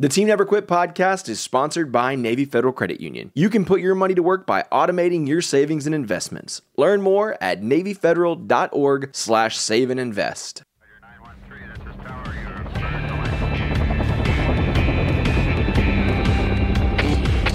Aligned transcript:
The 0.00 0.08
Team 0.08 0.28
Never 0.28 0.44
Quit 0.44 0.68
podcast 0.68 1.28
is 1.28 1.40
sponsored 1.40 1.90
by 1.90 2.14
Navy 2.14 2.44
Federal 2.44 2.72
Credit 2.72 3.00
Union. 3.00 3.32
You 3.34 3.50
can 3.50 3.64
put 3.64 3.80
your 3.80 3.96
money 3.96 4.14
to 4.14 4.22
work 4.22 4.46
by 4.46 4.64
automating 4.70 5.26
your 5.26 5.42
savings 5.42 5.86
and 5.86 5.94
investments. 5.94 6.62
Learn 6.76 7.02
more 7.02 7.36
at 7.40 7.62
navyfederal.org 7.62 9.10
slash 9.12 9.58
save 9.58 9.90
and 9.90 9.98
invest. 9.98 10.62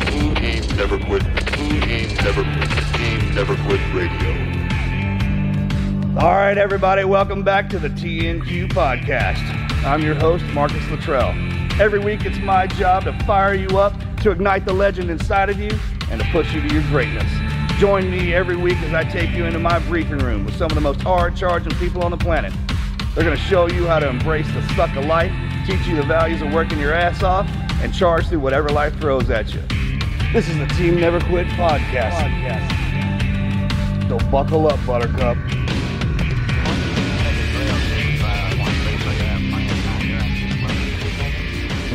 Team 0.10 0.76
Never 0.76 1.00
Quit. 1.00 1.24
Team 1.48 2.16
Never 2.26 2.44
Quit. 2.44 2.70
Team 2.94 3.36
Never 3.36 3.56
Quit 3.56 3.80
Radio. 3.94 4.32
All 6.20 6.34
right, 6.34 6.58
everybody, 6.58 7.06
welcome 7.06 7.44
back 7.44 7.70
to 7.70 7.80
the 7.80 7.88
TNQ 7.88 8.74
podcast. 8.74 9.42
I'm 9.86 10.02
your 10.02 10.16
host, 10.16 10.44
Marcus 10.48 10.86
Luttrell. 10.90 11.34
Every 11.80 11.98
week, 11.98 12.24
it's 12.24 12.38
my 12.38 12.68
job 12.68 13.06
to 13.06 13.14
fire 13.26 13.56
you 13.56 13.80
up, 13.80 13.94
to 14.22 14.30
ignite 14.30 14.64
the 14.64 14.74
legend 14.74 15.10
inside 15.10 15.50
of 15.50 15.60
you, 15.60 15.72
and 16.12 16.22
to 16.22 16.28
push 16.32 16.54
you 16.54 16.62
to 16.62 16.72
your 16.72 16.84
greatness. 16.84 17.30
Join 17.80 18.12
me 18.12 18.32
every 18.32 18.56
week 18.56 18.78
as 18.84 18.94
I 18.94 19.04
take 19.04 19.32
you 19.32 19.46
into 19.46 19.58
my 19.58 19.80
briefing 19.80 20.20
room 20.20 20.46
with 20.46 20.56
some 20.56 20.70
of 20.70 20.76
the 20.76 20.82
most 20.82 21.02
hard 21.02 21.36
charging 21.36 21.74
people 21.80 22.04
on 22.04 22.12
the 22.12 22.18
planet. 22.18 22.54
They're 23.16 23.24
going 23.24 23.36
to 23.36 23.44
show 23.44 23.68
you 23.68 23.88
how 23.88 23.98
to 23.98 24.08
embrace 24.08 24.46
the 24.54 24.62
suck 24.76 24.96
of 24.96 25.06
life, 25.06 25.32
teach 25.66 25.86
you 25.88 25.96
the 25.96 26.04
values 26.04 26.44
of 26.44 26.54
working 26.54 26.78
your 26.78 26.94
ass 26.94 27.24
off, 27.24 27.50
and 27.82 27.92
charge 27.92 28.28
through 28.28 28.42
whatever 28.42 28.70
life 28.70 28.96
throws 29.00 29.32
at 29.32 29.52
you. 29.52 29.62
This 30.32 30.48
is 30.48 30.58
the 30.60 30.68
Team 30.78 31.00
Never 31.00 31.20
Quit 31.22 31.48
podcast. 31.48 32.20
So 34.08 34.20
buckle 34.30 34.68
up, 34.68 34.80
Buttercup. 34.86 35.38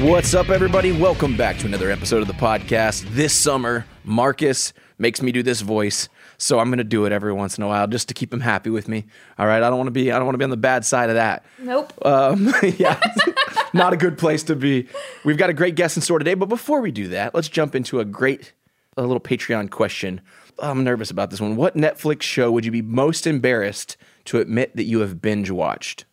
What's 0.03 0.33
up, 0.33 0.49
everybody? 0.49 0.93
Welcome 0.93 1.37
back 1.37 1.59
to 1.59 1.67
another 1.67 1.91
episode 1.91 2.23
of 2.23 2.29
the 2.29 2.35
podcast. 2.35 3.03
This 3.11 3.35
summer, 3.35 3.85
Marcus 4.05 4.73
makes 4.97 5.21
me 5.21 5.33
do 5.33 5.43
this 5.43 5.61
voice, 5.61 6.09
so 6.37 6.61
I'm 6.61 6.69
going 6.69 6.79
to 6.79 6.85
do 6.85 7.05
it 7.05 7.11
every 7.11 7.33
once 7.33 7.59
in 7.59 7.65
a 7.65 7.67
while 7.67 7.89
just 7.89 8.07
to 8.07 8.15
keep 8.15 8.33
him 8.33 8.39
happy 8.39 8.71
with 8.71 8.87
me. 8.87 9.07
All 9.41 9.47
right, 9.49 9.61
I 9.61 9.69
don't 9.69 9.77
want 9.77 9.89
to 9.89 9.93
be 9.93 10.13
I 10.13 10.17
don't 10.17 10.25
want 10.25 10.35
to 10.35 10.39
be 10.39 10.45
on 10.45 10.51
the 10.51 10.57
bad 10.57 10.85
side 10.85 11.09
of 11.09 11.17
that. 11.17 11.45
Nope. 11.59 11.93
Um, 12.07 12.55
yeah, 12.79 13.01
not 13.73 13.93
a 13.93 13.97
good 13.97 14.19
place 14.19 14.45
to 14.45 14.55
be. 14.55 14.87
We've 15.25 15.37
got 15.37 15.51
a 15.51 15.53
great 15.53 15.75
guest 15.75 15.97
in 15.97 16.03
store 16.03 16.21
today, 16.21 16.35
but 16.35 16.49
before 16.49 16.81
we 16.81 16.93
do 16.93 17.09
that, 17.09 17.35
let's 17.35 17.49
jump 17.49 17.75
into 17.75 17.99
a 17.99 18.05
great, 18.05 18.53
a 18.97 19.03
little 19.03 19.21
Patreon 19.21 19.69
question. 19.69 20.21
I'm 20.61 20.85
nervous 20.85 21.11
about 21.11 21.31
this 21.31 21.41
one. 21.41 21.57
What 21.57 21.75
Netflix 21.75 22.23
show 22.23 22.53
would 22.53 22.65
you 22.65 22.71
be 22.71 22.83
most 22.83 23.27
embarrassed 23.27 23.97
to 24.27 24.39
admit 24.39 24.77
that 24.77 24.85
you 24.85 25.01
have 25.01 25.21
binge 25.21 25.51
watched? 25.51 26.05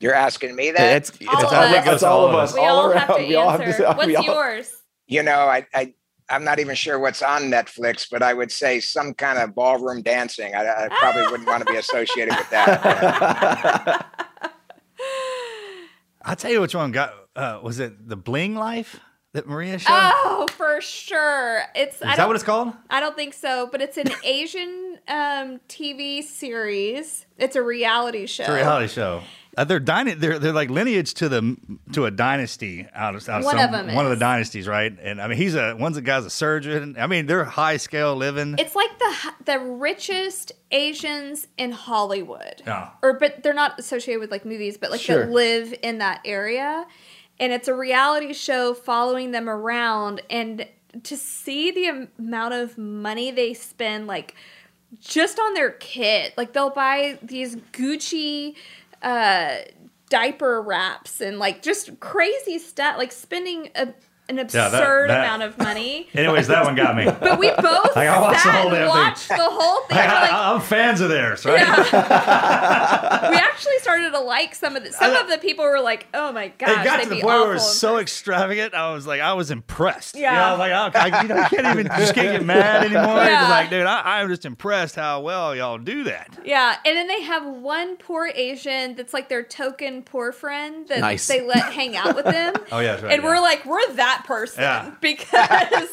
You're 0.00 0.14
asking 0.14 0.54
me 0.54 0.70
that? 0.70 0.96
It's, 0.96 1.10
it's, 1.20 1.26
All 1.28 1.36
of 1.44 1.52
us. 1.52 1.86
it's 1.94 2.02
all 2.02 2.28
of 2.28 2.34
us. 2.34 2.54
we 2.54 2.60
all 2.60 2.66
all 2.78 2.86
around. 2.90 2.98
have 2.98 3.16
to 3.16 3.26
we 3.26 3.34
all 3.34 3.50
have 3.50 3.60
answer. 3.60 3.78
to. 3.82 3.92
What's 3.94 4.06
we 4.06 4.16
all- 4.16 4.24
yours? 4.24 4.72
you 5.06 5.22
know, 5.22 5.40
I, 5.40 5.66
I 5.74 5.94
I'm 6.30 6.44
not 6.44 6.58
even 6.60 6.74
sure 6.74 6.98
what's 6.98 7.22
on 7.22 7.44
Netflix, 7.44 8.06
but 8.10 8.22
I 8.22 8.34
would 8.34 8.52
say 8.52 8.80
some 8.80 9.14
kind 9.14 9.38
of 9.38 9.54
ballroom 9.54 10.02
dancing. 10.02 10.54
I, 10.54 10.84
I 10.84 10.88
probably 10.90 11.22
wouldn't 11.22 11.48
want 11.48 11.66
to 11.66 11.72
be 11.72 11.78
associated 11.78 12.36
with 12.36 12.50
that. 12.50 14.06
I'll 16.24 16.36
tell 16.36 16.50
you 16.50 16.60
which 16.60 16.74
one 16.74 16.92
got. 16.92 17.14
Uh, 17.34 17.60
was 17.62 17.78
it 17.78 18.08
the 18.08 18.16
Bling 18.16 18.54
Life 18.54 19.00
that 19.32 19.46
Maria 19.48 19.78
showed? 19.78 19.88
Oh, 19.92 20.46
for 20.52 20.80
sure. 20.80 21.62
It's 21.74 21.96
Is 21.96 22.02
I 22.02 22.16
that 22.16 22.26
what 22.26 22.34
it's 22.36 22.44
called? 22.44 22.74
I 22.90 23.00
don't 23.00 23.16
think 23.16 23.32
so, 23.32 23.68
but 23.70 23.80
it's 23.80 23.96
an 23.96 24.10
Asian 24.24 24.98
um, 25.08 25.60
TV 25.68 26.22
series. 26.22 27.24
It's 27.38 27.56
a 27.56 27.62
reality 27.62 28.26
show. 28.26 28.42
It's 28.42 28.50
a 28.50 28.54
reality 28.54 28.88
show. 28.88 29.22
Uh, 29.58 29.64
they're, 29.64 29.80
dyna- 29.80 30.14
they're 30.14 30.38
they're 30.38 30.52
like 30.52 30.70
lineage 30.70 31.14
to 31.14 31.28
the 31.28 31.56
to 31.92 32.04
a 32.06 32.12
dynasty 32.12 32.86
out 32.94 33.16
of, 33.16 33.28
out 33.28 33.40
of 33.40 33.44
One 33.44 33.56
some, 33.58 33.74
of 33.74 33.88
'em 33.88 33.94
one 33.94 34.04
of 34.04 34.10
the 34.10 34.16
dynasties, 34.16 34.68
right? 34.68 34.96
And 35.02 35.20
I 35.20 35.26
mean, 35.26 35.36
he's 35.36 35.56
a 35.56 35.74
one's 35.74 35.96
a 35.96 36.00
guy's 36.00 36.24
a 36.24 36.30
surgeon. 36.30 36.94
I 36.96 37.08
mean, 37.08 37.26
they're 37.26 37.44
high 37.44 37.76
scale 37.76 38.14
living. 38.14 38.54
It's 38.56 38.76
like 38.76 38.96
the 39.00 39.32
the 39.46 39.58
richest 39.58 40.52
Asians 40.70 41.48
in 41.56 41.72
Hollywood. 41.72 42.62
Yeah. 42.64 42.90
Or 43.02 43.14
but 43.14 43.42
they're 43.42 43.52
not 43.52 43.80
associated 43.80 44.20
with 44.20 44.30
like 44.30 44.44
movies, 44.44 44.78
but 44.78 44.92
like 44.92 45.00
Sure. 45.00 45.26
that 45.26 45.32
live 45.32 45.74
in 45.82 45.98
that 45.98 46.20
area. 46.24 46.86
And 47.40 47.52
it's 47.52 47.66
a 47.66 47.74
reality 47.74 48.32
show 48.34 48.74
following 48.74 49.32
them 49.32 49.48
around 49.48 50.22
and 50.30 50.66
to 51.02 51.16
see 51.16 51.70
the 51.72 52.08
amount 52.18 52.54
of 52.54 52.78
money 52.78 53.30
they 53.32 53.54
spend 53.54 54.06
like 54.06 54.34
just 55.00 55.38
on 55.40 55.54
their 55.54 55.70
kid. 55.72 56.32
Like 56.36 56.52
they'll 56.52 56.70
buy 56.70 57.18
these 57.22 57.56
Gucci 57.72 58.54
uh 59.02 59.56
diaper 60.08 60.62
wraps 60.62 61.20
and 61.20 61.38
like 61.38 61.62
just 61.62 62.00
crazy 62.00 62.58
stuff 62.58 62.96
like 62.96 63.12
spending 63.12 63.70
a, 63.74 63.88
an 64.28 64.36
that- 64.36 64.44
absurd 64.54 65.10
that- 65.10 65.24
amount 65.24 65.42
of 65.42 65.58
money. 65.58 66.08
Anyways, 66.14 66.46
that 66.48 66.64
one 66.64 66.74
got 66.74 66.96
me. 66.96 67.04
But 67.20 67.38
we 67.38 67.50
both 67.50 67.94
Like, 67.96 68.08
I 68.08 68.20
watched 68.20 68.44
the 68.44 68.50
sat 68.50 68.60
whole 68.62 68.70
damn 68.70 68.90
and 69.08 69.16
thing. 69.16 69.36
the 69.36 69.44
whole 69.50 69.80
thing. 69.86 69.98
I, 69.98 70.06
We're 70.06 70.20
like, 70.20 70.32
am 70.32 70.60
fans 70.60 71.00
of 71.00 71.08
theirs, 71.08 71.44
right? 71.44 71.58
we 73.30 73.36
actually 73.36 73.78
started 73.80 74.10
to 74.12 74.20
like 74.20 74.54
some 74.54 74.76
of 74.76 74.84
the 74.84 74.92
some 74.92 75.14
of 75.14 75.28
the 75.28 75.38
people 75.38 75.64
were 75.64 75.80
like, 75.80 76.06
"Oh 76.14 76.32
my 76.32 76.48
gosh, 76.48 76.70
It 76.70 76.84
got 76.84 77.02
to 77.02 77.08
the 77.08 77.14
point 77.16 77.24
where 77.26 77.34
it 77.34 77.40
awful 77.40 77.52
was 77.54 77.78
so 77.78 77.88
person." 77.92 78.02
extravagant. 78.02 78.74
I 78.74 78.92
was 78.92 79.06
like, 79.06 79.20
I 79.20 79.32
was 79.34 79.50
impressed. 79.50 80.16
Yeah. 80.16 80.32
you 80.32 80.36
know, 80.38 80.44
I 80.44 80.50
was 80.52 80.58
like, 80.58 80.72
I, 81.12 81.18
I, 81.18 81.22
you 81.22 81.28
know, 81.28 81.36
you 81.36 81.44
can't 81.48 81.78
even 81.78 81.86
just 81.98 82.14
can't 82.14 82.38
get 82.38 82.44
mad 82.44 82.84
anymore. 82.84 83.24
Yeah. 83.24 83.48
like, 83.48 83.70
dude, 83.70 83.86
I, 83.86 84.20
I'm 84.20 84.28
just 84.28 84.44
impressed 84.44 84.94
how 84.96 85.20
well 85.20 85.54
y'all 85.56 85.78
do 85.78 86.04
that. 86.04 86.38
Yeah, 86.44 86.76
and 86.84 86.96
then 86.96 87.08
they 87.08 87.22
have 87.22 87.44
one 87.46 87.96
poor 87.96 88.30
Asian 88.34 88.94
that's 88.94 89.12
like 89.12 89.28
their 89.28 89.42
token 89.42 90.02
poor 90.02 90.32
friend 90.32 90.86
that 90.88 91.00
Nice. 91.00 91.26
they 91.26 91.40
let 91.46 91.72
hang 91.72 91.96
out 91.96 92.14
with 92.14 92.24
them. 92.26 92.54
Oh 92.72 92.78
yeah, 92.80 92.92
that's 92.92 93.02
right. 93.02 93.12
and 93.14 93.22
yeah. 93.22 93.28
we're 93.28 93.40
like, 93.40 93.64
we're 93.64 93.92
that 93.94 94.17
person 94.24 94.62
Yeah. 94.62 94.92
because 95.00 95.90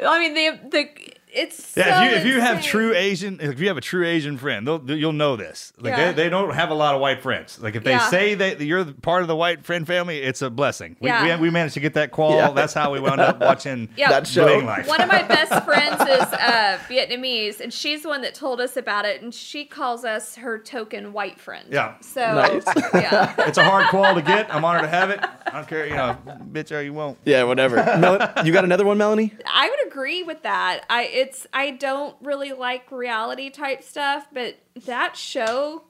I 0.00 0.18
mean, 0.18 0.34
the 0.34 0.68
the 0.70 1.15
it's 1.36 1.76
Yeah, 1.76 2.00
so 2.00 2.04
if 2.04 2.10
you 2.24 2.30
if 2.30 2.34
you 2.36 2.40
have 2.40 2.62
true 2.62 2.94
Asian, 2.94 3.38
if 3.40 3.60
you 3.60 3.68
have 3.68 3.76
a 3.76 3.80
true 3.80 4.06
Asian 4.06 4.38
friend, 4.38 4.66
they'll, 4.66 4.90
you'll 4.90 5.12
know 5.12 5.36
this. 5.36 5.72
Like 5.78 5.90
Yeah. 5.96 6.12
they, 6.12 6.24
they 6.24 6.28
don't 6.28 6.54
have 6.54 6.70
a 6.70 6.74
lot 6.74 6.94
of 6.94 7.00
white 7.00 7.22
friends. 7.22 7.60
Like 7.60 7.74
if 7.76 7.84
they 7.84 7.92
Yeah. 7.92 8.08
say 8.08 8.34
that 8.34 8.60
you're 8.60 8.84
part 8.84 9.22
of 9.22 9.28
the 9.28 9.36
white 9.36 9.64
friend 9.64 9.86
family, 9.86 10.18
it's 10.22 10.42
a 10.42 10.50
blessing. 10.50 10.96
We, 11.00 11.08
Yeah. 11.08 11.36
we, 11.36 11.42
we 11.42 11.50
managed 11.50 11.74
to 11.74 11.80
get 11.80 11.94
that 11.94 12.10
qual. 12.10 12.32
Yeah. 12.36 12.50
That's 12.50 12.72
how 12.74 12.92
we 12.92 13.00
wound 13.00 13.20
up 13.20 13.40
watching 13.40 13.88
Yeah. 13.96 14.08
That 14.10 14.26
show. 14.26 14.58
Life. 14.58 14.88
One 14.88 15.00
of 15.00 15.08
my 15.08 15.22
best 15.22 15.64
friends 15.64 16.00
is 16.00 16.32
uh, 16.32 16.78
Vietnamese, 16.88 17.60
and 17.60 17.72
she's 17.72 18.02
the 18.02 18.08
one 18.08 18.22
that 18.22 18.34
told 18.34 18.60
us 18.60 18.76
about 18.76 19.04
it, 19.04 19.22
and 19.22 19.32
she 19.34 19.64
calls 19.64 20.04
us 20.04 20.36
her 20.36 20.58
token 20.58 21.12
white 21.12 21.38
friend. 21.38 21.68
Yeah. 21.70 21.94
So 22.00 22.20
Nice. 22.34 22.64
yeah. 22.94 23.34
it's 23.46 23.58
a 23.58 23.64
hard 23.64 23.88
qual 23.88 24.14
to 24.14 24.22
get. 24.22 24.52
I'm 24.54 24.64
honored 24.64 24.82
to 24.82 24.88
have 24.88 25.10
it. 25.10 25.20
I 25.22 25.50
don't 25.50 25.68
care, 25.68 25.86
you 25.86 25.94
know, 25.94 26.16
bitch 26.52 26.74
or 26.76 26.80
you 26.82 26.92
won't. 26.92 27.18
Yeah, 27.24 27.44
whatever. 27.44 27.76
Mel- 27.76 28.32
you 28.44 28.52
got 28.52 28.64
another 28.64 28.84
one, 28.84 28.98
Melanie? 28.98 29.32
I 29.46 29.68
would 29.68 29.86
agree 29.92 30.22
with 30.22 30.42
that. 30.42 30.84
I 30.90 31.04
it's 31.26 31.46
I 31.52 31.72
don't 31.72 32.16
really 32.22 32.52
like 32.52 32.90
reality 32.92 33.50
type 33.50 33.82
stuff, 33.82 34.28
but 34.32 34.58
that 34.84 35.16
show 35.16 35.82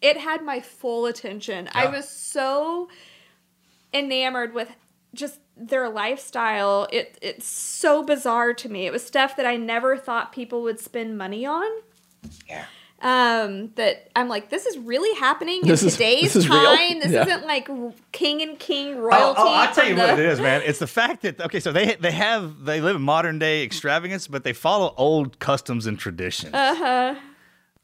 it 0.00 0.18
had 0.18 0.42
my 0.44 0.60
full 0.60 1.06
attention. 1.06 1.68
I 1.72 1.86
was 1.86 2.08
so 2.08 2.88
enamored 3.92 4.52
with 4.52 4.70
just 5.14 5.40
their 5.56 5.88
lifestyle. 5.88 6.88
It 6.92 7.18
it's 7.22 7.46
so 7.46 8.02
bizarre 8.02 8.54
to 8.54 8.68
me. 8.68 8.86
It 8.86 8.92
was 8.92 9.04
stuff 9.04 9.36
that 9.36 9.46
I 9.46 9.56
never 9.56 9.96
thought 9.96 10.32
people 10.32 10.62
would 10.62 10.80
spend 10.80 11.16
money 11.16 11.46
on. 11.46 11.66
Yeah. 12.48 12.66
Um, 13.02 13.70
that 13.74 14.08
I'm 14.16 14.28
like, 14.28 14.48
this 14.48 14.64
is 14.64 14.78
really 14.78 15.14
happening 15.18 15.60
This 15.62 15.82
in 15.82 15.88
is- 15.88 15.94
today's 15.94 16.22
this 16.22 16.36
is 16.36 16.48
real? 16.48 16.58
time. 16.64 17.00
This 17.00 17.12
Yeah. 17.12 17.26
isn't 17.26 17.46
like 17.46 17.68
king 18.12 18.40
and 18.40 18.58
king 18.58 18.94
Oh, 18.94 19.00
royalty. 19.00 19.40
oh, 19.42 19.52
I'll 19.52 19.74
tell 19.74 19.84
you 19.86 19.94
from 19.96 20.08
what 20.10 20.18
it 20.18 20.24
is, 20.26 20.40
man. 20.40 20.62
It's 20.64 20.78
the 20.78 20.86
fact 20.86 21.20
that 21.22 21.38
okay, 21.40 21.60
so 21.60 21.70
they 21.70 21.96
they 21.96 22.12
have 22.12 22.64
they 22.64 22.80
live 22.80 22.96
in 22.96 23.02
modern 23.02 23.38
day 23.38 23.62
extravagance, 23.62 24.26
but 24.26 24.42
they 24.44 24.54
follow 24.54 24.94
old 24.96 25.38
customs 25.38 25.86
and 25.86 25.98
traditions. 25.98 26.54
Uh 26.54 26.74
huh. 26.74 27.14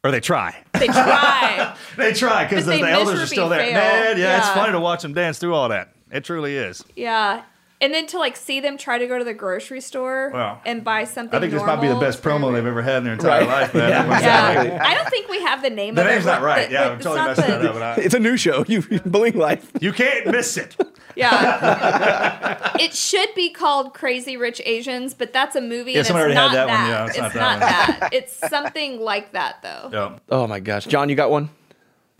Or 0.03 0.09
they 0.09 0.19
try. 0.21 0.55
They 0.73 0.87
try. 0.87 1.75
they 1.97 2.13
try 2.13 2.45
because 2.45 2.65
the, 2.65 2.77
the 2.77 2.89
elders 2.89 3.19
are 3.21 3.27
still 3.27 3.49
there. 3.49 3.59
Man, 3.73 4.17
yeah, 4.17 4.39
it's 4.39 4.49
funny 4.49 4.71
to 4.71 4.79
watch 4.79 5.03
them 5.03 5.13
dance 5.13 5.37
through 5.37 5.53
all 5.53 5.69
that. 5.69 5.93
It 6.11 6.23
truly 6.23 6.55
is. 6.57 6.83
Yeah. 6.95 7.43
And 7.81 7.91
then 7.93 8.05
to 8.07 8.19
like 8.19 8.37
see 8.37 8.59
them 8.59 8.77
try 8.77 8.99
to 8.99 9.07
go 9.07 9.17
to 9.17 9.23
the 9.23 9.33
grocery 9.33 9.81
store 9.81 10.29
Wow. 10.31 10.61
and 10.65 10.83
buy 10.83 11.03
something. 11.05 11.35
I 11.35 11.41
think 11.41 11.51
this 11.51 11.63
might 11.63 11.81
be 11.81 11.87
the 11.87 11.95
best 11.95 12.21
promo 12.21 12.53
they've 12.53 12.63
ever 12.65 12.83
had 12.83 12.97
in 12.99 13.03
their 13.05 13.13
entire 13.13 13.41
Right. 13.41 13.47
life, 13.47 13.73
man. 13.73 13.89
Yeah. 14.21 14.61
Yeah, 14.63 14.83
I 14.85 14.93
don't 14.93 15.09
think 15.09 15.27
we 15.29 15.41
have 15.41 15.63
the 15.63 15.71
name. 15.71 15.95
The 15.95 16.01
of 16.03 16.07
name's 16.07 16.25
it. 16.25 16.27
not 16.29 16.41
right. 16.43 16.67
The- 16.67 16.73
Yeah, 16.73 16.83
the- 16.83 16.89
I'm 16.91 16.95
it's 16.97 17.03
totally 17.05 17.25
messing 17.27 17.45
the- 17.45 17.57
that 17.57 17.65
up. 17.65 17.73
but 17.73 17.81
I- 17.81 17.95
It's 18.03 18.13
a 18.13 18.19
new 18.19 18.37
show. 18.37 18.63
You 18.71 18.81
Bling 19.05 19.37
Life. 19.37 19.71
You 19.81 19.91
can't 19.93 20.27
miss 20.27 20.57
it. 20.57 20.75
Yeah. 21.13 22.71
it 22.79 22.93
should 22.93 23.33
be 23.35 23.49
called 23.49 23.93
Crazy 23.93 24.37
Rich 24.37 24.61
Asians, 24.63 25.13
but 25.13 25.33
that's 25.33 25.57
a 25.57 25.61
movie. 25.61 25.91
Yeah, 25.91 25.97
and 25.97 25.99
it's 25.99 26.07
somebody 26.07 26.33
not 26.33 26.55
already 26.55 26.57
had 26.57 26.67
that 26.67 26.67
that. 26.67 26.81
one. 26.81 26.89
Yeah, 26.89 27.05
it's 27.07 27.15
it's 27.17 27.35
not 27.35 27.35
not, 27.35 27.59
that 27.59 27.97
that. 27.99 28.13
It's 28.13 28.33
something 28.49 28.99
like 29.01 29.33
that, 29.33 29.61
though. 29.61 29.89
Yeah. 29.91 30.19
Oh 30.29 30.47
my 30.47 30.61
gosh, 30.61 30.85
John, 30.85 31.09
you 31.09 31.15
got 31.15 31.29
one? 31.29 31.49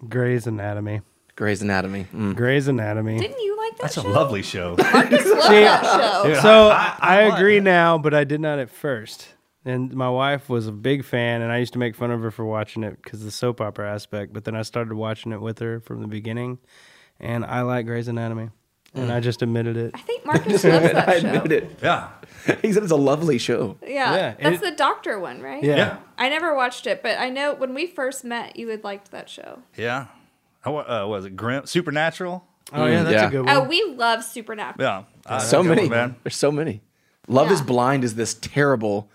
Grey's 0.09 0.45
Anatomy. 0.45 1.01
Grey's 1.41 1.63
Anatomy. 1.63 2.05
Mm. 2.13 2.35
Grey's 2.35 2.67
Anatomy. 2.67 3.17
Didn't 3.17 3.39
you 3.41 3.57
like 3.57 3.71
that 3.77 3.81
That's 3.81 3.97
a 3.97 4.03
lovely 4.07 4.43
show. 4.43 4.75
Marcus 4.77 5.25
loved 5.25 5.51
that 5.51 5.83
show. 6.35 6.39
So 6.39 6.67
I- 6.69 6.95
I, 6.99 7.17
I- 7.17 7.21
I 7.23 7.35
agree 7.35 7.59
now, 7.59 7.97
but 7.97 8.13
I 8.13 8.25
did 8.25 8.39
not 8.39 8.59
at 8.59 8.69
first. 8.69 9.27
And 9.65 9.91
my 9.95 10.07
wife 10.07 10.49
was 10.49 10.67
a 10.67 10.71
big 10.71 11.03
fan, 11.03 11.41
and 11.41 11.51
I 11.51 11.57
used 11.57 11.73
to 11.73 11.79
make 11.79 11.95
fun 11.95 12.11
of 12.11 12.21
her 12.21 12.29
for 12.29 12.45
watching 12.45 12.83
it 12.83 13.01
because 13.01 13.23
the 13.23 13.31
soap 13.31 13.59
opera 13.59 13.91
aspect. 13.91 14.33
But 14.33 14.43
then 14.45 14.55
I 14.55 14.61
started 14.61 14.93
watching 14.93 15.31
it 15.31 15.41
with 15.41 15.57
her 15.59 15.79
from 15.79 16.01
the 16.01 16.07
beginning, 16.07 16.59
and 17.19 17.43
I 17.43 17.61
like 17.61 17.87
Grey's 17.87 18.07
Anatomy, 18.07 18.49
and 18.93 19.11
I 19.11 19.19
just 19.19 19.41
admitted 19.41 19.77
it. 19.77 19.91
I 19.95 19.99
think 20.01 20.23
Marcus 20.27 20.63
loves 20.63 20.65
I 20.85 20.93
that 20.93 21.21
show. 21.21 21.27
admit 21.33 21.51
it. 21.51 21.79
Yeah. 21.81 22.09
He 22.61 22.71
said 22.73 22.81
it's 22.83 22.91
a 22.91 22.95
lovely 22.95 23.37
show. 23.39 23.77
Yeah, 23.83 24.15
Yeah, 24.15 24.35
that's 24.39 24.57
it- 24.57 24.69
the 24.71 24.75
doctor 24.75 25.19
one, 25.19 25.41
right? 25.41 25.63
Yeah. 25.63 25.75
Yeah. 25.75 25.97
I 26.19 26.29
never 26.29 26.53
watched 26.55 26.85
it, 26.87 27.01
but 27.03 27.19
I 27.19 27.29
know 27.29 27.53
when 27.55 27.73
we 27.75 27.85
first 27.87 28.23
met, 28.23 28.55
you 28.57 28.67
had 28.69 28.83
liked 28.83 29.09
that 29.11 29.27
show. 29.29 29.59
Yeah. 29.75 30.05
How 30.61 30.77
uh, 30.77 31.07
was 31.07 31.25
it? 31.25 31.35
Grimm 31.35 31.65
Supernatural? 31.65 32.45
Oh 32.73 32.85
yeah, 32.85 33.03
that's 33.03 33.13
yeah. 33.13 33.27
a 33.27 33.31
good 33.31 33.45
one. 33.45 33.55
Oh, 33.55 33.63
we 33.63 33.83
love 33.95 34.23
Supernatural. 34.23 34.83
Yeah. 34.87 35.03
Uh, 35.25 35.39
so 35.39 35.61
many, 35.61 35.83
one, 35.83 35.89
man. 35.89 36.15
There's 36.23 36.35
so 36.35 36.51
many. 36.51 36.81
Love 37.27 37.47
Yeah. 37.47 37.53
is 37.53 37.61
Blind 37.61 38.03
is 38.03 38.15
this 38.15 38.33
terrible 38.35 39.09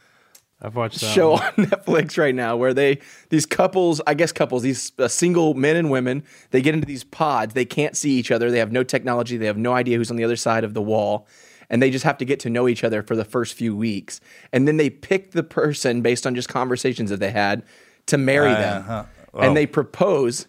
I've 0.61 0.75
watched 0.75 1.01
that 1.01 1.15
show 1.15 1.33
one. 1.33 1.43
on 1.43 1.53
Netflix 1.67 2.19
right 2.19 2.35
now 2.35 2.57
where 2.57 2.73
they 2.73 3.01
these 3.29 3.47
couples, 3.47 4.01
I 4.07 4.15
guess 4.15 4.33
couples, 4.33 4.63
these 4.63 4.93
uh, 4.99 5.09
single 5.09 5.55
men 5.55 5.77
and 5.77 5.91
women, 5.91 6.25
they 6.51 6.63
get 6.63 6.75
into 6.75 6.87
these 6.87 7.05
pods. 7.05 7.55
They 7.55 7.65
can't 7.65 7.97
see 7.97 8.13
each 8.13 8.31
other. 8.31 8.51
They 8.51 8.59
have 8.59 8.73
no 8.73 8.83
technology. 8.83 9.37
They 9.37 9.47
have 9.47 9.59
no 9.59 9.75
idea 9.75 9.99
who's 9.99 10.11
on 10.11 10.17
the 10.17 10.25
other 10.25 10.37
side 10.37 10.65
of 10.65 10.75
the 10.75 10.83
wall. 10.83 11.27
And 11.69 11.83
they 11.83 11.91
just 11.91 12.05
have 12.05 12.19
to 12.19 12.25
get 12.25 12.39
to 12.41 12.51
know 12.51 12.69
each 12.69 12.85
other 12.85 13.03
for 13.03 13.17
the 13.17 13.25
first 13.25 13.55
few 13.55 13.77
weeks. 13.77 14.21
And 14.53 14.69
then 14.69 14.77
they 14.77 14.89
pick 14.89 15.33
the 15.33 15.43
person 15.43 16.01
based 16.01 16.27
on 16.27 16.35
just 16.35 16.49
conversations 16.49 17.11
that 17.11 17.19
they 17.19 17.33
had 17.33 17.65
to 18.07 18.17
marry 18.17 18.53
them. 18.53 18.83
Uh-huh. 18.83 19.05
Oh. 19.35 19.41
And 19.41 19.57
they 19.57 19.67
propose 19.67 20.47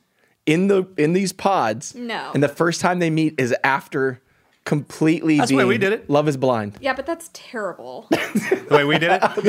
in 0.47 0.67
the 0.67 0.87
in 0.97 1.13
these 1.13 1.31
pods. 1.31 1.93
No. 1.93 2.31
And 2.33 2.41
the 2.41 2.47
first 2.47 2.81
time 2.81 2.97
they 2.97 3.11
meet 3.11 3.39
is 3.39 3.53
after 3.63 4.19
completely 4.63 5.37
That's 5.37 5.49
the 5.49 5.55
way 5.55 5.65
we 5.65 5.77
did 5.77 5.93
it. 5.93 6.09
Love 6.09 6.27
is 6.27 6.35
blind. 6.35 6.77
Yeah, 6.81 6.93
but 6.93 7.05
that's 7.05 7.29
terrible. 7.33 8.07
The 8.67 8.75
way 8.75 8.83
we 8.83 8.99
did 8.99 9.11
it? 9.13 9.21
no, 9.25 9.29
she 9.37 9.41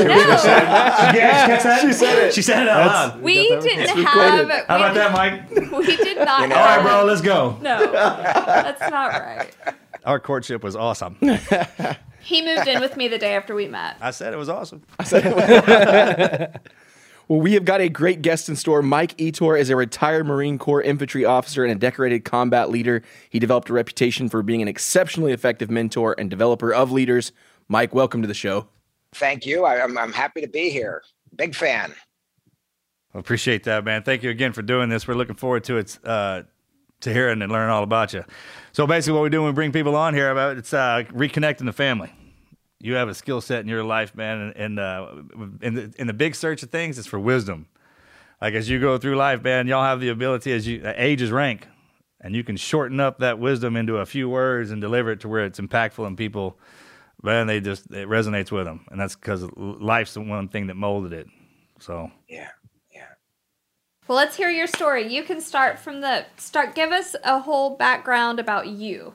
said 1.92 2.18
it. 2.26 2.32
She 2.32 2.40
said 2.40 2.62
it 2.62 2.68
out 2.68 2.86
loud. 2.86 3.20
we 3.20 3.48
didn't 3.48 3.96
recorded. 3.96 4.06
have. 4.06 4.48
How 4.68 4.76
about 4.76 4.94
that, 4.94 5.10
Mike? 5.12 5.50
We 5.72 5.96
did 5.96 6.18
not. 6.18 6.48
You 6.48 6.54
All 6.54 6.64
right, 6.64 6.80
bro, 6.82 7.04
let's 7.04 7.20
go. 7.20 7.58
No, 7.60 7.90
that's 7.90 8.80
not 8.80 9.08
right. 9.08 9.50
Our 10.04 10.20
courtship 10.20 10.62
was 10.62 10.76
awesome. 10.76 11.16
He 12.20 12.42
moved 12.42 12.68
in 12.68 12.80
with 12.80 12.96
me 12.96 13.08
the 13.08 13.18
day 13.18 13.34
after 13.34 13.56
we 13.56 13.66
met. 13.66 13.96
I 14.00 14.12
said 14.12 14.32
it 14.32 14.36
was 14.36 14.48
awesome. 14.48 14.84
I 15.00 15.04
said 15.04 15.26
it 15.26 15.34
was 15.34 15.42
awesome. 16.52 16.60
Well, 17.28 17.40
we 17.42 17.52
have 17.52 17.66
got 17.66 17.82
a 17.82 17.90
great 17.90 18.22
guest 18.22 18.48
in 18.48 18.56
store. 18.56 18.80
Mike 18.80 19.14
Ettore 19.20 19.58
is 19.58 19.68
a 19.68 19.76
retired 19.76 20.26
Marine 20.26 20.56
Corps 20.56 20.80
infantry 20.80 21.26
officer 21.26 21.62
and 21.62 21.70
a 21.70 21.74
decorated 21.74 22.24
combat 22.24 22.70
leader. 22.70 23.02
He 23.28 23.38
developed 23.38 23.68
a 23.68 23.74
reputation 23.74 24.30
for 24.30 24.42
being 24.42 24.62
an 24.62 24.68
exceptionally 24.68 25.32
effective 25.32 25.70
mentor 25.70 26.14
and 26.16 26.30
developer 26.30 26.72
of 26.72 26.90
leaders. 26.90 27.32
Mike, 27.68 27.94
welcome 27.94 28.22
to 28.22 28.28
the 28.28 28.32
show. 28.32 28.68
Thank 29.12 29.44
you. 29.44 29.66
I, 29.66 29.82
I'm, 29.82 29.98
I'm 29.98 30.12
happy 30.12 30.40
to 30.40 30.48
be 30.48 30.70
here. 30.70 31.02
Big 31.36 31.54
fan. 31.54 31.94
Appreciate 33.12 33.64
that, 33.64 33.84
man. 33.84 34.02
Thank 34.02 34.22
you 34.22 34.30
again 34.30 34.54
for 34.54 34.62
doing 34.62 34.88
this. 34.88 35.06
We're 35.06 35.12
looking 35.12 35.36
forward 35.36 35.64
to 35.64 35.76
it, 35.76 35.98
uh, 36.04 36.44
to 37.02 37.12
hearing 37.12 37.42
and 37.42 37.52
learning 37.52 37.70
all 37.70 37.82
about 37.82 38.14
you. 38.14 38.24
So 38.72 38.86
basically, 38.86 39.16
what 39.16 39.24
we 39.24 39.28
do 39.28 39.42
when 39.42 39.50
we 39.50 39.54
bring 39.54 39.72
people 39.72 39.96
on 39.96 40.14
here 40.14 40.30
about 40.30 40.56
it's 40.56 40.72
uh, 40.72 41.04
reconnecting 41.10 41.66
the 41.66 41.74
family. 41.74 42.10
You 42.80 42.94
have 42.94 43.08
a 43.08 43.14
skill 43.14 43.40
set 43.40 43.60
in 43.60 43.68
your 43.68 43.82
life, 43.82 44.14
man, 44.14 44.38
and, 44.38 44.56
and 44.56 44.78
uh, 44.78 45.08
in 45.60 45.74
the 45.74 45.92
in 45.98 46.06
the 46.06 46.12
big 46.12 46.34
search 46.34 46.62
of 46.62 46.70
things, 46.70 46.98
it's 46.98 47.08
for 47.08 47.18
wisdom. 47.18 47.66
Like 48.40 48.54
as 48.54 48.68
you 48.68 48.80
go 48.80 48.98
through 48.98 49.16
life, 49.16 49.42
man, 49.42 49.66
y'all 49.66 49.82
have 49.82 50.00
the 50.00 50.10
ability 50.10 50.52
as 50.52 50.66
you 50.66 50.82
uh, 50.84 50.92
age 50.96 51.20
is 51.20 51.32
rank, 51.32 51.66
and 52.20 52.36
you 52.36 52.44
can 52.44 52.56
shorten 52.56 53.00
up 53.00 53.18
that 53.18 53.40
wisdom 53.40 53.76
into 53.76 53.96
a 53.96 54.06
few 54.06 54.28
words 54.28 54.70
and 54.70 54.80
deliver 54.80 55.10
it 55.10 55.20
to 55.20 55.28
where 55.28 55.44
it's 55.44 55.58
impactful 55.58 56.06
and 56.06 56.16
people, 56.16 56.56
man, 57.20 57.48
they 57.48 57.60
just 57.60 57.86
it 57.90 58.08
resonates 58.08 58.52
with 58.52 58.64
them, 58.64 58.86
and 58.92 59.00
that's 59.00 59.16
because 59.16 59.42
life's 59.56 60.14
the 60.14 60.20
one 60.20 60.48
thing 60.48 60.68
that 60.68 60.74
molded 60.74 61.12
it. 61.12 61.26
So 61.80 62.12
Yeah. 62.28 62.50
Yeah. 62.92 63.06
Well, 64.06 64.16
let's 64.16 64.36
hear 64.36 64.50
your 64.50 64.68
story. 64.68 65.12
You 65.12 65.24
can 65.24 65.40
start 65.40 65.80
from 65.80 66.00
the 66.00 66.26
start. 66.36 66.76
Give 66.76 66.92
us 66.92 67.16
a 67.24 67.40
whole 67.40 67.76
background 67.76 68.38
about 68.38 68.68
you. 68.68 69.14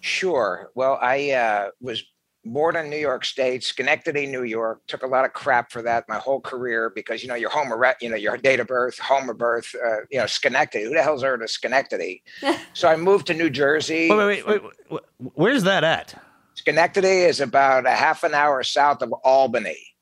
Sure. 0.00 0.70
Well, 0.76 0.98
I 1.02 1.30
uh, 1.32 1.70
was 1.80 2.04
born 2.46 2.76
in 2.76 2.88
New 2.88 2.98
York 2.98 3.24
State, 3.24 3.64
Schenectady, 3.64 4.26
New 4.26 4.44
York. 4.44 4.80
Took 4.86 5.02
a 5.02 5.06
lot 5.06 5.24
of 5.24 5.32
crap 5.32 5.70
for 5.70 5.82
that 5.82 6.08
my 6.08 6.16
whole 6.16 6.40
career 6.40 6.90
because 6.94 7.22
you 7.22 7.28
know 7.28 7.34
your 7.34 7.50
home, 7.50 7.72
of 7.72 7.94
you 8.00 8.08
know 8.08 8.16
your 8.16 8.36
date 8.36 8.60
of 8.60 8.66
birth, 8.66 8.98
home 8.98 9.28
of 9.28 9.38
birth. 9.38 9.74
Uh, 9.74 9.98
you 10.10 10.18
know 10.18 10.26
Schenectady. 10.26 10.84
Who 10.84 10.94
the 10.94 11.02
hell's 11.02 11.22
heard 11.22 11.42
of 11.42 11.50
Schenectady? 11.50 12.22
so 12.72 12.88
I 12.88 12.96
moved 12.96 13.26
to 13.28 13.34
New 13.34 13.50
Jersey. 13.50 14.08
wait, 14.10 14.16
wait, 14.16 14.46
wait, 14.46 14.62
wait, 14.62 14.72
wait. 14.90 15.02
where's 15.34 15.64
that 15.64 15.84
at? 15.84 16.20
Schenectady 16.54 17.08
is 17.08 17.40
about 17.40 17.86
a 17.86 17.90
half 17.90 18.24
an 18.24 18.34
hour 18.34 18.62
south 18.62 19.02
of 19.02 19.12
Albany. 19.24 19.95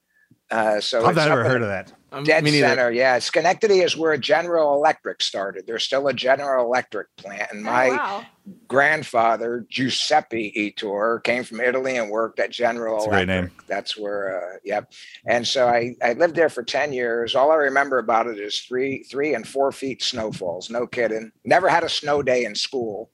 Uh, 0.55 0.81
so 0.81 1.05
I've 1.05 1.17
never 1.17 1.43
heard 1.43 1.62
of 1.62 1.69
that. 1.69 1.93
Dead 2.23 2.45
Me 2.45 2.53
neither. 2.53 2.69
center, 2.69 2.93
yeah. 2.93 3.19
Schenectady 3.19 3.81
is 3.81 3.97
where 3.97 4.17
General 4.17 4.75
Electric 4.75 5.21
started. 5.21 5.67
There's 5.67 5.83
still 5.83 6.06
a 6.06 6.12
General 6.12 6.65
Electric 6.65 7.09
plant, 7.17 7.51
and 7.51 7.65
my 7.65 7.89
oh, 7.89 7.97
wow. 7.97 8.25
grandfather 8.69 9.67
Giuseppe 9.69 10.53
Ettore 10.55 11.19
came 11.25 11.43
from 11.43 11.61
Italy 11.61 11.97
and 11.97 12.09
worked 12.09 12.39
at 12.39 12.53
General 12.53 12.99
That's 12.99 13.06
a 13.06 13.11
great 13.11 13.27
name. 13.27 13.51
That's 13.67 13.99
where, 13.99 14.55
uh, 14.55 14.59
yep. 14.65 14.93
And 15.27 15.45
so 15.45 15.67
I, 15.67 15.97
I 16.05 16.12
lived 16.12 16.37
there 16.37 16.49
for 16.49 16.62
ten 16.62 16.93
years. 16.93 17.35
All 17.35 17.51
I 17.51 17.56
remember 17.56 17.99
about 17.99 18.29
it 18.29 18.39
is 18.39 18.61
three, 18.61 19.03
three 19.03 19.35
and 19.35 19.49
four 19.49 19.73
feet 19.73 20.01
snowfalls. 20.01 20.71
No 20.71 20.87
kidding. 20.87 21.33
Never 21.45 21.69
had 21.69 21.83
a 21.83 21.89
snow 21.89 22.23
day 22.23 22.45
in 22.45 22.55
school. 22.55 23.11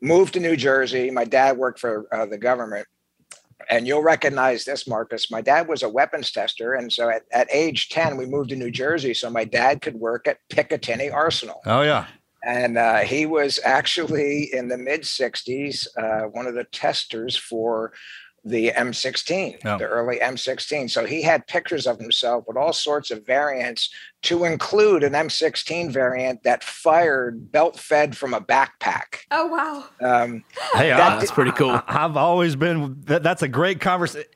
Moved 0.00 0.32
to 0.34 0.40
New 0.40 0.56
Jersey. 0.56 1.10
My 1.10 1.26
dad 1.26 1.58
worked 1.58 1.80
for 1.80 2.06
uh, 2.14 2.24
the 2.24 2.38
government. 2.38 2.86
And 3.70 3.86
you'll 3.86 4.02
recognize 4.02 4.64
this, 4.64 4.86
Marcus. 4.86 5.30
My 5.30 5.40
dad 5.40 5.68
was 5.68 5.82
a 5.82 5.88
weapons 5.88 6.30
tester. 6.30 6.74
And 6.74 6.92
so 6.92 7.08
at, 7.08 7.22
at 7.32 7.48
age 7.52 7.88
10, 7.88 8.16
we 8.16 8.26
moved 8.26 8.50
to 8.50 8.56
New 8.56 8.70
Jersey 8.70 9.14
so 9.14 9.30
my 9.30 9.44
dad 9.44 9.80
could 9.82 9.94
work 9.96 10.26
at 10.26 10.38
Picatinny 10.50 11.12
Arsenal 11.12 11.60
Oh 11.66 11.82
yeah. 11.82 12.06
and 12.44 12.76
uh, 12.78 12.98
he 13.00 13.26
was 13.26 13.60
actually 13.64 14.48
in 14.52 14.68
the 14.68 14.76
mid 14.78 15.02
60s 15.02 15.86
uh, 15.96 16.28
one 16.28 16.46
of 16.46 16.54
the 16.54 16.64
testers 16.64 17.36
for 17.36 17.92
the 18.44 18.72
M16, 18.76 19.58
Oh. 19.64 19.78
the 19.78 19.84
early 19.86 20.18
M16. 20.18 20.90
So 20.90 21.04
he 21.06 21.22
had 21.22 21.46
pictures 21.46 21.86
of 21.86 21.98
himself 21.98 22.44
with 22.48 22.56
all 22.56 22.72
sorts 22.72 23.10
of 23.10 23.24
variants, 23.24 23.88
to 24.22 24.44
include 24.44 25.02
an 25.04 25.12
M16 25.14 25.90
variant 25.92 26.42
that 26.44 26.62
fired 26.64 27.50
belt 27.52 27.78
fed 27.78 28.16
from 28.16 28.34
a 28.34 28.40
backpack. 28.40 29.18
Oh 29.30 29.46
wow. 29.46 29.84
Um, 30.00 30.44
Hey, 30.74 30.88
That 30.90 31.00
I, 31.00 31.18
That's 31.18 31.30
pretty 31.30 31.52
cool. 31.52 31.70
I, 31.70 31.82
have 31.86 32.16
always 32.16 32.56
been. 32.56 32.96
That, 33.06 33.22
that's 33.22 33.42
a 33.42 33.48
great 33.48 33.80
conversation. 33.80 34.28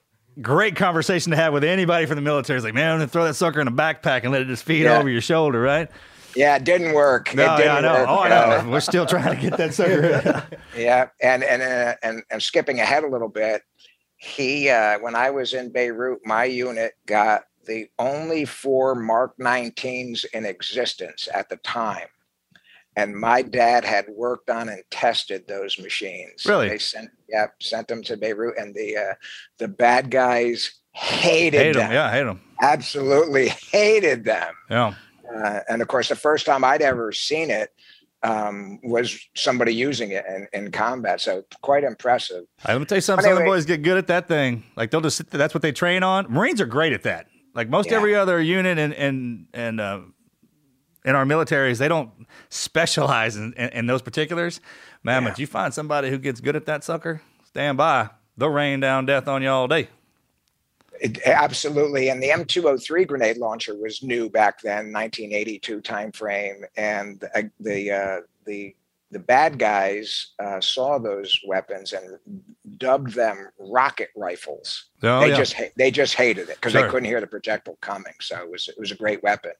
Great 0.42 0.76
conversation 0.76 1.30
to 1.30 1.36
have 1.36 1.52
with 1.54 1.64
anybody 1.64 2.04
from 2.04 2.16
the 2.16 2.22
military. 2.22 2.58
It's 2.58 2.64
like, 2.64 2.74
man, 2.74 2.90
I'm 2.92 2.98
gonna 2.98 3.08
throw 3.08 3.24
that 3.24 3.34
sucker 3.34 3.58
in 3.60 3.68
a 3.68 3.72
backpack 3.72 4.22
and 4.22 4.32
let 4.32 4.42
it 4.42 4.48
just 4.48 4.64
feed 4.64 4.82
Yeah. 4.84 4.98
over 4.98 5.08
your 5.08 5.22
shoulder, 5.22 5.60
right? 5.60 5.88
yeah, 6.34 6.54
it 6.56 6.64
didn't 6.64 6.92
work. 6.92 7.34
No, 7.34 7.54
it 7.54 7.56
didn't 7.56 7.64
yeah, 7.72 7.76
I 7.76 7.80
know. 7.80 7.94
work. 7.94 8.08
Oh, 8.10 8.14
I 8.16 8.30
Uh, 8.58 8.62
know. 8.62 8.70
We're 8.70 8.80
still 8.80 9.06
trying 9.06 9.34
to 9.34 9.40
get 9.40 9.56
that 9.56 9.72
sucker. 9.72 10.44
Yeah, 10.76 11.08
and 11.22 11.42
and 11.42 11.62
uh, 11.62 11.94
and 12.02 12.22
and 12.30 12.42
skipping 12.42 12.80
ahead 12.80 13.02
a 13.02 13.08
little 13.08 13.30
bit, 13.30 13.62
he 14.26 14.68
uh, 14.68 14.98
when 14.98 15.14
I 15.14 15.30
was 15.30 15.54
in 15.54 15.70
Beirut, 15.70 16.20
my 16.24 16.44
unit 16.44 16.94
got 17.06 17.44
the 17.66 17.88
only 17.98 18.44
four 18.44 18.94
Mark 18.94 19.36
19s 19.38 20.24
in 20.32 20.44
existence 20.44 21.28
at 21.32 21.48
the 21.48 21.56
time. 21.58 22.08
And 22.96 23.14
my 23.14 23.42
dad 23.42 23.84
had 23.84 24.06
worked 24.08 24.48
on 24.48 24.68
and 24.70 24.82
tested 24.90 25.46
those 25.46 25.78
machines. 25.78 26.46
Really? 26.46 26.70
They 26.70 26.78
sent, 26.78 27.10
yeah, 27.28 27.48
sent 27.60 27.88
them 27.88 28.02
to 28.04 28.16
Beirut, 28.16 28.56
and 28.58 28.74
the 28.74 28.96
uh, 28.96 29.14
the 29.58 29.68
bad 29.68 30.10
guys 30.10 30.70
hated 30.92 31.58
hate 31.58 31.72
them. 31.74 31.82
them. 31.82 31.92
Yeah, 31.92 32.10
hate 32.10 32.24
them. 32.24 32.40
Absolutely 32.62 33.48
hated 33.70 34.24
them. 34.24 34.54
Yeah. 34.70 34.94
Uh, 35.34 35.60
and 35.68 35.82
of 35.82 35.88
course, 35.88 36.08
the 36.08 36.16
first 36.16 36.46
time 36.46 36.64
I'd 36.64 36.80
ever 36.80 37.12
seen 37.12 37.50
it 37.50 37.70
um, 38.26 38.80
was 38.82 39.18
somebody 39.34 39.72
using 39.74 40.10
it 40.10 40.24
in, 40.26 40.48
in 40.52 40.72
combat. 40.72 41.20
So 41.20 41.44
quite 41.62 41.84
impressive. 41.84 42.44
Hey, 42.66 42.72
let 42.72 42.80
me 42.80 42.84
tell 42.86 42.96
you 42.96 43.02
something. 43.02 43.22
Some 43.24 43.32
of 43.34 43.38
the 43.38 43.44
boys 43.44 43.64
get 43.66 43.82
good 43.82 43.96
at 43.96 44.08
that 44.08 44.26
thing. 44.26 44.64
Like 44.76 44.90
they'll 44.90 45.00
just 45.00 45.16
sit 45.16 45.30
there. 45.30 45.38
That's 45.38 45.54
what 45.54 45.62
they 45.62 45.72
train 45.72 46.02
on. 46.02 46.26
Marines 46.28 46.60
are 46.60 46.66
great 46.66 46.92
at 46.92 47.04
that. 47.04 47.28
Like 47.54 47.68
most 47.68 47.90
Yeah. 47.90 47.96
every 47.98 48.14
other 48.14 48.40
unit 48.40 48.78
and 48.78 48.92
and 48.94 49.46
and 49.54 49.80
uh, 49.80 50.00
in 51.04 51.14
our 51.14 51.24
militaries, 51.24 51.78
they 51.78 51.88
don't 51.88 52.10
specialize 52.48 53.36
in, 53.36 53.52
in, 53.54 53.68
in 53.70 53.86
those 53.86 54.02
particulars. 54.02 54.60
Man, 55.04 55.22
Yeah. 55.22 55.28
but 55.30 55.38
you 55.38 55.46
find 55.46 55.72
somebody 55.72 56.10
who 56.10 56.18
gets 56.18 56.40
good 56.40 56.56
at 56.56 56.66
that 56.66 56.82
sucker, 56.82 57.22
stand 57.44 57.78
by. 57.78 58.10
They'll 58.36 58.50
rain 58.50 58.80
down 58.80 59.06
death 59.06 59.28
on 59.28 59.42
you 59.42 59.48
all 59.48 59.68
day. 59.68 59.88
It, 61.00 61.18
absolutely. 61.26 62.08
And 62.10 62.22
the 62.22 62.28
M203 62.28 63.06
grenade 63.06 63.36
launcher 63.38 63.76
was 63.76 64.02
new 64.02 64.28
back 64.30 64.60
then, 64.62 64.92
1982 64.92 65.80
timeframe. 65.80 66.62
And 66.76 67.22
uh, 67.34 67.42
the 67.60 67.90
uh, 67.90 68.20
the 68.44 68.74
the 69.12 69.18
bad 69.20 69.58
guys 69.58 70.32
uh, 70.42 70.60
saw 70.60 70.98
those 70.98 71.38
weapons 71.46 71.92
and 71.92 72.18
dubbed 72.78 73.14
them 73.14 73.48
rocket 73.58 74.08
rifles. 74.16 74.86
Oh, 75.02 75.20
they 75.20 75.30
yeah. 75.30 75.36
just 75.36 75.52
ha- 75.54 75.72
they 75.76 75.90
just 75.90 76.14
hated 76.14 76.48
it 76.48 76.56
because 76.56 76.72
Sure. 76.72 76.82
they 76.82 76.88
couldn't 76.88 77.08
hear 77.08 77.20
the 77.20 77.26
projectile 77.26 77.78
coming. 77.80 78.14
So 78.20 78.36
it 78.36 78.50
was 78.50 78.68
it 78.68 78.74
was 78.78 78.90
a 78.90 78.96
great 78.96 79.22
weapon. 79.22 79.52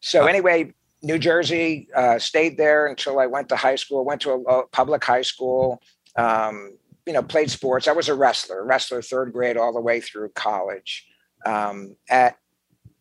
So 0.00 0.26
anyway, 0.26 0.72
New 1.02 1.18
Jersey 1.18 1.88
uh, 1.94 2.18
stayed 2.18 2.56
there 2.56 2.86
until 2.86 3.18
I 3.18 3.26
went 3.26 3.48
to 3.50 3.56
high 3.56 3.76
school. 3.76 4.04
Went 4.04 4.22
to 4.22 4.30
a, 4.32 4.40
a 4.40 4.66
public 4.68 5.04
high 5.04 5.22
school. 5.22 5.80
Um, 6.16 6.78
you 7.08 7.14
know, 7.14 7.22
played 7.22 7.50
sports. 7.50 7.88
I 7.88 7.92
was 7.92 8.08
a 8.10 8.14
wrestler, 8.14 8.64
wrestler 8.64 9.00
third 9.00 9.32
grade 9.32 9.56
all 9.56 9.72
the 9.72 9.80
way 9.80 9.98
through 10.00 10.28
college. 10.34 11.06
Um, 11.46 11.96
at 12.10 12.36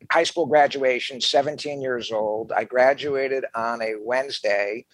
high 0.09 0.23
school 0.23 0.45
graduation, 0.45 1.19
17 1.19 1.81
years 1.81 2.11
old. 2.11 2.53
I 2.53 2.63
graduated 2.63 3.43
on 3.53 3.81
a 3.81 3.95
Wednesday. 3.99 4.85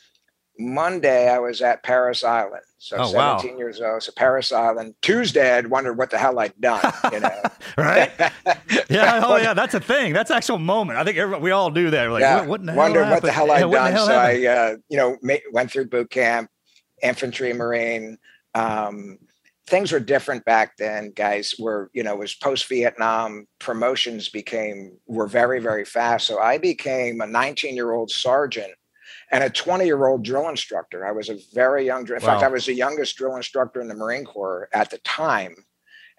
Monday, 0.59 1.29
I 1.29 1.39
was 1.39 1.61
at 1.61 1.83
Parris 1.83 2.23
Island. 2.23 2.63
So 2.79 2.97
Oh, 2.97 3.11
wow. 3.11 3.37
17 3.37 3.57
years 3.59 3.81
old. 3.81 4.01
So 4.03 4.11
Parris 4.15 4.51
Island. 4.51 4.95
Tuesday, 5.01 5.55
I'd 5.57 5.67
wondered 5.67 5.97
what 5.97 6.09
the 6.09 6.17
hell 6.17 6.39
I'd 6.39 6.59
done, 6.59 6.81
you 7.11 7.19
know. 7.19 7.41
right? 7.77 8.11
Yeah. 8.89 9.21
Oh, 9.23 9.37
yeah. 9.37 9.53
That's 9.55 9.73
a 9.73 9.79
thing. 9.79 10.13
That's 10.13 10.29
an 10.29 10.37
actual 10.37 10.59
moment. 10.59 10.99
I 10.99 11.03
think 11.03 11.41
we 11.41 11.49
all 11.51 11.71
do 11.71 11.89
that. 11.91 12.05
We're 12.07 12.13
like, 12.13 12.21
yeah. 12.21 12.45
what, 12.45 12.61
what 12.61 12.75
wondered 12.75 13.09
what 13.09 13.21
the 13.23 13.31
hell 13.31 13.49
I'd 13.51 13.59
Yeah, 13.59 13.65
what 13.65 13.77
in 13.77 13.83
the 13.85 13.89
done. 13.89 13.93
hell 13.93 14.05
so 14.05 14.13
happened? 14.13 14.47
I, 14.47 14.47
uh, 14.47 14.75
you 14.89 14.97
know, 14.97 15.17
ma- 15.23 15.35
went 15.51 15.71
through 15.71 15.85
boot 15.89 16.09
camp, 16.11 16.49
infantry, 17.01 17.53
marine. 17.53 18.17
Um, 18.55 19.17
things 19.67 19.91
were 19.91 19.99
different 19.99 20.43
back 20.45 20.75
then, 20.77 21.11
guys. 21.15 21.55
Were 21.59 21.89
you 21.93 22.03
know, 22.03 22.13
it 22.13 22.19
was 22.19 22.35
post 22.35 22.67
Vietnam. 22.67 23.47
Promotions 23.59 24.29
became 24.29 24.97
were 25.07 25.27
very 25.27 25.59
very 25.59 25.85
fast. 25.85 26.27
So 26.27 26.39
I 26.39 26.57
became 26.57 27.21
a 27.21 27.27
19 27.27 27.75
year 27.75 27.91
old 27.93 28.11
sergeant 28.11 28.73
and 29.31 29.43
a 29.43 29.49
20 29.49 29.85
year 29.85 30.05
old 30.05 30.23
drill 30.23 30.49
instructor. 30.49 31.05
I 31.05 31.11
was 31.11 31.29
a 31.29 31.37
very 31.53 31.85
young. 31.85 32.03
drill- 32.03 32.19
In 32.19 32.25
fact, 32.25 32.41
I 32.43 32.49
was 32.49 32.65
the 32.65 32.73
youngest 32.73 33.15
drill 33.17 33.35
instructor 33.35 33.81
in 33.81 33.87
the 33.87 33.95
Marine 33.95 34.25
Corps 34.25 34.69
at 34.73 34.89
the 34.89 34.97
time, 34.99 35.55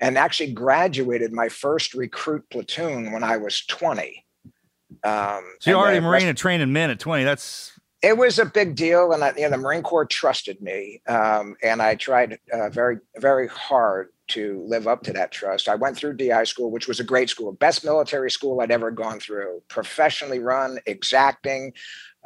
and 0.01 0.19
actually 0.19 0.53
graduated 0.53 1.33
my 1.33 1.49
first 1.49 1.95
recruit 1.95 2.45
platoon 2.51 3.13
when 3.13 3.23
I 3.23 3.37
was 3.37 3.65
20. 3.67 4.25
Um, 5.05 5.45
So 5.61 5.71
you're 5.71 5.79
already 5.79 6.01
Marine 6.01 6.29
and 6.29 6.39
training 6.39 6.73
men 6.73 6.91
at 6.91 6.99
20. 6.99 7.25
That's 7.25 7.74
it 8.05 8.19
was 8.19 8.39
a 8.39 8.45
big 8.45 8.75
deal, 8.75 9.13
and 9.13 9.25
I, 9.25 9.33
you 9.35 9.45
know, 9.45 9.51
the 9.51 9.57
Marine 9.57 9.83
Corps 9.83 10.05
trusted 10.05 10.61
me, 10.61 11.01
um, 11.09 11.57
and 11.63 11.81
I 11.81 11.95
tried 11.95 12.39
uh, 12.53 12.69
very, 12.69 12.99
very 13.17 13.49
hard 13.49 14.11
to 14.29 14.63
live 14.67 14.87
up 14.87 15.03
to 15.05 15.13
that 15.15 15.33
trust. 15.33 15.69
I 15.69 15.75
went 15.75 15.97
through 15.97 16.19
DI 16.19 16.45
school, 16.45 16.71
which 16.71 16.87
was 16.87 17.01
a 17.01 17.05
great 17.05 17.31
school, 17.31 17.53
best 17.53 17.83
military 17.83 18.31
school 18.31 18.61
I'd 18.61 18.71
ever 18.71 18.91
gone 18.91 19.21
through, 19.21 19.63
professionally 19.69 20.39
run, 20.39 20.79
exacting, 20.85 21.73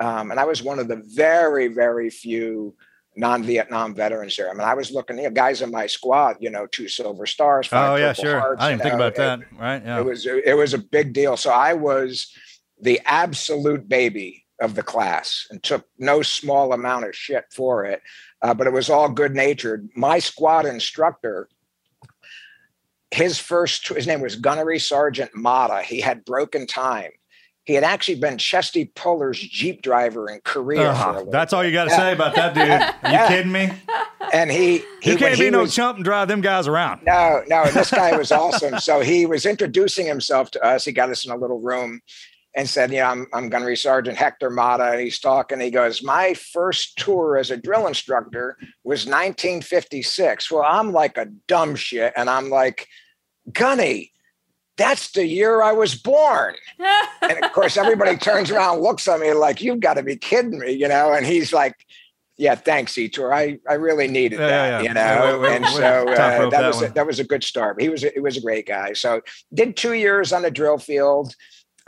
um, 0.00 0.32
and 0.32 0.40
I 0.40 0.44
was 0.44 0.64
one 0.64 0.80
of 0.80 0.88
the 0.88 1.00
very, 1.14 1.68
very 1.68 2.10
few 2.10 2.74
non-Vietnam 3.16 3.94
veterans 3.94 4.36
there. 4.36 4.50
I 4.50 4.54
mean, 4.54 4.62
I 4.62 4.74
was 4.74 4.90
looking, 4.90 5.18
you 5.18 5.24
know, 5.24 5.30
guys 5.30 5.62
in 5.62 5.70
my 5.70 5.86
squad, 5.86 6.36
you 6.40 6.50
know, 6.50 6.66
two 6.66 6.88
silver 6.88 7.26
stars, 7.26 7.68
five 7.68 7.92
oh 7.92 7.96
yeah, 7.96 8.12
sure. 8.12 8.40
Hearts, 8.40 8.62
I 8.62 8.70
didn't 8.70 8.82
think 8.82 8.94
know, 8.94 9.06
about 9.06 9.14
that. 9.16 9.40
Right? 9.56 9.82
Yeah. 9.84 10.00
it 10.00 10.04
was 10.04 10.26
it 10.26 10.56
was 10.56 10.74
a 10.74 10.78
big 10.78 11.12
deal. 11.12 11.36
So 11.36 11.50
I 11.50 11.74
was 11.74 12.32
the 12.80 13.00
absolute 13.04 13.88
baby 13.88 14.44
of 14.60 14.74
the 14.74 14.82
class 14.82 15.46
and 15.50 15.62
took 15.62 15.86
no 15.98 16.22
small 16.22 16.72
amount 16.72 17.04
of 17.06 17.14
shit 17.14 17.44
for 17.52 17.84
it. 17.84 18.02
Uh, 18.42 18.54
but 18.54 18.66
it 18.66 18.72
was 18.72 18.90
all 18.90 19.08
good 19.08 19.34
natured. 19.34 19.88
My 19.94 20.18
squad 20.18 20.66
instructor, 20.66 21.48
his 23.10 23.38
first 23.38 23.88
his 23.88 24.06
name 24.06 24.20
was 24.20 24.36
Gunnery 24.36 24.78
Sergeant 24.78 25.30
Mata. 25.34 25.82
He 25.82 26.00
had 26.00 26.24
broken 26.24 26.66
time. 26.66 27.10
He 27.64 27.74
had 27.74 27.84
actually 27.84 28.18
been 28.18 28.38
Chesty 28.38 28.86
Puller's 28.86 29.38
Jeep 29.38 29.82
driver 29.82 30.30
in 30.30 30.40
Korea. 30.42 30.90
a 30.90 31.24
that's 31.30 31.52
all 31.52 31.62
you 31.62 31.70
got 31.72 31.84
to 31.84 31.90
say 31.90 32.12
about 32.14 32.34
that 32.34 32.54
dude. 32.54 32.64
Are 32.70 33.10
you 33.10 33.18
Yeah. 33.18 33.28
kidding 33.28 33.52
me? 33.52 33.70
and 34.32 34.50
he, 34.50 34.82
he 35.02 35.12
You 35.12 35.16
can't 35.18 35.38
be 35.38 35.50
no 35.50 35.60
was- 35.60 35.74
chump 35.74 35.96
and 35.96 36.04
drive 36.04 36.28
them 36.28 36.40
guys 36.40 36.66
around. 36.66 37.02
no, 37.04 37.42
no, 37.46 37.66
this 37.70 37.90
guy 37.90 38.16
was 38.16 38.32
awesome. 38.32 38.78
So 38.78 39.00
he 39.00 39.26
was 39.26 39.44
introducing 39.44 40.06
himself 40.06 40.50
to 40.52 40.64
us. 40.64 40.86
He 40.86 40.92
got 40.92 41.10
us 41.10 41.26
in 41.26 41.30
a 41.30 41.36
little 41.36 41.60
room 41.60 42.00
and 42.54 42.68
said, 42.68 42.90
"Yeah, 42.90 43.10
I'm 43.10 43.26
I'm 43.32 43.48
Gunnery 43.48 43.76
Sergeant 43.76 44.16
Hector 44.16 44.50
Mata." 44.50 44.92
And 44.92 45.00
he's 45.00 45.20
talking. 45.20 45.60
He 45.60 45.70
goes, 45.70 46.02
"My 46.02 46.34
first 46.34 46.98
tour 46.98 47.36
as 47.36 47.50
a 47.50 47.56
drill 47.56 47.86
instructor 47.86 48.56
was 48.84 49.06
1956." 49.06 50.50
Well, 50.50 50.64
I'm 50.66 50.92
like 50.92 51.16
a 51.16 51.26
dumb 51.46 51.76
shit, 51.76 52.12
and 52.16 52.28
I'm 52.28 52.50
like, 52.50 52.88
"Gunny." 53.52 54.12
That's 54.76 55.10
the 55.10 55.26
year 55.26 55.60
I 55.60 55.72
was 55.72 55.96
born. 55.96 56.54
And 57.20 57.44
of 57.44 57.52
course, 57.52 57.76
everybody 57.76 58.16
turns 58.28 58.48
around, 58.48 58.80
looks 58.80 59.08
at 59.08 59.18
me 59.18 59.32
like, 59.32 59.60
you've 59.60 59.80
got 59.80 59.94
to 59.94 60.04
be 60.04 60.14
kidding 60.14 60.60
me, 60.60 60.70
you 60.70 60.86
know? 60.86 61.12
And 61.12 61.26
he's 61.26 61.52
like, 61.52 61.74
yeah, 62.36 62.54
thanks, 62.54 62.96
Ettore. 62.96 63.34
I, 63.34 63.58
I 63.68 63.74
really 63.74 64.06
needed 64.06 64.38
Yeah, 64.38 64.46
that, 64.46 64.84
yeah, 64.84 64.88
you 64.88 64.94
know? 64.94 65.42
Yeah, 65.42 65.50
and 65.50 65.66
so 65.66 66.08
uh, 66.08 66.14
that, 66.14 66.50
that 66.52 66.66
was 66.68 66.82
a, 66.82 66.88
that 66.90 67.06
was 67.06 67.18
a 67.18 67.24
good 67.24 67.42
start. 67.42 67.80
He 67.82 67.88
was 67.88 68.04
a, 68.04 68.10
he 68.14 68.20
was 68.20 68.36
a 68.36 68.40
great 68.40 68.66
guy. 68.66 68.92
So 68.92 69.22
did 69.52 69.76
two 69.76 69.94
years 69.94 70.32
on 70.32 70.42
the 70.42 70.50
drill 70.50 70.78
field 70.78 71.34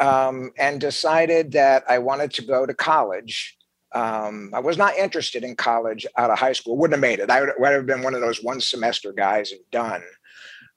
um, 0.01 0.51
and 0.59 0.81
decided 0.81 1.53
that 1.53 1.85
I 1.89 1.99
wanted 1.99 2.33
to 2.35 2.43
go 2.43 2.67
to 2.67 2.75
college. 2.75 3.57
Um, 3.93 4.51
I 4.55 4.61
was 4.61 4.79
not 4.79 4.97
interested 4.97 5.45
in 5.45 5.57
college 5.57 6.07
out 6.17 6.31
of 6.31 6.39
high 6.39 6.53
school. 6.53 6.77
Wouldn't 6.77 6.95
have 6.95 7.01
made 7.01 7.19
it. 7.21 7.31
I 7.31 7.41
would, 7.41 7.51
would 7.59 7.73
have 7.73 7.87
been 7.87 8.03
one 8.03 8.15
of 8.15 8.21
those 8.21 8.43
one 8.43 8.61
semester 8.61 9.13
guys 9.13 9.53
and 9.53 9.61
done. 9.71 10.03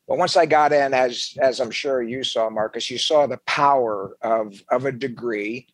But 0.07 0.17
once 0.17 0.35
I 0.35 0.45
got 0.45 0.73
in, 0.73 0.93
as 0.93 1.33
as 1.39 1.61
I'm 1.61 1.71
sure 1.71 2.03
you 2.03 2.23
saw, 2.23 2.49
Marcus, 2.49 2.89
you 2.89 2.97
saw 2.97 3.25
the 3.25 3.39
power 3.45 4.17
of 4.21 4.61
of 4.69 4.85
a 4.85 4.91
degree, 4.91 5.67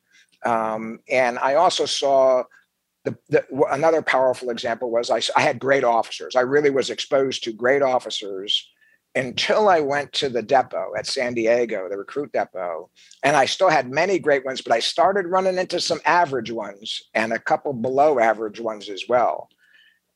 um, 0.45 0.99
and 1.09 1.39
I 1.39 1.55
also 1.55 1.85
saw 1.85 2.43
the, 3.05 3.17
the 3.29 3.45
another 3.71 4.03
powerful 4.03 4.51
example 4.51 4.91
was 4.91 5.09
I, 5.09 5.21
I 5.35 5.41
had 5.41 5.57
great 5.57 5.83
officers. 5.83 6.35
I 6.35 6.41
really 6.41 6.69
was 6.69 6.91
exposed 6.91 7.43
to 7.45 7.53
great 7.53 7.81
officers 7.81 8.69
until 9.15 9.67
I 9.67 9.79
went 9.79 10.13
to 10.13 10.29
the 10.29 10.41
depot 10.41 10.93
at 10.97 11.07
San 11.07 11.33
Diego, 11.33 11.89
the 11.89 11.97
recruit 11.97 12.31
depot, 12.31 12.89
and 13.23 13.35
I 13.35 13.45
still 13.45 13.69
had 13.69 13.91
many 13.91 14.19
great 14.19 14.45
ones, 14.45 14.61
but 14.61 14.73
I 14.73 14.79
started 14.79 15.27
running 15.27 15.57
into 15.57 15.79
some 15.81 15.99
average 16.05 16.51
ones 16.51 17.01
and 17.13 17.33
a 17.33 17.39
couple 17.39 17.73
below 17.73 18.19
average 18.19 18.59
ones 18.59 18.89
as 18.89 19.05
well. 19.09 19.49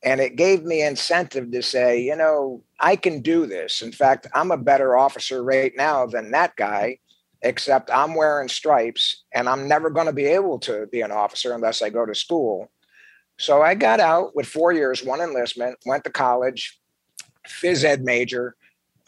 And 0.02 0.20
it 0.20 0.36
gave 0.36 0.64
me 0.64 0.82
incentive 0.82 1.50
to 1.50 1.62
say, 1.62 2.00
you 2.00 2.14
know, 2.14 2.62
I 2.78 2.94
can 2.94 3.20
do 3.20 3.46
this. 3.46 3.82
In 3.82 3.90
fact, 3.90 4.26
I'm 4.34 4.50
a 4.50 4.58
better 4.58 4.96
officer 4.96 5.42
right 5.42 5.72
now 5.76 6.06
than 6.06 6.30
that 6.32 6.54
guy, 6.56 6.98
except 7.42 7.90
I'm 7.90 8.14
wearing 8.14 8.48
stripes 8.48 9.24
and 9.32 9.48
I'm 9.48 9.66
never 9.66 9.90
going 9.90 10.06
to 10.06 10.12
be 10.12 10.26
able 10.26 10.58
to 10.60 10.86
be 10.92 11.00
an 11.00 11.10
officer 11.10 11.52
unless 11.54 11.82
I 11.82 11.88
go 11.88 12.04
to 12.06 12.14
school. 12.14 12.70
So 13.38 13.62
I 13.62 13.74
got 13.74 13.98
out 13.98 14.36
with 14.36 14.46
four 14.46 14.72
years, 14.72 15.02
one 15.02 15.20
enlistment, 15.20 15.78
went 15.86 16.04
to 16.04 16.10
college, 16.10 16.78
phys 17.48 17.82
ed 17.82 18.04
major, 18.04 18.56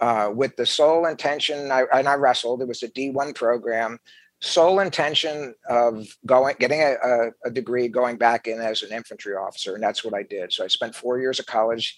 uh, 0.01 0.31
with 0.35 0.57
the 0.57 0.67
sole 0.67 1.07
intention, 1.07 1.71
I, 1.71 1.85
and 1.93 2.09
I 2.09 2.15
wrestled. 2.15 2.63
It 2.63 2.69
was 2.69 2.83
a 2.83 2.89
D1 2.89 3.35
program, 3.35 3.99
sole 4.41 4.81
intention 4.81 5.55
of 5.69 6.07
going, 6.27 6.57
getting 6.59 6.83
a, 6.83 7.29
a, 7.45 7.51
degree, 7.51 7.89
going 7.89 8.17
back 8.17 8.47
in 8.47 8.61
as 8.61 8.83
an 8.83 8.93
infantry 8.93 9.35
officer, 9.35 9.75
and 9.75 9.83
that's 9.83 10.05
what 10.05 10.15
I 10.15 10.23
did. 10.23 10.53
So 10.53 10.65
I 10.65 10.69
spent 10.69 10.95
four 10.95 11.19
years 11.19 11.39
of 11.39 11.47
college. 11.47 11.97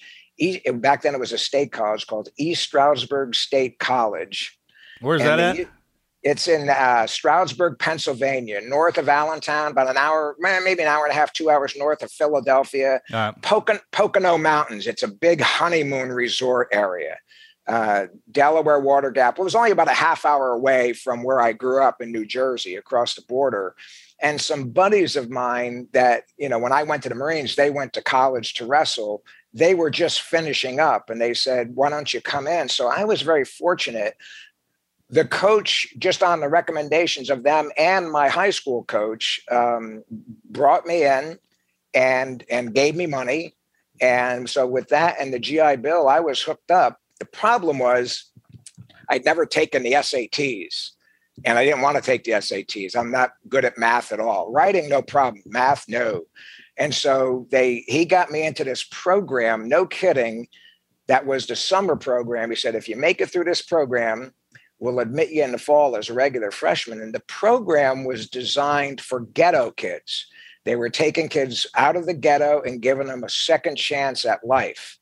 Back 0.74 1.02
then, 1.02 1.14
it 1.14 1.20
was 1.20 1.32
a 1.32 1.38
state 1.38 1.72
college 1.72 2.06
called 2.06 2.28
East 2.38 2.62
Stroudsburg 2.62 3.34
State 3.34 3.78
College. 3.78 4.56
Where's 5.00 5.20
And 5.20 5.30
that 5.30 5.56
the- 5.56 5.62
at? 5.62 5.68
It's 6.24 6.48
in 6.48 6.68
uh, 6.68 7.06
Stroudsburg, 7.06 7.78
Pennsylvania, 7.78 8.60
north 8.60 8.98
of 8.98 9.08
Allentown, 9.08 9.70
about 9.70 9.88
an 9.88 9.96
hour, 9.96 10.34
maybe 10.40 10.82
an 10.82 10.88
hour 10.88 11.04
and 11.04 11.12
a 11.12 11.14
half, 11.14 11.32
two 11.32 11.48
hours 11.48 11.74
north 11.76 12.02
of 12.02 12.10
Philadelphia. 12.10 13.00
Right. 13.12 13.40
Pocono, 13.42 13.78
Pocono 13.92 14.36
Mountains. 14.36 14.88
It's 14.88 15.04
a 15.04 15.08
big 15.08 15.40
honeymoon 15.40 16.10
resort 16.10 16.68
area. 16.72 17.16
Uh, 17.68 18.06
Delaware 18.32 18.80
Water 18.80 19.10
Gap. 19.10 19.38
It 19.38 19.42
was 19.42 19.54
only 19.54 19.70
about 19.70 19.88
a 19.88 19.94
half 19.94 20.24
hour 20.24 20.52
away 20.52 20.94
from 20.94 21.22
where 21.22 21.40
I 21.40 21.52
grew 21.52 21.82
up 21.82 22.00
in 22.00 22.10
New 22.10 22.24
Jersey, 22.24 22.76
across 22.76 23.14
the 23.14 23.22
border. 23.22 23.76
And 24.20 24.40
some 24.40 24.70
buddies 24.70 25.16
of 25.16 25.30
mine 25.30 25.86
that, 25.92 26.24
you 26.38 26.48
know, 26.48 26.58
when 26.58 26.72
I 26.72 26.82
went 26.82 27.02
to 27.04 27.08
the 27.08 27.14
Marines, 27.14 27.56
they 27.56 27.70
went 27.70 27.92
to 27.92 28.02
college 28.02 28.54
to 28.54 28.66
wrestle. 28.66 29.22
They 29.52 29.74
were 29.74 29.90
just 29.90 30.22
finishing 30.22 30.80
up 30.80 31.10
and 31.10 31.20
they 31.20 31.34
said, 31.34 31.76
Why 31.76 31.90
don't 31.90 32.12
you 32.12 32.20
come 32.20 32.46
in? 32.46 32.68
So 32.68 32.88
I 32.88 33.04
was 33.04 33.22
very 33.22 33.44
fortunate 33.44 34.16
the 35.10 35.24
coach, 35.24 35.86
just 35.98 36.22
on 36.22 36.40
the 36.40 36.48
recommendations 36.48 37.30
of 37.30 37.42
them 37.42 37.70
and 37.76 38.10
my 38.10 38.28
high 38.28 38.50
school 38.50 38.84
coach, 38.84 39.40
um, 39.50 40.04
brought 40.50 40.86
me 40.86 41.04
in 41.04 41.38
and 41.94 42.44
and 42.50 42.74
gave 42.74 42.94
me 42.94 43.06
money. 43.06 43.54
And 44.00 44.48
so 44.48 44.66
with 44.66 44.88
that 44.88 45.16
and 45.18 45.32
the 45.32 45.38
GI 45.38 45.76
Bill, 45.76 46.08
I 46.08 46.20
was 46.20 46.42
hooked 46.42 46.70
up. 46.70 47.00
The 47.18 47.26
problem 47.26 47.78
was 47.78 48.30
I'd 49.08 49.24
never 49.24 49.46
taken 49.46 49.82
the 49.82 49.92
SATs. 49.92 50.90
And 51.44 51.58
I 51.58 51.64
didn't 51.64 51.82
want 51.82 51.96
to 51.96 52.02
take 52.02 52.24
the 52.24 52.32
SATs. 52.32 52.96
I'm 52.96 53.10
not 53.10 53.32
good 53.48 53.64
at 53.64 53.78
math 53.78 54.12
at 54.12 54.20
all. 54.20 54.50
Writing, 54.52 54.88
no 54.88 55.02
problem. 55.02 55.42
Math, 55.46 55.84
no. 55.88 56.22
And 56.76 56.94
so 56.94 57.46
they 57.50 57.84
he 57.86 58.04
got 58.04 58.30
me 58.30 58.46
into 58.46 58.64
this 58.64 58.84
program, 58.84 59.68
no 59.68 59.86
kidding. 59.86 60.48
That 61.06 61.26
was 61.26 61.46
the 61.46 61.56
summer 61.56 61.96
program. 61.96 62.50
He 62.50 62.56
said, 62.56 62.74
if 62.74 62.88
you 62.88 62.96
make 62.96 63.20
it 63.20 63.30
through 63.30 63.44
this 63.44 63.62
program, 63.62 64.32
we'll 64.78 65.00
admit 65.00 65.30
you 65.30 65.42
in 65.42 65.52
the 65.52 65.58
fall 65.58 65.96
as 65.96 66.08
a 66.08 66.14
regular 66.14 66.50
freshman. 66.50 67.00
And 67.00 67.14
the 67.14 67.20
program 67.20 68.04
was 68.04 68.28
designed 68.28 69.00
for 69.00 69.20
ghetto 69.20 69.70
kids. 69.70 70.26
They 70.64 70.76
were 70.76 70.90
taking 70.90 71.28
kids 71.28 71.66
out 71.76 71.96
of 71.96 72.06
the 72.06 72.14
ghetto 72.14 72.62
and 72.62 72.82
giving 72.82 73.06
them 73.06 73.24
a 73.24 73.28
second 73.28 73.76
chance 73.76 74.24
at 74.24 74.44
life. 74.46 74.97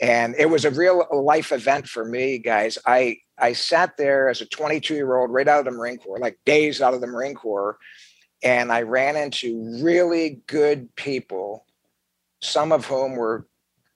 And 0.00 0.34
it 0.38 0.46
was 0.46 0.64
a 0.64 0.70
real 0.70 1.06
life 1.12 1.52
event 1.52 1.86
for 1.86 2.04
me, 2.04 2.38
guys. 2.38 2.78
I 2.86 3.18
I 3.38 3.52
sat 3.52 3.96
there 3.96 4.28
as 4.28 4.40
a 4.40 4.46
22 4.46 4.94
year 4.94 5.16
old 5.16 5.30
right 5.30 5.48
out 5.48 5.60
of 5.60 5.64
the 5.66 5.70
Marine 5.78 5.98
Corps, 5.98 6.18
like 6.18 6.38
days 6.44 6.80
out 6.80 6.94
of 6.94 7.00
the 7.00 7.06
Marine 7.06 7.34
Corps, 7.34 7.78
and 8.42 8.72
I 8.72 8.82
ran 8.82 9.16
into 9.16 9.78
really 9.82 10.42
good 10.46 10.94
people, 10.96 11.66
some 12.40 12.72
of 12.72 12.86
whom 12.86 13.16
were 13.16 13.46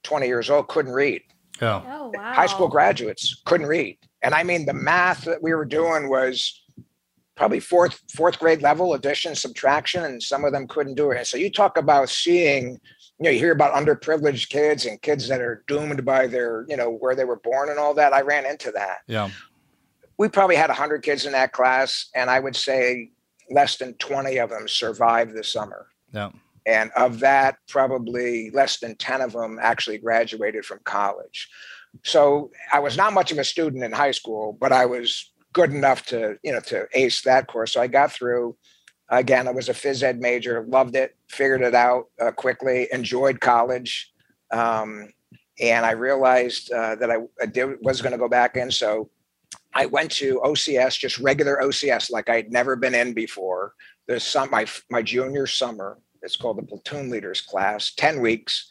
20 0.03 0.27
years 0.27 0.51
old, 0.51 0.69
couldn't 0.69 0.93
read. 0.93 1.23
Oh. 1.63 1.83
Oh 1.87 2.13
wow. 2.15 2.33
High 2.33 2.47
school 2.47 2.69
graduates 2.69 3.43
couldn't 3.47 3.67
read. 3.67 3.99
And 4.23 4.35
I 4.35 4.43
mean, 4.43 4.67
the 4.67 4.75
math 4.75 5.25
that 5.25 5.43
we 5.43 5.55
were 5.55 5.65
doing 5.65 6.09
was 6.09 6.63
probably 7.37 7.61
fourth 7.61 8.01
fourth 8.15 8.39
grade 8.39 8.63
level 8.63 8.95
addition 8.95 9.35
subtraction 9.35 10.05
and 10.05 10.23
some 10.23 10.45
of 10.45 10.53
them 10.53 10.69
couldn't 10.69 10.95
do 10.95 11.11
it 11.11 11.27
so 11.27 11.37
you 11.37 11.51
talk 11.51 11.77
about 11.77 12.09
seeing 12.09 12.79
you 13.25 13.31
know 13.31 13.33
you 13.33 13.39
hear 13.39 13.53
about 13.53 13.73
underprivileged 13.73 14.51
kids 14.51 14.85
and 14.85 15.01
kids 15.01 15.29
that 15.29 15.41
are 15.41 15.65
doomed 15.67 16.05
by 16.05 16.27
their 16.27 16.67
you 16.69 16.77
know 16.77 16.91
where 16.91 17.15
they 17.15 17.25
were 17.25 17.41
born 17.41 17.71
and 17.71 17.79
all 17.79 17.95
that. 17.95 18.13
I 18.13 18.21
ran 18.21 18.45
into 18.45 18.71
that. 18.73 18.99
Yeah. 19.07 19.31
we 20.19 20.29
probably 20.29 20.57
had 20.57 20.69
100 20.69 21.03
kids 21.03 21.25
in 21.25 21.33
that 21.33 21.53
class 21.53 22.11
and 22.15 22.29
i 22.29 22.39
would 22.39 22.55
say 22.55 23.11
less 23.51 23.79
than 23.79 23.95
20 23.95 24.37
of 24.39 24.51
them 24.51 24.69
survived 24.69 25.35
the 25.35 25.43
summer. 25.43 25.87
Yeah. 26.13 26.33
and 26.67 26.91
of 26.97 27.21
that 27.21 27.57
probably 27.67 28.51
less 28.51 28.79
than 28.79 28.95
10 28.95 29.23
of 29.23 29.33
them 29.33 29.59
actually 29.61 29.99
graduated 29.99 30.67
from 30.67 30.81
college. 30.85 31.49
So 32.03 32.51
i 32.75 32.79
was 32.79 32.99
not 32.99 33.15
much 33.15 33.33
of 33.33 33.39
a 33.39 33.45
student 33.45 33.83
in 33.85 33.93
high 33.93 34.17
school 34.21 34.55
but 34.61 34.71
i 34.71 34.85
was 34.85 35.33
good 35.55 35.73
enough 35.73 36.05
to 36.07 36.37
you 36.43 36.53
know 36.53 36.61
to 36.61 36.87
ace 36.93 37.23
that 37.23 37.47
course. 37.47 37.73
So 37.73 37.81
i 37.81 37.87
got 37.87 38.13
through 38.13 38.55
again 39.11 39.47
i 39.49 39.51
was 39.51 39.69
a 39.69 39.73
phys 39.73 40.03
ed 40.03 40.21
major 40.21 40.65
loved 40.69 40.97
it 40.97 41.17
figured 41.29 41.63
it 41.63 41.75
out 41.75 42.07
uh, 42.21 42.31
quickly 42.31 42.89
enjoyed 42.93 43.41
college 43.41 44.13
um, 44.53 45.09
and 45.61 45.85
i 45.85 45.91
realized 45.91 46.73
uh, 46.73 46.95
that 46.95 47.11
i, 47.11 47.17
I 47.41 47.47
did, 47.47 47.77
was 47.83 48.01
going 48.01 48.13
to 48.13 48.19
go 48.19 48.29
back 48.29 48.57
in 48.57 48.71
so 48.71 49.11
i 49.75 49.87
went 49.87 50.11
to 50.13 50.41
ocs 50.45 50.99
just 50.99 51.19
regular 51.19 51.59
ocs 51.63 52.11
like 52.11 52.29
i'd 52.29 52.53
never 52.53 52.77
been 52.77 52.95
in 52.95 53.13
before. 53.13 53.75
This 54.07 54.27
some 54.27 54.51
my 54.51 54.67
my 54.91 55.01
junior 55.01 55.47
summer 55.47 55.99
it's 56.21 56.37
called 56.37 56.59
the 56.59 56.63
platoon 56.63 57.11
leaders 57.11 57.41
class 57.41 57.95
10 57.95 58.21
weeks 58.21 58.71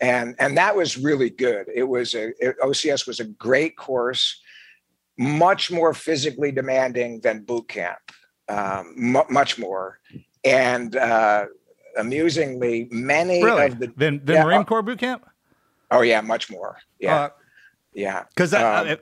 and 0.00 0.36
and 0.38 0.56
that 0.56 0.76
was 0.76 0.96
really 0.96 1.30
good. 1.30 1.66
It 1.74 1.84
was 1.84 2.14
a 2.14 2.28
it, 2.38 2.56
ocs 2.62 3.06
was 3.06 3.20
a 3.20 3.24
great 3.24 3.76
course 3.76 4.40
much 5.18 5.70
more 5.70 5.92
physically 5.92 6.52
demanding 6.52 7.20
than 7.20 7.42
boot 7.42 7.68
camp 7.68 7.98
um, 8.48 8.92
mu 8.96 9.22
much 9.30 9.58
more 9.58 9.98
and 10.44 10.96
uh, 10.96 11.46
amusingly 11.98 12.88
many 12.90 13.42
Really? 13.42 13.66
of 13.66 13.78
the 13.78 13.92
Then 13.96 14.22
Yeah, 14.26 14.44
Marine 14.44 14.60
uh, 14.60 14.64
Corps 14.64 14.82
boot 14.82 14.98
camp? 14.98 15.26
oh 15.90 16.02
yeah 16.02 16.20
much 16.20 16.50
more 16.50 16.76
yeah 17.00 17.28
yeah 17.94 18.24
Because 18.34 18.50
that, 18.52 18.86
Um, 18.86 18.92
uh, 18.92 18.96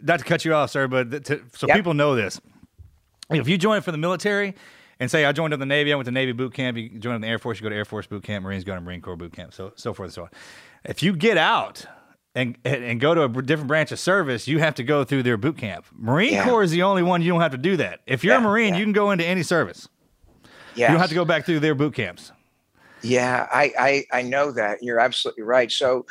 not 0.00 0.18
to 0.18 0.24
cut 0.24 0.44
you 0.44 0.52
off, 0.54 0.70
sir, 0.70 0.88
but 0.88 1.24
to, 1.24 1.42
so 1.54 1.66
Yep. 1.66 1.76
people 1.76 1.94
know 1.94 2.14
this. 2.14 2.40
If 3.30 3.48
you 3.48 3.56
join 3.58 3.80
for 3.80 3.92
the 3.92 3.98
military 3.98 4.54
and 5.00 5.10
say 5.10 5.24
I 5.24 5.32
joined 5.32 5.52
up 5.54 5.58
the 5.60 5.66
Navy, 5.66 5.92
I 5.92 5.96
went 5.96 6.06
to 6.06 6.12
Navy 6.12 6.32
boot 6.32 6.52
camp. 6.54 6.76
You 6.76 6.90
join 6.98 7.14
up 7.14 7.20
the 7.22 7.26
Air 7.26 7.38
Force, 7.38 7.58
you 7.58 7.62
go 7.64 7.70
to 7.70 7.74
Air 7.76 7.84
Force 7.84 8.06
boot 8.06 8.22
camp. 8.22 8.44
Marines 8.44 8.62
go 8.64 8.74
to 8.74 8.80
Marine 8.80 9.00
Corps 9.00 9.16
boot 9.16 9.32
camp. 9.32 9.52
So 9.54 9.72
so 9.76 9.92
forth 9.94 10.08
and 10.08 10.14
so 10.14 10.22
on. 10.24 10.28
If 10.84 11.02
you 11.02 11.16
get 11.16 11.36
out 11.38 11.86
and 12.36 12.56
and 12.64 13.00
go 13.00 13.14
to 13.14 13.24
a 13.24 13.28
different 13.42 13.66
branch 13.68 13.90
of 13.90 13.98
service, 13.98 14.46
you 14.46 14.58
have 14.58 14.74
to 14.76 14.84
go 14.84 15.02
through 15.04 15.22
their 15.24 15.36
boot 15.36 15.56
camp. 15.58 15.86
Marine 15.92 16.34
Yeah. 16.34 16.44
Corps 16.44 16.62
is 16.62 16.70
the 16.70 16.82
only 16.82 17.02
one 17.02 17.22
you 17.22 17.32
don't 17.32 17.40
have 17.40 17.52
to 17.52 17.58
do 17.58 17.76
that. 17.78 18.00
If 18.06 18.22
you're 18.22 18.36
a 18.36 18.40
Marine, 18.40 18.74
yeah. 18.74 18.80
you 18.80 18.84
can 18.84 18.92
go 18.92 19.10
into 19.10 19.24
any 19.24 19.42
service. 19.42 19.88
yeah 20.74 20.88
You 20.88 20.92
don't 20.92 21.00
have 21.00 21.08
to 21.08 21.14
go 21.14 21.24
back 21.24 21.46
through 21.46 21.60
their 21.60 21.74
boot 21.74 21.94
camps. 21.94 22.32
Yeah, 23.02 23.46
I, 23.52 23.72
I 23.78 24.18
I 24.18 24.22
know 24.22 24.52
that 24.52 24.82
you're 24.82 25.00
absolutely 25.00 25.44
right. 25.44 25.70
So 25.72 26.06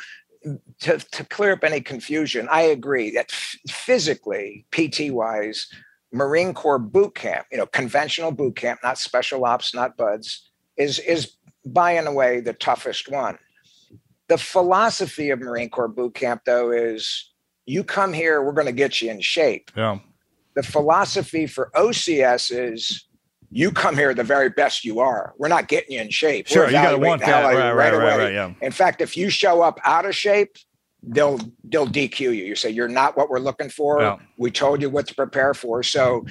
to 0.80 0.98
to 0.98 1.24
clear 1.24 1.52
up 1.52 1.64
any 1.64 1.80
confusion, 1.80 2.48
I 2.50 2.62
agree 2.62 3.10
that 3.12 3.30
f- 3.32 3.56
physically, 3.68 4.66
PT 4.72 5.12
wise, 5.12 5.68
Marine 6.12 6.54
Corps 6.54 6.78
boot 6.78 7.14
camp, 7.14 7.46
you 7.50 7.58
know, 7.58 7.66
conventional 7.66 8.32
boot 8.32 8.56
camp, 8.56 8.80
not 8.82 8.98
special 8.98 9.44
ops, 9.44 9.74
not 9.74 9.96
BUD/S, 9.96 10.48
is 10.76 10.98
is 11.00 11.36
by 11.64 11.92
and 11.92 12.06
away 12.08 12.40
the 12.40 12.52
toughest 12.52 13.10
one. 13.10 13.38
The 14.28 14.38
philosophy 14.38 15.30
of 15.30 15.40
Marine 15.40 15.70
Corps 15.70 15.88
boot 15.88 16.14
camp, 16.14 16.42
though, 16.46 16.70
is 16.72 17.32
you 17.64 17.84
come 17.84 18.12
here, 18.12 18.42
we're 18.42 18.52
going 18.52 18.66
to 18.66 18.72
get 18.72 19.00
you 19.00 19.10
in 19.10 19.20
shape. 19.20 19.70
Yeah. 19.76 19.98
The 20.54 20.62
philosophy 20.62 21.46
for 21.46 21.70
OCS 21.74 22.50
is 22.50 23.06
you 23.50 23.70
come 23.70 23.94
here 23.96 24.14
the 24.14 24.24
very 24.24 24.48
best 24.48 24.84
you 24.84 25.00
are. 25.00 25.34
We're 25.38 25.48
not 25.48 25.68
getting 25.68 25.92
you 25.96 26.00
in 26.00 26.10
shape. 26.10 26.48
Sure, 26.48 26.66
you 26.66 26.72
gotta 26.72 26.98
want 26.98 27.20
that. 27.20 27.28
out 27.44 27.44
of 27.44 27.52
you 27.52 27.58
Right, 27.58 27.72
right, 27.72 27.92
right, 27.92 28.02
away. 28.14 28.24
right, 28.24 28.32
yeah. 28.32 28.52
In 28.60 28.72
fact, 28.72 29.00
if 29.00 29.16
you 29.16 29.30
show 29.30 29.62
up 29.62 29.78
out 29.84 30.04
of 30.06 30.14
shape, 30.16 30.56
they'll 31.02 31.38
they'll 31.64 31.86
DQ 31.86 32.18
you. 32.20 32.30
You 32.30 32.56
say 32.56 32.70
you're 32.70 32.88
not 32.88 33.16
what 33.16 33.30
we're 33.30 33.38
looking 33.38 33.68
for. 33.68 34.00
Yeah. 34.00 34.18
We 34.38 34.50
told 34.50 34.82
you 34.82 34.90
what 34.90 35.06
to 35.08 35.14
prepare 35.14 35.54
for. 35.54 35.82
So 35.82 36.26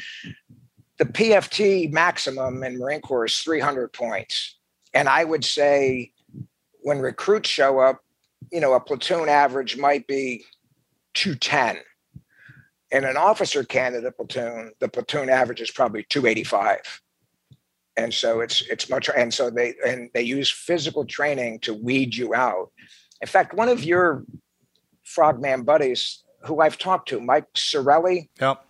the 0.97 1.05
PFT 1.05 1.91
maximum 1.91 2.63
in 2.63 2.77
Marine 2.77 3.01
Corps 3.01 3.25
is 3.25 3.37
300 3.39 3.93
points. 3.93 4.57
And 4.93 5.07
I 5.07 5.23
would 5.23 5.45
say 5.45 6.11
when 6.85 6.99
recruits 6.99 7.49
show 7.49 7.79
up, 7.79 7.99
you 8.51 8.59
know, 8.59 8.73
a 8.73 8.79
platoon 8.79 9.27
average 9.27 9.75
might 9.75 10.05
be 10.05 10.45
210. 11.15 11.77
In 12.91 13.03
an 13.03 13.17
officer 13.17 13.63
candidate 13.63 14.15
platoon, 14.15 14.71
the 14.79 14.87
platoon 14.87 15.27
average 15.27 15.61
is 15.61 15.71
probably 15.71 16.05
285 16.09 17.01
and 17.97 18.13
so 18.13 18.41
it's 18.41 18.61
it's 18.69 18.89
much 18.89 19.09
and 19.17 19.33
so 19.33 19.49
they 19.49 19.73
and 19.87 20.09
they 20.13 20.21
use 20.21 20.51
physical 20.51 21.05
training 21.05 21.57
to 21.59 21.73
weed 21.73 22.13
you 22.13 22.35
out 22.35 22.69
in 23.21 23.27
fact 23.27 23.53
one 23.53 23.69
of 23.69 23.85
your 23.85 24.25
frogman 25.03 25.63
buddies 25.63 26.23
who 26.43 26.59
i've 26.59 26.77
talked 26.77 27.07
to 27.07 27.21
mike 27.21 27.45
sarraille 27.53 28.27
Yep. 28.41 28.65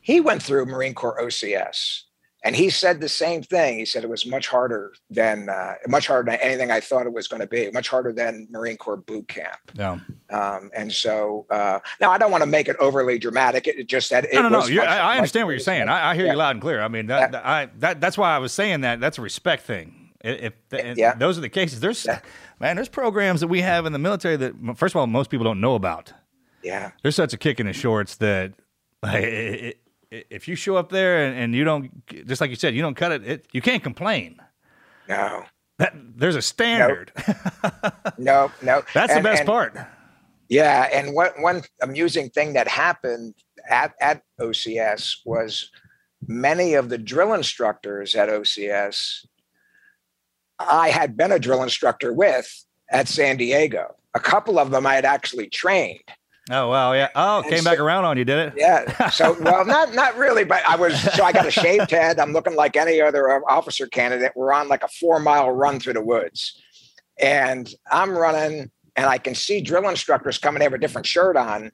he 0.00 0.20
went 0.20 0.42
through 0.42 0.66
marine 0.66 0.94
corps 0.94 1.16
ocs 1.22 2.00
and 2.44 2.54
he 2.54 2.68
said 2.70 3.00
the 3.00 3.08
same 3.08 3.42
thing 3.42 3.78
he 3.78 3.84
said 3.84 4.04
it 4.04 4.10
was 4.10 4.26
much 4.26 4.46
harder 4.48 4.92
than 5.10 5.48
uh, 5.48 5.74
much 5.88 6.06
harder 6.06 6.30
than 6.30 6.38
anything 6.40 6.70
i 6.70 6.78
thought 6.78 7.06
it 7.06 7.12
was 7.12 7.26
going 7.26 7.40
to 7.40 7.46
be 7.46 7.70
much 7.72 7.88
harder 7.88 8.12
than 8.12 8.46
marine 8.50 8.76
corps 8.76 8.96
boot 8.98 9.26
camp 9.28 9.58
Yeah. 9.74 9.98
um, 10.30 10.70
and 10.74 10.92
so 10.92 11.46
uh, 11.50 11.78
now 12.00 12.10
i 12.10 12.18
don't 12.18 12.30
want 12.30 12.42
to 12.42 12.46
make 12.48 12.68
it 12.68 12.76
overly 12.78 13.18
dramatic 13.18 13.66
it, 13.66 13.78
it 13.78 13.86
just 13.88 14.10
that 14.10 14.24
it 14.26 14.34
No, 14.34 14.42
no, 14.42 14.48
no. 14.50 14.58
much- 14.60 14.70
I, 14.78 15.16
understand 15.16 15.46
what 15.46 15.52
you're 15.52 15.58
saying. 15.60 15.88
I, 15.88 16.10
I 16.10 16.14
hear 16.14 16.26
Yeah. 16.26 16.32
you 16.32 16.38
loud 16.38 16.50
and 16.52 16.60
clear. 16.60 16.80
I 16.82 16.88
mean, 16.88 17.06
that, 17.06 17.32
that- 17.32 17.46
I, 17.46 17.68
that 17.78 18.00
that's 18.00 18.16
why 18.18 18.34
I 18.34 18.38
was 18.38 18.52
saying 18.52 18.82
that. 18.82 19.00
That's 19.00 19.18
a 19.18 19.22
respect 19.22 19.64
thing. 19.64 20.10
If, 20.22 20.52
if 20.72 20.96
Yeah. 20.98 21.14
those 21.14 21.36
are 21.38 21.40
the 21.40 21.48
cases, 21.48 21.80
there's 21.80 22.04
Yeah. 22.04 22.20
man, 22.60 22.76
there's 22.76 22.88
programs 22.88 23.40
that 23.40 23.48
we 23.48 23.60
have 23.62 23.86
in 23.86 23.92
the 23.92 23.98
military 23.98 24.36
that 24.36 24.54
first 24.76 24.94
of 24.94 24.98
all 24.98 25.06
most 25.06 25.30
people 25.30 25.44
don't 25.44 25.60
know 25.60 25.74
about. 25.74 26.12
yeah 26.62 26.90
There's 27.02 27.16
such 27.16 27.32
a 27.32 27.36
kick 27.38 27.60
in 27.60 27.66
the 27.66 27.72
shorts 27.72 28.16
that 28.16 28.52
like, 29.02 29.22
it, 29.24 29.64
it, 29.64 29.78
if 30.30 30.48
you 30.48 30.54
show 30.54 30.76
up 30.76 30.90
there 30.90 31.24
and, 31.26 31.36
and 31.38 31.54
you 31.54 31.64
don't, 31.64 32.06
just 32.26 32.40
like 32.40 32.50
you 32.50 32.56
said, 32.56 32.74
you 32.74 32.82
don't 32.82 32.94
cut 32.96 33.12
it, 33.12 33.26
it 33.26 33.46
you 33.52 33.60
can't 33.62 33.82
complain. 33.82 34.40
no 35.08 35.44
That 35.78 35.94
there's 36.16 36.36
a 36.36 36.42
standard. 36.42 37.12
no 38.18 38.50
no 38.62 38.82
That's 38.94 39.12
And- 39.12 39.24
the 39.24 39.28
best 39.28 39.40
and- 39.40 39.46
part. 39.48 39.76
Yeah, 40.50 40.88
and 40.92 41.14
one 41.14 41.30
one 41.38 41.62
amusing 41.80 42.28
thing 42.28 42.52
that 42.52 42.68
happened 42.68 43.34
at 43.68 43.94
at 44.00 44.22
OCS 44.38 45.16
was 45.24 45.70
many 46.26 46.74
of 46.74 46.90
the 46.90 46.98
drill 46.98 47.32
instructors 47.32 48.14
at 48.14 48.28
OCS 48.28 49.24
I 50.58 50.90
had 50.90 51.16
been 51.16 51.32
a 51.32 51.38
drill 51.38 51.62
instructor 51.62 52.12
with 52.12 52.46
at 52.90 53.08
San 53.08 53.36
Diego. 53.38 53.96
A 54.14 54.20
couple 54.20 54.58
of 54.58 54.70
them 54.70 54.86
I 54.86 54.94
had 54.94 55.04
actually 55.04 55.48
trained. 55.48 56.04
Oh 56.50 56.68
wow, 56.68 56.92
yeah. 56.92 57.08
Oh, 57.14 57.40
And 57.40 57.50
came 57.50 57.64
back 57.64 57.78
around 57.78 58.04
on 58.04 58.18
you, 58.18 58.24
did 58.24 58.48
it? 58.48 58.54
Yeah. 58.56 59.08
So 59.10 59.36
well, 59.40 59.64
not 59.64 59.94
not 59.94 60.16
really, 60.16 60.44
but 60.44 60.62
I 60.68 60.76
was 60.76 61.00
so 61.00 61.24
I 61.24 61.32
got 61.32 61.46
a 61.46 61.50
shaved 61.50 61.90
head. 61.90 62.18
I'm 62.18 62.32
looking 62.32 62.54
like 62.54 62.76
any 62.76 63.00
other 63.00 63.30
uh, 63.30 63.40
officer 63.48 63.86
candidate. 63.86 64.32
We're 64.34 64.52
on 64.52 64.68
like 64.68 64.82
a 64.82 64.88
four 64.88 65.20
mile 65.20 65.50
run 65.50 65.80
through 65.80 65.94
the 65.94 66.02
woods, 66.02 66.60
and 67.18 67.72
I'm 67.90 68.10
running, 68.10 68.70
and 68.96 69.06
I 69.06 69.18
can 69.18 69.34
see 69.34 69.60
drill 69.60 69.88
instructors 69.88 70.38
coming. 70.38 70.58
They 70.58 70.64
have 70.64 70.74
a 70.74 70.78
different 70.78 71.06
shirt 71.06 71.36
on, 71.36 71.70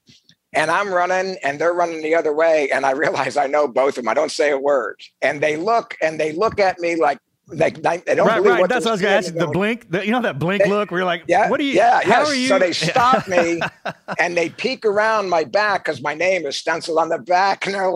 and 0.53 0.71
I'm 0.71 0.93
running, 0.93 1.37
and 1.43 1.59
they're 1.61 1.73
running 1.73 2.03
the 2.03 2.15
other 2.15 2.35
way, 2.35 2.71
and 2.71 2.85
I 2.85 2.91
realize 2.93 3.37
I 3.37 3.47
know 3.47 3.67
both 3.67 3.91
of 3.99 4.05
them. 4.05 4.09
I 4.09 4.15
don't 4.15 4.33
say 4.33 4.51
a 4.51 4.59
word, 4.59 5.01
and 5.23 5.41
they 5.41 5.57
look 5.57 5.97
and 6.03 6.21
they 6.21 6.33
look 6.33 6.61
at 6.61 6.79
me 6.79 6.97
like 6.97 7.19
like 7.53 7.83
they 7.83 7.99
they 7.99 8.15
don't 8.15 8.27
Right, 8.27 8.37
believe 8.37 8.53
right. 8.53 8.61
what 8.61 8.71
That's 8.71 8.85
what 8.85 8.91
I 8.91 8.95
was 8.95 9.01
going 9.01 9.23
to 9.23 9.29
ask 9.29 9.35
The 9.35 9.47
blink, 9.49 9.91
the, 9.91 10.05
you 10.05 10.13
know 10.13 10.23
that 10.23 10.39
blink 10.39 10.63
They- 10.63 10.69
look 10.69 10.91
where 10.91 11.01
you're 11.01 11.07
like, 11.07 11.25
yeah, 11.27 11.49
what 11.51 11.61
are 11.61 11.65
you? 11.65 11.73
Yeah, 11.75 12.01
how 12.03 12.21
yes. 12.21 12.29
are 12.29 12.35
you? 12.35 12.49
So 12.49 12.59
they 12.59 12.73
stop 12.73 13.27
me 13.29 13.61
and 14.19 14.37
they 14.37 14.51
peek 14.51 14.85
around 14.85 15.29
my 15.31 15.45
back 15.45 15.85
because 15.85 16.01
my 16.03 16.15
name 16.15 16.47
is 16.47 16.57
stenciled 16.57 16.99
on 16.99 17.09
the 17.09 17.19
back, 17.19 17.67
and 17.67 17.75
they're 17.75 17.93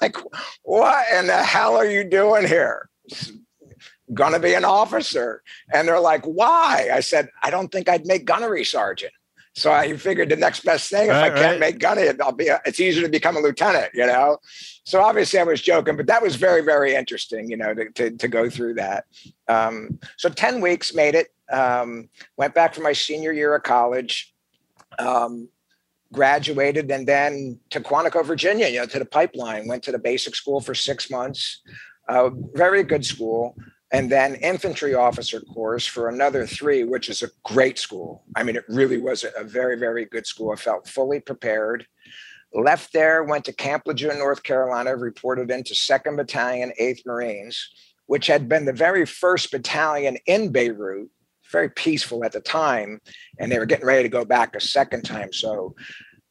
like, 0.00 0.16
"What 0.62 1.04
in 1.12 1.26
the 1.26 1.42
hell 1.42 1.76
are 1.76 1.86
you 1.86 2.04
doing 2.04 2.46
here?" 2.46 2.88
Gonna 4.12 4.38
be 4.38 4.54
an 4.54 4.64
officer, 4.64 5.42
and 5.72 5.88
they're 5.88 5.98
like, 6.00 6.24
"Why?" 6.24 6.90
I 6.92 7.00
said, 7.00 7.28
"I 7.42 7.50
don't 7.50 7.72
think 7.72 7.88
I'd 7.88 8.06
make 8.06 8.26
gunnery 8.26 8.64
sergeant." 8.64 9.12
So 9.54 9.70
I 9.70 9.96
figured 9.96 10.30
the 10.30 10.36
next 10.36 10.64
best 10.64 10.90
thing, 10.90 11.08
if 11.08 11.14
I 11.14 11.28
can't 11.28 11.40
right. 11.42 11.60
make 11.60 11.78
gunny, 11.78 12.08
I'll 12.20 12.32
be. 12.32 12.48
A, 12.48 12.60
it's 12.66 12.80
easier 12.80 13.04
to 13.04 13.08
become 13.08 13.36
a 13.36 13.40
lieutenant, 13.40 13.92
you 13.94 14.04
know. 14.04 14.38
So 14.82 15.00
obviously 15.00 15.38
I 15.38 15.44
was 15.44 15.62
joking, 15.62 15.96
but 15.96 16.08
that 16.08 16.22
was 16.22 16.34
very, 16.34 16.60
very 16.60 16.94
interesting, 16.94 17.48
you 17.48 17.56
know, 17.56 17.72
to 17.72 17.88
to, 17.90 18.10
to 18.10 18.28
go 18.28 18.50
through 18.50 18.74
that. 18.74 19.04
Um, 19.48 20.00
so 20.16 20.28
ten 20.28 20.60
weeks 20.60 20.92
made 20.92 21.14
it. 21.14 21.28
Um, 21.52 22.08
went 22.36 22.54
back 22.54 22.74
for 22.74 22.80
my 22.80 22.92
senior 22.92 23.32
year 23.32 23.54
of 23.54 23.62
college. 23.62 24.34
Um, 24.98 25.48
graduated 26.12 26.90
and 26.90 27.06
then 27.06 27.58
to 27.70 27.80
Quantico, 27.80 28.24
Virginia, 28.24 28.68
you 28.68 28.78
know, 28.78 28.86
to 28.86 28.98
the 28.98 29.04
pipeline. 29.04 29.68
Went 29.68 29.84
to 29.84 29.92
the 29.92 29.98
basic 29.98 30.34
school 30.34 30.60
for 30.60 30.74
six 30.74 31.10
months. 31.10 31.60
Uh, 32.08 32.30
very 32.54 32.82
good 32.82 33.04
school 33.04 33.56
and 33.94 34.10
then 34.10 34.34
infantry 34.34 34.92
officer 34.92 35.40
course 35.40 35.86
for 35.86 36.08
another 36.08 36.44
three, 36.48 36.82
which 36.82 37.08
is 37.08 37.22
a 37.22 37.28
great 37.44 37.78
school. 37.78 38.24
I 38.34 38.42
mean, 38.42 38.56
it 38.56 38.64
really 38.68 38.98
was 38.98 39.24
a, 39.24 39.44
very, 39.44 39.78
very 39.78 40.04
good 40.04 40.26
school. 40.26 40.50
I 40.50 40.56
felt 40.56 40.88
fully 40.88 41.20
prepared. 41.20 41.86
Left 42.52 42.92
there, 42.92 43.22
went 43.22 43.44
to 43.44 43.52
Camp 43.52 43.84
Lejeune, 43.86 44.18
North 44.18 44.42
Carolina, 44.42 44.96
reported 44.96 45.52
into 45.52 45.74
2nd 45.74 46.16
Battalion, 46.16 46.72
8th 46.80 47.06
Marines, 47.06 47.70
which 48.06 48.26
had 48.26 48.48
been 48.48 48.64
the 48.64 48.72
very 48.72 49.06
first 49.06 49.52
battalion 49.52 50.18
in 50.26 50.50
Beirut, 50.50 51.08
very 51.52 51.68
peaceful 51.70 52.24
at 52.24 52.32
the 52.32 52.40
time. 52.40 53.00
And 53.38 53.50
they 53.50 53.60
were 53.60 53.66
getting 53.66 53.86
ready 53.86 54.02
to 54.02 54.08
go 54.08 54.24
back 54.24 54.56
a 54.56 54.60
second 54.60 55.02
time. 55.02 55.32
So 55.32 55.76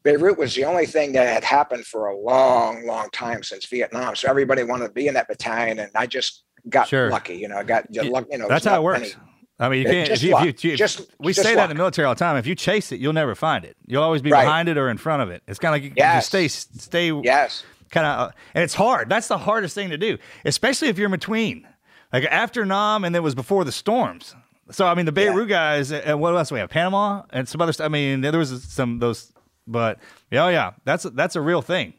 Beirut 0.04 0.38
was 0.38 0.54
the 0.54 0.65
only 0.65 0.86
thing 0.86 1.13
that 1.13 1.32
had 1.32 1.45
happened 1.45 1.86
for 1.86 2.08
a 2.08 2.17
long, 2.17 2.86
long 2.86 3.10
time 3.12 3.41
since 3.41 3.65
Vietnam. 3.67 4.17
So 4.17 4.30
everybody 4.30 4.63
wanted 4.63 4.88
to 4.88 4.93
be 4.93 5.08
in 5.08 5.13
that 5.13 5.30
battalion. 5.30 5.80
And 5.80 5.91
I 5.95 6.08
just 6.08 6.43
got 6.69 6.88
Sure. 6.88 7.10
lucky, 7.10 7.36
you 7.36 7.47
know, 7.47 7.58
I 7.58 7.63
got 7.63 7.86
lucky. 7.91 8.28
you 8.32 8.38
know, 8.38 8.47
That's 8.47 8.65
how 8.65 8.80
it 8.80 8.84
works. 8.84 8.99
many- 9.02 9.13
I 9.60 9.69
mean, 9.69 9.80
you 9.84 9.86
can't. 9.86 10.08
just 10.10 10.23
if 10.23 10.30
you, 10.30 10.38
if 10.38 10.63
you, 10.63 10.71
if 10.73 10.78
Just- 10.80 11.12
we 11.19 11.32
just 11.32 11.47
say 11.47 11.56
that 11.56 11.63
in 11.65 11.69
the 11.69 11.76
military 11.76 12.06
all 12.08 12.15
the 12.15 12.19
time. 12.19 12.38
If 12.38 12.47
you 12.47 12.56
chase 12.56 12.91
it, 12.91 12.99
you'll 12.99 13.13
never 13.13 13.36
find 13.36 13.63
it. 13.63 13.78
You'll 13.86 14.02
always 14.04 14.21
be 14.21 14.32
Right. 14.32 14.43
behind 14.43 14.67
it 14.67 14.78
or 14.78 14.89
in 14.89 14.97
front 14.97 15.21
of 15.21 15.30
it. 15.30 15.43
It's 15.47 15.60
kind 15.60 15.73
of 15.76 15.82
like 15.82 15.89
you, 15.89 15.93
Yes. 15.95 16.23
you 16.34 16.47
stay, 16.47 16.47
stay. 16.47 17.12
Yes. 17.23 17.63
Kind 17.91 18.08
of, 18.08 18.19
uh, 18.19 18.32
and 18.56 18.63
it's 18.63 18.73
hard. 18.73 19.10
That's 19.10 19.28
the 19.28 19.38
hardest 19.38 19.76
thing 19.76 19.91
to 19.91 19.97
do, 19.97 20.17
especially 20.43 20.88
if 20.88 20.97
you're 20.97 21.06
in 21.06 21.12
between, 21.12 21.67
like 22.12 22.26
after 22.26 22.65
Nam 22.65 23.04
and 23.06 23.15
it 23.15 23.19
was 23.21 23.36
before 23.36 23.63
the 23.63 23.71
storms. 23.71 24.36
So 24.71 24.88
I 24.88 24.95
mean, 24.95 25.06
the 25.06 25.12
Beirut 25.12 25.47
guys, 25.49 25.91
and 25.91 26.19
what 26.19 26.36
else 26.36 26.49
do 26.49 26.56
we 26.56 26.60
have? 26.60 26.69
Panama 26.69 27.21
and 27.32 27.47
some 27.47 27.62
other 27.62 27.73
stuff. 27.73 27.86
I 27.86 27.89
mean, 27.89 28.21
there 28.21 28.32
was 28.39 28.63
some 28.63 28.97
those, 28.97 29.32
but 29.67 29.99
yeah, 30.32 30.45
oh, 30.45 30.49
yeah, 30.49 30.71
that's 30.86 31.04
that's 31.04 31.36
a 31.36 31.41
real 31.41 31.62
thing. 31.62 31.93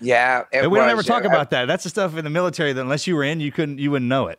Yeah. 0.00 0.44
and 0.52 0.70
we 0.70 0.78
don't 0.78 0.88
ever 0.88 1.02
talk 1.02 1.24
yeah. 1.24 1.30
about 1.30 1.50
that. 1.50 1.66
That's 1.66 1.84
the 1.84 1.90
stuff 1.90 2.16
in 2.16 2.24
the 2.24 2.30
military 2.30 2.72
that 2.72 2.80
unless 2.80 3.06
you 3.06 3.16
were 3.16 3.24
in, 3.24 3.40
you 3.40 3.52
couldn't, 3.52 3.78
you 3.78 3.90
wouldn't 3.90 4.08
know 4.08 4.28
it. 4.28 4.38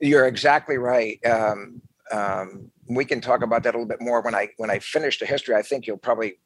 You're 0.00 0.26
exactly 0.26 0.78
right. 0.78 1.24
Um, 1.26 1.82
um, 2.10 2.70
we 2.88 3.04
can 3.04 3.20
talk 3.20 3.42
about 3.42 3.62
that 3.64 3.74
a 3.74 3.78
little 3.78 3.88
bit 3.88 4.00
more 4.00 4.20
when 4.22 4.34
I 4.34 4.48
when 4.56 4.70
I 4.70 4.78
finish 4.78 5.18
the 5.18 5.26
history. 5.26 5.54
I 5.54 5.62
think 5.62 5.86
you'll 5.86 5.98
probably 5.98 6.38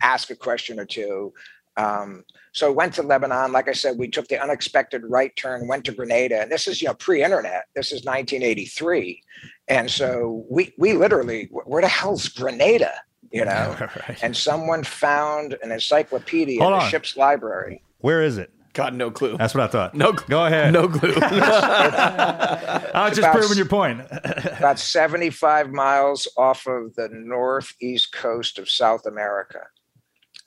ask 0.00 0.30
a 0.30 0.36
question 0.36 0.78
or 0.78 0.84
two. 0.84 1.32
Um, 1.76 2.24
so 2.52 2.72
went 2.72 2.94
to 2.94 3.02
Lebanon. 3.02 3.52
Like 3.52 3.68
I 3.68 3.72
said, 3.72 3.98
we 3.98 4.08
took 4.08 4.26
the 4.28 4.42
unexpected 4.42 5.02
right 5.04 5.34
turn, 5.36 5.68
went 5.68 5.84
to 5.84 5.92
Grenada, 5.92 6.40
and 6.42 6.50
this 6.50 6.66
is 6.66 6.82
you 6.82 6.88
know 6.88 6.94
pre-internet. 6.94 7.66
This 7.74 7.92
is 7.92 8.04
1983, 8.04 9.22
and 9.68 9.90
so 9.90 10.44
we 10.50 10.74
we 10.76 10.92
literally 10.92 11.48
where 11.52 11.82
the 11.82 11.88
hell's 11.88 12.28
Grenada? 12.28 12.92
You 13.30 13.44
know, 13.44 13.76
and 14.22 14.36
someone 14.36 14.82
found 14.84 15.56
an 15.62 15.70
encyclopedia 15.70 16.60
Hold 16.60 16.72
in 16.72 16.78
the 16.78 16.84
on. 16.84 16.90
ship's 16.90 17.16
library. 17.16 17.82
Where 17.98 18.22
is 18.22 18.38
it? 18.38 18.52
God, 18.74 18.94
no 18.94 19.10
clue. 19.10 19.36
That's 19.36 19.54
what 19.54 19.64
I 19.64 19.66
thought. 19.66 19.94
No, 19.94 20.12
clue. 20.12 20.26
go 20.28 20.46
ahead. 20.46 20.72
No 20.72 20.88
clue. 20.88 21.14
I 21.22 23.06
was 23.08 23.16
just 23.16 23.18
About- 23.20 23.34
proving 23.36 23.56
your 23.56 23.66
point. 23.66 24.00
about 24.58 24.78
75 24.78 25.70
miles 25.70 26.28
off 26.36 26.66
of 26.66 26.94
the 26.94 27.08
northeast 27.12 28.12
coast 28.12 28.58
of 28.58 28.68
South 28.68 29.06
America. 29.06 29.60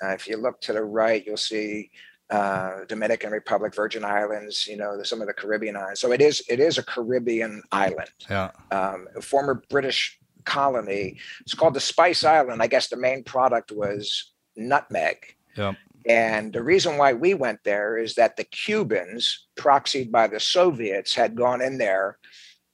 Uh, 0.03 0.09
if 0.09 0.27
you 0.27 0.37
look 0.37 0.61
to 0.61 0.73
the 0.73 0.83
right, 0.83 1.23
you'll 1.25 1.37
see 1.37 1.91
uh, 2.29 2.85
Dominican 2.87 3.31
Republic, 3.31 3.75
Virgin 3.75 4.03
Islands. 4.05 4.65
You 4.67 4.77
know, 4.77 4.97
the, 4.97 5.05
some 5.05 5.21
of 5.21 5.27
the 5.27 5.33
Caribbean 5.33 5.75
islands. 5.75 5.99
So 5.99 6.11
it 6.11 6.21
is 6.21 6.41
it 6.49 6.59
is 6.59 6.77
a 6.77 6.83
Caribbean 6.83 7.61
island, 7.71 8.09
Yeah. 8.29 8.51
um, 8.71 9.07
a 9.15 9.21
former 9.21 9.61
British 9.69 10.17
colony. 10.45 11.17
It's 11.41 11.53
called 11.53 11.73
the 11.75 11.79
Spice 11.81 12.23
Island. 12.23 12.61
I 12.63 12.67
guess 12.67 12.87
the 12.87 12.97
main 12.97 13.23
product 13.23 13.71
was 13.71 14.31
nutmeg. 14.55 15.35
Yeah. 15.55 15.73
And 16.05 16.53
the 16.53 16.63
reason 16.63 16.97
why 16.97 17.13
we 17.13 17.33
went 17.33 17.59
there 17.63 17.97
is 17.97 18.15
that 18.15 18.37
the 18.37 18.43
Cubans, 18.43 19.47
proxied 19.55 20.11
by 20.11 20.27
the 20.27 20.39
Soviets, 20.39 21.13
had 21.13 21.35
gone 21.35 21.61
in 21.61 21.77
there, 21.77 22.17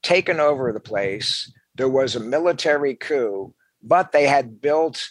taken 0.03 0.39
over 0.39 0.71
the 0.71 0.79
place. 0.79 1.51
There 1.75 1.89
was 1.89 2.15
a 2.15 2.19
military 2.19 2.95
coup, 2.95 3.53
but 3.83 4.11
they 4.11 4.27
had 4.27 4.61
built 4.61 5.09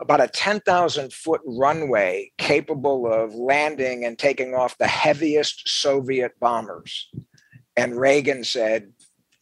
about 0.00 0.20
a 0.20 0.28
10,000 0.28 1.12
foot 1.12 1.40
runway 1.44 2.30
capable 2.38 3.12
of 3.12 3.34
landing 3.34 4.04
and 4.04 4.18
taking 4.18 4.54
off 4.54 4.78
the 4.78 4.86
heaviest 4.86 5.68
Soviet 5.68 6.38
bombers. 6.38 7.08
And 7.76 7.98
Reagan 7.98 8.44
said, 8.44 8.92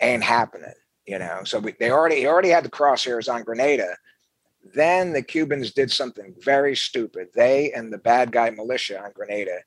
ain't 0.00 0.22
happening, 0.22 0.74
you 1.06 1.18
know. 1.18 1.42
So 1.44 1.58
we, 1.58 1.74
they 1.78 1.90
already 1.90 2.16
he 2.16 2.26
already 2.26 2.50
had 2.50 2.64
the 2.64 2.70
crosshairs 2.70 3.32
on 3.32 3.42
Grenada. 3.42 3.96
Then 4.74 5.12
the 5.12 5.22
Cubans 5.22 5.72
did 5.72 5.90
something 5.90 6.34
very 6.40 6.76
stupid. 6.76 7.28
They 7.34 7.72
and 7.72 7.92
the 7.92 7.98
bad 7.98 8.32
guy 8.32 8.50
militia 8.50 9.02
on 9.02 9.12
Grenada 9.12 9.58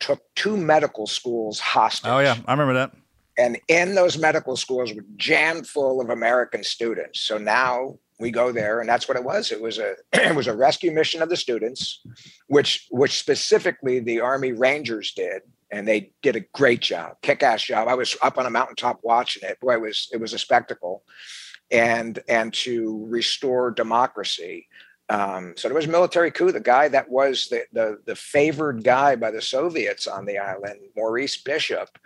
took 0.00 0.22
two 0.34 0.56
medical 0.56 1.06
schools 1.06 1.58
hostage. 1.58 2.10
Oh 2.10 2.18
yeah, 2.20 2.36
I 2.46 2.52
remember 2.52 2.74
that. 2.74 2.92
And 3.36 3.58
in 3.68 3.94
those 3.94 4.18
medical 4.18 4.56
schools 4.56 4.92
were 4.92 5.04
jammed 5.16 5.66
full 5.66 6.00
of 6.00 6.10
American 6.10 6.64
students. 6.64 7.20
So 7.20 7.38
now 7.38 7.98
we 8.18 8.30
go 8.32 8.50
there, 8.50 8.80
and 8.80 8.88
that's 8.88 9.06
what 9.06 9.16
it 9.16 9.24
was. 9.24 9.52
It 9.52 9.60
was 9.60 9.78
a 9.78 9.94
it 10.12 10.34
was 10.34 10.46
a 10.46 10.56
rescue 10.56 10.92
mission 10.92 11.22
of 11.22 11.28
the 11.28 11.36
students, 11.36 12.00
which 12.48 12.86
which 12.90 13.18
specifically 13.18 14.00
the 14.00 14.20
Army 14.20 14.52
Rangers 14.52 15.12
did, 15.12 15.42
and 15.70 15.86
they 15.86 16.12
did 16.22 16.36
a 16.36 16.40
great 16.52 16.80
job, 16.80 17.16
kick-ass 17.22 17.62
job. 17.62 17.88
I 17.88 17.94
was 17.94 18.16
up 18.22 18.38
on 18.38 18.46
a 18.46 18.50
mountaintop 18.50 19.00
watching 19.02 19.48
it. 19.48 19.60
Boy, 19.60 19.74
it 19.74 19.80
was 19.80 20.08
it 20.12 20.20
was 20.20 20.32
a 20.32 20.38
spectacle, 20.38 21.04
and 21.70 22.18
and 22.28 22.52
to 22.52 23.06
restore 23.08 23.70
democracy. 23.70 24.68
Um, 25.10 25.54
so 25.56 25.68
there 25.68 25.74
was 25.74 25.86
a 25.86 25.90
military 25.90 26.30
coup. 26.30 26.52
The 26.52 26.60
guy 26.60 26.88
that 26.88 27.08
was 27.08 27.48
the, 27.48 27.64
the 27.72 27.98
the 28.04 28.16
favored 28.16 28.84
guy 28.84 29.16
by 29.16 29.30
the 29.30 29.42
Soviets 29.42 30.06
on 30.06 30.26
the 30.26 30.38
island, 30.38 30.80
Maurice 30.96 31.36
Bishop, 31.38 31.98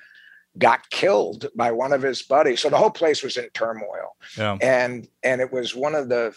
got 0.59 0.89
killed 0.91 1.49
by 1.57 1.73
one 1.73 1.93
of 1.93 2.03
his 2.03 2.23
buddies. 2.23 2.61
So 2.61 2.69
the 2.69 2.77
whole 2.77 2.91
place 2.91 3.23
was 3.23 3.37
in 3.37 3.49
turmoil. 3.51 4.17
Yeah. 4.37 4.59
And 4.61 5.09
and 5.23 5.41
it 5.41 5.53
was 5.53 5.75
one 5.75 5.95
of 5.95 6.09
the 6.09 6.37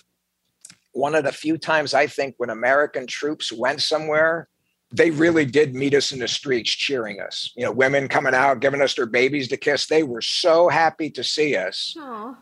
one 0.92 1.14
of 1.14 1.24
the 1.24 1.32
few 1.32 1.58
times 1.58 1.94
I 1.94 2.08
think 2.08 2.36
when 2.38 2.50
American 2.50 3.06
troops 3.06 3.52
went 3.52 3.82
somewhere 3.82 4.48
they 4.91 5.12
really 5.12 5.45
did 5.45 5.76
meet 5.76 5.93
us 5.93 6.12
in 6.12 6.19
the 6.19 6.28
streets 6.28 6.69
cheering 6.69 7.19
us. 7.19 7.52
You 7.56 7.65
know, 7.65 7.71
women 7.71 8.08
coming 8.08 8.36
out, 8.36 8.60
giving 8.60 8.82
us 8.82 8.93
their 8.93 9.08
babies 9.08 9.48
to 9.50 9.58
kiss. 9.58 9.88
They 9.88 10.04
were 10.04 10.21
so 10.21 10.69
happy 10.69 11.10
to 11.12 11.24
see 11.24 11.56
us 11.56 11.95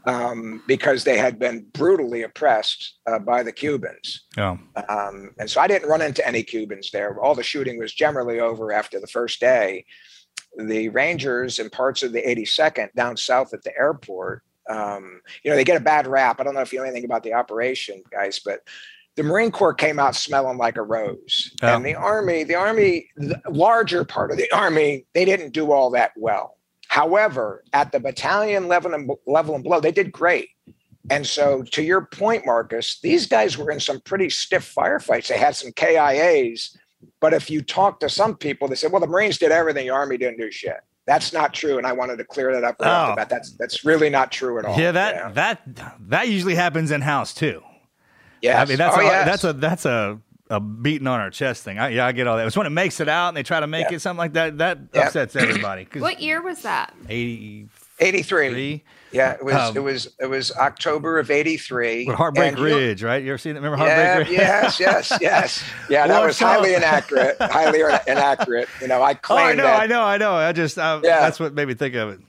um, 0.05 0.61
because 0.67 1.03
they 1.03 1.17
had 1.17 1.39
been 1.39 1.65
brutally 1.73 2.23
oppressed 2.23 2.99
uh, 3.07 3.19
by 3.19 3.43
the 3.43 3.51
Cubans. 3.51 4.25
Oh. 4.37 4.59
Um, 4.89 5.31
and 5.39 5.49
so 5.49 5.61
I 5.61 5.67
didn't 5.67 5.89
run 5.89 6.01
into 6.01 6.25
any 6.27 6.43
Cubans 6.43 6.91
there. 6.91 7.17
All 7.19 7.33
the 7.33 7.43
shooting 7.43 7.79
was 7.79 7.93
generally 7.93 8.39
over 8.39 8.73
after 8.73 8.99
the 8.99 9.07
first 9.07 9.39
day. 9.39 9.85
The 10.57 10.89
Rangers 10.89 11.59
and 11.59 11.71
parts 11.71 12.03
of 12.03 12.11
the 12.11 12.21
82nd 12.21 12.93
down 12.93 13.17
south 13.17 13.53
at 13.53 13.63
the 13.63 13.75
airport, 13.75 14.43
um, 14.69 15.21
you 15.43 15.49
know, 15.49 15.57
they 15.57 15.63
get 15.63 15.81
a 15.81 15.83
bad 15.83 16.07
rap. 16.07 16.39
I 16.39 16.43
don't 16.43 16.53
know 16.53 16.61
if 16.61 16.71
you 16.71 16.79
know 16.79 16.85
anything 16.85 17.05
about 17.05 17.23
the 17.23 17.33
operation, 17.33 18.03
guys, 18.11 18.39
but 18.43 18.61
the 19.15 19.23
Marine 19.23 19.51
Corps 19.51 19.73
came 19.73 19.99
out 19.99 20.15
smelling 20.15 20.57
like 20.57 20.77
a 20.77 20.81
rose. 20.81 21.55
Yeah. 21.61 21.75
And 21.75 21.85
the 21.85 21.95
Army, 21.95 22.43
the 22.43 22.55
Army, 22.55 23.09
the 23.15 23.39
larger 23.49 24.03
part 24.03 24.31
of 24.31 24.37
the 24.37 24.51
Army, 24.51 25.05
they 25.13 25.25
didn't 25.25 25.51
do 25.51 25.71
all 25.71 25.91
that 25.91 26.11
well. 26.17 26.57
However, 26.87 27.63
at 27.73 27.91
the 27.91 27.99
battalion 27.99 28.67
level 28.67 28.93
and, 28.93 29.09
level 29.25 29.55
and 29.55 29.63
below, 29.63 29.79
they 29.79 29.91
did 29.91 30.11
great. 30.11 30.49
And 31.09 31.27
so, 31.27 31.63
to 31.63 31.83
your 31.83 32.05
point, 32.05 32.45
Marcus, 32.45 32.99
these 33.01 33.27
guys 33.27 33.57
were 33.57 33.71
in 33.71 33.79
some 33.79 33.99
pretty 34.01 34.29
stiff 34.29 34.73
firefights. 34.73 35.27
They 35.27 35.37
had 35.37 35.55
some 35.55 35.71
KIAs, 35.71 36.77
but 37.19 37.33
if 37.33 37.49
you 37.49 37.61
talk 37.61 37.99
to 37.99 38.09
some 38.09 38.37
people, 38.37 38.69
they 38.69 38.75
said, 38.75 38.91
"Well, 38.91 39.01
the 39.01 39.07
Marines 39.07 39.37
did 39.37 39.51
everything; 39.51 39.85
the 39.87 39.93
Army 39.93 40.17
didn't 40.17 40.37
do 40.37 40.49
shit." 40.49 40.77
That's 41.05 41.33
not 41.33 41.53
true, 41.53 41.77
and 41.77 41.85
I 41.85 41.91
wanted 41.91 42.19
to 42.19 42.23
clear 42.23 42.53
that 42.53 42.63
up 42.63 42.77
right 42.79 43.15
Oh. 43.19 43.25
That's 43.27 43.51
that's 43.57 43.83
really 43.83 44.09
not 44.09 44.31
true 44.31 44.57
at 44.59 44.65
all. 44.65 44.79
Yeah, 44.79 44.93
that 44.93 45.15
know? 45.15 45.33
that 45.33 45.61
that 46.07 46.29
usually 46.29 46.55
happens 46.55 46.89
in 46.89 47.01
house 47.01 47.33
too. 47.33 47.61
Yes. 48.43 48.67
I 48.67 48.69
mean 48.69 48.77
that's 48.77 48.97
Oh, 48.97 48.99
a, 48.99 49.03
yes. 49.03 49.25
that's 49.25 49.43
a 49.45 49.53
that's 49.53 49.85
a 49.85 50.19
a 50.49 50.59
beating 50.59 51.07
on 51.07 51.19
our 51.21 51.29
chest 51.31 51.63
thing. 51.63 51.79
I, 51.79 51.87
yeah, 51.89 52.05
I 52.05 52.11
get 52.11 52.27
all 52.27 52.37
that. 52.37 52.45
It's 52.45 52.57
when 52.57 52.67
it 52.67 52.71
makes 52.71 52.99
it 52.99 53.07
out 53.09 53.29
and 53.29 53.37
they 53.37 53.41
try 53.43 53.59
to 53.61 53.65
make 53.67 53.89
Yeah. 53.89 53.95
it 53.95 53.99
something 54.01 54.17
like 54.19 54.33
that. 54.33 54.57
That 54.59 54.77
Yeah. 54.93 55.07
upsets 55.07 55.35
everybody. 55.35 55.87
What 55.97 56.21
year 56.21 56.41
was 56.43 56.61
that? 56.63 56.93
80 57.09 57.69
83. 57.99 58.83
Yeah, 59.11 59.33
it 59.33 59.45
was 59.45 59.55
Um, 59.55 59.77
it 59.77 59.79
was 59.79 60.09
it 60.19 60.25
was 60.25 60.51
October 60.57 61.19
of 61.19 61.31
83. 61.31 62.05
Heartbreak 62.05 62.53
And 62.53 62.59
Ridge, 62.59 63.03
right? 63.03 63.23
You 63.23 63.29
ever 63.31 63.37
seen 63.37 63.53
that? 63.55 63.61
Remember 63.61 63.83
Yeah, 63.85 64.15
Heartbreak 64.15 64.27
Ridge? 64.29 64.37
yes, 64.39 64.79
yes, 64.79 65.17
yes. 65.21 65.63
Yeah, 65.89 66.07
that 66.07 66.23
was 66.25 66.37
highly 66.37 66.73
inaccurate. 66.75 67.37
Highly 67.39 67.81
inaccurate. 68.07 68.67
You 68.81 68.87
know, 68.89 69.01
I 69.01 69.11
Oh, 69.13 69.15
claim 69.21 69.47
I 69.47 69.53
know, 69.53 69.63
that. 69.63 69.79
I 69.81 69.85
know, 69.87 70.01
I 70.03 70.17
know. 70.17 70.33
I 70.35 70.51
just 70.51 70.77
uh, 70.77 70.99
Yeah. 71.03 71.21
that's 71.21 71.39
what 71.39 71.53
made 71.53 71.67
me 71.69 71.75
think 71.75 71.95
of 71.95 72.09
it. 72.09 72.19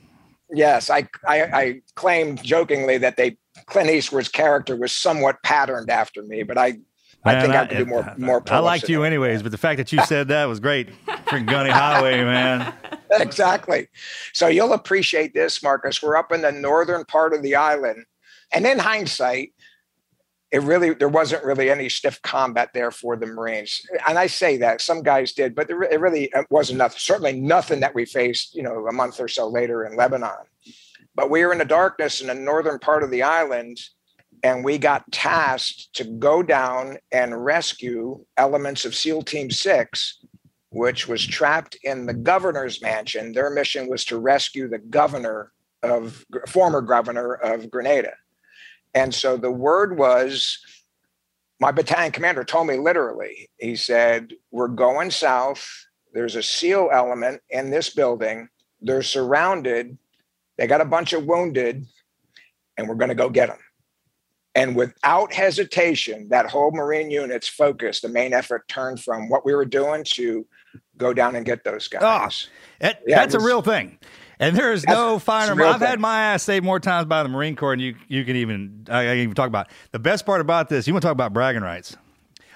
Yes, 0.53 0.91
I, 0.91 1.09
I 1.27 1.43
I 1.43 1.81
claimed 1.97 2.43
jokingly 2.45 2.99
that 2.99 3.17
they 3.17 3.37
Clint 3.67 3.91
Eastwood's 3.91 4.29
character 4.29 4.77
was 4.77 4.93
somewhat 4.93 5.43
patterned 5.43 5.91
after 5.91 6.23
me, 6.23 6.43
but 6.43 6.59
I 6.59 6.79
I 7.25 7.35
Man, 7.35 7.43
think 7.43 7.55
I, 7.55 7.67
could 7.67 7.79
do 7.79 7.87
more 7.87 8.15
more. 8.19 8.43
I 8.51 8.59
liked 8.59 8.89
you 8.89 9.03
anyways, 9.03 9.43
but 9.43 9.51
the 9.51 9.59
fact 9.59 9.79
that 9.79 9.93
you 9.93 10.05
said 10.07 10.29
that 10.29 10.45
was 10.45 10.61
great. 10.61 10.91
Freaking 11.07 11.47
Gunny 11.47 11.71
Highway, 11.71 12.23
man. 12.23 12.75
exactly. 13.13 13.89
So 14.33 14.47
you'll 14.49 14.75
appreciate 14.75 15.33
this, 15.33 15.63
Marcus. 15.63 16.03
We're 16.03 16.17
up 16.17 16.33
in 16.33 16.43
the 16.43 16.53
northern 16.53 17.05
part 17.05 17.33
of 17.33 17.43
the 17.43 17.55
island, 17.55 18.05
and 18.53 18.67
in 18.67 18.79
hindsight, 18.79 19.55
it 20.53 20.63
really 20.63 20.93
there 20.93 21.09
wasn't 21.09 21.45
really 21.45 21.71
any 21.71 21.89
stiff 21.89 22.21
combat 22.21 22.71
there 22.75 22.91
for 22.91 23.17
the 23.17 23.27
Marines. 23.27 23.87
And 24.07 24.19
I 24.19 24.27
say 24.27 24.59
that 24.59 24.83
some 24.83 25.03
guys 25.03 25.33
did, 25.33 25.55
but 25.55 25.67
there, 25.67 25.83
it 25.83 26.01
really 26.01 26.31
wasn't 26.51 26.79
nothing. 26.79 26.99
Certainly 26.99 27.41
nothing 27.41 27.81
that 27.81 27.95
we 27.95 28.05
faced, 28.05 28.55
you 28.55 28.63
know, 28.63 28.87
a 28.87 28.93
month 28.93 29.19
or 29.19 29.29
so 29.29 29.49
later 29.49 29.85
in 29.85 29.97
Lebanon. 29.97 30.47
But 31.15 31.31
we 31.31 31.45
were 31.45 31.53
in 31.53 31.59
the 31.59 31.65
darkness 31.65 32.21
in 32.21 32.27
the 32.27 32.35
northern 32.35 32.79
part 32.79 33.03
of 33.03 33.11
the 33.11 33.23
island, 33.23 33.79
and 34.43 34.65
we 34.65 34.79
got 34.79 35.11
tasked 35.13 35.95
to 35.95 36.05
go 36.05 36.43
down 36.43 36.99
and 37.13 37.45
rescue 37.45 38.25
elements 38.37 38.85
of 38.85 38.95
SEAL 38.95 39.23
Team 39.23 39.51
Six 39.51 40.19
which 40.75 41.07
was 41.07 41.25
trapped 41.25 41.79
in 41.85 42.05
the 42.05 42.13
governor's 42.13 42.83
mansion. 42.83 43.33
Their 43.33 43.49
mission 43.49 43.89
was 43.89 44.05
to 44.07 44.19
rescue 44.19 44.69
the 44.69 44.79
governor 44.79 45.53
of 45.85 46.25
former 46.49 46.81
governor 46.81 47.35
of 47.35 47.71
Grenada. 47.71 48.15
And 48.93 49.15
so 49.15 49.37
the 49.37 49.53
word 49.53 49.97
was 49.97 50.59
my 51.61 51.71
battalion 51.71 52.11
commander 52.11 52.43
told 52.43 52.67
me 52.67 52.77
literally, 52.77 53.49
he 53.59 53.77
said, 53.77 54.33
We're 54.51 54.67
going 54.67 55.13
south. 55.13 55.65
There's 56.13 56.35
a 56.35 56.43
SEAL 56.43 56.91
element 56.93 57.41
in 57.51 57.71
this 57.71 57.91
building. 57.91 58.49
They're 58.81 59.03
surrounded. 59.03 59.97
They 60.59 60.67
got 60.67 60.81
a 60.81 60.85
bunch 60.85 61.13
of 61.13 61.25
wounded, 61.27 61.85
and 62.77 62.89
we're 62.89 62.95
going 62.95 63.09
to 63.09 63.15
go 63.15 63.29
get 63.29 63.49
them. 63.49 63.59
And 64.57 64.77
without 64.77 65.33
hesitation, 65.33 66.29
that 66.31 66.47
whole 66.49 66.71
Marine 66.71 67.11
unit's 67.11 67.49
focus, 67.49 68.01
the 68.01 68.09
main 68.09 68.33
effort 68.33 68.69
turned 68.69 69.03
from 69.03 69.29
what 69.29 69.45
we 69.45 69.53
were 69.55 69.65
doing 69.65 70.05
to 70.15 70.47
go 70.97 71.13
down 71.13 71.35
and 71.35 71.45
get 71.45 71.65
those 71.65 71.89
guys. 71.89 72.03
Ah, 72.05 72.29
that- 72.79 73.03
Yeah, 73.07 73.17
that's 73.17 73.35
it 73.35 73.41
a 73.41 73.45
real 73.45 73.63
thing. 73.63 73.99
And 74.41 74.57
there 74.57 74.73
is 74.73 74.85
no 74.87 75.19
finer. 75.19 75.61
I've 75.65 75.81
had 75.81 76.01
my 76.01 76.21
ass 76.21 76.43
saved 76.43 76.65
more 76.65 76.79
times 76.81 77.07
by 77.07 77.23
the 77.23 77.29
Marine 77.29 77.55
Corps, 77.57 77.73
and 77.73 77.81
you 77.81 77.95
you 78.09 78.25
can 78.25 78.35
even 78.37 78.85
I, 78.91 79.01
I 79.03 79.05
can 79.05 79.19
even 79.19 79.35
talk 79.35 79.47
about 79.47 79.69
the 79.93 80.01
best 80.01 80.27
part 80.27 80.41
about 80.41 80.69
this. 80.69 80.87
You 80.89 80.93
want 80.93 81.03
to 81.03 81.07
talk 81.07 81.13
about 81.13 81.33
bragging 81.33 81.63
rights? 81.63 81.97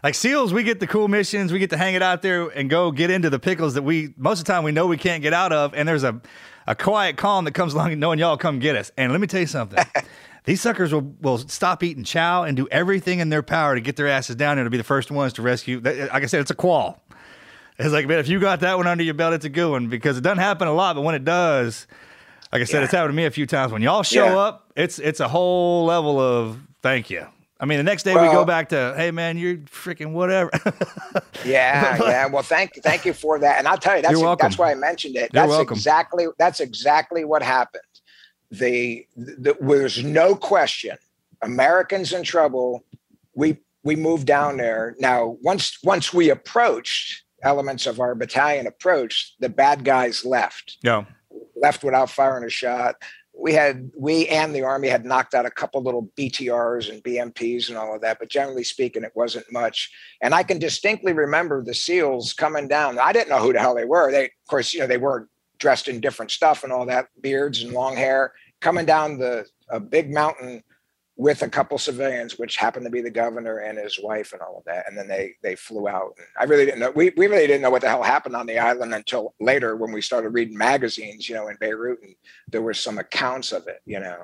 Like 0.03 0.15
SEALs, 0.15 0.53
we 0.53 0.63
get 0.65 0.81
the 0.81 0.87
cool 0.89 1.09
missions, 1.09 1.53
we 1.53 1.59
get 1.61 1.71
to 1.71 1.77
hang 1.77 1.95
it 1.95 2.03
out 2.03 2.23
there 2.23 2.49
and 2.49 2.69
go 2.71 2.91
get 2.93 3.11
into 3.11 3.31
the 3.31 3.39
pickles 3.39 3.75
that 3.75 3.83
we 3.83 4.13
most 4.17 4.41
of 4.41 4.45
the 4.47 4.53
time 4.53 4.65
we 4.65 4.71
know 4.73 4.87
we 4.87 4.97
can't 4.97 5.23
get 5.23 5.33
out 5.33 5.53
of, 5.53 5.73
and 5.75 5.89
there's 5.89 6.05
a 6.05 6.21
a 6.70 6.74
quiet 6.74 7.16
calm 7.16 7.44
that 7.46 7.52
comes 7.52 7.72
along 7.74 7.98
knowing 7.98 8.18
y'all 8.18 8.37
come 8.37 8.59
get 8.59 8.76
us. 8.76 8.92
And 8.96 9.11
let 9.11 9.20
me 9.20 9.26
tell 9.26 9.40
you 9.40 9.46
something. 9.46 9.83
These 10.44 10.61
suckers 10.61 10.92
will, 10.92 11.14
will 11.20 11.38
stop 11.38 11.83
eating 11.83 12.04
chow 12.04 12.42
and 12.44 12.57
do 12.57 12.68
everything 12.70 13.18
in 13.20 13.28
their 13.28 13.42
power 13.42 13.74
to 13.74 13.81
get 13.81 13.96
their 13.96 14.09
asses 14.09 14.37
down 14.37 14.57
there 14.57 14.64
to 14.64 14.70
be 14.70 14.76
the 14.76 14.85
first 14.85 15.11
ones 15.11 15.33
to 15.35 15.42
rescue. 15.42 15.81
Like 15.81 16.11
I 16.22 16.26
said, 16.26 16.40
it's 16.40 16.50
a 16.50 16.54
qual. 16.54 17.02
It's 17.78 17.92
like, 17.92 18.07
man, 18.07 18.18
if 18.18 18.28
you 18.28 18.40
got 18.40 18.61
that 18.61 18.76
one 18.76 18.87
under 18.87 19.04
your 19.04 19.14
belt, 19.14 19.35
it's 19.35 19.44
a 19.44 19.48
good 19.50 19.70
one 19.70 19.88
because 19.88 20.18
it 20.18 20.22
doesn't 20.22 20.38
happen 20.38 20.66
a 20.68 20.72
lot, 20.72 20.94
but 20.96 21.02
when 21.02 21.14
it 21.14 21.24
does, 21.24 21.87
like 22.52 22.61
I 22.62 22.64
said, 22.64 22.83
it's 22.83 22.92
happened 22.92 23.12
to 23.12 23.16
me 23.16 23.24
a 23.24 23.31
few 23.31 23.46
times. 23.46 23.72
When 23.72 23.83
y'all 23.83 24.02
show 24.02 24.24
Yeah. 24.26 24.37
up, 24.38 24.72
it's 24.74 24.98
it's 24.98 25.20
a 25.20 25.28
whole 25.28 25.85
level 25.85 26.18
of 26.18 26.59
thank 26.83 27.09
you. 27.11 27.26
I 27.61 27.66
mean, 27.66 27.79
the 27.79 27.85
next 27.85 28.05
day 28.05 28.14
we 28.14 28.21
go 28.29 28.44
back 28.44 28.68
to, 28.68 28.94
hey 28.97 29.11
man, 29.11 29.37
you're 29.37 29.57
freaking 29.57 30.12
whatever. 30.12 30.51
Yeah, 31.44 31.97
yeah. 32.01 32.27
Well, 32.27 32.42
thank 32.42 32.75
thank 32.83 33.05
you 33.05 33.12
for 33.12 33.38
that. 33.38 33.59
And 33.59 33.68
I'll 33.68 33.79
tell 33.79 33.97
you, 33.97 34.03
that's 34.03 34.21
that's 34.40 34.59
why 34.59 34.73
I 34.73 34.75
mentioned 34.75 35.14
it. 35.14 35.31
You're 35.33 35.42
that's 35.42 35.49
welcome. 35.49 35.77
exactly 35.77 36.27
that's 36.37 36.59
exactly 36.59 37.25
what 37.25 37.42
happened. 37.42 37.83
The, 38.51 39.07
the 39.16 39.57
there's 39.61 40.03
no 40.03 40.35
question. 40.35 40.97
Americans 41.40 42.12
in 42.12 42.25
trouble. 42.25 42.85
We 43.35 43.59
we 43.85 43.94
moved 43.94 44.27
down 44.27 44.57
there. 44.57 44.97
Now, 44.99 45.37
once 45.42 45.79
once 45.85 46.12
we 46.12 46.29
approached, 46.29 47.23
elements 47.42 47.87
of 47.87 48.01
our 48.01 48.14
battalion 48.14 48.66
approached, 48.66 49.37
the 49.40 49.49
bad 49.49 49.85
guys 49.85 50.25
left. 50.25 50.79
no. 50.83 51.07
left 51.57 51.85
without 51.85 52.11
firing 52.11 52.44
a 52.44 52.51
shot. 52.51 52.97
We 53.38 53.53
had 53.53 53.90
we 53.96 54.27
and 54.29 54.55
the 54.55 54.62
army 54.62 54.88
had 54.88 55.05
knocked 55.05 55.35
out 55.35 55.46
a 55.46 55.51
couple 55.51 55.83
little 55.83 56.11
BTRs 56.16 56.90
and 56.90 57.03
BMPs 57.05 57.68
and 57.68 57.79
all 57.79 57.94
of 57.94 58.01
that, 58.01 58.18
but 58.18 58.29
generally 58.29 58.64
speaking, 58.64 59.05
it 59.05 59.12
wasn't 59.14 59.51
much. 59.53 59.90
And 60.20 60.35
I 60.35 60.42
can 60.42 60.59
distinctly 60.59 61.12
remember 61.12 61.62
the 61.62 61.74
SEALs 61.74 62.33
coming 62.33 62.66
down. 62.66 62.98
I 62.98 63.12
didn't 63.12 63.29
know 63.29 63.38
who 63.38 63.53
the 63.53 63.61
hell 63.61 63.77
they 63.77 63.85
were. 63.85 64.11
They, 64.11 64.24
of 64.24 64.48
course, 64.48 64.74
you 64.74 64.81
know, 64.81 64.87
they 64.87 64.96
were 64.96 65.29
dressed 65.59 65.88
in 65.88 66.01
different 66.01 66.31
stuff 66.31 66.64
and 66.64 66.72
all 66.72 66.87
that, 66.87 67.09
beards 67.20 67.62
and 67.62 67.72
long 67.72 67.96
hair, 67.96 68.33
coming 68.61 68.87
down 68.87 69.18
the 69.18 69.46
a 69.70 69.79
big 69.79 70.12
mountain 70.12 70.62
with 71.18 71.42
a 71.42 71.48
couple 71.48 71.76
civilians, 71.78 72.38
which 72.38 72.57
happened 72.57 72.87
to 72.87 72.90
be 72.90 73.00
the 73.02 73.11
governor 73.11 73.59
and 73.59 73.76
his 73.76 73.98
wife 74.00 74.33
and 74.33 74.40
all 74.40 74.57
of 74.57 74.64
that. 74.64 74.85
And 74.88 74.96
then 74.96 75.09
they 75.09 75.35
they 75.42 75.57
flew 75.57 75.88
out. 75.88 76.14
And 76.16 76.26
I 76.38 76.44
really 76.44 76.64
didn't 76.64 76.78
know. 76.78 76.92
We, 76.92 77.12
we 77.16 77.26
really 77.26 77.48
didn't 77.48 77.61
know 77.61 77.70
what 77.70 77.83
the 77.83 77.88
hell 77.88 78.04
happened 78.04 78.37
on 78.37 78.46
the 78.46 78.59
island 78.59 78.94
until 78.94 79.35
later 79.40 79.74
when 79.76 79.90
we 79.90 80.00
started 80.00 80.28
reading 80.31 80.57
magazines, 80.57 81.28
you 81.28 81.35
know, 81.35 81.48
in 81.48 81.57
Beirut, 81.57 81.98
and 82.02 82.14
there 82.48 82.62
were 82.62 82.72
some 82.72 82.98
accounts 82.98 83.50
of 83.50 83.66
it, 83.66 83.83
you 83.85 83.98
know. 83.98 84.16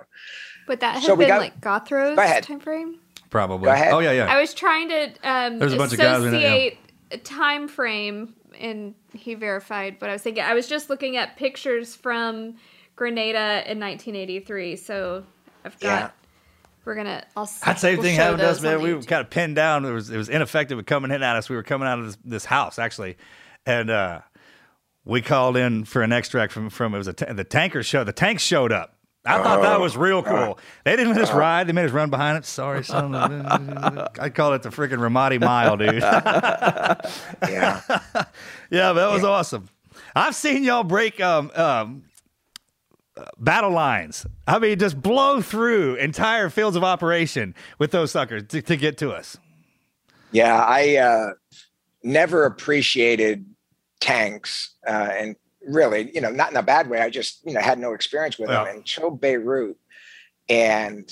Would 0.69 0.79
that 0.81 0.95
had 0.95 1.03
So 1.03 1.17
been 1.17 1.27
got- 1.29 1.41
like 1.41 1.61
Gothro's 1.61 2.17
Go 2.17 2.41
time 2.41 2.61
frame? 2.61 3.01
Probably. 3.29 3.65
Go 3.67 3.73
ahead. 3.73 3.93
Oh 3.93 3.99
yeah, 3.99 4.13
yeah. 4.13 4.27
I 4.33 4.41
was 4.41 4.55
trying 4.55 4.89
to 4.91 5.05
um, 5.25 5.59
There's 5.59 5.73
a 5.73 5.77
bunch 5.77 5.93
of 5.93 5.99
guys 5.99 6.23
in 6.25 6.33
it, 6.33 6.41
yeah. 6.41 6.49
associate 6.49 6.79
a 7.11 7.19
time 7.19 7.67
frame, 7.67 8.35
and 8.59 8.95
he 9.13 9.35
verified 9.35 9.97
what 10.01 10.11
I 10.11 10.13
was 10.13 10.23
thinking. 10.23 10.45
I 10.45 10.55
was 10.55 10.69
just 10.69 10.89
looking 10.89 11.17
at 11.17 11.37
pictures 11.37 11.97
from 11.97 12.55
Grenada 12.95 13.69
in 13.69 13.81
1983, 13.81 14.77
so 14.77 15.25
I've 15.65 15.79
got. 15.81 15.89
Yeah. 15.89 16.11
We're 16.85 16.95
gonna. 16.95 17.25
I'll. 17.37 17.45
s- 17.45 17.61
That 17.61 17.79
same 17.79 17.97
we'll 17.97 18.05
thing 18.05 18.17
happened 18.17 18.41
to 18.41 18.49
us, 18.49 18.61
man. 18.61 18.81
We 18.81 18.95
were 18.95 19.03
kind 19.03 19.21
of 19.21 19.31
pinned 19.31 19.57
down. 19.57 19.85
It 19.85 19.93
was 19.93 20.11
it 20.11 20.17
was 20.17 20.29
ineffective 20.29 20.79
at 20.79 20.87
coming 20.87 21.11
in 21.11 21.23
at 21.23 21.37
us. 21.37 21.49
We 21.49 21.57
were 21.57 21.63
coming 21.63 21.89
out 21.89 21.99
of 21.99 22.07
this, 22.07 22.19
this 22.25 22.45
house 22.45 22.79
actually, 22.79 23.17
and 23.67 23.91
uh, 23.91 24.21
we 25.05 25.23
called 25.23 25.57
in 25.57 25.85
for 25.85 26.03
an 26.03 26.13
extract 26.13 26.53
from 26.53 26.71
from 26.71 26.95
it 26.95 26.99
was 26.99 27.09
a 27.09 27.13
the 27.13 27.45
tanker 27.45 27.83
show. 27.83 28.05
The 28.05 28.13
tanks 28.13 28.43
showed 28.43 28.73
up. 28.73 28.91
I 29.27 29.43
thought 29.43 29.63
that 29.63 29.81
was 29.81 29.97
real 29.97 30.23
cool. 30.23 30.59
They 30.85 30.97
didn't 30.97 31.15
let 31.15 31.23
us 31.23 31.33
ride. 31.33 31.67
They 31.67 31.73
made 31.73 31.87
us 31.87 31.93
run 31.93 32.11
behind 32.11 32.37
it. 32.37 32.45
Sorry, 32.45 32.85
son. 32.85 33.15
I 33.15 34.29
call 34.29 34.53
it 34.53 34.63
the 34.63 34.69
freaking 34.69 34.99
Ramadi 34.99 35.41
Mile, 35.41 35.79
dude. 35.79 35.95
Yeah. 37.51 37.81
yeah, 38.71 38.93
that 38.93 39.11
was 39.11 39.25
awesome. 39.25 39.71
I've 40.15 40.35
seen 40.35 40.63
y'all 40.63 40.85
break 40.85 41.21
um, 41.23 41.51
um, 41.55 42.03
battle 43.39 43.71
lines. 43.71 44.27
I 44.47 44.59
mean, 44.59 44.79
just 44.79 45.01
blow 45.01 45.41
through 45.41 45.97
entire 45.97 46.51
fields 46.51 46.77
of 46.77 46.85
operation 46.85 47.55
with 47.79 47.91
those 47.91 48.11
suckers 48.11 48.45
to, 48.49 48.63
to 48.63 48.77
get 48.77 48.99
to 48.99 49.13
us. 49.13 49.37
Yeah, 50.33 50.57
I 50.57 50.97
uh 50.97 51.31
never 52.03 52.45
appreciated 52.45 53.47
tanks, 54.01 54.75
uh, 54.87 54.91
and 55.13 55.37
really, 55.67 56.11
you 56.15 56.21
know, 56.21 56.31
not 56.31 56.51
in 56.51 56.57
a 56.57 56.63
bad 56.63 56.91
way. 56.91 57.01
I 57.01 57.09
just, 57.09 57.41
you 57.47 57.55
know, 57.55 57.61
had 57.61 57.79
no 57.79 57.93
experience 57.95 58.39
with 58.39 58.51
Yeah. 58.51 58.65
them 58.65 58.77
until 58.77 59.11
Beirut, 59.11 59.77
and 60.49 61.11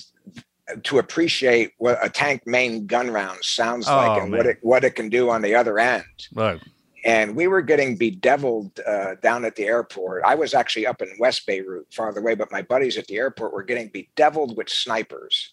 to 0.84 0.98
appreciate 0.98 1.72
what 1.78 2.04
a 2.04 2.08
tank 2.08 2.46
main 2.46 2.86
gun 2.86 3.10
round 3.10 3.44
sounds 3.44 3.88
Oh, 3.88 3.96
like 3.96 4.22
and 4.22 4.32
what 4.32 4.46
it 4.46 4.58
what 4.62 4.84
it 4.84 4.94
can 4.96 5.08
do 5.08 5.30
on 5.30 5.42
the 5.42 5.54
other 5.54 5.78
end. 5.78 6.04
Right. 6.34 6.60
And 7.04 7.34
we 7.34 7.48
were 7.48 7.62
getting 7.62 7.96
bedeviled 7.96 8.78
uh, 8.86 9.16
down 9.22 9.44
at 9.44 9.56
the 9.56 9.64
airport. 9.64 10.22
I 10.24 10.34
was 10.36 10.54
actually 10.54 10.86
up 10.86 11.02
in 11.02 11.08
West 11.18 11.46
Beirut, 11.46 11.92
farther 11.92 12.20
away, 12.20 12.34
but 12.36 12.52
my 12.52 12.62
buddies 12.62 12.96
at 12.96 13.06
the 13.08 13.16
airport 13.16 13.52
were 13.52 13.64
getting 13.64 13.88
bedeviled 13.88 14.56
with 14.56 14.68
snipers. 14.68 15.52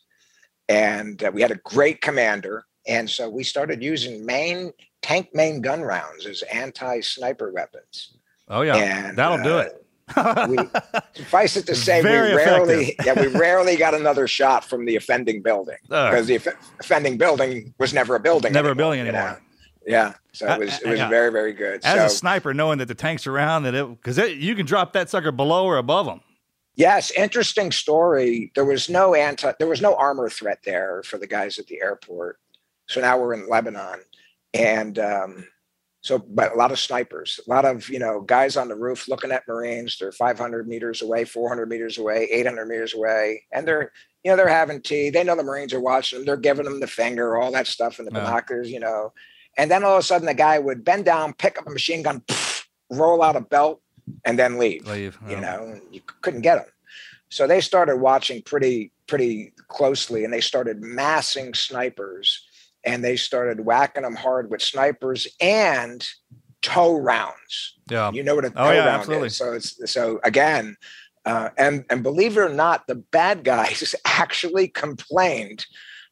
And 0.68 1.24
uh, 1.24 1.32
we 1.34 1.42
had 1.42 1.52
a 1.52 1.56
great 1.56 2.02
commander. 2.02 2.66
And 2.88 3.10
so 3.10 3.30
we 3.30 3.44
started 3.44 3.82
using 3.82 4.26
main 4.26 4.72
tank 5.02 5.30
main 5.34 5.62
gun 5.62 5.82
rounds 5.82 6.26
as 6.26 6.44
anti 6.44 7.02
sniper 7.02 7.52
weapons. 7.52 8.16
Oh 8.48 8.62
yeah, 8.62 8.76
And, 8.76 9.18
that'll 9.18 9.44
do 9.44 9.58
uh, 9.58 9.62
it. 9.62 10.50
we, 10.50 10.58
suffice 11.24 11.56
it 11.56 11.66
to 11.68 11.76
say, 11.76 12.02
Very 12.02 12.30
we 12.30 12.36
rarely, 12.36 12.74
effective. 12.90 13.06
yeah, 13.06 13.22
we 13.22 13.40
rarely 13.40 13.76
got 13.76 13.94
another 13.94 14.28
shot 14.28 14.66
from 14.66 14.86
the 14.86 14.96
offending 14.96 15.42
building 15.42 15.78
because 15.84 16.28
the 16.28 16.38
off- 16.38 16.78
offending 16.80 17.18
building 17.18 17.74
was 17.80 17.94
never 17.94 18.16
a 18.16 18.20
building. 18.20 18.54
Never 18.54 18.70
a 18.70 18.72
anymore, 18.72 18.96
building 18.96 19.06
you 19.06 19.12
know? 19.12 19.38
Yeah, 19.90 20.14
so 20.34 20.48
Uh, 20.48 20.54
it 20.54 20.60
was 20.60 20.80
it 20.82 20.86
uh, 20.86 20.90
was 20.92 21.00
yeah. 21.00 21.10
very 21.10 21.32
very 21.32 21.52
good. 21.52 21.84
As 21.84 21.98
so, 21.98 22.06
a 22.06 22.10
sniper, 22.10 22.54
knowing 22.54 22.78
that 22.78 22.88
the 22.88 22.94
tank's 22.94 23.26
around, 23.26 23.64
that 23.64 23.74
it 23.74 23.88
because 23.90 24.20
you 24.20 24.54
can 24.54 24.68
drop 24.68 24.94
that 24.94 25.10
sucker 25.10 25.32
below 25.32 25.66
or 25.66 25.78
above 25.78 26.06
them. 26.06 26.22
Yes, 26.76 27.10
interesting 27.12 27.72
story. 27.72 28.52
There 28.54 28.66
was 28.66 28.88
no 28.88 29.16
anti 29.16 29.52
there 29.58 29.68
was 29.68 29.82
no 29.82 29.96
armor 29.96 30.30
threat 30.30 30.60
there 30.64 31.02
for 31.04 31.18
the 31.18 31.26
guys 31.26 31.58
at 31.58 31.66
the 31.66 31.82
airport. 31.82 32.40
So 32.88 33.02
now 33.02 33.18
we're 33.18 33.34
in 33.34 33.50
Lebanon. 33.50 34.02
And 34.54 35.00
um 35.00 35.48
so 36.02 36.20
but 36.20 36.54
a 36.54 36.56
lot 36.56 36.72
of 36.72 36.78
snipers, 36.80 37.40
a 37.46 37.50
lot 37.50 37.66
of, 37.66 37.90
you 37.90 37.98
know, 38.00 38.22
guys 38.22 38.58
on 38.58 38.68
the 38.68 38.76
roof 38.76 39.08
looking 39.08 39.32
at 39.32 39.48
Marines. 39.48 39.98
They're 40.00 40.12
500 40.12 40.68
meters 40.68 41.02
away, 41.02 41.26
400 41.26 41.68
meters 41.68 41.98
away, 41.98 42.30
800 42.32 42.68
meters 42.68 42.94
away, 42.94 43.44
and 43.52 43.68
they're 43.68 43.92
you 44.24 44.30
know, 44.32 44.36
they're 44.38 44.50
having 44.50 44.82
tea. 44.82 45.10
They 45.10 45.24
know 45.24 45.36
the 45.36 45.44
Marines 45.44 45.74
are 45.74 45.80
watching 45.80 46.20
them. 46.20 46.26
They're 46.28 46.36
giving 46.38 46.66
them 46.66 46.80
the 46.82 46.88
finger, 46.88 47.38
all 47.38 47.52
that 47.54 47.68
stuff 47.68 47.98
in 48.00 48.06
the 48.06 48.12
Yeah. 48.14 48.20
binoculars, 48.26 48.70
you 48.70 48.80
know. 48.82 49.14
And 49.58 49.70
then 49.70 49.84
all 49.84 49.96
of 49.96 50.00
a 50.00 50.04
sudden, 50.04 50.26
the 50.26 50.34
guy 50.34 50.60
would 50.60 50.84
bend 50.84 51.06
down, 51.06 51.34
pick 51.34 51.58
up 51.58 51.68
a 51.68 51.72
machine 51.72 52.04
gun, 52.04 52.24
roll 52.90 53.22
out 53.22 53.36
a 53.36 53.42
belt, 53.42 53.82
and 54.26 54.40
then 54.40 54.58
leave 54.58 54.86
Leave. 54.88 55.18
you 55.28 55.36
oh. 55.36 55.40
know, 55.40 55.82
you 55.92 56.02
couldn't 56.22 56.42
get 56.42 56.58
him. 56.60 56.66
So 57.30 57.46
they 57.46 57.62
started 57.62 57.98
watching 57.98 58.42
pretty 58.42 58.92
pretty 59.08 59.54
closely, 59.68 60.24
and 60.24 60.34
they 60.34 60.42
started 60.42 60.82
massing 60.82 61.54
snipers, 61.54 62.46
and 62.84 63.04
they 63.04 63.16
started 63.16 63.66
whacking 63.66 64.04
them 64.04 64.16
hard 64.16 64.50
with 64.50 64.62
snipers 64.62 65.28
and 65.40 66.08
tow 66.62 66.98
rounds. 66.98 67.78
Yeah. 67.90 68.12
You 68.12 68.24
know 68.24 68.36
what 68.36 68.46
a 68.46 68.50
tow 68.50 68.56
Oh, 68.58 68.72
yeah, 68.72 68.86
round 68.86 69.00
absolutely. 69.02 69.28
is. 69.28 69.38
So 69.38 69.54
it's 69.54 69.92
so 69.92 70.20
again, 70.24 70.78
uh, 71.26 71.50
and 71.58 71.86
and 71.90 72.02
believe 72.02 72.38
it 72.38 72.42
or 72.42 72.50
not, 72.50 72.88
the 72.88 72.96
bad 72.96 73.44
guys 73.44 73.94
actually 74.06 74.68
complained 74.68 75.66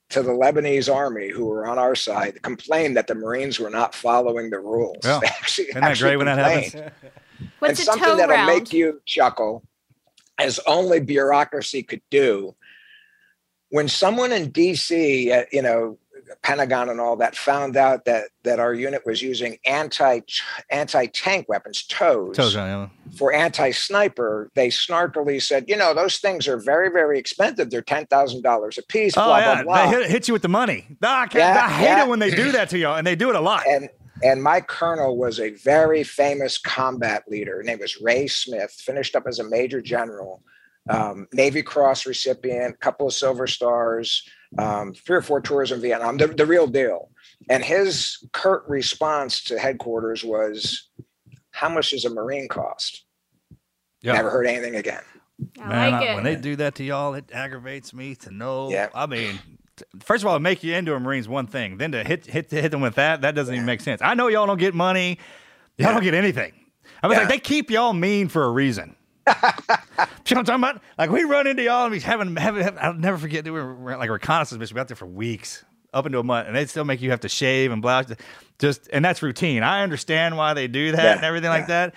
to 0.10 0.22
the 0.22 0.32
Lebanese 0.32 0.94
army 0.94 1.30
who 1.30 1.46
were 1.46 1.68
on 1.68 1.78
our 1.78 1.96
side, 1.96 2.42
complained 2.42 2.96
that 2.96 3.08
the 3.08 3.16
Marines 3.16 3.60
were 3.60 3.70
not 3.70 3.94
following 3.94 4.50
the 4.50 4.60
rules. 4.60 4.98
Yeah. 5.04 5.20
They 5.22 5.28
actually, 5.28 5.68
Isn't 5.70 5.82
that 5.82 5.92
actually 5.92 6.10
great 6.10 6.18
when 6.18 6.26
that 6.28 6.38
happens? 6.38 6.92
What's 7.60 7.80
and 7.80 7.90
a 7.90 7.92
something 7.92 8.18
that'll 8.18 8.36
round? 8.36 8.48
make 8.48 8.74
you 8.74 9.02
chuckle 9.06 9.64
as 10.38 10.60
only 10.68 11.00
bureaucracy 11.00 11.84
could 11.84 12.02
do 12.10 12.56
when 13.70 13.88
someone 13.88 14.32
in 14.32 14.52
dc 14.52 15.32
uh, 15.32 15.46
you 15.52 15.62
know 15.62 15.98
pentagon 16.44 16.90
and 16.90 17.00
all 17.00 17.16
that 17.16 17.36
found 17.36 17.78
out 17.78 18.06
that 18.06 18.30
that 18.44 18.60
our 18.60 18.74
unit 18.74 19.02
was 19.06 19.22
using 19.22 19.58
anti 19.66 20.20
anti 20.70 21.06
tank 21.08 21.48
weapons 21.50 21.86
tows 21.86 22.36
Toes 22.36 22.56
on, 22.56 22.68
yeah. 22.68 22.88
for 23.18 23.34
anti 23.34 23.72
sniper 23.72 24.50
they 24.56 24.70
snarkily 24.70 25.42
said 25.42 25.66
you 25.68 25.76
know 25.78 25.94
those 25.94 26.18
things 26.18 26.48
are 26.48 26.58
very 26.58 26.90
very 26.90 27.20
expensive 27.20 27.70
they're 27.70 27.82
$10000 27.82 28.78
a 28.78 28.82
piece 28.84 29.18
Oh 29.18 29.26
blah 29.26 29.38
yeah, 29.40 29.64
blah 29.64 29.64
blah 29.64 29.92
they 29.92 29.98
hit, 29.98 30.10
hit 30.10 30.28
you 30.28 30.34
with 30.34 30.42
the 30.42 30.48
money. 30.48 30.86
I, 31.02 31.28
Yeah, 31.34 31.66
I 31.66 31.70
hate 31.70 31.84
yeah. 31.86 32.04
it 32.04 32.10
when 32.10 32.20
they 32.20 32.30
do 32.30 32.52
that 32.52 32.70
to 32.70 32.78
you, 32.78 32.90
and 32.90 33.06
they 33.06 33.16
do 33.16 33.30
it 33.30 33.36
a 33.36 33.42
lot. 33.42 33.66
and 33.68 33.90
and 34.24 34.42
my 34.42 34.62
colonel 34.62 35.16
was 35.16 35.40
a 35.40 35.52
very 35.52 36.04
famous 36.04 36.58
combat 36.58 37.24
leader. 37.28 37.60
His 37.60 37.68
name 37.68 37.80
was 37.80 38.02
Ray 38.02 38.28
Smith. 38.28 38.72
Finished 38.72 39.16
up 39.16 39.28
as 39.28 39.38
a 39.38 39.44
major 39.44 39.80
general, 39.80 40.42
um, 40.90 41.28
Navy 41.34 41.62
Cross 41.62 42.08
recipient, 42.08 42.80
couple 42.80 43.08
of 43.08 43.14
Silver 43.14 43.46
Stars, 43.46 44.24
um, 44.58 44.94
three 44.94 45.18
or 45.18 45.22
four 45.22 45.42
tours 45.42 45.72
in 45.72 45.82
Vietnam. 45.82 46.18
The, 46.18 46.28
the 46.28 46.46
real 46.46 46.68
deal. 46.68 47.10
And 47.50 47.64
his 47.64 48.26
curt 48.34 48.64
response 48.68 49.44
to 49.46 49.60
headquarters 49.60 50.24
was, 50.24 50.90
"How 51.52 51.70
much 51.70 51.92
does 51.92 52.06
a 52.06 52.10
Marine 52.10 52.48
cost?" 52.48 53.06
Yeah. 54.02 54.14
Never 54.14 54.30
heard 54.30 54.48
anything 54.48 54.76
again. 54.76 55.02
I 55.60 55.68
Man, 55.68 55.92
like 55.92 56.02
I- 56.02 56.12
it. 56.12 56.16
when 56.16 56.24
they 56.24 56.36
do 56.36 56.56
that 56.58 56.76
to 56.76 56.84
y'all, 56.84 57.14
it 57.14 57.30
aggravates 57.34 57.94
me 57.94 58.16
to 58.16 58.32
know. 58.32 58.70
Yeah. 58.70 58.90
I 58.96 59.06
mean, 59.06 59.40
first 60.04 60.24
of 60.24 60.28
all, 60.28 60.40
make 60.40 60.64
you 60.64 60.74
into 60.76 60.94
a 60.96 61.00
Marine's 61.00 61.28
one 61.28 61.48
thing. 61.48 61.78
Then 61.78 61.92
to 61.94 62.04
hit 62.04 62.26
hit 62.26 62.50
hit 62.52 62.72
them 62.72 62.82
with 62.82 62.96
that, 62.96 63.22
that 63.22 63.36
doesn't 63.36 63.54
even 63.54 63.66
make 63.66 63.82
sense. 63.82 64.02
I 64.02 64.14
know 64.14 64.28
y'all 64.28 64.48
don't 64.48 64.60
get 64.60 64.74
money. 64.74 65.20
Y'all 65.78 65.94
don't 65.94 66.04
get 66.04 66.14
anything. 66.16 66.54
I 67.04 67.08
was 67.08 67.16
Yeah. 67.16 67.22
like, 67.22 67.30
they 67.30 67.40
keep 67.40 67.70
y'all 67.70 67.94
mean 67.94 68.30
for 68.30 68.44
a 68.46 68.50
reason. 68.52 68.96
You 69.28 69.34
know 69.36 70.08
what 70.08 70.38
I'm 70.38 70.46
talking 70.46 70.64
about? 70.64 70.82
Like 70.98 71.10
we 71.12 71.24
run 71.24 71.48
into 71.48 71.64
y'all 71.64 71.86
and 71.86 71.92
we 71.92 72.00
having, 72.00 72.36
having, 72.36 72.64
having 72.64 72.80
I'll 72.80 72.94
never 72.94 73.18
forget 73.18 73.44
they 73.46 73.52
were 73.52 73.76
we're 73.76 73.98
like 73.98 74.10
reconnaissance 74.10 74.60
mission. 74.60 74.76
We 74.76 74.82
out 74.82 74.88
there 74.90 74.98
for 74.98 75.08
weeks, 75.08 75.66
up 75.94 76.06
into 76.06 76.20
a 76.20 76.24
month, 76.24 76.48
and 76.48 76.56
they 76.56 76.66
still 76.68 76.86
make 76.86 77.02
you 77.02 77.12
have 77.12 77.22
to 77.22 77.30
shave 77.30 77.72
and 77.72 77.82
blouse. 77.82 78.14
Just 78.60 78.90
and 78.94 79.04
that's 79.06 79.22
routine. 79.24 79.64
I 79.64 79.84
understand 79.84 80.38
why 80.38 80.54
they 80.54 80.68
do 80.68 80.94
that 80.94 81.04
Yeah, 81.04 81.16
and 81.18 81.26
everything 81.26 81.50
like 81.50 81.68
that. 81.68 81.96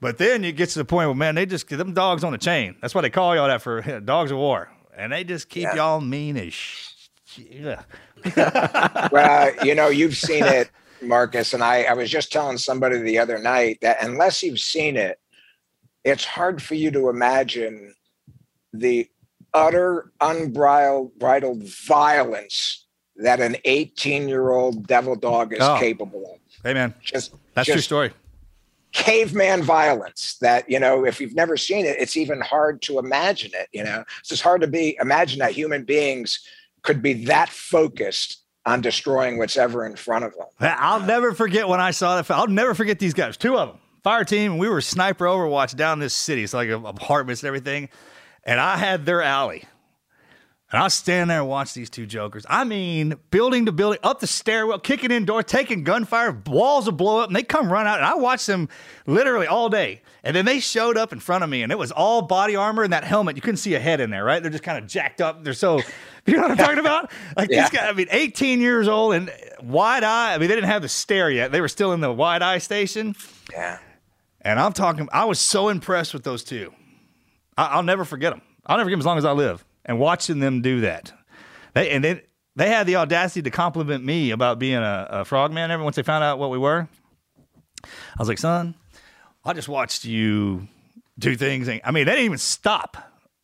But 0.00 0.18
then 0.18 0.44
you 0.44 0.52
get 0.52 0.70
to 0.70 0.78
the 0.78 0.84
point 0.84 1.08
where 1.08 1.14
man, 1.16 1.34
they 1.36 1.46
just 1.46 1.68
get 1.68 1.78
them 1.78 1.94
dogs 1.94 2.24
on 2.24 2.32
the 2.32 2.38
chain. 2.38 2.76
That's 2.82 2.94
why 2.94 3.02
they 3.02 3.10
call 3.10 3.34
y'all 3.36 3.48
that 3.48 3.62
for 3.62 3.82
dogs 4.00 4.30
of 4.30 4.38
war, 4.38 4.70
and 4.96 5.12
they 5.12 5.24
just 5.24 5.48
keep 5.48 5.64
Yeah. 5.64 5.74
y'all 5.74 6.00
mean 6.00 6.36
as. 6.36 6.54
Sh- 6.54 6.90
yeah. 7.36 7.82
well, 9.12 9.52
you 9.64 9.74
know, 9.74 9.88
you've 9.88 10.16
seen 10.16 10.44
it, 10.44 10.70
Marcus, 11.02 11.54
and 11.54 11.62
I, 11.62 11.84
I 11.84 11.92
was 11.94 12.10
just 12.10 12.32
telling 12.32 12.58
somebody 12.58 12.98
the 12.98 13.18
other 13.18 13.38
night 13.38 13.78
that 13.82 13.98
unless 14.02 14.42
you've 14.42 14.60
seen 14.60 14.96
it, 14.96 15.18
it's 16.06 16.24
hard 16.24 16.62
for 16.62 16.74
you 16.74 16.90
to 16.92 17.08
imagine 17.10 17.94
the 18.72 19.08
utter 19.52 20.12
unbridled 20.20 21.18
bridled 21.18 21.62
violence 21.64 22.86
that 23.16 23.40
an 23.40 23.56
18 23.64 24.28
year 24.28 24.50
old 24.50 24.86
devil 24.86 25.16
dog 25.16 25.52
is 25.52 25.58
Oh. 25.60 25.76
capable 25.78 26.34
of. 26.34 26.40
Hey 26.62 26.74
man, 26.74 26.94
Just 27.02 27.32
that's 27.54 27.66
true 27.66 27.74
just 27.76 27.86
story. 27.86 28.12
caveman 28.92 29.62
violence 29.62 30.36
that 30.40 30.68
you 30.70 30.78
know 30.78 31.04
if 31.04 31.20
you've 31.20 31.34
never 31.34 31.56
seen 31.56 31.84
it 31.84 31.96
it's 31.98 32.16
even 32.16 32.40
hard 32.40 32.80
to 32.82 32.98
imagine 32.98 33.50
it 33.54 33.68
you 33.72 33.82
know 33.84 34.04
it's 34.20 34.28
just 34.30 34.42
hard 34.42 34.60
to 34.60 34.66
be 34.66 34.96
imagine 35.00 35.38
that 35.38 35.52
human 35.52 35.84
beings 35.84 36.40
could 36.82 37.02
be 37.02 37.12
that 37.24 37.48
focused 37.50 38.42
on 38.64 38.80
destroying 38.80 39.38
what's 39.38 39.56
ever 39.56 39.84
in 39.86 39.96
front 39.96 40.24
of 40.24 40.32
them 40.36 40.46
I'll 40.60 41.00
never 41.00 41.32
forget 41.34 41.68
when 41.68 41.80
I 41.80 41.90
saw 41.92 42.20
that. 42.20 42.30
I'll 42.30 42.46
never 42.48 42.74
forget 42.74 42.98
these 42.98 43.14
guys. 43.14 43.36
Two 43.36 43.56
of 43.56 43.68
them, 43.68 43.78
fire 44.06 44.22
team, 44.22 44.56
we 44.56 44.68
were 44.68 44.80
sniper 44.80 45.24
overwatch 45.24 45.74
down 45.74 45.98
this 45.98 46.14
city. 46.14 46.44
It's 46.44 46.54
like 46.54 46.68
apartments 46.68 47.42
and 47.42 47.48
everything. 47.48 47.88
And 48.44 48.60
I 48.60 48.76
had 48.76 49.04
their 49.04 49.20
alley. 49.20 49.64
And 50.70 50.80
I 50.80 50.86
stand 50.86 51.28
there 51.28 51.40
and 51.40 51.48
watch 51.48 51.74
these 51.74 51.90
two 51.90 52.06
jokers. 52.06 52.46
I 52.48 52.62
mean, 52.62 53.16
building 53.32 53.66
to 53.66 53.72
building, 53.72 53.98
up 54.04 54.20
the 54.20 54.28
stairwell, 54.28 54.78
kicking 54.78 55.10
in 55.10 55.24
doors, 55.24 55.46
taking 55.48 55.82
gunfire, 55.82 56.40
walls 56.46 56.84
will 56.84 56.92
blow 56.92 57.18
up, 57.18 57.28
and 57.28 57.34
they 57.34 57.42
come 57.42 57.72
run 57.72 57.88
out. 57.88 57.98
And 57.98 58.06
I 58.06 58.14
watched 58.14 58.46
them 58.46 58.68
literally 59.06 59.48
all 59.48 59.68
day. 59.68 60.02
And 60.22 60.36
then 60.36 60.44
they 60.44 60.60
showed 60.60 60.96
up 60.96 61.12
in 61.12 61.18
front 61.18 61.42
of 61.42 61.50
me, 61.50 61.62
and 61.64 61.72
it 61.72 61.78
was 61.78 61.90
all 61.90 62.22
body 62.22 62.54
armor 62.54 62.84
and 62.84 62.92
that 62.92 63.02
helmet. 63.02 63.34
You 63.34 63.42
couldn't 63.42 63.56
see 63.58 63.74
a 63.74 63.80
head 63.80 64.00
in 64.00 64.10
there, 64.10 64.22
right? 64.24 64.40
They're 64.40 64.52
just 64.52 64.62
kind 64.64 64.78
of 64.78 64.88
jacked 64.88 65.20
up. 65.20 65.42
They're 65.42 65.52
so, 65.52 65.80
you 66.26 66.34
know 66.34 66.42
what 66.42 66.52
I'm 66.52 66.56
talking 66.58 66.78
about? 66.78 67.10
Like 67.36 67.50
Yeah. 67.50 67.62
these 67.62 67.70
guys, 67.70 67.88
I 67.88 67.92
mean, 67.92 68.06
18 68.08 68.60
years 68.60 68.86
old 68.86 69.14
and 69.14 69.32
wide 69.60 70.04
eye. 70.04 70.32
I 70.34 70.38
mean, 70.38 70.48
they 70.48 70.54
didn't 70.54 70.70
have 70.70 70.82
the 70.82 70.88
stare 70.88 71.28
yet. 71.28 71.50
They 71.50 71.60
were 71.60 71.66
still 71.68 71.92
in 71.92 72.00
the 72.00 72.12
wide 72.12 72.42
eye 72.42 72.58
station. 72.58 73.16
yeah 73.52 73.78
And 74.46 74.60
I'm 74.60 74.72
talking, 74.72 75.08
I 75.12 75.24
was 75.24 75.40
so 75.40 75.68
impressed 75.70 76.14
with 76.14 76.22
those 76.22 76.44
two. 76.44 76.72
I, 77.58 77.66
I'll 77.66 77.82
never 77.82 78.04
forget 78.04 78.32
them. 78.32 78.42
I'll 78.64 78.76
never 78.76 78.86
forget 78.86 78.94
them 78.94 79.00
as 79.00 79.06
long 79.06 79.18
as 79.18 79.24
I 79.24 79.32
live. 79.32 79.64
And 79.84 79.98
watching 79.98 80.38
them 80.38 80.62
do 80.62 80.82
that, 80.82 81.12
they 81.74 81.90
and 81.90 82.04
they 82.04 82.22
they 82.54 82.68
had 82.68 82.86
the 82.86 82.94
audacity 82.94 83.42
to 83.42 83.50
compliment 83.50 84.04
me 84.04 84.30
about 84.30 84.60
being 84.60 84.76
a, 84.76 85.06
a 85.10 85.24
frogman. 85.24 85.72
Ever 85.72 85.82
once 85.82 85.96
they 85.96 86.04
found 86.04 86.22
out 86.22 86.38
what 86.38 86.50
we 86.50 86.58
were, 86.58 86.88
I 87.84 87.88
was 88.20 88.28
like, 88.28 88.38
son, 88.38 88.76
I 89.44 89.52
just 89.52 89.68
watched 89.68 90.04
you 90.04 90.68
do 91.18 91.34
things. 91.34 91.66
And, 91.66 91.80
I 91.84 91.90
mean, 91.90 92.06
they 92.06 92.12
didn't 92.12 92.26
even 92.26 92.38
stop. 92.38 92.96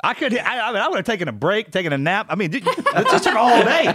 I 0.02 0.14
could, 0.14 0.36
I, 0.36 0.68
I, 0.68 0.72
mean, 0.72 0.82
I 0.82 0.88
would 0.88 0.96
have 0.96 1.06
taken 1.06 1.28
a 1.28 1.32
break, 1.32 1.70
taken 1.70 1.92
a 1.92 1.98
nap. 1.98 2.26
I 2.28 2.34
mean, 2.34 2.52
it 2.52 2.64
just 2.64 3.24
took 3.24 3.36
all 3.36 3.62
day, 3.62 3.86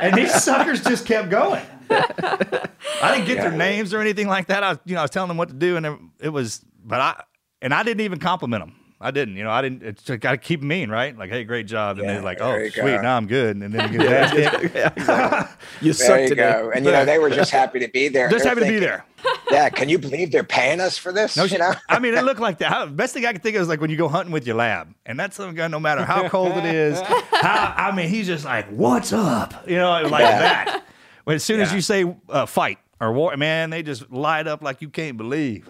and 0.00 0.16
these 0.16 0.42
suckers 0.42 0.82
just 0.82 1.06
kept 1.06 1.30
going. 1.30 1.62
I 1.88 3.14
didn't 3.14 3.26
get 3.26 3.38
their 3.38 3.52
names 3.52 3.94
or 3.94 4.00
anything 4.00 4.26
like 4.26 4.48
that. 4.48 4.64
I 4.64 4.70
was, 4.70 4.78
you 4.84 4.94
know, 4.94 5.00
I 5.00 5.04
was 5.04 5.10
telling 5.10 5.28
them 5.28 5.36
what 5.36 5.48
to 5.48 5.54
do, 5.54 5.76
and 5.76 5.86
it, 5.86 5.98
it 6.20 6.28
was, 6.30 6.64
but 6.84 7.00
I, 7.00 7.22
and 7.60 7.72
I 7.72 7.84
didn't 7.84 8.00
even 8.00 8.18
compliment 8.18 8.64
them. 8.64 8.81
I 9.02 9.10
didn't. 9.10 9.36
You 9.36 9.44
know, 9.44 9.50
I 9.50 9.60
didn't. 9.62 9.82
It's 9.82 10.02
got 10.08 10.30
to 10.30 10.36
keep 10.38 10.60
'em 10.62 10.68
mean, 10.68 10.88
right? 10.88 11.16
Like, 11.18 11.28
hey, 11.30 11.42
great 11.44 11.66
job, 11.66 11.98
and 11.98 12.06
Yeah, 12.06 12.14
they're 12.14 12.22
like, 12.22 12.40
oh, 12.40 12.56
you 12.56 12.70
sweet, 12.70 12.82
go. 12.82 13.02
now 13.02 13.16
I'm 13.16 13.26
good, 13.26 13.56
and 13.56 13.72
then 13.74 13.92
you 13.92 13.98
get 13.98 14.32
his 14.32 14.46
ass 14.46 14.92
kicked. 14.92 15.82
You 15.82 15.92
There 15.92 16.06
suck 16.06 16.20
you 16.20 16.28
today. 16.28 16.52
go. 16.52 16.70
And 16.74 16.84
you 16.86 16.92
know, 16.92 17.04
they 17.04 17.18
were 17.18 17.28
just 17.30 17.50
happy 17.60 17.80
to 17.80 17.88
be 17.88 18.08
there. 18.08 18.28
Just 18.30 18.44
They're 18.44 18.54
happy 18.54 18.64
to 18.66 18.72
be 18.72 18.78
there. 18.78 19.04
Yeah, 19.52 19.68
can 19.68 19.88
you 19.90 19.98
believe 19.98 20.32
they're 20.32 20.42
paying 20.44 20.80
us 20.80 20.96
for 20.96 21.12
this? 21.12 21.36
No, 21.36 21.44
you 21.44 21.58
know? 21.58 21.74
I 21.88 21.98
mean, 21.98 22.14
it 22.14 22.24
looked 22.24 22.40
like 22.40 22.58
that. 22.58 22.72
How, 22.72 22.86
best 22.86 23.12
thing 23.12 23.26
I 23.26 23.32
could 23.32 23.42
think 23.42 23.54
of 23.54 23.62
is 23.62 23.68
like 23.68 23.80
when 23.82 23.90
you 23.90 23.96
go 23.98 24.08
hunting 24.08 24.32
with 24.32 24.46
your 24.46 24.56
lab, 24.56 24.94
and 25.04 25.20
that's 25.20 25.36
some 25.36 25.54
guy. 25.54 25.68
No 25.68 25.78
matter 25.78 26.04
how 26.06 26.28
cold 26.28 26.56
it 26.56 26.64
is, 26.64 26.98
how 27.00 27.74
I 27.76 27.94
mean, 27.94 28.08
he's 28.08 28.26
just 28.26 28.44
like, 28.46 28.66
"What's 28.70 29.12
up?" 29.12 29.68
You 29.68 29.76
know, 29.76 29.90
like 30.08 30.22
Yeah. 30.22 30.38
that. 30.40 30.84
But 31.26 31.34
as 31.36 31.44
soon 31.44 31.60
as 31.60 31.72
you 31.72 31.80
say 31.82 32.04
uh, 32.30 32.46
fight 32.46 32.78
or 32.98 33.12
war, 33.12 33.36
man, 33.36 33.68
they 33.70 33.82
just 33.82 34.10
light 34.10 34.46
up 34.48 34.62
like 34.62 34.80
you 34.82 34.88
can't 34.88 35.16
believe. 35.18 35.68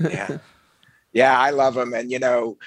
yeah 0.00 0.38
yeah 1.14 1.38
i 1.38 1.50
love 1.50 1.74
them 1.74 1.94
and 1.94 2.10
you 2.10 2.18
know 2.18 2.58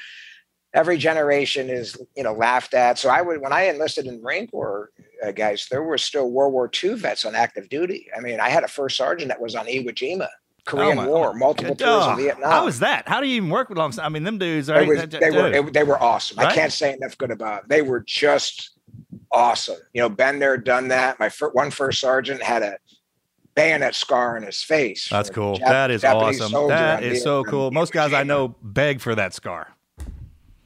every 0.74 0.98
generation 0.98 1.70
is 1.70 1.96
you 2.16 2.24
know 2.24 2.34
laughed 2.34 2.74
at 2.74 2.98
so 2.98 3.10
i 3.10 3.22
would 3.22 3.40
when 3.42 3.54
i 3.54 3.64
enlisted 3.68 4.06
in 4.08 4.22
marine 4.22 4.48
corps 4.48 4.90
uh, 5.26 5.32
guys 5.32 5.68
there 5.72 5.84
were 5.84 5.98
still 5.98 6.30
world 6.32 6.54
war 6.54 6.70
ii 6.84 6.94
vets 6.96 7.26
on 7.26 7.36
active 7.36 7.70
duty 7.70 8.08
i 8.18 8.20
mean 8.20 8.40
i 8.40 8.50
had 8.50 8.64
a 8.64 8.68
first 8.68 8.98
sergeant 8.98 9.30
that 9.30 9.40
was 9.42 9.56
on 9.56 9.66
iwo 9.68 9.92
jima 9.94 10.28
korean 10.66 11.00
Oh 11.00 11.08
war 11.08 11.34
multiple 11.34 11.76
tours 11.76 12.04
Oh, 12.08 12.12
in 12.12 12.18
vietnam 12.18 12.52
How 12.52 12.66
was 12.66 12.80
that? 12.80 13.08
How 13.08 13.22
do 13.22 13.28
you 13.28 13.36
even 13.38 13.50
work 13.50 13.70
with 13.70 13.78
them? 13.78 13.92
I 14.04 14.10
mean, 14.10 14.24
them 14.24 14.38
dudes. 14.38 14.68
they, 14.68 14.74
Right? 14.74 14.88
was, 14.88 15.08
they 15.08 15.32
were 15.32 15.48
it- 15.54 15.74
they 15.74 15.84
were 15.84 16.02
awesome 16.02 16.40
i 16.40 16.54
can't 16.54 16.74
say 16.74 16.94
enough 16.94 17.18
good 17.18 17.32
about 17.32 17.62
them. 17.62 17.68
they 17.70 17.82
were 17.82 18.02
just 18.02 18.72
awesome 19.32 19.78
you 19.94 20.02
know 20.02 20.10
been 20.10 20.40
there 20.40 20.58
done 20.58 20.90
that 20.90 21.20
my 21.20 21.30
fir- 21.30 21.52
one 21.52 21.72
first 21.72 22.00
sergeant 22.02 22.42
had 22.44 22.64
a 22.64 22.78
bayonet 23.58 23.94
scar 23.96 24.38
on 24.38 24.44
his 24.44 24.62
face 24.64 25.10
That's 25.10 25.30
cool. 25.30 25.58
Jap- 25.58 25.66
that 25.68 25.92
is 25.92 26.02
Japanese 26.02 26.40
awesome. 26.42 26.68
That 26.70 26.70
is 26.70 26.70
That 26.70 26.98
on 26.98 27.04
is 27.04 27.24
so 27.24 27.36
Vietnam- 27.44 27.52
cool. 27.52 27.72
Most 27.72 27.92
guys 27.92 28.14
I 28.14 28.24
know 28.24 28.56
beg 28.62 29.02
for 29.02 29.16
that 29.16 29.34
scar. 29.34 29.74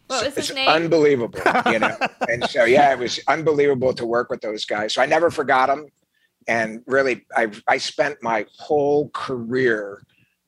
What 0.07 0.25
was 0.25 0.35
his 0.35 0.49
it's 0.49 0.53
name? 0.55 0.67
unbelievable, 0.67 1.39
you 1.71 1.79
know. 1.79 1.95
and 2.29 2.43
so 2.49 2.65
yeah, 2.65 2.91
it 2.91 2.99
was 2.99 3.19
unbelievable 3.27 3.93
to 3.93 4.05
work 4.05 4.29
with 4.29 4.41
those 4.41 4.65
guys. 4.65 4.93
So 4.93 5.01
I 5.01 5.05
never 5.05 5.31
forgot 5.31 5.67
them, 5.67 5.87
and 6.49 6.83
really, 6.85 7.25
I 7.35 7.49
I 7.65 7.77
spent 7.77 8.21
my 8.21 8.45
whole 8.59 9.09
career 9.13 10.03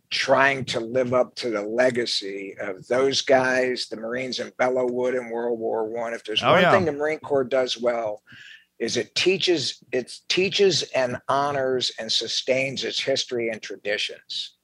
trying 0.09 0.65
to 0.65 0.79
live 0.81 1.13
up 1.13 1.33
to 1.35 1.49
the 1.49 1.61
legacy 1.61 2.55
of 2.59 2.85
those 2.87 3.21
guys, 3.21 3.87
the 3.89 3.95
Marines 3.95 4.39
in 4.39 4.51
Belleau 4.59 4.91
Wood 4.91 5.15
in 5.15 5.29
World 5.29 5.57
War 5.59 5.85
One. 5.85 6.13
If 6.13 6.25
there's 6.25 6.43
Oh, 6.43 6.51
one 6.51 6.61
yeah. 6.61 6.71
thing 6.71 6.83
the 6.83 6.91
Marine 6.91 7.19
Corps 7.19 7.45
does 7.45 7.79
well, 7.79 8.21
is 8.83 8.97
it 8.97 9.15
teaches 9.15 9.81
it 9.91 10.07
teaches 10.27 10.83
and 10.93 11.17
honors 11.29 11.91
and 11.99 12.11
sustains 12.11 12.83
its 12.83 12.99
history 12.99 13.47
and 13.49 13.61
traditions. 13.61 14.57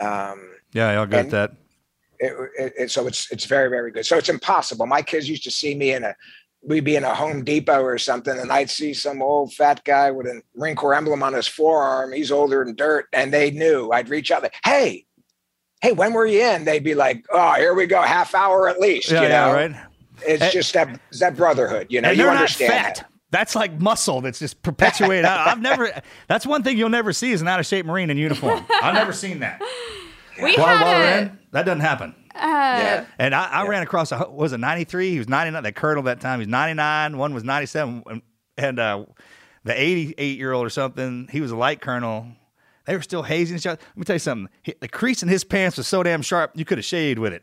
Um, 0.00 0.38
Yeah, 0.72 1.02
And- 1.02 1.14
at 1.14 1.30
that. 1.30 1.50
it, 2.18 2.32
it, 2.58 2.72
it- 2.78 2.90
so 2.90 3.06
it's 3.06 3.30
it's 3.30 3.44
very 3.44 3.68
very 3.68 3.90
good. 3.92 4.06
So 4.06 4.16
it's 4.16 4.28
impossible. 4.30 4.86
My 4.86 5.02
kids 5.02 5.28
used 5.28 5.44
to 5.44 5.50
see 5.50 5.74
me 5.74 5.92
in 5.92 6.02
a 6.04 6.14
we'd 6.62 6.84
be 6.84 6.96
in 6.96 7.04
a 7.04 7.14
Home 7.14 7.44
Depot 7.44 7.82
or 7.82 7.98
something, 7.98 8.36
and 8.38 8.50
I'd 8.50 8.70
see 8.70 8.92
some 8.94 9.22
old 9.22 9.52
fat 9.54 9.84
guy 9.84 10.10
with 10.10 10.26
a 10.26 10.42
Marine 10.56 10.74
Corps 10.74 10.94
emblem 10.94 11.22
on 11.22 11.32
his 11.34 11.46
forearm. 11.46 12.12
He's 12.12 12.32
older 12.32 12.64
than 12.64 12.74
dirt, 12.74 13.06
and 13.12 13.32
they 13.32 13.50
knew. 13.52 13.90
I'd 13.92 14.08
reach 14.08 14.30
out, 14.32 14.42
like, 14.42 14.56
hey, 14.64 15.06
hey, 15.82 15.92
when 15.92 16.12
were 16.14 16.26
you 16.26 16.42
in? 16.42 16.64
They'd 16.64 16.82
be 16.82 16.96
like, 16.96 17.24
oh, 17.32 17.54
here 17.54 17.74
we 17.74 17.86
go, 17.86 18.02
half 18.02 18.34
hour 18.34 18.68
at 18.68 18.80
least. 18.80 19.08
Yeah, 19.10 19.22
you 19.22 19.28
yeah, 19.28 19.46
know? 19.46 19.52
right. 19.54 19.76
It's 20.26 20.42
And- 20.42 20.52
just 20.52 20.72
that 20.74 21.00
that 21.20 21.36
brotherhood. 21.36 21.86
You 21.90 22.00
know, 22.00 22.10
you 22.10 22.16
they're 22.18 22.26
not 22.26 22.36
understand 22.38 22.72
fat. 22.72 22.94
that. 22.96 23.06
That's 23.30 23.54
like 23.54 23.78
muscle 23.80 24.20
that's 24.22 24.38
just 24.38 24.62
perpetuated. 24.62 25.24
I, 25.26 25.50
I've 25.52 25.60
never. 25.60 25.90
That's 26.28 26.46
one 26.46 26.62
thing 26.62 26.78
you'll 26.78 26.88
never 26.88 27.12
see 27.12 27.30
is 27.30 27.42
an 27.42 27.48
out 27.48 27.60
of 27.60 27.66
shape 27.66 27.84
Marine 27.84 28.08
in 28.08 28.16
uniform. 28.16 28.64
I've 28.82 28.94
never 28.94 29.12
seen 29.12 29.40
that. 29.40 29.60
we 30.42 30.56
While, 30.56 30.66
while 30.66 30.98
we're 30.98 31.18
in, 31.18 31.38
that 31.52 31.64
doesn't 31.66 31.80
happen. 31.80 32.14
a, 32.34 32.38
uh, 32.38 33.04
And 33.18 33.34
I, 33.34 33.44
I 33.50 33.66
ran 33.66 33.82
across 33.82 34.12
a 34.12 34.18
what 34.18 34.32
was 34.32 34.52
it 34.54 34.58
93? 34.58 35.10
He 35.10 35.18
was 35.18 35.28
99. 35.28 35.62
That 35.62 35.74
colonel 35.74 36.02
that 36.04 36.20
time. 36.20 36.38
He 36.38 36.42
was 36.46 36.48
99. 36.48 37.18
One 37.18 37.34
was 37.34 37.44
97. 37.44 38.02
And, 38.06 38.22
and 38.56 38.78
uh, 38.78 39.04
the 39.64 39.78
88 39.78 40.38
year 40.38 40.52
old 40.52 40.64
or 40.66 40.70
something. 40.70 41.28
He 41.30 41.40
was 41.42 41.50
a 41.50 41.56
light 41.56 41.80
colonel. 41.82 42.28
They 42.86 42.96
were 42.96 43.02
still 43.02 43.22
hazing 43.22 43.58
each 43.58 43.66
other. 43.66 43.78
Let 43.90 43.96
me 43.98 44.04
tell 44.04 44.16
you 44.16 44.20
something. 44.20 44.48
He- 44.62 44.74
the 44.80 44.88
crease 44.88 45.22
in 45.22 45.28
his 45.28 45.44
pants 45.44 45.76
was 45.76 45.86
so 45.86 46.02
damn 46.02 46.22
sharp 46.22 46.52
you 46.54 46.64
could 46.64 46.78
have 46.78 46.84
shaved 46.86 47.18
with 47.18 47.34
it. 47.34 47.42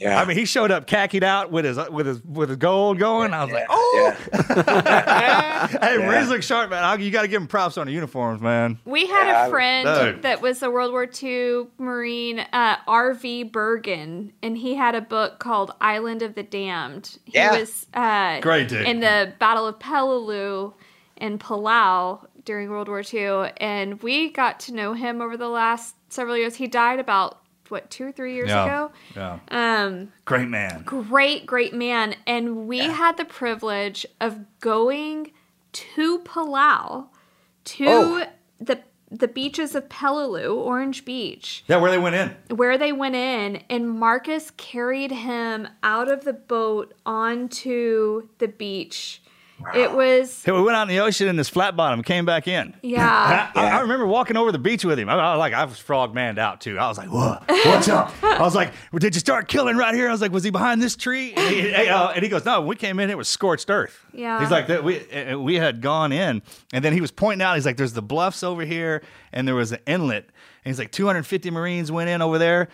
Yeah. 0.00 0.18
I 0.20 0.24
mean, 0.24 0.36
he 0.38 0.46
showed 0.46 0.70
up 0.70 0.86
khakied 0.86 1.22
out 1.22 1.52
with 1.52 1.64
his 1.66 1.78
with 1.90 2.06
his 2.06 2.22
with 2.24 2.48
his 2.48 2.56
gold 2.58 2.98
going. 2.98 3.34
I 3.34 3.44
was 3.44 3.52
like, 3.52 3.66
oh, 3.68 4.16
hey, 5.82 5.98
Marines 5.98 6.28
look 6.28 6.42
sharp, 6.42 6.70
man. 6.70 6.82
I- 6.82 6.94
You 6.96 7.10
got 7.10 7.22
to 7.22 7.28
give 7.28 7.40
him 7.42 7.48
props 7.48 7.76
on 7.78 7.86
the 7.86 7.92
uniforms, 7.92 8.40
man. 8.40 8.78
We 8.84 9.06
had 9.06 9.26
Yeah, 9.26 9.46
a 9.46 9.50
friend 9.50 9.86
dude. 10.14 10.22
that 10.22 10.40
was 10.42 10.62
a 10.62 10.70
World 10.70 10.92
War 10.92 11.08
II 11.22 11.66
Marine, 11.78 12.40
uh, 12.52 12.76
R.V. 12.86 13.44
Burgin, 13.44 14.32
and 14.42 14.56
he 14.58 14.74
had 14.74 14.94
a 14.94 15.00
book 15.00 15.38
called 15.38 15.72
Island 15.80 16.22
of 16.22 16.34
the 16.34 16.42
Damned. 16.42 17.18
He 17.24 17.32
Yeah. 17.34 17.58
was 17.58 17.86
uh, 17.94 18.40
Great 18.40 18.68
dude. 18.68 18.86
in 18.86 19.00
the 19.00 19.32
Battle 19.38 19.66
of 19.66 19.78
Peleliu 19.78 20.72
in 21.16 21.38
Palau 21.38 22.26
during 22.44 22.70
World 22.70 22.88
War 22.88 23.02
II, 23.12 23.52
and 23.58 24.02
we 24.02 24.30
got 24.30 24.58
to 24.60 24.72
know 24.74 24.94
him 24.94 25.20
over 25.20 25.36
the 25.36 25.48
last 25.48 25.94
several 26.08 26.36
years. 26.36 26.56
He 26.56 26.66
died 26.66 26.98
about 26.98 27.38
what 27.70 27.90
two 27.90 28.06
or 28.06 28.12
three 28.12 28.34
years 28.34 28.48
Yeah. 28.48 28.64
ago. 28.64 28.92
Yeah. 29.16 29.38
Um, 29.50 30.12
Great 30.24 30.48
man. 30.48 30.82
great, 30.84 31.46
great 31.46 31.72
man. 31.74 32.14
And 32.26 32.66
we 32.68 32.78
had 32.80 33.16
the 33.16 33.24
privilege 33.24 34.04
of 34.20 34.40
going 34.60 35.32
to 35.72 36.18
Palau, 36.20 37.06
to 37.64 37.84
Oh. 37.88 38.26
the 38.60 38.80
the 39.12 39.26
beaches 39.26 39.74
of 39.74 39.88
Peleliu, 39.88 40.54
Orange 40.56 41.04
Beach, 41.04 41.64
Yeah, 41.66 41.78
where 41.78 41.90
they 41.90 41.98
went 41.98 42.14
in. 42.14 42.56
where 42.56 42.78
they 42.78 42.92
went 42.92 43.16
in, 43.16 43.56
and 43.68 43.90
Marcus 43.90 44.52
carried 44.56 45.10
him 45.10 45.66
out 45.82 46.08
of 46.08 46.22
the 46.22 46.32
boat 46.32 46.94
onto 47.04 48.28
the 48.38 48.46
beach. 48.46 49.19
It 49.74 49.92
was 49.92 50.42
Hey, 50.44 50.52
we 50.52 50.62
went 50.62 50.76
out 50.76 50.82
in 50.82 50.88
the 50.88 51.00
ocean 51.00 51.28
in 51.28 51.36
this 51.36 51.48
flat 51.48 51.76
bottom, 51.76 52.02
came 52.02 52.24
back 52.24 52.48
in. 52.48 52.74
Yeah. 52.82 53.50
I, 53.54 53.60
I- 53.60 53.70
I 53.70 53.80
remember 53.82 54.06
walking 54.06 54.36
over 54.36 54.52
the 54.52 54.58
beach 54.58 54.84
with 54.84 54.98
him. 54.98 55.08
I, 55.08 55.14
I 55.14 55.34
was 55.34 55.38
like, 55.38 55.52
I 55.52 55.64
was 55.64 55.78
frog 55.78 56.14
manned 56.14 56.38
out 56.38 56.60
too. 56.60 56.78
I 56.78 56.88
was 56.88 56.98
like, 56.98 57.10
what? 57.12 57.42
What's 57.48 57.88
up? 57.88 58.12
I 58.22 58.40
was 58.42 58.54
like, 58.54 58.72
well, 58.92 58.98
did 58.98 59.14
you 59.14 59.20
start 59.20 59.48
killing 59.48 59.76
right 59.76 59.94
here? 59.94 60.08
I 60.08 60.12
was 60.12 60.20
like, 60.20 60.32
was 60.32 60.44
he 60.44 60.50
behind 60.50 60.80
this 60.82 60.96
tree? 60.96 61.32
And 61.34 61.54
he, 61.54 61.74
uh, 61.74 62.08
and 62.10 62.22
he 62.22 62.28
goes, 62.28 62.44
no, 62.44 62.60
when 62.60 62.68
we 62.68 62.76
came 62.76 62.98
in, 63.00 63.10
it 63.10 63.16
was 63.18 63.28
scorched 63.28 63.70
earth. 63.70 64.04
Yeah. 64.12 64.40
He's 64.40 64.50
like, 64.50 64.66
that 64.68 64.82
we 64.84 65.00
uh, 65.12 65.38
we 65.38 65.54
had 65.56 65.80
gone 65.80 66.12
in, 66.12 66.42
and 66.72 66.84
then 66.84 66.92
he 66.92 67.00
was 67.00 67.10
pointing 67.10 67.42
out. 67.44 67.54
He's 67.56 67.66
like, 67.66 67.76
there's 67.76 67.92
the 67.92 68.02
bluffs 68.02 68.42
over 68.42 68.64
here, 68.64 69.02
and 69.32 69.46
there 69.46 69.54
was 69.54 69.72
an 69.72 69.80
inlet. 69.86 70.24
And 70.64 70.72
he's 70.72 70.78
like, 70.78 70.90
250 70.92 71.50
Marines 71.50 71.90
went 71.92 72.10
in 72.10 72.20
over 72.22 72.38
there, 72.38 72.68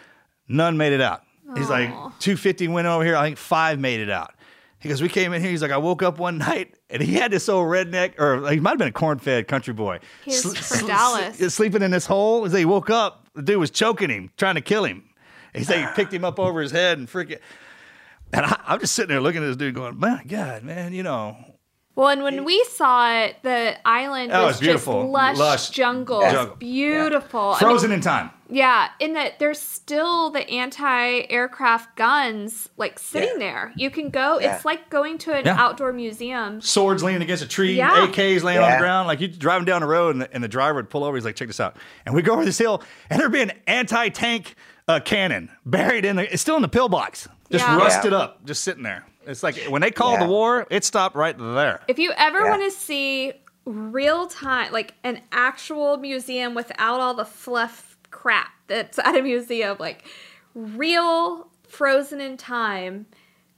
none 0.49 0.77
made 0.77 0.93
it 0.93 1.01
out. 1.01 1.23
He's 1.57 1.71
like, 1.71 1.91
250 1.91 2.67
went 2.69 2.89
over 2.89 3.05
here. 3.05 3.15
I 3.17 3.23
think 3.27 3.39
five 3.39 3.79
made 3.79 4.01
it 4.01 4.11
out. 4.11 4.35
He 4.81 4.89
goes, 4.89 5.01
we 5.03 5.09
came 5.09 5.33
in 5.33 5.41
here. 5.41 5.51
He's 5.51 5.63
like, 5.63 5.71
I 5.71 5.79
woke 5.79 6.03
up 6.03 6.19
one 6.19 6.39
night 6.51 6.75
and 6.91 7.03
he 7.03 7.15
had 7.15 7.31
this 7.31 7.49
old 7.49 7.67
redneck, 7.67 8.19
or 8.21 8.41
like, 8.41 8.55
he 8.55 8.61
might 8.61 8.71
have 8.71 8.79
been 8.79 8.89
a 8.89 8.93
corn-fed 8.93 9.49
country 9.49 9.75
boy. 9.75 10.01
He's 10.25 10.43
Sl- 10.43 10.77
from 10.79 10.87
Dallas. 10.87 11.39
sl- 11.39 11.49
sleeping 11.49 11.83
in 11.83 11.91
this 11.91 12.07
hole. 12.07 12.45
As 12.45 12.53
he 12.53 12.65
woke 12.65 12.91
up, 12.91 13.27
the 13.35 13.43
dude 13.43 13.59
was 13.59 13.71
choking 13.71 14.11
him, 14.11 14.31
trying 14.37 14.55
to 14.57 14.61
kill 14.61 14.85
him. 14.85 15.05
He 15.55 15.65
said 15.65 15.81
he 15.81 15.87
picked 15.95 16.13
him 16.13 16.25
up 16.25 16.39
over 16.39 16.61
his 16.61 16.71
head 16.73 16.99
and 16.99 17.09
freaking. 17.09 17.39
And 18.33 18.45
I, 18.45 18.61
I'm 18.67 18.81
just 18.81 18.95
sitting 18.95 19.09
there 19.09 19.21
looking 19.21 19.43
at 19.43 19.47
this 19.47 19.57
dude, 19.57 19.75
going, 19.75 19.99
"My 19.99 20.23
God, 20.27 20.63
man, 20.65 20.93
you 20.93 21.03
know, 21.05 21.37
Well, 21.97 22.09
and 22.09 22.23
when 22.23 22.45
we 22.45 22.63
saw 22.65 23.11
it, 23.11 23.37
the 23.43 23.77
island 23.89 24.31
Oh, 24.33 24.45
was 24.47 24.57
it's 24.57 24.61
beautiful. 24.61 25.03
just 25.03 25.13
lush, 25.13 25.37
Lush 25.39 25.71
jungle. 25.71 26.21
Yeah. 26.21 26.27
It's 26.27 26.35
Jungle. 26.37 26.57
beautiful. 26.57 27.41
I 27.41 27.51
mean, 27.53 27.59
frozen 27.59 27.91
in 27.93 28.01
time." 28.03 28.31
Yeah, 28.49 28.89
in 29.01 29.15
that 29.15 29.39
there's 29.41 29.59
still 29.59 30.31
the 30.31 30.49
anti-aircraft 30.49 31.97
guns 31.97 32.69
like 32.77 32.99
sitting 32.99 33.39
there. 33.39 33.73
You 33.77 33.91
can 33.91 34.11
go. 34.11 34.39
Yeah. 34.39 34.55
It's 34.55 34.65
like 34.65 34.89
going 34.91 35.19
to 35.19 35.33
an 35.35 35.47
Yeah. 35.47 35.57
outdoor 35.59 35.93
museum. 35.93 36.61
Swords 36.61 37.03
leaning 37.03 37.23
against 37.23 37.43
a 37.43 37.49
tree, 37.49 37.73
Yeah. 37.75 38.07
AKs 38.07 38.43
laying 38.43 38.61
on 38.61 38.71
the 38.71 38.79
ground. 38.79 39.09
Like 39.09 39.21
you 39.21 39.29
driving 39.29 39.65
down 39.65 39.81
the 39.81 39.87
road, 39.89 40.15
and 40.15 40.23
the, 40.23 40.33
and 40.35 40.45
the 40.45 40.49
driver 40.49 40.75
would 40.77 40.91
pull 40.91 41.03
over. 41.05 41.17
He's 41.17 41.25
like, 41.25 41.37
"Check 41.37 41.49
this 41.49 41.61
out." 41.61 41.77
And 42.05 42.15
we 42.15 42.23
go 42.23 42.35
over 42.35 42.45
this 42.45 42.59
hill, 42.59 42.83
and 43.11 43.19
there'd 43.21 43.33
be 43.33 43.43
an 43.43 43.53
anti-tank 43.67 44.55
uh, 44.89 45.01
cannon 45.01 45.51
buried 45.65 46.05
in 46.05 46.17
the. 46.17 46.33
It's 46.33 46.43
still 46.43 46.57
in 46.57 46.63
the 46.63 46.69
pillbox, 46.69 47.29
just 47.51 47.65
Yeah. 47.65 47.77
rusted 47.79 48.13
Yeah. 48.13 48.19
up, 48.19 48.45
just 48.45 48.63
sitting 48.63 48.83
there. 48.85 49.05
It's 49.27 49.43
like 49.43 49.57
when 49.69 49.83
they 49.83 49.91
called 49.91 50.21
Yeah. 50.21 50.27
the 50.27 50.31
war, 50.31 50.67
it 50.71 50.85
stopped 50.85 51.17
right 51.17 51.37
there. 51.37 51.81
If 51.89 51.99
you 51.99 52.13
ever 52.17 52.41
Yeah. 52.41 52.51
want 52.51 52.63
to 52.63 52.71
see 52.71 53.33
real 53.65 54.27
time, 54.29 54.73
like 54.73 54.95
an 55.05 55.21
actual 55.33 55.97
museum 55.97 56.55
without 56.55 57.01
all 57.01 57.15
the 57.15 57.25
fluff 57.25 57.97
crap 58.11 58.51
that's 58.69 58.99
at 58.99 59.17
a 59.17 59.23
museum, 59.23 59.77
like 59.81 60.05
real 60.55 61.49
frozen 61.69 62.21
in 62.21 62.37
time, 62.37 63.07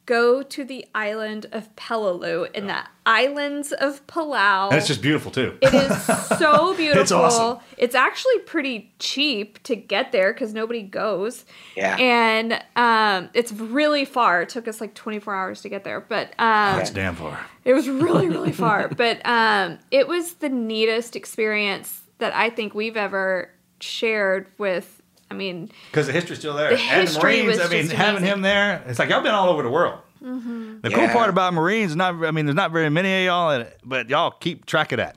go 0.09 0.43
to 0.43 0.65
the 0.65 0.87
island 0.95 1.45
of 1.53 1.77
Peleliu 1.77 2.51
in 2.55 2.67
the 2.67 2.79
islands 3.05 3.73
of 3.73 4.05
Palau. 4.07 4.69
And 4.69 4.79
it's 4.79 4.87
just 4.87 5.03
beautiful 5.03 5.31
too. 5.31 5.59
It 5.61 5.75
is 5.75 6.03
so 6.39 6.75
beautiful. 6.75 7.03
It's 7.03 7.13
awesome. 7.13 7.59
It's 7.77 7.95
actually 7.95 8.39
pretty 8.47 8.91
cheap 8.99 9.63
to 9.65 9.77
get 9.77 10.11
there 10.11 10.33
because 10.33 10.55
nobody 10.55 10.81
goes. 10.81 11.45
Yeah. 11.77 11.95
And 11.99 12.59
um, 12.75 13.29
it's 13.35 13.53
really 13.53 14.07
far. 14.07 14.41
It 14.41 14.49
took 14.49 14.67
us 14.67 14.81
like 14.81 14.95
24 14.95 15.35
hours 15.35 15.61
to 15.61 15.69
get 15.69 15.85
there, 15.85 16.01
but 16.01 16.29
um, 16.39 16.79
That's 16.79 16.91
damn 16.91 17.15
far. 17.15 17.39
it 17.67 17.75
was 17.75 17.87
really, 17.87 18.31
really 18.31 18.53
far. 18.65 18.89
But 18.89 19.21
um, 19.27 19.79
it 19.91 20.09
was 20.09 20.35
the 20.35 20.49
neatest 20.49 21.17
experience 21.17 22.01
that 22.17 22.35
I 22.35 22.49
think 22.49 22.75
we've 22.75 22.97
ever 22.97 23.51
shared 23.81 24.47
with. 24.57 24.98
I 25.31 25.35
mean, 25.35 25.71
Because 25.91 26.07
the 26.07 26.13
history's 26.13 26.39
still 26.39 26.55
there. 26.55 26.71
The 26.71 26.81
and 26.81 27.09
the 27.09 27.21
Marines, 27.21 27.47
was 27.59 27.61
I 27.61 27.69
mean, 27.69 27.83
just 27.83 27.93
having 27.93 28.19
amazing. 28.19 28.35
him 28.37 28.43
there, 28.43 28.83
it's 28.87 28.99
like 28.99 29.11
y'all 29.11 29.23
been 29.23 29.35
all 29.35 29.49
over 29.49 29.63
the 29.63 29.71
world. 29.71 30.01
mhm. 30.23 30.81
The 30.83 30.91
cool 30.91 31.09
part 31.09 31.29
about 31.29 31.53
Marines, 31.55 31.95
not 31.95 32.15
I 32.25 32.31
mean, 32.31 32.47
there's 32.47 32.57
not 32.57 32.73
very 32.73 32.89
many 32.91 33.13
of 33.21 33.25
y'all, 33.27 33.51
in 33.51 33.61
it, 33.63 33.79
but 33.85 34.09
y'all 34.09 34.31
keep 34.31 34.65
track 34.67 34.93
of 34.93 34.97
that. 34.97 35.17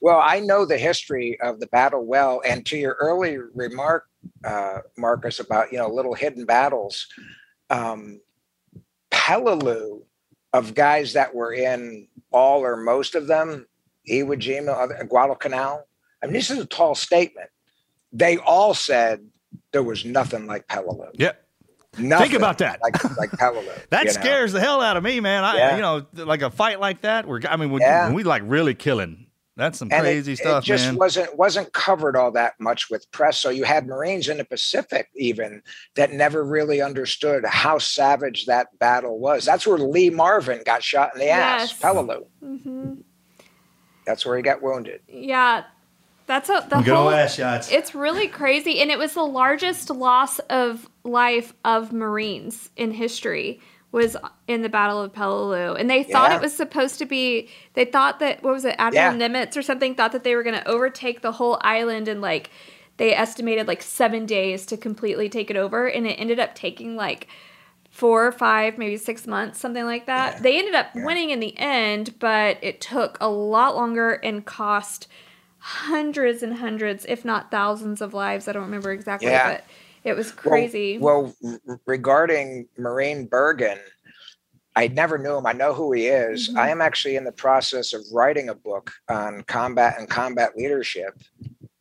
Well, 0.00 0.20
I 0.22 0.40
know 0.40 0.64
the 0.64 0.78
history 0.78 1.38
of 1.40 1.60
the 1.60 1.66
battle 1.66 2.04
well, 2.04 2.40
and 2.46 2.64
to 2.66 2.76
your 2.76 2.96
early 3.00 3.38
remark, 3.54 4.06
uh, 4.44 4.78
Marcus, 4.96 5.40
about 5.40 5.72
you 5.72 5.78
know 5.78 5.88
little 5.88 6.14
hidden 6.14 6.44
battles, 6.44 7.06
um, 7.70 8.20
Peleliu 9.10 10.02
of 10.52 10.74
guys 10.74 11.12
that 11.12 11.34
were 11.34 11.52
in 11.52 12.08
all 12.30 12.60
or 12.64 12.76
most 12.76 13.14
of 13.14 13.26
them, 13.26 13.66
Iwo 14.10 14.36
Jima, 14.40 15.08
Guadalcanal. 15.08 15.86
I 16.22 16.26
mean, 16.26 16.32
this 16.34 16.50
is 16.50 16.58
a 16.58 16.66
tall 16.66 16.94
statement. 16.94 17.50
They 18.12 18.38
all 18.38 18.74
said 18.74 19.26
there 19.72 19.82
was 19.82 20.04
nothing 20.04 20.46
like 20.46 20.66
Peleliu. 20.66 21.10
Yep. 21.14 21.44
Nothing 21.98 22.36
about 22.36 22.58
that. 22.58 22.80
Like 22.82 23.02
like 23.18 23.30
Peleliu. 23.32 23.88
That 23.90 24.00
you 24.00 24.06
know? 24.06 24.12
scares 24.12 24.52
the 24.52 24.60
hell 24.60 24.80
out 24.80 24.96
of 24.96 25.02
me, 25.02 25.20
man. 25.20 25.44
I, 25.44 25.56
Yeah. 25.56 25.76
you 25.76 25.82
know, 25.82 26.06
like 26.24 26.42
a 26.42 26.50
fight 26.50 26.80
like 26.80 27.02
that, 27.02 27.26
We're, 27.26 27.40
I 27.48 27.56
mean, 27.56 27.70
when, 27.70 27.82
Yeah. 27.82 28.06
when 28.06 28.14
we 28.14 28.22
like 28.24 28.42
really 28.46 28.74
killing, 28.74 29.26
that's 29.56 29.78
some 29.80 29.88
and 29.90 30.02
crazy 30.02 30.34
it, 30.34 30.38
stuff, 30.38 30.62
It 30.62 30.66
just 30.66 30.86
man. 30.86 30.96
wasn't 30.96 31.36
wasn't 31.36 31.72
covered 31.72 32.14
all 32.16 32.30
that 32.32 32.54
much 32.60 32.88
with 32.88 33.10
press. 33.10 33.38
So 33.38 33.50
you 33.50 33.64
had 33.64 33.86
Marines 33.88 34.28
in 34.28 34.36
the 34.36 34.44
Pacific 34.44 35.08
even 35.16 35.62
that 35.96 36.12
never 36.12 36.44
really 36.44 36.80
understood 36.80 37.44
how 37.44 37.78
savage 37.78 38.46
that 38.46 38.68
battle 38.78 39.18
was. 39.18 39.44
That's 39.44 39.66
where 39.66 39.78
Lee 39.78 40.10
Marvin 40.10 40.62
got 40.64 40.84
shot 40.84 41.10
in 41.14 41.20
the 41.20 41.28
ass. 41.30 41.72
Yes. 41.72 41.80
Peleliu. 41.82 42.26
hmm 42.40 42.94
That's 44.06 44.24
where 44.24 44.36
he 44.36 44.42
got 44.42 44.62
wounded. 44.62 45.00
Yeah, 45.08 45.64
that's 46.28 46.48
a 46.48 46.64
the 46.70 46.76
Good 46.82 46.94
whole. 46.94 47.06
old 47.06 47.14
ass 47.14 47.34
shots. 47.34 47.72
It's 47.72 47.94
really 47.94 48.28
crazy, 48.28 48.80
and 48.80 48.90
it 48.92 48.98
was 48.98 49.14
the 49.14 49.24
largest 49.24 49.90
loss 49.90 50.38
of 50.50 50.88
life 51.02 51.52
of 51.64 51.92
Marines 51.92 52.70
in 52.76 52.92
history. 52.92 53.60
Was 53.90 54.18
in 54.46 54.60
the 54.60 54.68
Battle 54.68 55.00
of 55.00 55.14
Peleliu, 55.14 55.74
and 55.80 55.88
they 55.88 56.02
thought 56.02 56.30
Yeah. 56.30 56.36
it 56.36 56.42
was 56.42 56.54
supposed 56.54 56.98
to 56.98 57.06
be. 57.06 57.48
They 57.72 57.86
thought 57.86 58.18
that 58.20 58.42
what 58.42 58.52
was 58.52 58.66
it, 58.66 58.76
Admiral 58.78 59.16
Yeah. 59.16 59.28
Nimitz 59.28 59.56
or 59.56 59.62
something, 59.62 59.94
thought 59.94 60.12
that 60.12 60.24
they 60.24 60.36
were 60.36 60.42
going 60.42 60.56
to 60.56 60.68
overtake 60.68 61.22
the 61.22 61.32
whole 61.32 61.58
island 61.62 62.06
and 62.06 62.20
like 62.20 62.50
they 62.98 63.14
estimated 63.14 63.66
like 63.66 63.80
seven 63.80 64.26
days 64.26 64.66
to 64.66 64.76
completely 64.76 65.30
take 65.30 65.50
it 65.50 65.56
over, 65.56 65.86
and 65.86 66.06
it 66.06 66.16
ended 66.20 66.38
up 66.38 66.54
taking 66.54 66.96
like 66.96 67.28
four 67.90 68.26
or 68.26 68.32
five, 68.32 68.76
maybe 68.76 68.98
six 68.98 69.26
months, 69.26 69.58
something 69.58 69.86
like 69.86 70.04
that. 70.04 70.42
They 70.42 70.58
ended 70.58 70.74
up 70.74 70.88
winning 70.94 71.30
in 71.30 71.40
the 71.40 71.56
end, 71.58 72.18
but 72.18 72.58
it 72.60 72.82
took 72.82 73.16
a 73.22 73.28
lot 73.30 73.74
longer 73.74 74.12
and 74.22 74.44
cost 74.44 75.08
hundreds 75.58 76.42
and 76.42 76.54
hundreds, 76.54 77.04
if 77.06 77.24
not 77.24 77.50
thousands 77.50 78.00
of 78.00 78.14
lives. 78.14 78.48
I 78.48 78.52
don't 78.52 78.62
remember 78.64 78.92
exactly, 78.92 79.28
Yeah. 79.30 79.52
but 79.54 79.64
it 80.04 80.14
was 80.16 80.30
crazy. 80.32 80.98
Well, 80.98 81.34
r- 81.44 81.80
regarding 81.86 82.68
Marine 82.78 83.26
Burgin, 83.26 83.78
I 84.76 84.88
never 84.88 85.18
knew 85.18 85.36
him. 85.36 85.46
I 85.46 85.52
know 85.52 85.74
who 85.74 85.92
he 85.92 86.06
is. 86.06 86.48
Mm-hmm. 86.48 86.58
I 86.58 86.68
am 86.70 86.80
actually 86.80 87.16
in 87.16 87.24
the 87.24 87.32
process 87.32 87.92
of 87.92 88.02
writing 88.12 88.48
a 88.48 88.54
book 88.54 88.92
on 89.08 89.42
combat 89.42 89.96
and 89.98 90.08
combat 90.08 90.56
leadership. 90.56 91.14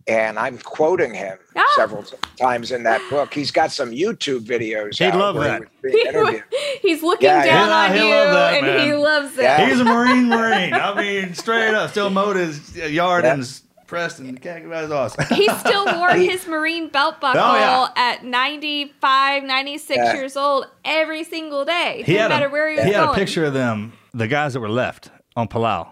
And 0.07 0.39
I'm 0.39 0.57
quoting 0.59 1.13
him 1.13 1.38
Ah! 1.57 1.65
several 1.75 2.03
times 2.39 2.71
in 2.71 2.84
that 2.84 3.01
book. 3.09 3.34
He's 3.34 3.51
got 3.51 3.73
some 3.73 3.91
YouTube 3.91 4.45
videos. 4.45 4.97
He'd 4.99 5.07
out 5.07 5.19
love 5.19 5.36
where 5.36 5.43
he 5.43 5.49
that. 5.49 5.61
was 5.84 5.91
being 5.93 6.07
interviewed. 6.07 6.43
He's 6.82 7.03
looking 7.03 7.28
Yeah, 7.28 7.43
down 7.45 7.67
yeah. 7.67 7.75
on 7.75 7.93
He'll 7.93 8.05
you, 8.05 8.11
that, 8.34 8.63
and 8.63 8.82
he 8.84 8.93
loves 8.93 9.38
it. 9.38 9.41
Yeah. 9.43 9.67
He's 9.69 9.80
a 9.82 9.84
Marine, 9.84 10.30
Marine. 10.30 10.73
I 10.73 10.93
mean, 10.95 11.34
straight 11.34 11.73
up, 11.73 11.91
still 11.91 12.09
mowed 12.09 12.38
his 12.38 12.75
yard 12.78 13.25
Yeah. 13.25 13.34
and 13.34 13.61
s- 13.88 13.89
pressed 13.89 14.19
and 14.19 14.38
that 14.38 14.83
is 14.83 14.91
awesome. 14.91 15.25
he 15.35 15.49
still 15.49 15.85
wore 15.97 16.09
his 16.13 16.47
Marine 16.47 16.89
belt 16.89 17.19
buckle 17.21 17.41
Oh, 17.41 17.55
yeah. 17.55 17.89
at 17.95 18.23
95, 18.23 19.43
96 19.43 19.97
Yeah. 19.97 20.13
years 20.13 20.38
old 20.38 20.67
every 20.85 21.23
single 21.23 21.65
day. 21.65 22.03
He 22.05 22.13
no 22.13 22.19
had 22.21 22.27
matter 22.29 22.47
a, 22.47 22.49
where 22.49 22.69
he 22.69 22.75
was 22.75 22.85
he 22.85 22.91
had 22.91 23.05
going. 23.05 23.15
a 23.15 23.19
picture 23.19 23.45
of 23.45 23.53
them, 23.53 23.93
the 24.13 24.27
guys 24.27 24.53
that 24.53 24.59
were 24.59 24.69
left 24.69 25.09
on 25.35 25.47
Palau. 25.47 25.89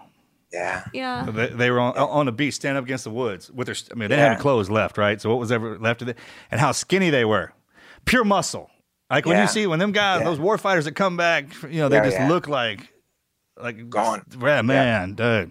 Yeah. 0.52 0.84
Yeah. 0.92 1.26
They, 1.28 1.46
they 1.48 1.70
were 1.70 1.80
on, 1.80 1.96
on 1.96 2.26
the 2.26 2.32
beach, 2.32 2.54
standing 2.54 2.78
up 2.78 2.84
against 2.84 3.04
the 3.04 3.10
woods 3.10 3.50
with 3.50 3.66
their. 3.66 3.74
I 3.90 3.94
mean, 3.94 4.08
they 4.08 4.14
didn't 4.14 4.18
have 4.20 4.26
Yeah. 4.28 4.32
any 4.34 4.40
clothes 4.40 4.70
left, 4.70 4.96
right? 4.96 5.20
So 5.20 5.28
what 5.28 5.38
was 5.38 5.50
ever 5.52 5.78
left 5.78 6.02
of 6.02 6.08
it, 6.08 6.16
and 6.50 6.60
how 6.60 6.72
skinny 6.72 7.10
they 7.10 7.24
were, 7.24 7.52
pure 8.04 8.24
muscle. 8.24 8.70
Like 9.10 9.26
when 9.26 9.36
Yeah. 9.36 9.42
you 9.42 9.48
see 9.48 9.66
when 9.66 9.78
them 9.78 9.92
guys, 9.92 10.22
those 10.24 10.38
war 10.38 10.56
fighters 10.58 10.84
that 10.86 10.92
come 10.92 11.16
back, 11.16 11.46
you 11.64 11.78
know, 11.80 11.88
they 11.88 11.96
Yeah, 11.96 12.04
just 12.04 12.16
yeah. 12.18 12.28
look 12.28 12.48
like, 12.48 12.92
like 13.60 13.88
Gone. 13.90 14.22
Yeah, 14.40 14.62
man, 14.62 15.14
dude. 15.14 15.50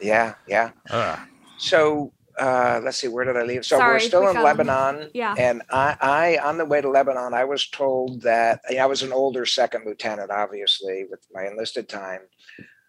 Yeah, 0.00 0.34
yeah. 0.46 0.70
Ugh. 0.90 1.18
So 1.60 2.12
uh, 2.38 2.80
let's 2.82 2.96
see, 2.96 3.08
where 3.08 3.24
did 3.24 3.36
I 3.36 3.42
leave? 3.42 3.66
So 3.66 3.76
Sorry, 3.76 3.94
we're 3.94 4.00
still 4.00 4.24
we 4.24 4.30
in. 4.30 4.42
Lebanon. 4.42 5.10
Yeah. 5.12 5.34
And 5.36 5.62
I, 5.70 5.96
I, 6.00 6.38
on 6.42 6.56
the 6.56 6.64
way 6.64 6.80
to 6.80 6.88
Lebanon, 6.88 7.34
I 7.34 7.44
was 7.44 7.68
told 7.68 8.22
that 8.22 8.60
I 8.78 8.86
was 8.86 9.02
an 9.02 9.12
older 9.12 9.44
second 9.44 9.84
lieutenant, 9.84 10.30
obviously, 10.30 11.04
with 11.10 11.20
my 11.32 11.46
enlisted 11.46 11.88
time. 11.88 12.20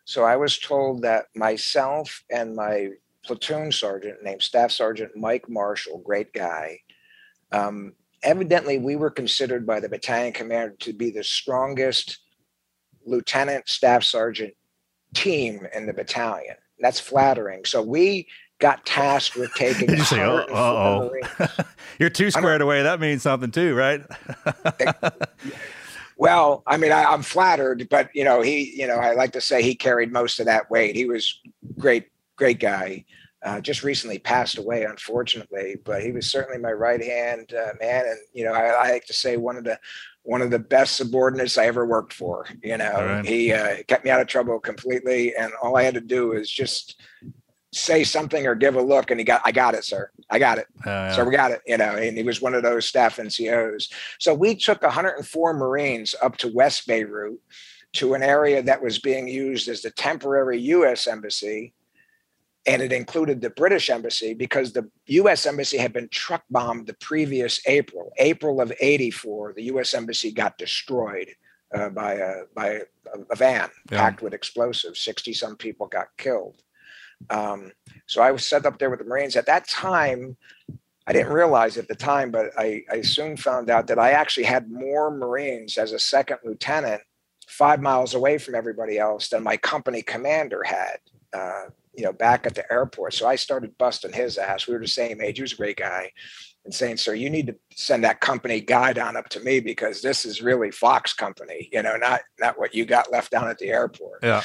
So 0.05 0.23
I 0.23 0.37
was 0.37 0.57
told 0.57 1.01
that 1.01 1.25
myself 1.35 2.23
and 2.31 2.55
my 2.55 2.89
platoon 3.25 3.71
sergeant, 3.71 4.23
named 4.23 4.41
Staff 4.41 4.71
Sergeant 4.71 5.17
Mike 5.17 5.49
Marshall, 5.49 6.01
great 6.05 6.31
guy, 6.33 6.79
um, 7.51 7.93
evidently 8.23 8.77
we 8.77 8.95
were 8.95 9.11
considered 9.11 9.67
by 9.67 9.81
the 9.81 9.89
battalion 9.89 10.31
commander 10.31 10.75
to 10.79 10.93
be 10.93 11.11
the 11.11 11.23
strongest 11.23 12.19
lieutenant 13.05 13.67
staff 13.67 14.03
sergeant 14.03 14.53
team 15.13 15.67
in 15.73 15.85
the 15.87 15.93
battalion. 15.93 16.55
That's 16.79 16.99
flattering. 16.99 17.65
So 17.65 17.81
we 17.81 18.27
got 18.61 18.85
tasked 18.85 19.35
with 19.35 19.53
taking. 19.55 19.89
You 19.97 20.03
say, 20.03 20.23
oh, 20.23 20.45
104 20.49 21.09
Marines. 21.09 21.27
oh? 21.39 21.63
You're 21.99 22.09
too 22.09 22.31
squared 22.31 22.61
away. 22.61 22.83
That 22.83 23.01
means 23.01 23.23
something 23.23 23.51
too, 23.51 23.75
right? 23.75 24.01
Well, 26.21 26.61
I 26.67 26.77
mean, 26.77 26.91
I, 26.91 27.05
I'm 27.05 27.23
flattered, 27.23 27.89
but 27.89 28.11
you 28.13 28.23
know, 28.23 28.41
he, 28.41 28.79
you 28.79 28.85
know, 28.85 28.97
I 28.97 29.13
like 29.13 29.31
to 29.31 29.41
say 29.41 29.63
he 29.63 29.73
carried 29.73 30.11
most 30.11 30.39
of 30.39 30.45
that 30.45 30.69
weight. 30.69 30.95
He 30.95 31.05
was 31.05 31.41
great, 31.79 32.09
great 32.35 32.59
guy. 32.59 33.05
Uh, 33.43 33.59
just 33.59 33.81
recently 33.81 34.19
passed 34.19 34.59
away, 34.59 34.83
unfortunately, 34.83 35.77
but 35.83 36.03
he 36.03 36.11
was 36.11 36.29
certainly 36.29 36.59
my 36.59 36.71
right 36.71 37.03
hand 37.03 37.55
uh, 37.55 37.73
man, 37.79 38.05
and 38.05 38.19
you 38.33 38.45
know, 38.45 38.53
I, 38.53 38.67
I 38.67 38.91
like 38.91 39.05
to 39.05 39.13
say 39.13 39.35
one 39.35 39.57
of 39.57 39.63
the 39.63 39.79
one 40.21 40.43
of 40.43 40.51
the 40.51 40.59
best 40.59 40.95
subordinates 40.95 41.57
I 41.57 41.65
ever 41.65 41.87
worked 41.87 42.13
for. 42.13 42.45
You 42.61 42.77
know, 42.77 42.93
right. 42.93 43.25
he 43.25 43.51
uh, 43.51 43.77
kept 43.87 44.05
me 44.05 44.11
out 44.11 44.21
of 44.21 44.27
trouble 44.27 44.59
completely, 44.59 45.35
and 45.35 45.51
all 45.63 45.75
I 45.75 45.81
had 45.81 45.95
to 45.95 46.01
do 46.01 46.33
is 46.33 46.51
just 46.51 47.01
say 47.73 48.03
something 48.03 48.45
or 48.45 48.55
give 48.55 48.75
a 48.75 48.81
look, 48.81 49.11
and 49.11 49.19
he 49.19 49.23
got, 49.23 49.41
I 49.45 49.51
got 49.51 49.75
it, 49.75 49.83
sir, 49.85 50.11
I 50.29 50.39
got 50.39 50.57
it. 50.57 50.67
Uh, 50.85 51.13
So 51.15 51.23
we 51.23 51.31
got 51.35 51.51
it, 51.51 51.61
you 51.65 51.77
know, 51.77 51.95
and 51.95 52.17
he 52.17 52.23
was 52.23 52.41
one 52.41 52.53
of 52.53 52.63
those 52.63 52.85
staff 52.85 53.17
NCOs. 53.17 53.91
So 54.19 54.33
we 54.33 54.55
took 54.55 54.81
104 54.81 55.53
Marines 55.53 56.13
up 56.21 56.37
to 56.37 56.51
West 56.53 56.85
Beirut 56.87 57.39
to 57.93 58.13
an 58.13 58.23
area 58.23 58.61
that 58.63 58.81
was 58.81 58.99
being 58.99 59.27
used 59.27 59.67
as 59.69 59.81
the 59.81 59.91
temporary 59.91 60.59
U.S. 60.59 61.07
embassy, 61.07 61.73
and 62.67 62.81
it 62.81 62.91
included 62.91 63.41
the 63.41 63.49
British 63.49 63.89
embassy 63.89 64.33
because 64.33 64.71
the 64.73 64.89
U.S. 65.07 65.45
embassy 65.45 65.77
had 65.77 65.93
been 65.93 66.07
truck 66.09 66.43
bombed 66.49 66.87
the 66.87 66.93
previous 66.95 67.59
April, 67.67 68.11
April 68.17 68.61
of 68.61 68.71
'84. 68.79 69.53
The 69.55 69.63
U.S. 69.63 69.93
embassy 69.93 70.31
got 70.31 70.57
destroyed 70.57 71.29
uh, 71.73 71.89
by 71.89 72.13
a 72.15 72.33
by 72.53 72.67
a, 72.67 72.81
a 73.31 73.35
van 73.35 73.69
Yeah. 73.91 73.97
packed 73.97 74.21
with 74.21 74.33
explosives. 74.33 74.99
Sixty 74.99 75.33
some 75.33 75.55
people 75.57 75.87
got 75.87 76.07
killed. 76.17 76.61
Um, 77.29 77.71
so 78.07 78.21
I 78.21 78.31
was 78.31 78.45
set 78.45 78.65
up 78.65 78.79
there 78.79 78.89
with 78.89 78.99
the 78.99 79.05
Marines. 79.05 79.35
At 79.35 79.45
that 79.45 79.67
time, 79.67 80.35
I 81.07 81.13
didn't 81.13 81.33
realize 81.33 81.77
at 81.77 81.87
the 81.87 81.95
time, 81.95 82.31
but 82.31 82.51
I, 82.57 82.83
I 82.89 83.01
soon 83.01 83.35
found 83.35 83.69
out 83.69 83.87
that 83.87 83.99
I 83.99 84.11
actually 84.11 84.45
had 84.45 84.71
more 84.71 85.09
Marines 85.11 85.77
as 85.77 85.93
a 85.93 85.99
second 85.99 86.37
lieutenant 86.43 87.01
five 87.47 87.81
miles 87.81 88.13
away 88.13 88.37
from 88.37 88.55
everybody 88.55 88.97
else 88.97 89.29
than 89.29 89.43
my 89.43 89.57
company 89.57 90.01
commander 90.01 90.63
had, 90.63 90.97
uh, 91.33 91.63
you 91.93 92.03
know, 92.03 92.13
back 92.13 92.45
at 92.45 92.55
the 92.55 92.71
airport. 92.71 93.13
So 93.13 93.27
I 93.27 93.35
started 93.35 93.77
busting 93.77 94.13
his 94.13 94.37
ass. 94.37 94.67
We 94.67 94.73
were 94.73 94.79
the 94.79 94.87
same 94.87 95.21
age. 95.21 95.37
He 95.37 95.41
was 95.41 95.53
a 95.53 95.57
great 95.57 95.77
guy. 95.77 96.11
And 96.63 96.73
saying, 96.73 96.97
sir, 96.97 97.15
you 97.15 97.31
need 97.31 97.47
to 97.47 97.55
send 97.75 98.03
that 98.03 98.21
company 98.21 98.61
guy 98.61 98.93
down 98.93 99.17
up 99.17 99.27
to 99.29 99.39
me 99.39 99.59
because 99.59 100.03
this 100.03 100.25
is 100.25 100.43
really 100.43 100.69
Fox 100.69 101.11
company, 101.11 101.67
you 101.73 101.81
know, 101.81 101.97
not 101.97 102.21
not 102.39 102.59
what 102.59 102.75
you 102.75 102.85
got 102.85 103.11
left 103.11 103.31
down 103.31 103.49
at 103.49 103.57
the 103.57 103.69
airport. 103.69 104.19
Yeah. 104.21 104.43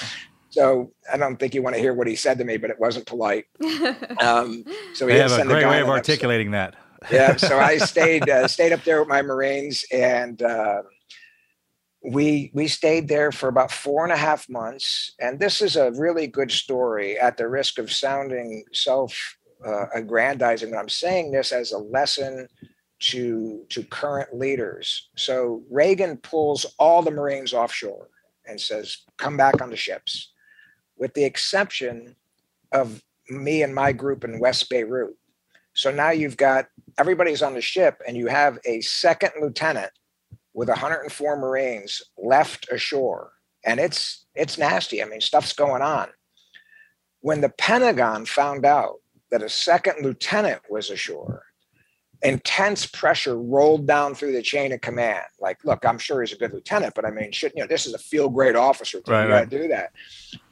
So 0.56 0.90
I 1.12 1.18
don't 1.18 1.36
think 1.36 1.54
you 1.54 1.62
want 1.62 1.76
to 1.76 1.80
hear 1.80 1.92
what 1.92 2.06
he 2.06 2.16
said 2.16 2.38
to 2.38 2.44
me, 2.44 2.56
but 2.56 2.70
it 2.70 2.80
wasn't 2.80 3.06
polite. 3.06 3.44
Um, 4.18 4.64
so 4.94 5.06
he 5.06 5.12
they 5.12 5.20
have 5.20 5.32
a 5.32 5.44
great 5.44 5.66
way 5.66 5.80
of 5.80 5.88
on 5.88 5.90
up. 5.90 5.96
articulating 5.96 6.52
that. 6.52 6.74
yeah 7.10 7.36
so 7.36 7.58
i 7.58 7.76
stayed 7.92 8.28
uh, 8.28 8.48
stayed 8.48 8.72
up 8.72 8.82
there 8.84 9.00
with 9.00 9.08
my 9.08 9.22
marines 9.22 9.84
and 9.92 10.42
uh, 10.42 10.82
we 12.10 12.50
we 12.54 12.66
stayed 12.66 13.08
there 13.08 13.30
for 13.30 13.48
about 13.48 13.70
four 13.70 14.02
and 14.04 14.12
a 14.12 14.16
half 14.16 14.48
months 14.48 15.14
and 15.20 15.38
this 15.38 15.60
is 15.60 15.76
a 15.76 15.92
really 15.92 16.26
good 16.26 16.50
story 16.50 17.18
at 17.18 17.36
the 17.36 17.48
risk 17.48 17.78
of 17.78 17.92
sounding 17.92 18.64
self 18.72 19.36
uh, 19.66 19.86
aggrandizing 19.94 20.70
but 20.70 20.78
i'm 20.78 20.88
saying 20.88 21.30
this 21.30 21.52
as 21.52 21.72
a 21.72 21.78
lesson 21.78 22.48
to 22.98 23.62
to 23.68 23.82
current 23.84 24.34
leaders 24.34 25.10
so 25.16 25.62
reagan 25.70 26.16
pulls 26.16 26.64
all 26.78 27.02
the 27.02 27.10
marines 27.10 27.52
offshore 27.52 28.08
and 28.46 28.60
says 28.60 29.04
come 29.18 29.36
back 29.36 29.60
on 29.60 29.70
the 29.70 29.76
ships 29.76 30.32
with 30.96 31.14
the 31.14 31.24
exception 31.24 32.16
of 32.72 33.02
me 33.28 33.62
and 33.62 33.74
my 33.74 33.92
group 33.92 34.24
in 34.24 34.38
west 34.38 34.68
beirut 34.70 35.16
so 35.76 35.90
now 35.90 36.10
you've 36.10 36.38
got 36.38 36.68
everybody's 36.98 37.42
on 37.42 37.52
the 37.52 37.60
ship, 37.60 38.00
and 38.08 38.16
you 38.16 38.28
have 38.28 38.58
a 38.64 38.80
second 38.80 39.32
lieutenant 39.38 39.92
with 40.54 40.70
104 40.70 41.36
Marines 41.36 42.02
left 42.16 42.66
ashore, 42.72 43.32
and 43.62 43.78
it's 43.78 44.24
it's 44.34 44.56
nasty. 44.56 45.02
I 45.02 45.06
mean, 45.06 45.20
stuff's 45.20 45.52
going 45.52 45.82
on. 45.82 46.08
When 47.20 47.42
the 47.42 47.50
Pentagon 47.50 48.24
found 48.24 48.64
out 48.64 49.00
that 49.30 49.42
a 49.42 49.50
second 49.50 50.02
lieutenant 50.02 50.62
was 50.70 50.88
ashore, 50.88 51.44
intense 52.22 52.86
pressure 52.86 53.38
rolled 53.38 53.86
down 53.86 54.14
through 54.14 54.32
the 54.32 54.42
chain 54.42 54.72
of 54.72 54.80
command. 54.80 55.24
Like, 55.40 55.64
look, 55.64 55.84
I'm 55.84 55.98
sure 55.98 56.22
he's 56.22 56.32
a 56.32 56.36
good 56.36 56.52
lieutenant, 56.52 56.94
but 56.94 57.04
I 57.04 57.10
mean, 57.10 57.32
shit, 57.32 57.52
you 57.54 57.62
know, 57.62 57.66
this 57.66 57.86
is 57.86 57.94
a 57.94 57.98
field 57.98 58.34
grade 58.34 58.56
officer. 58.56 59.00
Right, 59.06 59.24
you 59.24 59.28
gotta 59.28 59.46
do 59.46 59.68
that. 59.68 59.92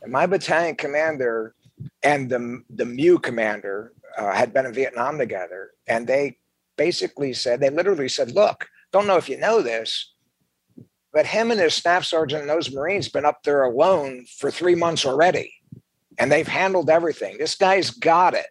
And 0.03 0.13
my 0.13 0.27
battalion 0.27 0.77
commander 0.77 1.55
and 2.03 2.29
the 2.31 2.63
the 2.71 2.85
MEU 2.85 3.19
commander 3.19 3.93
uh, 4.17 4.33
had 4.33 4.53
been 4.53 4.67
in 4.67 4.73
Vietnam 4.73 5.19
together, 5.19 5.71
and 5.89 6.07
they 6.07 6.39
basically 6.77 7.33
said 7.33 7.61
they 7.61 7.71
literally 7.71 8.09
said, 8.09 8.33
"Look, 8.33 8.69
don't 8.93 9.07
know 9.07 9.17
if 9.17 9.29
you 9.29 9.39
know 9.39 9.63
this, 9.63 10.13
but 11.13 11.27
him 11.27 11.51
and 11.51 11.61
his 11.61 11.75
staff 11.75 12.05
sergeant 12.05 12.43
and 12.43 12.51
those 12.51 12.73
Marines 12.73 13.09
been 13.09 13.25
up 13.25 13.43
there 13.43 13.65
alone 13.65 14.27
for 14.39 14.51
three 14.51 14.75
months 14.75 15.05
already, 15.05 15.53
and 16.19 16.31
they've 16.31 16.47
handled 16.47 16.91
everything. 16.91 17.39
This 17.39 17.57
guy's 17.57 17.91
got 17.91 18.35
it." 18.35 18.47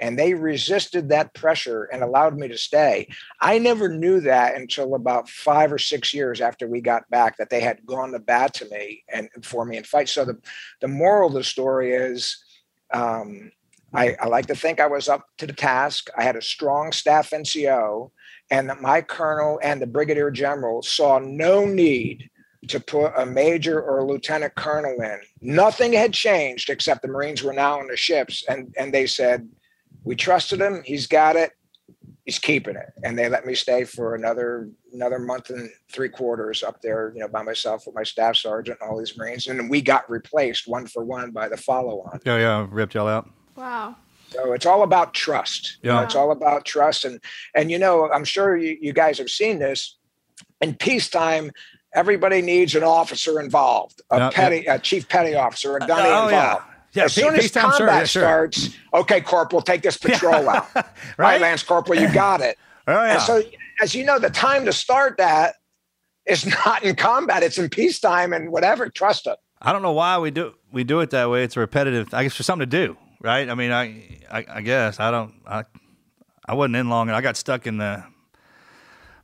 And 0.00 0.18
they 0.18 0.34
resisted 0.34 1.08
that 1.08 1.34
pressure 1.34 1.84
and 1.84 2.02
allowed 2.02 2.36
me 2.36 2.48
to 2.48 2.58
stay. 2.58 3.08
I 3.40 3.58
never 3.58 3.88
knew 3.88 4.20
that 4.20 4.56
until 4.56 4.94
about 4.94 5.28
five 5.28 5.72
or 5.72 5.78
six 5.78 6.12
years 6.12 6.40
after 6.40 6.66
we 6.66 6.80
got 6.80 7.08
back 7.10 7.36
that 7.36 7.50
they 7.50 7.60
had 7.60 7.86
gone 7.86 8.12
to 8.12 8.18
bat 8.18 8.54
to 8.54 8.68
me 8.70 9.04
and 9.12 9.28
for 9.42 9.64
me 9.64 9.76
in 9.76 9.84
fight. 9.84 10.08
So 10.08 10.24
the, 10.24 10.38
the 10.80 10.88
moral 10.88 11.28
of 11.28 11.34
the 11.34 11.44
story 11.44 11.92
is 11.92 12.44
um, 12.92 13.50
I, 13.94 14.16
I 14.20 14.26
like 14.26 14.46
to 14.46 14.56
think 14.56 14.80
I 14.80 14.88
was 14.88 15.08
up 15.08 15.26
to 15.38 15.46
the 15.46 15.52
task. 15.52 16.08
I 16.16 16.24
had 16.24 16.36
a 16.36 16.42
strong 16.42 16.90
staff 16.90 17.30
NCO, 17.30 18.10
and 18.50 18.68
that 18.68 18.82
my 18.82 19.00
colonel 19.00 19.60
and 19.62 19.80
the 19.80 19.86
brigadier 19.86 20.30
general 20.30 20.82
saw 20.82 21.18
no 21.18 21.64
need 21.64 22.28
to 22.68 22.80
put 22.80 23.12
a 23.16 23.26
major 23.26 23.80
or 23.80 23.98
a 23.98 24.06
lieutenant 24.06 24.54
colonel 24.54 25.00
in. 25.00 25.20
Nothing 25.40 25.92
had 25.92 26.12
changed 26.12 26.70
except 26.70 27.02
the 27.02 27.08
Marines 27.08 27.42
were 27.42 27.52
now 27.52 27.78
on 27.78 27.86
the 27.86 27.96
ships, 27.96 28.44
and 28.48 28.74
and 28.78 28.92
they 28.92 29.06
said, 29.06 29.48
"We 30.04 30.14
trusted 30.16 30.60
him. 30.60 30.82
He's 30.84 31.06
got 31.06 31.36
it. 31.36 31.52
He's 32.24 32.38
keeping 32.38 32.76
it." 32.76 32.92
And 33.02 33.18
they 33.18 33.28
let 33.28 33.46
me 33.46 33.54
stay 33.54 33.84
for 33.84 34.14
another 34.14 34.70
another 34.92 35.18
month 35.18 35.50
and 35.50 35.68
three 35.90 36.08
quarters 36.08 36.62
up 36.62 36.80
there, 36.80 37.12
you 37.14 37.20
know, 37.20 37.28
by 37.28 37.42
myself 37.42 37.84
with 37.86 37.94
my 37.94 38.04
staff 38.04 38.36
sergeant 38.36 38.78
and 38.80 38.90
all 38.90 38.98
these 38.98 39.16
Marines, 39.18 39.48
and 39.48 39.68
we 39.68 39.80
got 39.80 40.08
replaced 40.08 40.68
one 40.68 40.86
for 40.86 41.04
one 41.04 41.32
by 41.32 41.48
the 41.48 41.56
follow-on. 41.56 42.20
Oh, 42.26 42.36
yeah, 42.36 42.38
yeah, 42.38 42.66
ripped 42.70 42.94
y'all 42.94 43.08
out. 43.08 43.28
Wow. 43.56 43.96
So 44.30 44.52
it's 44.52 44.66
all 44.66 44.82
about 44.82 45.14
trust. 45.14 45.78
You 45.82 45.90
know, 45.90 45.98
Yeah. 46.00 46.04
it's 46.04 46.14
all 46.14 46.32
about 46.32 46.64
trust. 46.64 47.04
And 47.04 47.20
and 47.54 47.70
you 47.70 47.78
know, 47.78 48.10
I'm 48.10 48.24
sure 48.24 48.56
you, 48.56 48.76
you 48.80 48.92
guys 48.92 49.18
have 49.18 49.30
seen 49.30 49.58
this. 49.58 49.96
In 50.60 50.74
peacetime, 50.74 51.50
everybody 51.94 52.42
needs 52.42 52.74
an 52.74 52.82
officer 52.82 53.38
involved, 53.40 54.02
a 54.10 54.18
Yeah, 54.18 54.30
petty, 54.30 54.66
a 54.66 54.78
chief 54.78 55.08
petty 55.08 55.34
officer, 55.34 55.76
a 55.76 55.80
gunny 55.80 56.08
oh, 56.08 56.28
involved. 56.28 56.64
Yeah, 56.66 56.73
as 56.96 57.14
pe- 57.14 57.22
soon 57.22 57.34
as 57.34 57.42
peacetime, 57.42 57.70
sure, 57.70 57.78
combat 57.78 58.00
yeah, 58.00 58.04
sure. 58.04 58.22
starts, 58.22 58.70
okay, 58.92 59.20
Corporal, 59.20 59.62
take 59.62 59.82
this 59.82 59.96
patrol 59.98 60.48
out. 60.48 60.68
right, 61.18 61.40
Lance 61.40 61.62
Corporal, 61.62 61.98
you 61.98 62.12
got 62.12 62.40
it. 62.40 62.58
Oh, 62.86 62.92
yeah. 62.92 63.14
And 63.14 63.22
so, 63.22 63.42
as 63.80 63.94
you 63.94 64.04
know, 64.04 64.18
the 64.18 64.28
time 64.28 64.66
to 64.66 64.72
start 64.74 65.16
that 65.16 65.54
is 66.26 66.44
not 66.44 66.82
in 66.82 66.94
combat; 66.96 67.42
it's 67.42 67.56
in 67.56 67.70
peacetime 67.70 68.34
and 68.34 68.52
whatever. 68.52 68.90
Trust 68.90 69.26
it. 69.26 69.38
I 69.62 69.72
don't 69.72 69.80
know 69.80 69.92
why 69.92 70.18
we 70.18 70.30
do 70.30 70.52
we 70.70 70.84
do 70.84 71.00
it 71.00 71.08
that 71.08 71.30
way. 71.30 71.44
It's 71.44 71.56
repetitive. 71.56 72.12
I 72.12 72.24
guess 72.24 72.34
for 72.36 72.42
something 72.42 72.68
to 72.68 72.86
do, 72.86 72.98
right? 73.22 73.48
I 73.48 73.54
mean, 73.54 73.72
I 73.72 74.20
I, 74.30 74.44
I 74.56 74.60
guess 74.60 75.00
I 75.00 75.10
don't. 75.10 75.32
I 75.46 75.64
I 76.44 76.52
wasn't 76.52 76.76
in 76.76 76.90
long, 76.90 77.08
and 77.08 77.16
I 77.16 77.22
got 77.22 77.38
stuck 77.38 77.66
in 77.66 77.78
the. 77.78 78.04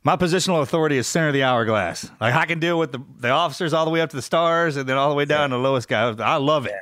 My 0.03 0.15
positional 0.15 0.63
authority 0.63 0.97
is 0.97 1.05
center 1.05 1.27
of 1.27 1.33
the 1.35 1.43
hourglass. 1.43 2.09
Like 2.19 2.33
I 2.33 2.47
can 2.47 2.59
deal 2.59 2.79
with 2.79 2.91
the, 2.93 3.03
the 3.19 3.29
officers 3.29 3.73
all 3.73 3.85
the 3.85 3.91
way 3.91 4.01
up 4.01 4.09
to 4.09 4.15
the 4.15 4.23
stars, 4.23 4.75
and 4.75 4.89
then 4.89 4.97
all 4.97 5.09
the 5.09 5.15
way 5.15 5.25
down 5.25 5.51
to 5.51 5.57
the 5.57 5.61
lowest 5.61 5.87
guy. 5.87 6.09
I 6.09 6.37
love 6.37 6.65
it. 6.65 6.73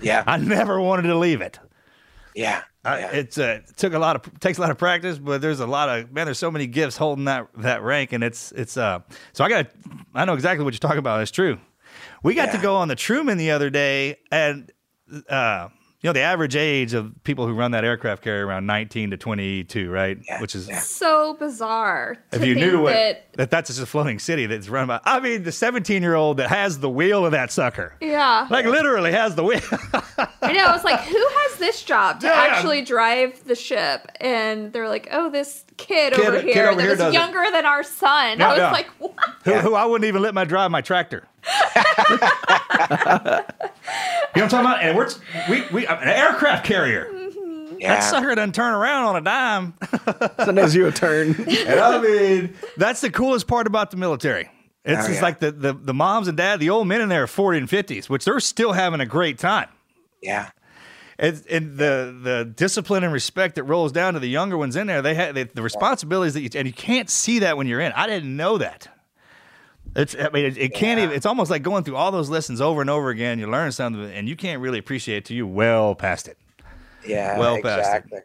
Yeah, 0.00 0.22
I 0.26 0.36
never 0.36 0.80
wanted 0.80 1.02
to 1.08 1.16
leave 1.16 1.40
it. 1.40 1.58
Yeah, 2.34 2.62
I, 2.84 3.00
it's 3.00 3.38
uh, 3.38 3.60
it 3.68 3.76
took 3.76 3.94
a 3.94 3.98
lot 3.98 4.16
of 4.16 4.40
takes 4.40 4.58
a 4.58 4.60
lot 4.60 4.70
of 4.70 4.78
practice, 4.78 5.18
but 5.18 5.40
there's 5.40 5.60
a 5.60 5.66
lot 5.66 5.88
of 5.88 6.12
man. 6.12 6.26
There's 6.26 6.38
so 6.38 6.50
many 6.50 6.66
gifts 6.66 6.96
holding 6.96 7.24
that 7.24 7.48
that 7.58 7.82
rank, 7.82 8.12
and 8.12 8.22
it's 8.22 8.52
it's 8.52 8.76
uh. 8.76 9.00
So 9.32 9.44
I 9.44 9.48
got 9.48 9.70
I 10.14 10.24
know 10.24 10.34
exactly 10.34 10.64
what 10.64 10.74
you're 10.74 10.78
talking 10.78 10.98
about. 10.98 11.20
It's 11.20 11.30
true. 11.30 11.58
We 12.22 12.34
got 12.34 12.52
to 12.52 12.58
go 12.58 12.76
on 12.76 12.88
the 12.88 12.96
Truman 12.96 13.38
the 13.38 13.50
other 13.50 13.70
day, 13.70 14.18
and 14.30 14.70
uh, 15.28 15.68
you 16.00 16.08
know 16.08 16.12
the 16.12 16.20
average 16.20 16.54
age 16.56 16.94
of 16.94 17.12
people 17.24 17.46
who 17.46 17.54
run 17.54 17.72
that 17.72 17.84
aircraft 17.84 18.22
carrier 18.22 18.46
around 18.46 18.66
19 18.66 19.10
to 19.10 19.16
22, 19.16 19.90
right? 19.90 20.18
Which 20.40 20.54
is 20.54 20.68
So 20.82 21.34
bizarre. 21.34 22.18
if 22.32 22.40
to 22.40 22.46
you 22.46 22.54
knew 22.54 22.70
think 22.70 22.82
what, 22.82 22.92
that, 22.94 23.32
that 23.34 23.50
that's 23.50 23.68
just 23.68 23.80
a 23.80 23.86
floating 23.86 24.18
city 24.18 24.46
that's 24.46 24.68
run 24.68 24.86
by. 24.86 25.00
I 25.04 25.18
mean, 25.20 25.42
the 25.42 25.52
17 25.52 26.00
year 26.02 26.14
old 26.14 26.36
that 26.36 26.48
has 26.50 26.78
the 26.78 26.90
wheel 26.90 27.26
of 27.26 27.32
that 27.32 27.50
sucker, 27.50 27.94
Yeah. 28.00 28.46
like 28.50 28.64
literally 28.64 29.12
has 29.12 29.34
the 29.34 29.42
wheel. 29.44 29.60
I 30.40 30.52
know. 30.52 30.72
It's 30.74 30.84
like, 30.84 31.00
who 31.00 31.28
has 31.40 31.58
this 31.58 31.82
job 31.82 32.20
to 32.20 32.26
Yeah, 32.26 32.44
yeah. 32.46 32.52
actually 32.54 32.82
drive 32.82 33.44
the 33.44 33.54
ship? 33.56 34.06
And 34.20 34.72
they're 34.72 34.88
like, 34.88 35.08
oh, 35.10 35.30
this 35.30 35.64
kid, 35.78 36.12
Kid- 36.12 36.26
over 36.26 36.40
kid 36.42 36.52
here 36.54 36.66
over 36.66 36.76
that 36.76 36.80
here 36.82 36.90
was 36.90 36.98
does 36.98 37.14
it. 37.14 37.16
younger 37.16 37.44
than 37.50 37.64
our 37.64 37.82
son. 37.82 38.38
Yeah, 38.38 38.46
I 38.46 38.50
was 38.50 38.58
yeah. 38.58 38.70
like, 38.72 38.86
what? 38.98 39.14
who, 39.44 39.52
who 39.54 39.74
I 39.74 39.86
wouldn't 39.86 40.06
even 40.06 40.20
let 40.20 40.34
my 40.34 40.44
drive 40.44 40.70
my 40.70 40.82
tractor. 40.82 41.26
you 42.08 42.16
know 42.18 42.26
what 44.34 44.42
I'm 44.42 44.48
talking 44.48 44.60
about? 44.60 44.82
And 44.82 44.96
we're 44.96 45.08
we 45.48 45.64
we 45.72 45.86
an 45.86 46.08
aircraft 46.08 46.64
carrier. 46.66 47.06
Mm-hmm. 47.10 47.78
That 47.80 48.00
sucker 48.00 48.34
doesn't 48.34 48.54
turn 48.54 48.74
around 48.74 49.04
on 49.06 49.16
a 49.16 49.20
dime. 49.20 49.74
Sometimes 50.44 50.74
you 50.74 50.86
a 50.86 50.92
turn. 50.92 51.34
and 51.48 51.80
I 51.80 52.00
mean, 52.00 52.54
that's 52.76 53.00
the 53.00 53.10
coolest 53.10 53.46
part 53.46 53.66
about 53.66 53.90
the 53.90 53.96
military. 53.96 54.50
It's 54.84 55.04
Oh, 55.04 55.08
just 55.08 55.16
yeah. 55.16 55.22
like 55.22 55.38
the, 55.40 55.52
the 55.52 55.72
the 55.74 55.94
moms 55.94 56.28
and 56.28 56.36
dad, 56.36 56.60
the 56.60 56.70
old 56.70 56.88
men 56.88 57.00
in 57.00 57.08
there 57.08 57.24
are 57.24 57.28
40 57.28 57.58
and 57.58 57.68
50s, 57.68 58.08
which 58.08 58.24
they're 58.24 58.40
still 58.40 58.72
having 58.72 59.00
a 59.00 59.06
great 59.06 59.38
time. 59.38 59.68
Yeah. 60.22 60.50
And, 61.20 61.42
and 61.50 61.78
the 61.78 62.16
the 62.22 62.44
discipline 62.44 63.02
and 63.02 63.12
respect 63.12 63.56
that 63.56 63.64
rolls 63.64 63.90
down 63.90 64.14
to 64.14 64.20
the 64.20 64.28
younger 64.28 64.56
ones 64.56 64.76
in 64.76 64.86
there, 64.86 65.02
they 65.02 65.32
they, 65.32 65.44
the 65.44 65.62
responsibilities 65.62 66.34
that 66.34 66.42
you 66.42 66.50
and 66.54 66.66
you 66.66 66.72
can't 66.72 67.10
see 67.10 67.40
that 67.40 67.56
when 67.56 67.66
you're 67.66 67.80
in. 67.80 67.90
I 67.92 68.06
didn't 68.06 68.36
know 68.36 68.58
that. 68.58 68.88
It's 69.96 70.14
I 70.14 70.28
mean 70.28 70.44
it, 70.44 70.56
it 70.56 70.74
can't 70.74 71.00
even. 71.00 71.16
It's 71.16 71.26
almost 71.26 71.50
like 71.50 71.62
going 71.62 71.82
through 71.82 71.96
all 71.96 72.12
those 72.12 72.30
lessons 72.30 72.60
over 72.60 72.80
and 72.80 72.88
over 72.88 73.10
again. 73.10 73.40
You 73.40 73.48
learn 73.48 73.72
something, 73.72 74.04
and 74.04 74.28
you 74.28 74.36
can't 74.36 74.60
really 74.60 74.78
appreciate 74.78 75.16
it 75.18 75.24
till 75.24 75.36
you 75.36 75.46
well 75.46 75.96
past 75.96 76.28
it. 76.28 76.38
Yeah, 77.04 77.36
well 77.36 77.60
past 77.62 78.04
it. 78.12 78.24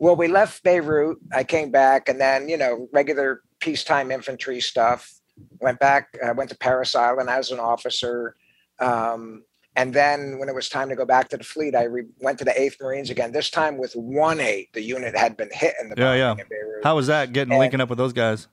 Well, 0.00 0.16
we 0.16 0.26
left 0.28 0.62
Beirut. 0.64 1.18
I 1.32 1.44
came 1.44 1.70
back, 1.70 2.08
and 2.08 2.20
then 2.20 2.48
you 2.48 2.56
know 2.56 2.88
regular 2.92 3.42
peacetime 3.60 4.10
infantry 4.10 4.60
stuff. 4.60 5.12
Went 5.60 5.78
back. 5.78 6.08
I 6.26 6.32
went 6.32 6.50
to 6.50 6.56
Parris 6.56 6.94
Island 6.96 7.30
as 7.30 7.50
an 7.50 7.60
officer, 7.60 8.34
um, 8.80 9.44
and 9.76 9.92
then 9.94 10.38
when 10.38 10.48
it 10.48 10.54
was 10.54 10.68
time 10.70 10.88
to 10.88 10.96
go 10.96 11.04
back 11.04 11.28
to 11.28 11.36
the 11.36 11.44
fleet, 11.44 11.74
I 11.76 11.84
re- 11.84 12.06
went 12.20 12.38
to 12.38 12.44
the 12.44 12.58
Eighth 12.60 12.76
Marines 12.80 13.10
again. 13.10 13.30
This 13.32 13.50
time 13.50 13.76
with 13.78 13.92
one 13.94 14.40
eight. 14.40 14.72
The 14.72 14.82
unit 14.82 15.14
had 15.16 15.36
been 15.36 15.50
hit 15.52 15.74
in 15.80 15.90
the 15.90 15.94
Yeah, 15.98 16.14
yeah. 16.14 16.28
bombing 16.30 16.40
in 16.44 16.48
Beirut. 16.48 16.84
How 16.84 16.96
was 16.96 17.06
that 17.06 17.32
getting 17.32 17.52
And- 17.52 17.60
linking 17.60 17.80
up 17.80 17.88
with 17.90 17.98
those 17.98 18.12
guys? 18.14 18.48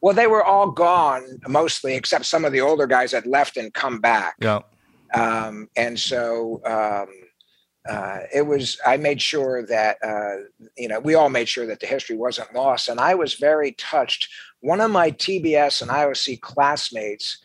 Well, 0.00 0.14
they 0.14 0.26
were 0.26 0.44
all 0.44 0.70
gone 0.70 1.24
mostly, 1.48 1.94
except 1.94 2.26
some 2.26 2.44
of 2.44 2.52
the 2.52 2.60
older 2.60 2.86
guys 2.86 3.12
had 3.12 3.26
left 3.26 3.56
and 3.56 3.72
come 3.72 4.00
back. 4.00 4.34
Yeah. 4.40 4.60
um, 5.14 5.68
and 5.76 5.98
so 5.98 6.60
um, 6.64 7.08
uh, 7.88 8.20
it 8.34 8.42
was 8.42 8.78
i 8.86 8.96
made 8.96 9.20
sure 9.20 9.64
that 9.66 9.96
uh, 10.02 10.42
you 10.76 10.88
know 10.88 11.00
we 11.00 11.14
all 11.14 11.28
made 11.28 11.48
sure 11.48 11.66
that 11.66 11.80
the 11.80 11.86
history 11.86 12.16
wasn't 12.16 12.54
lost 12.54 12.88
and 12.88 13.00
i 13.00 13.14
was 13.14 13.34
very 13.34 13.72
touched. 13.72 14.28
One 14.60 14.80
of 14.80 14.90
my 14.90 15.10
tbs 15.10 15.82
and 15.82 15.90
ioc 15.90 16.40
classmates 16.40 17.38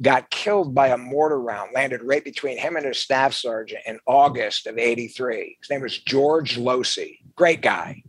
got 0.00 0.30
killed 0.30 0.74
by 0.74 0.88
a 0.88 0.96
mortar 0.96 1.40
round 1.40 1.70
landed 1.74 2.02
right 2.02 2.24
between 2.24 2.56
him 2.56 2.76
and 2.76 2.86
his 2.86 2.98
staff 2.98 3.34
sergeant 3.34 3.82
in 3.86 3.98
august 4.06 4.66
of 4.66 4.78
83 4.78 5.58
his 5.60 5.70
name 5.70 5.82
was 5.82 5.98
george 5.98 6.56
losey. 6.56 7.18
Great 7.36 7.60
guy. 7.62 8.02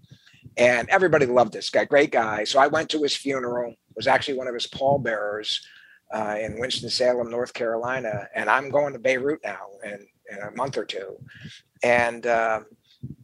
And 0.56 0.88
everybody 0.90 1.26
loved 1.26 1.54
this 1.54 1.70
guy. 1.70 1.86
Great 1.86 2.12
guy. 2.12 2.44
So 2.44 2.60
i 2.60 2.68
went 2.68 2.90
to 2.90 3.02
his 3.02 3.16
funeral. 3.16 3.76
Was 3.96 4.08
actually 4.08 4.38
one 4.38 4.48
of 4.48 4.56
his 4.56 4.66
pallbearers 4.66 5.62
uh, 6.14 6.36
in 6.40 6.60
Winston-Salem, 6.60 7.30
North 7.30 7.54
Carolina, 7.54 8.28
and 8.36 8.50
I'm 8.50 8.70
going 8.70 8.94
to 8.94 9.00
Beirut 9.00 9.42
now. 9.44 9.68
In, 9.84 10.06
in 10.32 10.40
a 10.40 10.52
month 10.52 10.78
or 10.78 10.86
two. 10.86 11.18
And 11.84 12.26
um, 12.28 12.66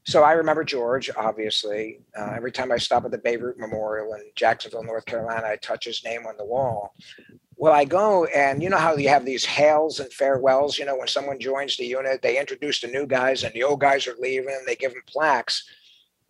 so 0.06 0.24
I 0.24 0.34
remember 0.34 0.64
George, 0.64 1.10
obviously. 1.16 2.02
Uh, 2.18 2.34
every 2.36 2.52
time 2.52 2.72
I 2.72 2.78
stop 2.78 3.06
at 3.06 3.12
the 3.12 3.18
Beirut 3.18 3.58
Memorial 3.58 4.14
in 4.14 4.24
Jacksonville, 4.36 4.84
North 4.84 5.06
Carolina, 5.06 5.47
I 5.47 5.56
touch 5.58 5.86
his 5.86 6.04
name 6.04 6.26
on 6.26 6.38
the 6.38 6.45
wall. 6.45 6.93
Well, 7.56 7.74
I 7.74 7.84
go 7.84 8.26
and 8.26 8.64
you 8.64 8.70
know 8.70 8.78
how 8.78 8.95
you 8.95 9.10
have 9.10 9.26
these 9.26 9.45
hails 9.45 10.00
and 10.00 10.12
farewells. 10.14 10.78
You 10.78 10.86
know, 10.86 10.97
when 10.97 11.08
someone 11.08 11.39
joins 11.39 11.76
the 11.76 11.86
unit, 11.86 12.22
they 12.22 12.39
introduce 12.39 12.80
the 12.80 12.88
new 12.88 13.06
guys 13.06 13.43
and 13.43 13.54
the 13.54 13.64
old 13.64 13.82
guys 13.82 14.08
are 14.08 14.16
leaving, 14.20 14.50
and 14.50 14.66
they 14.66 14.76
give 14.76 14.93
them 14.93 15.04
plaques. 15.08 15.70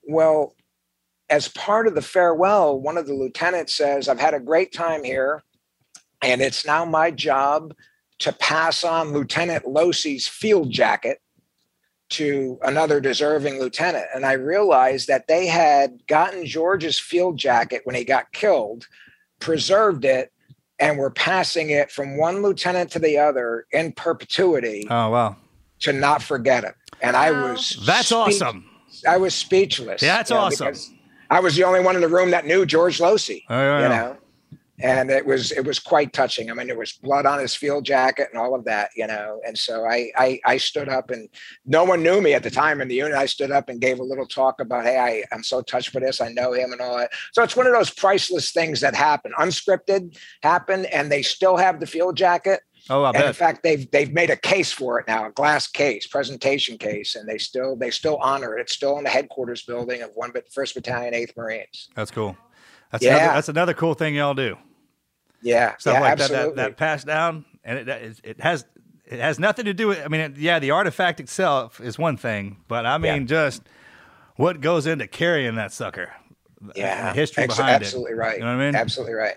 Well, 0.03 0.55
as 1.29 1.47
part 1.49 1.87
of 1.87 1.93
the 1.93 2.01
farewell, 2.01 2.79
one 2.79 2.97
of 2.97 3.05
the 3.05 3.13
lieutenants 3.13 3.73
says, 3.73 4.09
I've 4.09 4.19
had 4.19 4.33
a 4.33 4.39
great 4.39 4.73
time 4.73 5.03
here. 5.03 5.43
And 6.21 6.41
it's 6.41 6.65
now 6.65 6.83
my 6.83 7.11
job 7.11 7.73
to 8.19 8.33
pass 8.33 8.83
on 8.83 9.13
Lieutenant 9.13 9.67
Losey's 9.67 10.27
field 10.27 10.71
jacket 10.71 11.21
to 12.09 12.57
another 12.63 12.99
deserving 12.99 13.59
lieutenant. 13.59 14.05
And 14.13 14.25
I 14.25 14.33
realized 14.33 15.07
that 15.07 15.27
they 15.27 15.45
had 15.47 16.05
gotten 16.07 16.45
George's 16.45 16.99
field 16.99 17.37
jacket 17.37 17.81
when 17.83 17.95
he 17.95 18.03
got 18.03 18.31
killed, 18.31 18.87
preserved 19.39 20.05
it, 20.05 20.31
and 20.79 20.97
were 20.97 21.11
passing 21.11 21.69
it 21.69 21.91
from 21.91 22.17
one 22.17 22.41
lieutenant 22.41 22.91
to 22.91 22.99
the 22.99 23.17
other 23.17 23.65
in 23.71 23.91
perpetuity 23.91 24.87
Oh 24.89 25.09
wow, 25.09 25.35
to 25.81 25.93
not 25.93 26.23
forget 26.23 26.63
him. 26.63 26.73
And 27.01 27.15
I 27.15 27.31
was 27.31 27.81
that's 27.85 28.07
speech- 28.07 28.17
awesome. 28.17 28.65
I 29.07 29.17
was 29.17 29.35
speechless. 29.35 30.01
Yeah, 30.01 30.17
that's 30.17 30.29
you 30.31 30.35
know, 30.35 30.43
awesome. 30.43 30.73
I 31.29 31.41
was 31.41 31.55
the 31.55 31.63
only 31.63 31.81
one 31.81 31.95
in 31.95 32.01
the 32.01 32.07
room 32.07 32.31
that 32.31 32.47
knew 32.47 32.65
George 32.65 32.99
Losey 32.99 33.43
Oh, 33.49 33.59
yeah, 33.59 33.83
you 33.83 33.89
know 33.89 34.17
and 34.81 35.11
it 35.11 35.25
was 35.25 35.51
it 35.51 35.65
was 35.65 35.79
quite 35.79 36.13
touching. 36.13 36.49
I 36.49 36.53
mean 36.53 36.67
there 36.67 36.77
was 36.77 36.93
blood 36.93 37.25
on 37.25 37.39
his 37.39 37.55
field 37.55 37.85
jacket 37.85 38.27
and 38.31 38.39
all 38.41 38.55
of 38.55 38.65
that 38.65 38.91
you 38.95 39.07
know 39.07 39.41
and 39.45 39.57
so 39.57 39.85
I, 39.85 40.11
I 40.17 40.39
i 40.45 40.57
stood 40.57 40.89
up 40.89 41.09
and 41.11 41.27
no 41.65 41.83
one 41.83 42.03
knew 42.03 42.21
me 42.21 42.33
at 42.33 42.43
the 42.43 42.51
time 42.51 42.81
in 42.81 42.87
the 42.87 42.95
unit. 42.95 43.13
I 43.13 43.25
stood 43.25 43.51
up 43.51 43.69
and 43.69 43.81
gave 43.81 43.99
a 43.99 44.03
little 44.03 44.25
talk 44.25 44.59
about 44.61 44.85
hey 44.85 44.97
I, 44.97 45.35
i'm 45.35 45.43
so 45.43 45.61
touched 45.61 45.93
by 45.93 45.99
this. 46.01 46.21
I 46.21 46.29
know 46.29 46.53
him 46.53 46.71
and 46.71 46.81
all 46.81 46.97
that. 46.97 47.11
So 47.33 47.43
it's 47.43 47.55
one 47.55 47.67
of 47.67 47.73
those 47.73 47.89
priceless 47.89 48.51
things 48.51 48.81
that 48.81 48.95
happen. 48.95 49.31
Unscripted 49.39 50.17
happen 50.43 50.85
and 50.87 51.11
they 51.11 51.21
still 51.21 51.57
have 51.57 51.79
the 51.79 51.87
field 51.87 52.15
jacket. 52.17 52.61
Oh, 52.89 53.03
I 53.03 53.11
and 53.11 53.23
in 53.25 53.33
fact 53.33 53.61
they've 53.63 53.89
they've 53.91 54.13
made 54.13 54.29
a 54.29 54.35
case 54.37 54.71
for 54.71 54.99
it 54.99 55.07
now 55.07 55.27
a 55.27 55.31
glass 55.31 55.67
case 55.67 56.07
presentation 56.07 56.77
case 56.77 57.15
and 57.15 57.27
they 57.27 57.37
still 57.37 57.75
they 57.75 57.91
still 57.91 58.17
honor 58.21 58.57
it. 58.57 58.61
It's 58.61 58.73
still 58.73 58.97
in 58.97 59.03
the 59.03 59.09
headquarters 59.09 59.63
building 59.63 60.01
of 60.01 60.11
one 60.15 60.31
but 60.33 60.51
first 60.51 60.73
battalion 60.75 61.13
8th 61.13 61.35
marines. 61.37 61.89
That's 61.95 62.11
cool. 62.11 62.37
That's 62.91 63.03
Yeah. 63.03 63.17
another, 63.17 63.33
that's 63.35 63.49
another 63.49 63.73
cool 63.73 63.93
thing 63.93 64.15
y'all 64.15 64.33
do. 64.33 64.57
Yeah 65.41 65.75
Stuff 65.77 65.93
yeah, 65.95 65.99
like 66.01 66.17
that, 66.17 66.23
absolutely. 66.31 66.55
that 66.55 66.55
that 66.55 66.77
passed 66.77 67.07
down, 67.07 67.45
and 67.63 67.79
it 67.79 67.89
is- 67.89 68.21
it 68.23 68.39
has 68.41 68.65
it 69.05 69.19
has 69.19 69.39
nothing 69.39 69.65
to 69.65 69.73
do 69.73 69.87
with. 69.87 70.03
I 70.05 70.07
mean, 70.07 70.21
it- 70.21 70.37
yeah, 70.37 70.59
the 70.59 70.71
artifact 70.71 71.19
itself 71.19 71.79
is 71.81 71.97
one 71.97 72.15
thing, 72.17 72.57
but 72.67 72.85
I 72.85 72.97
mean, 72.99 73.25
just 73.27 73.63
what 74.35 74.61
goes 74.61 74.85
into 74.85 75.07
carrying 75.07 75.55
that 75.55 75.71
sucker. 75.73 76.13
yeah 76.75 77.11
the 77.13 77.19
history 77.19 77.43
Ex- 77.45 77.55
behind 77.57 77.75
absolutely 77.75 78.11
it. 78.11 78.15
right 78.17 78.37
You 78.37 78.43
know 78.43 78.55
what 78.55 78.61
I 78.61 78.65
mean? 78.65 78.75
absolutely 78.75 79.13
right 79.15 79.35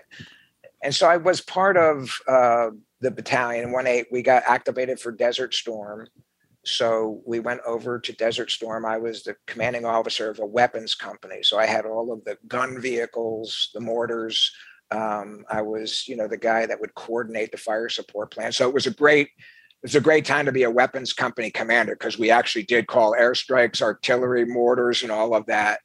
and 0.83 0.93
so 0.93 1.07
i 1.07 1.15
was 1.15 1.39
part 1.39 1.77
of 1.77 2.09
uh, 2.27 2.69
the 2.99 3.11
battalion 3.11 3.71
1-8 3.71 4.05
we 4.11 4.21
got 4.21 4.43
activated 4.45 4.99
for 4.99 5.11
desert 5.13 5.53
storm 5.53 6.07
so 6.65 7.21
we 7.25 7.39
went 7.39 7.61
over 7.65 7.97
to 7.99 8.11
desert 8.13 8.51
storm 8.51 8.85
i 8.85 8.97
was 8.97 9.23
the 9.23 9.35
commanding 9.47 9.85
officer 9.85 10.29
of 10.29 10.39
a 10.39 10.45
weapons 10.45 10.95
company 10.95 11.41
so 11.43 11.57
i 11.57 11.65
had 11.65 11.85
all 11.85 12.11
of 12.11 12.21
the 12.25 12.37
gun 12.47 12.79
vehicles 12.81 13.69
the 13.73 13.79
mortars 13.79 14.51
um, 14.93 15.43
i 15.49 15.61
was 15.61 16.07
you 16.07 16.15
know 16.15 16.27
the 16.27 16.37
guy 16.37 16.65
that 16.65 16.79
would 16.79 16.93
coordinate 16.95 17.51
the 17.51 17.57
fire 17.57 17.89
support 17.89 18.31
plan 18.31 18.51
so 18.51 18.67
it 18.67 18.73
was 18.73 18.87
a 18.87 18.91
great 18.91 19.27
it 19.27 19.87
was 19.87 19.95
a 19.95 20.01
great 20.01 20.25
time 20.25 20.45
to 20.45 20.51
be 20.51 20.63
a 20.63 20.71
weapons 20.71 21.11
company 21.11 21.51
commander 21.51 21.95
because 21.95 22.17
we 22.17 22.29
actually 22.31 22.63
did 22.63 22.87
call 22.87 23.13
airstrikes 23.13 23.81
artillery 23.81 24.45
mortars 24.45 25.03
and 25.03 25.11
all 25.11 25.35
of 25.35 25.45
that 25.45 25.79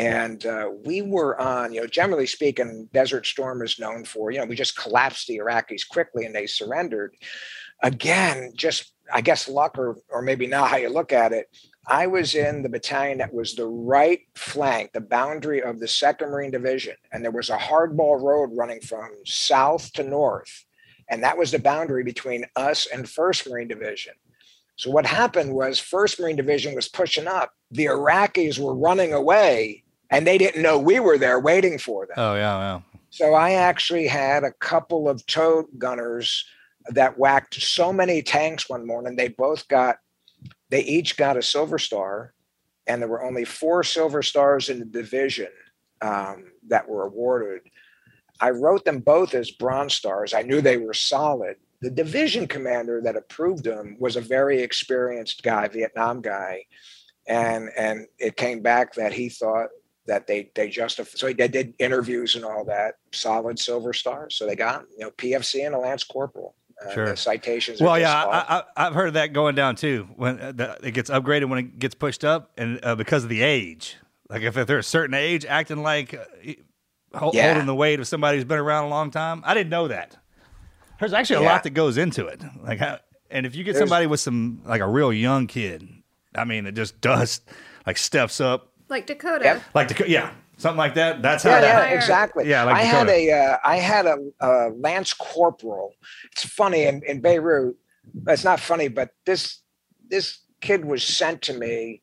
and 0.00 0.46
uh, 0.46 0.70
we 0.86 1.02
were 1.02 1.38
on, 1.38 1.74
you 1.74 1.82
know, 1.82 1.86
generally 1.86 2.26
speaking, 2.26 2.88
Desert 2.90 3.26
Storm 3.26 3.60
is 3.60 3.78
known 3.78 4.06
for, 4.06 4.30
you 4.30 4.38
know, 4.38 4.46
we 4.46 4.56
just 4.56 4.74
collapsed 4.74 5.26
the 5.26 5.36
Iraqis 5.36 5.86
quickly 5.86 6.24
and 6.24 6.34
they 6.34 6.46
surrendered. 6.46 7.14
Again, 7.82 8.52
just 8.54 8.94
I 9.12 9.20
guess 9.20 9.46
luck 9.46 9.76
or 9.76 9.98
or 10.08 10.22
maybe 10.22 10.46
not 10.46 10.70
how 10.70 10.78
you 10.78 10.88
look 10.88 11.12
at 11.12 11.32
it. 11.32 11.54
I 11.90 12.06
was 12.06 12.36
in 12.36 12.62
the 12.62 12.68
battalion 12.68 13.18
that 13.18 13.34
was 13.34 13.54
the 13.54 13.66
right 13.66 14.20
flank, 14.36 14.92
the 14.92 15.00
boundary 15.00 15.60
of 15.60 15.80
the 15.80 15.88
Second 15.88 16.30
Marine 16.30 16.52
Division, 16.52 16.94
and 17.12 17.24
there 17.24 17.32
was 17.32 17.50
a 17.50 17.56
hardball 17.56 18.22
road 18.22 18.50
running 18.56 18.80
from 18.80 19.10
south 19.26 19.92
to 19.94 20.04
north, 20.04 20.64
and 21.08 21.22
that 21.24 21.36
was 21.36 21.50
the 21.50 21.58
boundary 21.58 22.04
between 22.04 22.46
us 22.54 22.86
and 22.86 23.10
First 23.10 23.48
Marine 23.48 23.66
Division. 23.66 24.14
So 24.76 24.90
what 24.90 25.04
happened 25.04 25.52
was 25.52 25.80
First 25.80 26.20
Marine 26.20 26.36
Division 26.36 26.76
was 26.76 26.88
pushing 26.88 27.26
up. 27.26 27.52
The 27.72 27.86
Iraqis 27.86 28.58
were 28.58 28.74
running 28.74 29.12
away, 29.12 29.82
and 30.10 30.24
they 30.24 30.38
didn't 30.38 30.62
know 30.62 30.78
we 30.78 31.00
were 31.00 31.18
there 31.18 31.40
waiting 31.40 31.76
for 31.76 32.06
them. 32.06 32.14
Oh 32.16 32.34
yeah, 32.34 32.58
yeah. 32.58 32.80
So 33.10 33.34
I 33.34 33.52
actually 33.54 34.06
had 34.06 34.44
a 34.44 34.52
couple 34.52 35.08
of 35.08 35.26
tow 35.26 35.66
gunners 35.76 36.46
that 36.90 37.18
whacked 37.18 37.60
so 37.60 37.92
many 37.92 38.22
tanks 38.22 38.68
one 38.68 38.86
morning. 38.86 39.16
They 39.16 39.28
both 39.28 39.66
got, 39.66 39.96
they 40.70 40.82
each 40.82 41.16
got 41.16 41.36
a 41.36 41.42
silver 41.42 41.78
star, 41.78 42.32
and 42.86 43.02
there 43.02 43.08
were 43.08 43.24
only 43.24 43.44
four 43.44 43.82
silver 43.82 44.22
stars 44.22 44.68
in 44.68 44.78
the 44.78 44.84
division 44.84 45.48
um, 46.00 46.52
that 46.68 46.88
were 46.88 47.04
awarded. 47.04 47.62
I 48.40 48.50
wrote 48.50 48.84
them 48.84 49.00
both 49.00 49.34
as 49.34 49.50
bronze 49.50 49.94
stars. 49.94 50.32
I 50.32 50.42
knew 50.42 50.60
they 50.60 50.78
were 50.78 50.94
solid. 50.94 51.56
The 51.82 51.90
division 51.90 52.46
commander 52.46 53.00
that 53.02 53.16
approved 53.16 53.64
them 53.64 53.96
was 53.98 54.16
a 54.16 54.20
very 54.20 54.62
experienced 54.62 55.42
guy, 55.42 55.68
Vietnam 55.68 56.20
guy, 56.20 56.64
and 57.26 57.70
and 57.76 58.06
it 58.18 58.36
came 58.36 58.60
back 58.60 58.94
that 58.94 59.12
he 59.12 59.28
thought 59.28 59.68
that 60.06 60.26
they 60.26 60.50
they 60.54 60.68
justified. 60.68 61.18
So 61.18 61.32
they 61.32 61.48
did 61.48 61.74
interviews 61.78 62.34
and 62.34 62.44
all 62.44 62.64
that. 62.66 62.96
Solid 63.12 63.58
silver 63.58 63.92
stars. 63.92 64.36
So 64.36 64.46
they 64.46 64.56
got 64.56 64.84
you 64.96 65.04
know 65.04 65.10
PFC 65.12 65.64
and 65.64 65.74
a 65.74 65.78
lance 65.78 66.04
corporal. 66.04 66.54
Uh, 66.86 66.90
Sure. 66.94 67.06
The 67.10 67.16
citations. 67.16 67.80
Well, 67.80 67.98
just 67.98 68.02
yeah. 68.12 68.24
I, 68.24 68.58
I, 68.58 68.86
I've 68.86 68.94
heard 68.94 69.08
of 69.08 69.14
that 69.14 69.32
going 69.32 69.54
down 69.54 69.76
too. 69.76 70.08
When 70.16 70.40
uh, 70.40 70.52
the, 70.52 70.78
it 70.82 70.92
gets 70.92 71.10
upgraded 71.10 71.48
when 71.48 71.58
it 71.58 71.78
gets 71.78 71.94
pushed 71.94 72.24
up, 72.24 72.50
and 72.56 72.80
uh, 72.82 72.94
because 72.96 73.22
of 73.22 73.28
the 73.30 73.42
age, 73.42 73.96
Like 74.28 74.42
if, 74.42 74.56
if 74.56 74.66
they're 74.66 74.78
a 74.78 74.82
certain 74.82 75.14
age, 75.14 75.44
acting 75.44 75.82
like 75.82 76.14
uh, 76.14 77.18
hol- 77.18 77.32
Yeah. 77.34 77.48
holding 77.52 77.66
the 77.66 77.74
weight 77.74 78.00
of 78.00 78.06
somebody 78.08 78.38
who's 78.38 78.44
been 78.44 78.58
around 78.58 78.84
a 78.84 78.88
long 78.88 79.10
time. 79.10 79.42
I 79.44 79.52
didn't 79.54 79.70
know 79.70 79.88
that. 79.88 80.16
There's 80.98 81.12
actually 81.12 81.36
a 81.36 81.42
Yeah. 81.42 81.52
lot 81.52 81.62
that 81.64 81.70
goes 81.70 81.96
into 81.98 82.26
it. 82.26 82.42
Like, 82.62 82.78
how, 82.78 82.98
and 83.30 83.44
if 83.46 83.54
you 83.54 83.64
get 83.64 83.72
There's- 83.72 83.88
somebody 83.88 84.06
with 84.06 84.20
some 84.20 84.62
like 84.64 84.80
a 84.80 84.88
real 84.88 85.12
young 85.12 85.46
kid, 85.48 85.86
I 86.34 86.44
mean, 86.44 86.66
it 86.66 86.72
just 86.72 87.00
does 87.00 87.40
like 87.86 87.96
steps 87.98 88.40
up, 88.40 88.72
Like 88.88 89.06
Dakota. 89.06 89.60
like 89.74 89.88
the 89.88 90.08
yeah, 90.08 90.30
something 90.60 90.78
like 90.78 90.94
that. 90.94 91.22
That's 91.22 91.42
how 91.44 91.50
yeah, 91.50 91.60
that 91.60 91.90
yeah, 91.90 91.96
exactly. 91.96 92.48
Yeah, 92.48 92.64
like 92.64 92.76
I 92.76 92.82
had 92.82 93.06
Dakota. 93.06 93.12
a, 93.18 93.32
uh, 93.32 93.56
I 93.64 93.76
had 93.76 94.06
a, 94.06 94.18
uh 94.40 94.70
Lance 94.78 95.12
Corporal. 95.14 95.94
It's 96.32 96.44
funny 96.44 96.84
in, 96.84 97.02
in 97.06 97.20
Beirut. 97.20 97.76
It's 98.28 98.44
not 98.44 98.60
funny, 98.60 98.88
but 98.88 99.10
this 99.26 99.60
this 100.08 100.38
kid 100.60 100.84
was 100.84 101.02
sent 101.02 101.42
to 101.42 101.54
me 101.54 102.02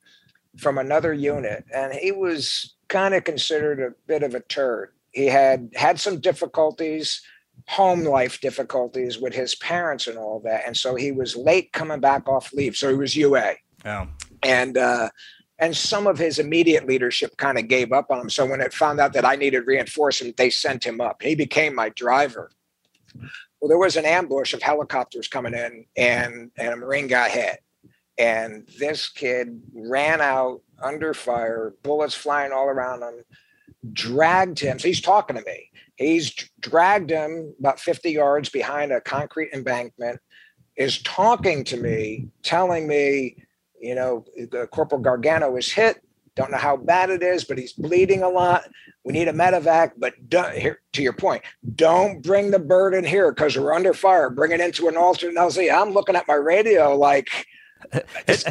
from 0.58 0.78
another 0.78 1.14
unit, 1.14 1.66
and 1.74 1.94
he 1.94 2.12
was 2.12 2.76
kind 2.88 3.14
of 3.14 3.24
considered 3.24 3.80
a 3.80 3.92
bit 4.08 4.24
of 4.24 4.34
a 4.34 4.40
turd. 4.40 4.94
He 5.12 5.26
had 5.28 5.70
had 5.76 6.00
some 6.00 6.20
difficulties, 6.20 7.22
home 7.68 8.04
life 8.04 8.40
difficulties 8.42 9.20
with 9.20 9.34
his 9.34 9.56
parents 9.56 10.08
and 10.08 10.18
all 10.18 10.40
that, 10.46 10.64
and 10.66 10.76
so 10.76 10.96
he 10.96 11.12
was 11.12 11.36
late 11.36 11.72
coming 11.74 12.00
back 12.00 12.28
off 12.28 12.54
leave. 12.54 12.76
So 12.76 12.90
he 12.90 12.96
was 12.96 13.16
UA 13.16 13.56
Yeah. 13.86 14.08
and 14.44 14.78
uh, 14.78 15.10
and 15.60 15.76
some 15.76 16.08
of 16.08 16.18
his 16.18 16.40
immediate 16.40 16.88
leadership 16.88 17.36
kind 17.38 17.58
of 17.58 17.68
gave 17.68 17.92
up 17.92 18.12
on 18.12 18.20
him. 18.20 18.30
So 18.30 18.46
when 18.46 18.62
it 18.62 18.74
found 18.74 19.00
out 19.00 19.14
that 19.14 19.26
I 19.26 19.36
needed 19.36 19.66
reinforcement, 19.66 20.38
they 20.38 20.50
sent 20.50 20.84
him 20.84 21.02
up. 21.02 21.22
He 21.22 21.36
became 21.36 21.74
my 21.74 21.90
driver. 21.90 22.52
Well, 23.60 23.70
there 23.70 23.80
was 23.80 23.96
an 23.96 24.06
ambush 24.06 24.54
of 24.54 24.62
helicopters 24.62 25.28
coming 25.28 25.54
in, 25.54 25.86
and 25.98 26.52
and 26.58 26.74
a 26.74 26.76
Marine 26.76 27.08
got 27.08 27.32
hit. 27.32 27.64
And 28.20 28.68
this 28.80 29.10
kid 29.10 29.62
ran 29.74 30.22
out 30.22 30.62
under 30.82 31.14
fire, 31.14 31.74
bullets 31.84 32.16
flying 32.16 32.52
all 32.52 32.68
around 32.68 33.04
him, 33.04 33.24
dragged 33.94 34.60
him. 34.60 34.80
So 34.80 34.88
he's 34.88 35.02
talking 35.02 35.36
to 35.36 35.44
me. 35.44 35.72
He's 35.96 36.34
dragged 36.60 37.10
him 37.10 37.54
about 37.60 37.80
50 37.80 38.12
yards 38.12 38.50
behind 38.50 38.92
a 38.92 39.02
concrete 39.02 39.50
embankment, 39.54 40.20
is 40.76 41.02
talking 41.02 41.64
to 41.66 41.78
me, 41.78 42.28
telling 42.44 42.88
me, 42.88 43.38
you 43.82 43.96
know, 43.96 44.26
Corporal 44.72 45.02
Gargano 45.02 45.56
is 45.58 45.72
hit. 45.72 46.02
Don't 46.36 46.52
know 46.52 46.58
how 46.58 46.78
bad 46.78 47.10
it 47.10 47.24
is, 47.24 47.44
but 47.44 47.58
he's 47.58 47.74
bleeding 47.74 48.22
a 48.22 48.30
lot. 48.30 48.70
We 49.04 49.14
need 49.14 49.28
a 49.28 49.34
medevac, 49.34 49.94
but 49.98 50.14
don't, 50.30 50.56
here, 50.56 50.82
to 50.94 51.02
your 51.02 51.14
point, 51.14 51.42
don't 51.76 52.22
bring 52.22 52.52
the 52.52 52.60
bird 52.60 52.94
in 52.94 53.04
here 53.04 53.32
because 53.32 53.58
we're 53.58 53.74
under 53.74 53.94
fire. 53.94 54.30
Bring 54.30 54.52
it 54.52 54.60
into 54.60 54.88
an 54.88 54.98
alternate 54.98 55.36
LZ. 55.36 55.74
I'm 55.74 55.92
looking 55.94 56.16
at 56.16 56.28
my 56.28 56.36
radio 56.36 56.96
like 56.96 57.48
just 58.28 58.50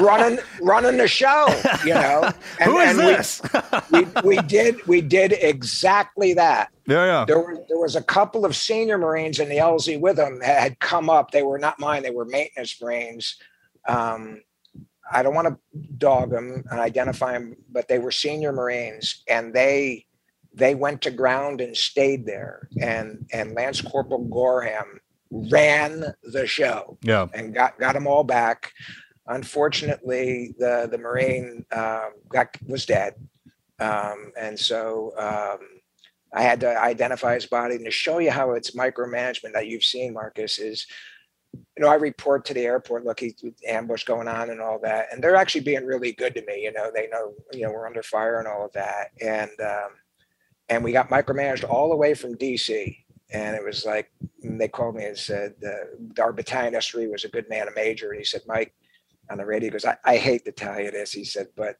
running 0.00 0.38
running 0.60 0.96
the 0.96 1.06
show, 1.06 1.46
you 1.84 1.94
know. 1.94 2.32
Who 2.64 2.78
is 2.78 2.96
we- 2.96 3.02
this? 3.02 3.42
we, 3.90 4.06
we 4.24 4.36
did 4.38 4.84
we 4.86 5.00
did 5.00 5.32
exactly 5.32 6.34
that. 6.34 6.70
Yeah, 6.86 7.04
yeah. 7.04 7.24
There 7.24 7.38
were 7.38 7.64
there 7.68 7.78
was 7.78 7.94
a 7.94 8.02
couple 8.02 8.44
of 8.44 8.56
senior 8.56 8.98
Marines 8.98 9.38
in 9.38 9.48
the 9.48 9.58
LZ 9.58 10.00
with 10.00 10.16
them 10.16 10.40
that 10.40 10.60
had 10.60 10.80
come 10.80 11.08
up. 11.08 11.30
They 11.30 11.42
were 11.42 11.58
not 11.58 11.78
mine. 11.78 12.02
They 12.02 12.10
were 12.10 12.24
maintenance 12.24 12.80
Marines. 12.80 13.36
Um, 13.86 14.42
I 15.12 15.22
don't 15.22 15.34
want 15.34 15.48
to 15.48 15.80
dog 15.98 16.30
them 16.30 16.64
and 16.70 16.80
identify 16.80 17.32
them, 17.32 17.56
but 17.70 17.88
they 17.88 17.98
were 17.98 18.10
senior 18.10 18.52
Marines, 18.52 19.22
and 19.28 19.52
they 19.54 20.06
they 20.54 20.74
went 20.74 21.00
to 21.02 21.10
ground 21.10 21.60
and 21.60 21.76
stayed 21.76 22.26
there. 22.26 22.68
And 22.80 23.26
and 23.32 23.54
Lance 23.54 23.80
Corporal 23.80 24.24
Gorham 24.24 25.00
ran 25.30 26.14
the 26.22 26.46
show 26.46 26.98
Yeah. 27.02 27.26
and 27.34 27.54
got 27.54 27.78
got 27.78 27.94
them 27.94 28.06
all 28.06 28.24
back. 28.24 28.72
Unfortunately, 29.26 30.54
the 30.58 30.88
the 30.90 30.98
Marine 30.98 31.64
um, 31.72 32.12
got 32.28 32.56
was 32.66 32.86
dead, 32.86 33.14
um, 33.78 34.32
and 34.38 34.58
so 34.58 35.12
um, 35.18 35.58
I 36.34 36.42
had 36.42 36.60
to 36.60 36.78
identify 36.80 37.34
his 37.34 37.46
body. 37.46 37.76
And 37.76 37.84
to 37.84 37.90
show 37.90 38.18
you 38.18 38.30
how 38.30 38.52
it's 38.52 38.72
micromanagement 38.76 39.52
that 39.52 39.68
you've 39.68 39.84
seen, 39.84 40.12
Marcus, 40.14 40.58
is 40.58 40.86
you 41.54 41.84
know 41.84 41.88
I 41.88 41.94
report 41.94 42.44
to 42.46 42.54
the 42.54 42.64
airport, 42.64 43.04
look, 43.04 43.20
he's 43.20 43.34
ambush 43.66 44.04
going 44.04 44.28
on 44.28 44.50
and 44.50 44.60
all 44.60 44.78
that, 44.82 45.06
and 45.12 45.22
they're 45.22 45.36
actually 45.36 45.62
being 45.62 45.84
really 45.86 46.12
good 46.12 46.34
to 46.34 46.44
me. 46.46 46.62
You 46.62 46.72
know, 46.72 46.90
they 46.94 47.08
know 47.08 47.32
you 47.52 47.62
know 47.62 47.72
we're 47.72 47.86
under 47.86 48.02
fire 48.02 48.38
and 48.38 48.48
all 48.48 48.64
of 48.64 48.72
that, 48.72 49.10
and 49.20 49.50
um, 49.60 49.90
and 50.68 50.82
we 50.82 50.92
got 50.92 51.10
micromanaged 51.10 51.68
all 51.68 51.90
the 51.90 51.96
way 51.96 52.14
from 52.14 52.36
DC. 52.36 52.96
And 53.34 53.56
it 53.56 53.64
was 53.64 53.84
like 53.86 54.10
they 54.42 54.68
called 54.68 54.96
me 54.96 55.04
and 55.04 55.16
said 55.16 55.54
uh, 55.66 56.22
our 56.22 56.32
battalion 56.32 56.74
S3 56.74 57.10
was 57.10 57.24
a 57.24 57.28
good 57.28 57.48
man, 57.48 57.68
a 57.68 57.74
major. 57.74 58.10
And 58.10 58.18
he 58.18 58.24
said, 58.24 58.42
Mike, 58.46 58.74
on 59.30 59.38
the 59.38 59.44
radio, 59.46 59.68
he 59.68 59.70
goes, 59.70 59.84
I, 59.84 59.96
I 60.04 60.16
hate 60.16 60.44
to 60.44 60.52
tell 60.52 60.78
you 60.78 60.90
this. 60.90 61.12
He 61.12 61.24
said, 61.24 61.48
but 61.56 61.76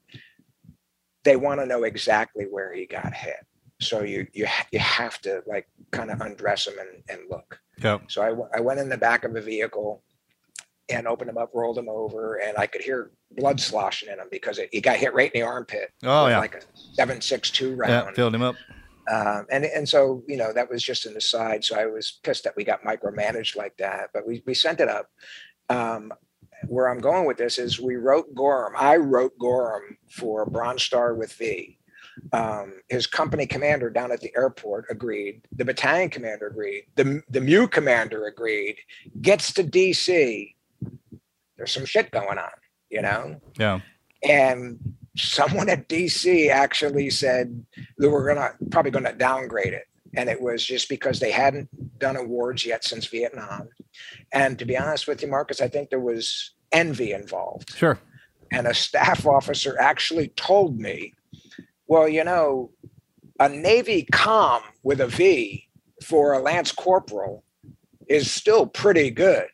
they 1.25 1.37
want 1.37 1.61
to 1.61 1.66
know 1.66 1.85
exactly 1.85 2.45
where 2.45 2.73
he 2.73 2.87
got 2.87 3.12
hit. 3.12 3.47
So 3.81 4.03
you 4.03 4.27
you 4.33 4.47
you 4.70 4.79
have 4.79 5.20
to 5.23 5.43
like 5.47 5.68
kind 5.91 6.11
of 6.11 6.20
undress 6.20 6.66
him 6.66 6.75
and, 6.79 7.03
and 7.09 7.31
look. 7.31 7.59
Yep. 7.83 8.03
So 8.11 8.22
I, 8.22 8.28
w- 8.28 8.49
I 8.55 8.61
went 8.61 8.80
in 8.80 8.89
the 8.89 8.97
back 8.97 9.24
of 9.24 9.35
a 9.37 9.41
vehicle 9.41 10.03
and 10.89 11.07
opened 11.07 11.30
him 11.30 11.39
up, 11.39 11.51
rolled 11.55 11.78
him 11.78 11.89
over, 11.89 12.37
and 12.37 12.57
I 12.59 12.66
could 12.66 12.83
hear 12.83 13.11
blood 13.33 13.61
sloshing 13.61 14.09
in 14.11 14.18
him 14.18 14.28
because 14.30 14.59
it, 14.59 14.68
he 14.72 14.80
got 14.80 14.97
hit 14.97 15.14
right 15.14 15.30
in 15.33 15.41
the 15.41 15.47
armpit. 15.47 15.91
Oh, 16.03 16.26
yeah. 16.26 16.39
like 16.39 16.55
a 16.55 16.61
seven 16.95 17.20
six 17.20 17.51
two 17.51 17.74
round. 17.74 17.91
Yeah, 17.93 18.12
filled 18.12 18.35
him 18.35 18.43
up. 18.43 18.57
Um, 19.11 19.47
and 19.51 19.64
and 19.64 19.89
so 19.89 20.22
you 20.28 20.37
know 20.37 20.53
that 20.53 20.70
was 20.70 20.83
just 20.83 21.07
an 21.07 21.16
aside. 21.16 21.64
So 21.64 21.76
I 21.76 21.87
was 21.87 22.20
pissed 22.22 22.45
that 22.45 22.55
we 22.57 22.64
got 22.64 22.83
micromanaged 22.85 23.57
like 23.57 23.76
that, 23.78 24.11
but 24.14 24.26
we 24.26 24.43
we 24.47 24.55
sent 24.55 24.80
it 24.80 24.89
up. 24.89 25.07
Um, 25.68 26.12
where 26.68 26.89
I'm 26.89 27.01
going 27.01 27.26
with 27.26 27.37
this 27.37 27.59
is 27.59 27.80
we 27.80 27.97
wrote 27.97 28.33
Gorham. 28.35 28.74
I 28.76 28.97
wrote 28.97 29.37
Gorham 29.39 29.97
for 30.09 30.47
Bronze 30.47 30.83
Star 30.85 31.14
with 31.14 31.33
V. 31.33 31.78
Um, 32.33 32.81
his 32.89 33.07
company 33.07 33.47
commander 33.47 33.91
down 33.91 34.13
at 34.13 34.21
the 34.21 34.33
airport 34.37 34.87
agreed. 34.91 35.43
The 35.57 35.65
battalion 35.65 36.11
commander 36.11 36.47
agreed. 36.47 36.85
The 36.97 37.23
the 37.31 37.41
MEU 37.41 37.67
commander 37.69 38.27
agreed. 38.27 38.77
Gets 39.21 39.53
to 39.55 39.65
DC. 39.65 40.55
There's 41.57 41.73
some 41.73 41.85
shit 41.87 42.11
going 42.11 42.39
on, 42.39 42.51
you 42.91 43.03
know 43.03 43.41
Yeah. 43.59 43.81
and 44.23 44.79
someone 45.17 45.69
at 45.69 45.89
DC 45.89 46.49
actually 46.51 47.11
said 47.11 47.65
they 47.99 48.09
were 48.09 48.27
gonna 48.27 48.53
probably 48.71 48.91
gonna 48.91 49.13
downgrade 49.13 49.73
it, 49.75 49.85
and 50.17 50.29
it 50.29 50.41
was 50.41 50.65
just 50.65 50.89
because 50.89 51.21
they 51.21 51.31
hadn't 51.31 51.69
done 51.99 52.17
awards 52.17 52.65
yet 52.67 52.83
since 52.85 53.07
Vietnam. 53.07 53.69
And 54.33 54.59
to 54.59 54.65
be 54.65 54.77
honest 54.77 55.07
with 55.07 55.23
you, 55.23 55.29
Marcus, 55.29 55.61
I 55.61 55.69
think 55.69 55.91
there 55.91 56.01
was 56.01 56.53
envy 56.73 57.13
involved. 57.13 57.75
Sure. 57.77 57.99
And 58.51 58.67
a 58.67 58.75
staff 58.75 59.27
officer 59.27 59.79
actually 59.79 60.29
told 60.29 60.79
me, 60.79 61.13
"Well, 61.87 62.09
you 62.09 62.24
know, 62.24 62.70
a 63.41 63.49
Navy 63.49 64.07
com 64.12 64.62
with 64.83 65.01
a 65.01 65.07
V 65.07 65.68
for 66.05 66.33
a 66.33 66.41
Lance 66.41 66.72
Corporal 66.72 67.45
is 68.09 68.30
still 68.30 68.66
pretty 68.66 69.11
good." 69.11 69.49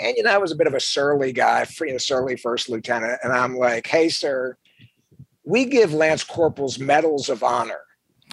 and 0.00 0.16
you 0.16 0.22
know, 0.22 0.30
I 0.32 0.38
was 0.38 0.52
a 0.52 0.56
bit 0.56 0.66
of 0.66 0.74
a 0.74 0.80
surly 0.80 1.32
guy, 1.32 1.66
you 1.80 1.92
know, 1.92 1.98
surly 1.98 2.36
first 2.36 2.68
lieutenant, 2.70 3.20
and 3.22 3.32
I'm 3.32 3.56
like, 3.56 3.86
"Hey, 3.86 4.08
sir, 4.08 4.56
we 5.44 5.64
give 5.64 5.92
Lance 5.92 6.24
Corporals 6.24 6.78
medals 6.78 7.28
of 7.28 7.42
honor, 7.42 7.80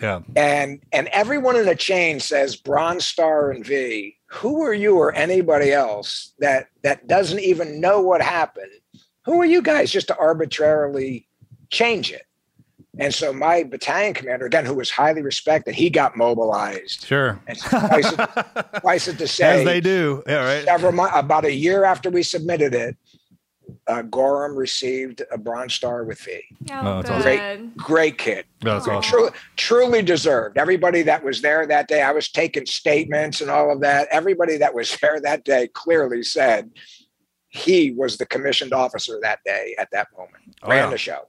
Yeah. 0.01 0.21
and 0.35 0.79
and 0.93 1.07
everyone 1.09 1.55
in 1.57 1.65
the 1.65 1.75
chain 1.75 2.19
says 2.19 2.55
Bronze 2.55 3.05
Star 3.05 3.51
and 3.51 3.65
V. 3.65 4.15
Who 4.27 4.61
are 4.61 4.73
you 4.73 4.97
or 4.97 5.13
anybody 5.13 5.73
else 5.73 6.33
that 6.39 6.67
that 6.83 7.07
doesn't 7.07 7.39
even 7.39 7.81
know 7.81 8.01
what 8.01 8.21
happened? 8.21 8.71
Who 9.25 9.41
are 9.41 9.45
you 9.45 9.61
guys 9.61 9.91
just 9.91 10.07
to 10.07 10.17
arbitrarily 10.17 11.27
change 11.69 12.11
it?" 12.11 12.26
And 12.99 13.13
so 13.13 13.31
my 13.31 13.63
battalion 13.63 14.13
commander, 14.13 14.45
again, 14.45 14.65
who 14.65 14.73
was 14.73 14.89
highly 14.89 15.21
respected, 15.21 15.75
he 15.75 15.89
got 15.89 16.17
mobilized. 16.17 17.05
Sure. 17.05 17.39
And 17.47 17.57
suffice 17.57 18.11
it, 18.11 18.15
suffice 18.75 19.07
it 19.07 19.17
to 19.19 19.27
say, 19.27 19.59
As 19.59 19.65
they 19.65 19.81
do. 19.81 20.23
Yeah, 20.27 20.43
right. 20.43 20.63
several 20.63 20.91
months, 20.91 21.13
about 21.15 21.45
a 21.45 21.53
year 21.53 21.83
after 21.83 22.09
we 22.09 22.23
submitted 22.23 22.73
it, 22.73 22.97
uh, 23.87 24.01
Gorham 24.01 24.55
received 24.55 25.21
a 25.31 25.37
Bronze 25.37 25.73
Star 25.73 26.03
with 26.03 26.19
V. 26.21 26.41
Oh, 26.71 27.01
that's 27.01 27.09
awesome. 27.09 27.21
Great, 27.21 27.77
great 27.77 28.17
kid. 28.17 28.45
That's 28.61 28.87
awesome. 28.87 29.01
Truly, 29.01 29.31
truly 29.55 30.01
deserved. 30.01 30.57
Everybody 30.57 31.01
that 31.03 31.23
was 31.23 31.41
there 31.41 31.65
that 31.67 31.87
day, 31.87 32.01
I 32.01 32.11
was 32.11 32.29
taking 32.29 32.65
statements 32.65 33.41
and 33.41 33.49
all 33.49 33.71
of 33.71 33.81
that. 33.81 34.07
Everybody 34.11 34.57
that 34.57 34.73
was 34.73 34.95
there 35.01 35.19
that 35.21 35.45
day 35.45 35.67
clearly 35.67 36.23
said 36.23 36.71
he 37.49 37.91
was 37.91 38.17
the 38.17 38.25
commissioned 38.25 38.73
officer 38.73 39.19
that 39.21 39.39
day 39.45 39.75
at 39.77 39.89
that 39.91 40.07
moment. 40.17 40.55
Oh, 40.63 40.69
Ran 40.69 40.85
yeah. 40.85 40.89
the 40.89 40.97
show. 40.97 41.27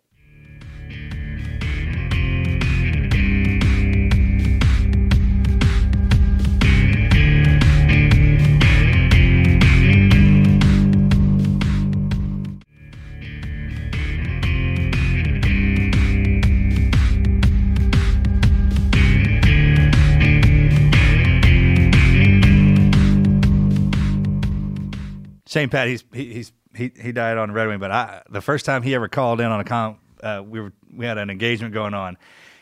St. 25.49 25.73
Pat, 25.73 25.89
he's 25.89 26.05
he, 26.13 26.33
he's 26.35 26.53
he 26.77 26.93
he 27.01 27.13
died 27.13 27.39
on 27.39 27.53
Red 27.53 27.69
Wing, 27.69 27.79
but 27.79 27.91
I 27.91 28.23
the 28.31 28.43
first 28.43 28.67
time 28.67 28.83
he 28.83 28.95
ever 28.95 29.09
called 29.09 29.41
in 29.41 29.47
on 29.47 29.61
a 29.61 29.65
com 29.65 29.97
uh, 30.23 30.43
we 30.47 30.61
were 30.61 30.73
we 30.95 31.07
had 31.07 31.17
an 31.17 31.31
engagement 31.31 31.73
going 31.73 31.95
on, 31.95 32.19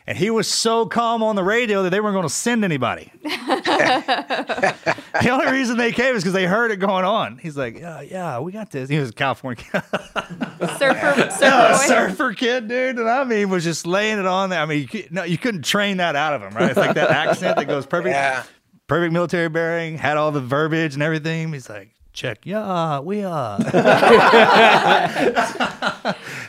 and 0.06 0.16
he 0.16 0.30
was 0.30 0.46
so 0.48 0.86
calm 0.86 1.22
on 1.22 1.34
the 1.36 1.42
radio 1.42 1.82
that 1.82 1.90
they 1.90 2.00
weren't 2.00 2.14
going 2.14 2.26
to 2.28 2.32
send 2.32 2.64
anybody. 2.64 3.10
the 3.22 3.28
only 5.30 5.50
reason 5.50 5.76
they 5.76 5.92
came 5.92 6.14
is 6.14 6.22
because 6.22 6.32
they 6.32 6.46
heard 6.46 6.70
it 6.70 6.76
going 6.76 7.04
on. 7.04 7.38
He's 7.38 7.56
like, 7.56 7.78
yeah, 7.78 8.00
yeah, 8.02 8.38
we 8.38 8.52
got 8.52 8.70
this. 8.70 8.88
He 8.88 8.98
was 8.98 9.10
a 9.10 9.12
California 9.12 9.64
surfer, 9.72 9.88
yeah, 10.80 11.30
surfer, 11.78 11.86
surfer 11.86 12.32
kid, 12.34 12.68
dude, 12.68 12.98
and 12.98 13.08
I 13.08 13.24
mean, 13.24 13.48
was 13.48 13.64
just 13.64 13.86
laying 13.86 14.18
it 14.18 14.26
on 14.26 14.50
there. 14.50 14.60
I 14.60 14.66
mean, 14.66 14.82
you, 14.82 14.88
could, 14.88 15.12
no, 15.12 15.24
you 15.24 15.38
couldn't 15.38 15.62
train 15.62 15.96
that 15.96 16.14
out 16.16 16.34
of 16.34 16.42
him, 16.42 16.54
right? 16.54 16.70
It's 16.70 16.78
like 16.78 16.94
that 16.94 17.10
accent 17.10 17.56
that 17.56 17.66
goes 17.66 17.86
perfect, 17.86 18.10
Yeah. 18.14 18.44
perfect 18.86 19.12
military 19.12 19.48
bearing, 19.48 19.98
had 19.98 20.16
all 20.16 20.30
the 20.30 20.40
verbiage 20.40 20.94
and 20.94 21.02
everything. 21.02 21.52
He's 21.52 21.68
like, 21.68 21.90
check, 22.16 22.44
yeah, 22.44 22.98
we 23.00 23.22
are. 23.22 23.60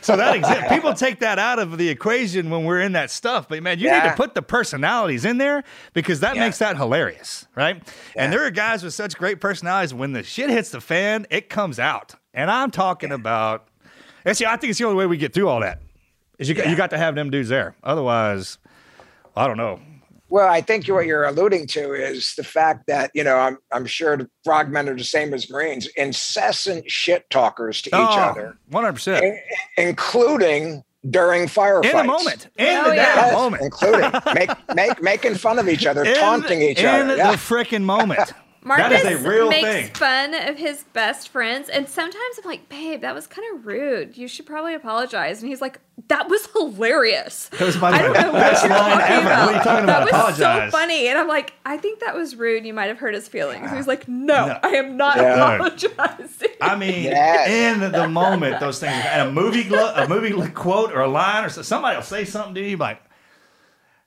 so 0.02 0.16
that 0.16 0.34
exists. 0.34 0.64
People 0.68 0.94
take 0.94 1.20
that 1.20 1.38
out 1.38 1.58
of 1.58 1.78
the 1.78 1.88
equation 1.88 2.50
when 2.50 2.64
we're 2.64 2.80
in 2.80 2.92
that 2.92 3.10
stuff. 3.10 3.48
But 3.48 3.62
man, 3.62 3.78
you 3.78 3.90
need 3.90 4.02
to 4.02 4.14
put 4.16 4.34
the 4.34 4.42
personalities 4.42 5.24
in 5.24 5.38
there 5.38 5.62
because 5.92 6.20
that 6.20 6.36
makes 6.36 6.58
that 6.58 6.76
hilarious, 6.76 7.46
right? 7.54 7.82
And 8.16 8.32
there 8.32 8.44
are 8.44 8.50
guys 8.50 8.82
with 8.82 8.94
such 8.94 9.16
great 9.16 9.40
personalities. 9.40 9.94
When 9.94 10.12
the 10.12 10.22
shit 10.22 10.50
hits 10.50 10.70
the 10.70 10.80
fan, 10.80 11.26
it 11.30 11.48
comes 11.48 11.78
out. 11.78 12.14
And 12.34 12.50
I'm 12.50 12.70
talking 12.70 13.12
about. 13.12 13.68
And 14.24 14.36
see, 14.36 14.46
I 14.46 14.56
think 14.56 14.70
it's 14.70 14.78
the 14.78 14.86
only 14.86 14.96
way 14.96 15.06
we 15.06 15.16
get 15.16 15.32
through 15.32 15.48
all 15.48 15.60
that. 15.60 15.80
Is 16.38 16.48
you 16.48 16.54
got, 16.54 16.68
you 16.68 16.76
got 16.76 16.90
to 16.90 16.98
have 16.98 17.14
them 17.14 17.30
dudes 17.30 17.48
there. 17.48 17.74
Otherwise, 17.82 18.58
I 19.36 19.46
don't 19.46 19.56
know. 19.56 19.80
Well, 20.30 20.48
I 20.48 20.60
think 20.60 20.86
what 20.88 21.06
you're 21.06 21.24
alluding 21.24 21.68
to 21.68 21.92
is 21.94 22.34
the 22.34 22.44
fact 22.44 22.86
that, 22.86 23.10
you 23.14 23.24
know, 23.24 23.36
I'm, 23.36 23.58
I'm 23.72 23.86
sure 23.86 24.16
the 24.16 24.28
frogmen 24.44 24.88
are 24.88 24.96
the 24.96 25.02
same 25.04 25.32
as 25.32 25.48
Marines, 25.50 25.86
incessant 25.96 26.90
shit 26.90 27.28
talkers 27.30 27.80
to 27.82 27.88
each 27.88 27.94
Oh, 27.94 28.20
other, 28.20 28.58
100%. 28.70 29.22
in- 29.22 29.40
including 29.78 30.82
during 31.08 31.46
firefights. 31.46 31.90
In 31.90 31.96
the 31.96 32.04
moment. 32.04 32.48
In 32.58 32.66
oh, 32.76 32.84
the 32.90 32.96
damn 32.96 32.96
Yes, 32.96 33.32
moment. 33.32 33.62
Including 33.62 34.10
make, 34.34 34.50
make, 34.74 35.02
making 35.02 35.34
fun 35.36 35.58
of 35.58 35.68
each 35.68 35.86
other, 35.86 36.04
In- 36.04 36.14
taunting 36.16 36.60
each 36.60 36.84
other. 36.84 37.04
in 37.14 37.20
other. 37.20 37.32
the 37.32 37.38
frickin' 37.38 37.82
moment. 37.84 38.32
Marcus 38.62 39.02
that 39.02 39.12
is 39.12 39.24
a 39.24 39.28
real 39.28 39.48
makes 39.48 39.68
thing. 39.68 39.86
fun 39.94 40.34
of 40.34 40.56
his 40.56 40.84
best 40.92 41.28
friends, 41.28 41.68
and 41.68 41.88
sometimes 41.88 42.38
I'm 42.42 42.48
like, 42.48 42.68
"Babe, 42.68 43.00
that 43.02 43.14
was 43.14 43.26
kind 43.26 43.46
of 43.54 43.66
rude. 43.66 44.16
You 44.16 44.26
should 44.28 44.46
probably 44.46 44.74
apologize." 44.74 45.40
And 45.40 45.48
he's 45.48 45.60
like, 45.60 45.78
"That 46.08 46.28
was 46.28 46.46
hilarious. 46.52 47.48
That 47.50 47.60
was 47.60 47.78
my 47.80 47.90
I 47.90 48.02
don't 48.02 48.12
know 48.14 48.32
what 48.32 48.40
best 48.40 48.64
you're 48.64 48.72
line 48.76 48.98
talking 48.98 49.14
ever. 49.16 49.26
about. 49.26 49.46
What 49.46 49.54
are 49.54 49.58
you 49.58 49.62
talking 49.64 49.86
That 49.86 50.02
about? 50.02 50.04
was 50.28 50.38
Apologize. 50.40 50.72
so 50.72 50.78
funny." 50.78 51.08
And 51.08 51.18
I'm 51.18 51.28
like, 51.28 51.52
"I 51.64 51.76
think 51.76 52.00
that 52.00 52.14
was 52.14 52.36
rude. 52.36 52.66
You 52.66 52.74
might 52.74 52.86
have 52.86 52.98
hurt 52.98 53.14
his 53.14 53.28
feelings." 53.28 53.68
And 53.68 53.76
he's 53.76 53.86
like, 53.86 54.08
"No, 54.08 54.46
No. 54.48 54.58
I 54.62 54.68
am 54.70 54.96
not 54.96 55.16
Yeah. 55.18 55.54
apologizing." 55.54 56.48
I 56.60 56.74
mean, 56.76 57.04
Yes. 57.04 57.48
in 57.48 57.92
the 57.92 58.08
moment, 58.08 58.60
those 58.60 58.80
things. 58.80 59.04
And 59.06 59.28
a 59.28 59.32
movie, 59.32 59.64
glo- 59.64 59.92
a 59.94 60.08
movie 60.08 60.32
quote 60.50 60.92
or 60.92 61.00
a 61.00 61.08
line, 61.08 61.44
or 61.44 61.48
so- 61.48 61.62
somebody 61.62 61.96
will 61.96 62.02
say 62.02 62.24
something 62.24 62.54
to 62.54 62.60
you 62.60 62.76
like. 62.76 63.00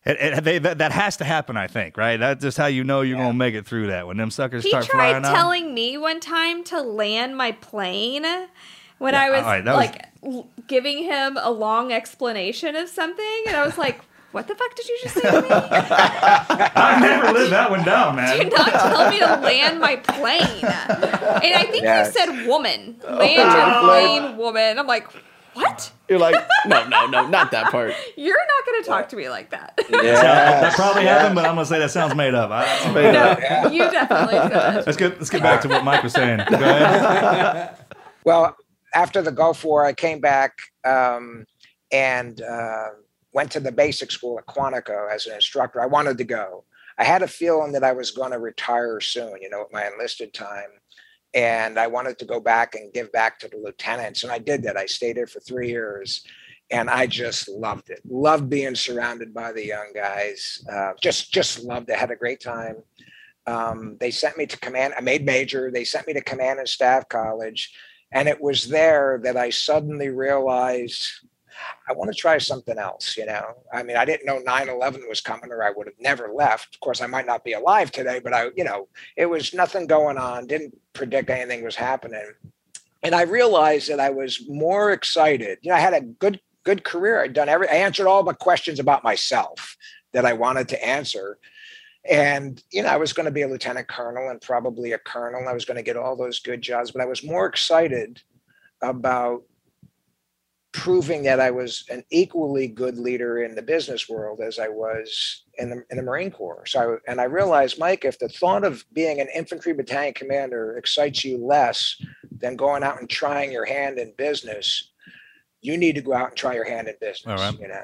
It, 0.05 0.17
it- 0.19 0.43
they, 0.43 0.57
that, 0.59 0.79
that 0.79 0.91
has 0.91 1.17
to 1.17 1.23
happen, 1.23 1.57
I 1.57 1.67
think, 1.67 1.95
right? 1.97 2.17
That's 2.17 2.41
just 2.41 2.57
how 2.57 2.65
you 2.65 2.83
know 2.83 3.01
you're 3.01 3.17
gonna 3.17 3.33
make 3.33 3.53
it 3.53 3.65
through 3.67 3.87
that 3.87 4.07
when 4.07 4.17
them 4.17 4.31
suckers 4.31 4.63
He 4.63 4.69
start 4.69 4.85
tried 4.85 5.11
flying 5.11 5.25
out. 5.25 5.33
telling 5.35 5.73
me 5.73 5.97
one 5.97 6.19
time 6.19 6.63
to 6.65 6.81
land 6.81 7.37
my 7.37 7.51
plane 7.51 8.23
when 8.97 9.13
Yeah, 9.13 9.21
I 9.23 9.29
was 9.29 9.39
all 9.39 9.45
right, 9.45 9.65
that 9.65 9.75
was- 9.75 9.85
like 9.85 10.05
l- 10.23 10.47
giving 10.67 11.03
him 11.03 11.37
a 11.41 11.51
long 11.51 11.91
explanation 11.91 12.75
of 12.75 12.89
something, 12.89 13.43
and 13.47 13.55
I 13.55 13.65
was 13.65 13.77
like, 13.77 14.01
"What 14.31 14.47
the 14.47 14.55
fuck 14.55 14.75
did 14.75 14.87
you 14.87 14.97
just 15.03 15.15
say 15.15 15.21
to 15.21 15.41
me? 15.41 15.47
I've 15.51 17.01
never 17.01 17.31
lived 17.33 17.51
that 17.51 17.69
one 17.69 17.83
down, 17.83 18.15
man. 18.15 18.37
Do 18.39 18.49
not 18.55 18.69
tell 18.71 19.09
me 19.11 19.19
to 19.19 19.25
land 19.25 19.79
my 19.79 19.95
plane." 19.97 20.41
And 20.63 21.53
I 21.55 21.67
think 21.69 21.83
Yes. 21.83 22.07
you 22.15 22.25
said 22.25 22.47
"woman." 22.47 22.97
Land 23.07 23.35
your 23.35 23.75
oh. 23.75 23.81
plane, 23.85 24.37
woman. 24.37 24.77
I'm 24.79 24.87
like, 24.87 25.07
what? 25.53 25.91
You're 26.09 26.19
like, 26.19 26.35
no, 26.65 26.87
no, 26.87 27.07
no, 27.07 27.27
not 27.27 27.51
that 27.51 27.71
part. 27.71 27.93
You're 28.17 28.37
not 28.37 28.65
going 28.65 28.83
to 28.83 28.89
talk 28.89 29.09
to 29.09 29.15
me 29.15 29.29
like 29.29 29.49
that. 29.51 29.79
Yeah, 29.89 30.01
that 30.21 30.73
probably 30.75 31.03
happened, 31.03 31.35
but 31.35 31.45
I'm 31.45 31.55
gonna 31.55 31.65
say 31.65 31.79
that 31.79 31.91
sounds 31.91 32.15
made 32.15 32.33
up. 32.33 32.51
I, 32.51 32.91
made 32.91 33.13
no, 33.13 33.69
you 33.69 33.89
definitely 33.89 34.35
should. 34.75 34.85
Let's 34.85 34.97
get 34.97 35.17
let's 35.17 35.29
get 35.29 35.41
back 35.41 35.61
to 35.61 35.69
what 35.69 35.83
Mike 35.83 36.03
was 36.03 36.13
saying. 36.13 36.39
Go 36.49 36.55
ahead. 36.55 37.77
Well, 38.23 38.55
after 38.93 39.21
the 39.21 39.31
Gulf 39.31 39.63
War, 39.63 39.85
I 39.85 39.93
came 39.93 40.19
back 40.19 40.57
um, 40.83 41.45
and 41.91 42.41
uh, 42.41 42.87
went 43.33 43.51
to 43.51 43.59
the 43.59 43.71
basic 43.71 44.11
school 44.11 44.37
at 44.37 44.45
Quantico 44.45 45.11
as 45.11 45.25
an 45.25 45.35
instructor. 45.35 45.81
I 45.81 45.85
wanted 45.85 46.17
to 46.17 46.23
go. 46.23 46.65
I 46.97 47.03
had 47.03 47.21
a 47.21 47.27
feeling 47.27 47.71
that 47.71 47.83
I 47.83 47.93
was 47.93 48.11
going 48.11 48.31
to 48.31 48.39
retire 48.39 48.99
soon, 48.99 49.37
you 49.41 49.49
know, 49.49 49.61
at 49.61 49.71
my 49.71 49.87
enlisted 49.87 50.33
time. 50.33 50.69
And 51.33 51.79
I 51.79 51.87
wanted 51.87 52.19
to 52.19 52.25
go 52.25 52.39
back 52.39 52.75
and 52.75 52.93
give 52.93 53.11
back 53.11 53.39
to 53.39 53.47
the 53.47 53.57
lieutenants. 53.57 54.23
And 54.23 54.31
I 54.31 54.39
did 54.39 54.63
that. 54.63 54.77
I 54.77 54.85
stayed 54.85 55.17
there 55.17 55.27
for 55.27 55.39
three 55.39 55.69
years. 55.69 56.25
And 56.69 56.89
I 56.89 57.05
just 57.07 57.49
loved 57.49 57.89
it. 57.89 58.01
Loved 58.09 58.49
being 58.49 58.75
surrounded 58.75 59.33
by 59.33 59.51
the 59.51 59.65
young 59.65 59.91
guys. 59.93 60.63
Uh, 60.71 60.93
just, 61.01 61.31
just 61.33 61.63
loved 61.63 61.89
it. 61.89 61.97
Had 61.97 62.11
a 62.11 62.15
great 62.15 62.39
time. 62.41 62.77
Um, 63.47 63.97
they 63.99 64.11
sent 64.11 64.37
me 64.37 64.45
to 64.45 64.57
command. 64.59 64.93
I 64.97 65.01
made 65.01 65.25
major. 65.25 65.71
They 65.71 65.83
sent 65.83 66.07
me 66.07 66.13
to 66.13 66.21
command 66.21 66.59
and 66.59 66.69
staff 66.69 67.09
college. 67.09 67.73
And 68.11 68.27
it 68.27 68.41
was 68.41 68.67
there 68.67 69.19
that 69.23 69.37
I 69.37 69.49
suddenly 69.49 70.09
realized 70.09 71.07
I 71.87 71.93
want 71.93 72.11
to 72.11 72.19
try 72.19 72.37
something 72.37 72.77
else. 72.77 73.17
You 73.17 73.25
know, 73.25 73.43
I 73.73 73.83
mean, 73.83 73.97
I 73.97 74.05
didn't 74.05 74.25
know 74.25 74.39
9 74.39 74.69
11 74.69 75.03
was 75.07 75.21
coming 75.21 75.51
or 75.51 75.63
I 75.63 75.71
would 75.71 75.87
have 75.87 75.99
never 75.99 76.31
left. 76.33 76.75
Of 76.75 76.79
course, 76.81 77.01
I 77.01 77.07
might 77.07 77.25
not 77.25 77.43
be 77.43 77.53
alive 77.53 77.91
today, 77.91 78.19
but 78.23 78.33
I, 78.33 78.49
you 78.55 78.63
know, 78.63 78.87
it 79.17 79.25
was 79.25 79.53
nothing 79.53 79.87
going 79.87 80.17
on, 80.17 80.47
didn't 80.47 80.77
predict 80.93 81.29
anything 81.29 81.63
was 81.63 81.75
happening. 81.75 82.31
And 83.03 83.15
I 83.15 83.23
realized 83.23 83.89
that 83.89 83.99
I 83.99 84.11
was 84.11 84.47
more 84.47 84.91
excited. 84.91 85.59
You 85.61 85.69
know, 85.69 85.75
I 85.75 85.79
had 85.79 85.93
a 85.93 86.01
good, 86.01 86.39
good 86.63 86.83
career. 86.83 87.21
I'd 87.21 87.33
done 87.33 87.49
every, 87.49 87.67
I 87.67 87.75
answered 87.75 88.07
all 88.07 88.23
the 88.23 88.33
questions 88.33 88.79
about 88.79 89.03
myself 89.03 89.75
that 90.13 90.25
I 90.25 90.33
wanted 90.33 90.69
to 90.69 90.85
answer. 90.85 91.39
And, 92.09 92.61
you 92.71 92.83
know, 92.83 92.89
I 92.89 92.97
was 92.97 93.13
going 93.13 93.25
to 93.25 93.31
be 93.31 93.43
a 93.43 93.47
lieutenant 93.47 93.87
colonel 93.87 94.29
and 94.29 94.41
probably 94.41 94.91
a 94.93 94.99
colonel. 94.99 95.47
I 95.47 95.53
was 95.53 95.65
going 95.65 95.77
to 95.77 95.83
get 95.83 95.97
all 95.97 96.15
those 96.15 96.39
good 96.39 96.61
jobs, 96.61 96.91
but 96.91 97.01
I 97.01 97.05
was 97.05 97.23
more 97.23 97.45
excited 97.45 98.21
about 98.81 99.43
proving 100.73 101.23
that 101.23 101.39
I 101.39 101.51
was 101.51 101.83
an 101.89 102.03
equally 102.11 102.67
good 102.67 102.97
leader 102.97 103.43
in 103.43 103.55
the 103.55 103.61
business 103.61 104.07
world 104.07 104.39
as 104.39 104.57
I 104.57 104.69
was 104.69 105.43
in 105.57 105.69
the, 105.69 105.83
in 105.89 105.97
the 105.97 106.03
Marine 106.03 106.31
Corps. 106.31 106.65
So, 106.65 106.97
I, 107.07 107.11
and 107.11 107.19
I 107.19 107.25
realized, 107.25 107.77
Mike, 107.77 108.05
if 108.05 108.19
the 108.19 108.29
thought 108.29 108.63
of 108.63 108.85
being 108.93 109.19
an 109.19 109.27
infantry 109.35 109.73
battalion 109.73 110.13
commander 110.13 110.77
excites 110.77 111.25
you 111.25 111.37
less 111.37 112.01
than 112.39 112.55
going 112.55 112.83
out 112.83 112.99
and 112.99 113.09
trying 113.09 113.51
your 113.51 113.65
hand 113.65 113.99
in 113.99 114.13
business, 114.17 114.91
you 115.61 115.77
need 115.77 115.95
to 115.95 116.01
go 116.01 116.13
out 116.13 116.29
and 116.29 116.37
try 116.37 116.53
your 116.53 116.65
hand 116.65 116.87
in 116.87 116.95
business. 117.01 117.39
Right. 117.39 117.59
You 117.59 117.67
know, 117.67 117.83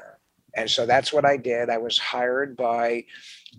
and 0.54 0.70
so 0.70 0.86
that's 0.86 1.12
what 1.12 1.24
I 1.24 1.36
did. 1.36 1.70
I 1.70 1.78
was 1.78 1.98
hired 1.98 2.56
by 2.56 3.04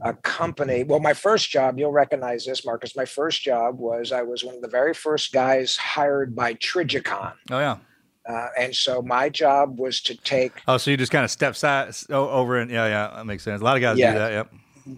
a 0.02 0.14
company. 0.14 0.84
Well, 0.84 1.00
my 1.00 1.14
first 1.14 1.50
job, 1.50 1.80
you'll 1.80 1.92
recognize 1.92 2.46
this, 2.46 2.66
Marcus. 2.66 2.96
My 2.96 3.06
first 3.06 3.42
job 3.42 3.80
was 3.80 4.12
I 4.12 4.24
was 4.24 4.44
one 4.44 4.56
of 4.56 4.62
the 4.62 4.68
very 4.68 4.94
first 4.94 5.32
guys 5.32 5.78
hired 5.78 6.36
by 6.36 6.56
Trijicon. 6.56 7.34
Oh 7.52 7.60
yeah. 7.60 7.78
Uh, 8.30 8.48
and 8.60 8.76
so 8.76 9.02
my 9.02 9.28
job 9.28 9.80
was 9.80 10.02
to 10.02 10.16
take, 10.18 10.52
Oh, 10.68 10.78
so 10.78 10.92
you 10.92 10.98
just 10.98 11.12
kind 11.12 11.26
of 11.26 11.32
step 11.32 11.56
side 11.56 11.92
over 12.12 12.60
and 12.60 12.70
yeah, 12.70 12.86
yeah, 12.86 13.12
that 13.16 13.26
makes 13.26 13.44
sense. 13.44 13.60
A 13.62 13.64
lot 13.64 13.76
of 13.76 13.82
guys 13.82 13.98
Yeah. 13.98 14.14
do 14.14 14.20
that. 14.20 14.32
Yep. 14.32 14.54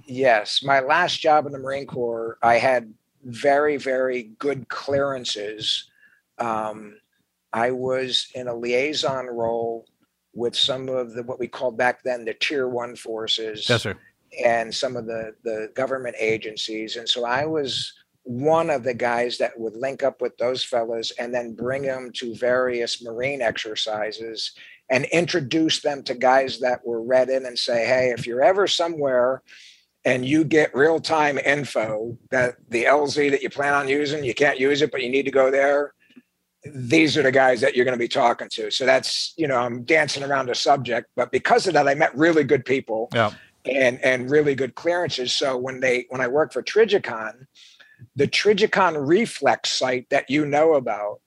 yes, 0.05 0.61
my 0.63 0.81
last 0.81 1.19
job 1.21 1.45
in 1.45 1.53
the 1.53 1.57
Marine 1.59 1.87
Corps, 1.87 2.37
I 2.43 2.55
had 2.55 2.93
very, 3.23 3.77
very 3.77 4.23
good 4.37 4.67
clearances. 4.67 5.89
Um, 6.39 6.97
I 7.53 7.71
was 7.71 8.27
in 8.35 8.47
a 8.49 8.53
liaison 8.55 9.27
role 9.27 9.85
with 10.33 10.55
some 10.55 10.89
of 10.89 11.13
the 11.13 11.23
what 11.23 11.39
we 11.39 11.47
called 11.47 11.77
back 11.77 12.03
then 12.03 12.25
the 12.25 12.33
tier 12.33 12.67
one 12.67 12.95
forces. 12.95 13.67
Yes, 13.69 13.83
sir. 13.83 13.95
and 14.45 14.73
some 14.73 14.95
of 14.95 15.05
the 15.05 15.35
the 15.43 15.69
government 15.75 16.15
agencies 16.17 16.95
and 16.95 17.07
so 17.07 17.25
i 17.25 17.45
was 17.45 17.91
one 18.23 18.69
of 18.69 18.83
the 18.83 18.93
guys 18.93 19.37
that 19.39 19.59
would 19.59 19.75
link 19.75 20.03
up 20.03 20.21
with 20.21 20.37
those 20.37 20.63
fellas 20.63 21.11
and 21.19 21.33
then 21.33 21.53
bring 21.55 21.81
them 21.83 22.11
to 22.13 22.35
various 22.35 23.03
marine 23.03 23.41
exercises 23.41 24.51
and 24.89 25.05
introduce 25.05 25.81
them 25.81 26.03
to 26.03 26.13
guys 26.13 26.59
that 26.59 26.85
were 26.85 27.01
read 27.01 27.29
in 27.29 27.45
and 27.45 27.57
say 27.57 27.85
hey 27.85 28.13
if 28.15 28.27
you're 28.27 28.43
ever 28.43 28.67
somewhere 28.67 29.41
and 30.05 30.25
you 30.25 30.43
get 30.43 30.73
real-time 30.75 31.37
info 31.39 32.17
that 32.29 32.55
the 32.69 32.83
lz 32.85 33.31
that 33.31 33.41
you 33.41 33.49
plan 33.49 33.73
on 33.73 33.87
using 33.87 34.23
you 34.23 34.33
can't 34.35 34.59
use 34.59 34.81
it 34.81 34.91
but 34.91 35.01
you 35.01 35.09
need 35.09 35.25
to 35.25 35.31
go 35.31 35.49
there 35.49 35.93
these 36.75 37.17
are 37.17 37.23
the 37.23 37.31
guys 37.31 37.59
that 37.61 37.75
you're 37.75 37.85
going 37.85 37.97
to 37.97 37.99
be 37.99 38.07
talking 38.07 38.49
to 38.49 38.69
so 38.69 38.85
that's 38.85 39.33
you 39.35 39.47
know 39.47 39.57
i'm 39.57 39.83
dancing 39.83 40.23
around 40.23 40.47
a 40.49 40.55
subject 40.55 41.07
but 41.15 41.31
because 41.31 41.65
of 41.65 41.73
that 41.73 41.87
i 41.87 41.95
met 41.95 42.15
really 42.15 42.43
good 42.43 42.63
people 42.65 43.09
Yeah. 43.15 43.31
and 43.65 43.99
and 44.03 44.29
really 44.29 44.55
good 44.55 44.73
clearances. 44.75 45.33
So 45.33 45.55
when 45.55 45.79
they 45.81 46.05
when 46.09 46.19
I 46.19 46.27
worked 46.27 46.53
for 46.53 46.63
Trijicon, 46.63 47.45
the 48.15 48.27
Trijicon 48.27 49.07
reflex 49.07 49.71
sight 49.71 50.07
that 50.09 50.29
you 50.29 50.45
know 50.45 50.73
about 50.73 51.21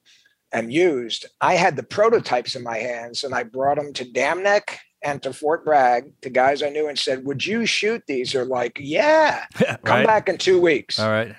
and 0.51 0.71
used, 0.71 1.25
I 1.41 1.55
had 1.55 1.75
the 1.75 1.83
prototypes 1.83 2.55
in 2.55 2.63
my 2.63 2.77
hands 2.77 3.23
and 3.23 3.33
I 3.35 3.43
brought 3.43 3.77
them 3.77 3.93
to 3.93 4.09
Dam 4.11 4.43
Neck 4.43 4.79
and 5.03 5.21
to 5.23 5.33
Fort 5.33 5.65
Bragg 5.65 6.11
to 6.21 6.29
guys 6.29 6.63
I 6.63 6.69
knew 6.69 6.87
and 6.87 6.97
said, 6.97 7.25
"Would 7.25 7.45
you 7.45 7.65
shoot 7.65 8.03
these?" 8.07 8.31
They're 8.33 8.45
like, 8.45 8.77
"Yeah, 8.81 9.45
come 9.55 9.97
Right. 9.97 10.07
back 10.07 10.29
in 10.29 10.37
two 10.37 10.59
weeks." 10.59 10.99
All 10.99 11.09
right. 11.09 11.35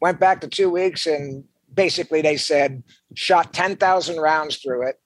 Went 0.00 0.20
back 0.20 0.40
to 0.42 0.48
two 0.48 0.70
weeks 0.70 1.06
and 1.06 1.44
basically 1.74 2.22
they 2.22 2.36
said 2.36 2.82
shot 3.14 3.52
ten 3.52 3.76
thousand 3.76 4.20
rounds 4.20 4.56
through 4.56 4.86
it, 4.88 5.00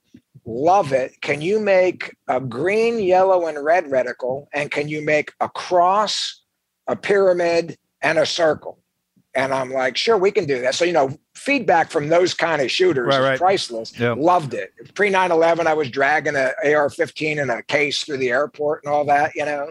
love 0.45 0.93
it. 0.93 1.21
Can 1.23 1.41
you 1.41 1.61
make 1.61 2.15
a 2.29 2.41
green, 2.41 2.99
yellow, 2.99 3.47
and 3.47 3.65
red 3.65 3.85
reticle? 3.87 4.47
And 4.53 4.71
can 4.71 4.89
you 4.89 5.03
make 5.05 5.33
a 5.41 5.49
cross, 5.49 6.43
a 6.87 6.97
pyramid, 6.97 7.79
and 8.03 8.19
a 8.19 8.27
circle? 8.27 8.79
And 9.39 9.55
I'm 9.55 9.71
like, 9.71 9.97
sure, 9.97 10.19
we 10.19 10.33
can 10.33 10.47
do 10.47 10.61
that. 10.63 10.75
So, 10.75 10.85
you 10.85 10.93
know, 10.93 11.17
feedback 11.37 11.93
from 11.93 12.09
those 12.09 12.35
kind 12.35 12.61
of 12.61 12.73
shooters 12.73 13.07
Right, 13.07 13.19
is 13.19 13.25
right. 13.25 13.39
priceless. 13.39 13.97
Yep. 13.97 14.17
Loved 14.19 14.53
it. 14.53 14.73
Pre 14.95 15.11
9 15.11 15.31
11, 15.31 15.65
I 15.69 15.75
was 15.75 15.89
dragging 15.91 16.35
a 16.35 16.51
AR 16.75 16.91
15 16.91 17.39
in 17.39 17.49
a 17.49 17.63
case 17.63 18.03
through 18.03 18.17
the 18.17 18.31
airport 18.31 18.83
and 18.83 18.93
all 18.93 19.05
that, 19.05 19.37
you 19.37 19.45
know. 19.45 19.71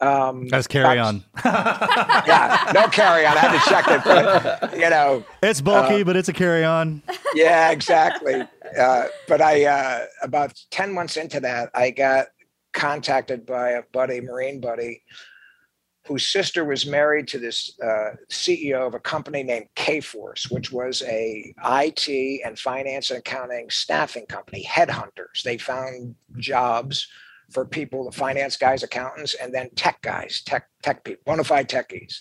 Um, 0.00 0.46
That's 0.46 0.68
carry 0.68 1.00
on. 1.00 1.24
yeah, 1.44 2.70
no 2.72 2.86
carry 2.86 3.26
on. 3.26 3.36
I 3.36 3.40
had 3.40 3.58
to 3.58 3.68
check 3.68 3.84
it, 3.88 4.04
but, 4.04 4.78
you 4.78 4.88
know. 4.88 5.24
It's 5.42 5.60
bulky, 5.60 6.02
uh, 6.02 6.04
but 6.04 6.14
it's 6.14 6.28
a 6.28 6.32
carry 6.32 6.64
on. 6.64 7.02
yeah, 7.34 7.72
exactly. 7.72 8.44
Uh, 8.78 9.06
but 9.26 9.40
I, 9.40 9.64
uh, 9.64 10.04
about 10.22 10.54
10 10.70 10.92
months 10.94 11.16
into 11.16 11.40
that, 11.40 11.70
I 11.74 11.90
got 11.90 12.26
contacted 12.72 13.44
by 13.44 13.70
a 13.70 13.82
buddy, 13.92 14.20
Marine 14.20 14.60
buddy, 14.60 15.02
whose 16.06 16.28
sister 16.28 16.64
was 16.64 16.86
married 16.86 17.26
to 17.28 17.38
this 17.38 17.78
uh, 17.82 18.10
CEO 18.30 18.86
of 18.86 18.94
a 18.94 19.00
company 19.00 19.42
named 19.42 19.66
Kforce, 19.74 20.50
which 20.50 20.70
was 20.70 21.02
a 21.02 21.54
IT 21.64 22.40
and 22.44 22.58
finance 22.58 23.10
and 23.10 23.18
accounting 23.18 23.70
staffing 23.70 24.26
company, 24.26 24.64
headhunters. 24.64 25.42
They 25.42 25.56
found 25.56 26.14
jobs 26.36 27.08
for 27.50 27.64
people, 27.64 28.04
the 28.04 28.16
finance 28.16 28.56
guys, 28.56 28.82
accountants, 28.82 29.34
and 29.34 29.54
then 29.54 29.70
tech 29.76 30.02
guys, 30.02 30.42
tech 30.44 30.68
tech 30.82 31.04
people, 31.04 31.22
bona 31.24 31.44
fide 31.44 31.68
techies. 31.68 32.20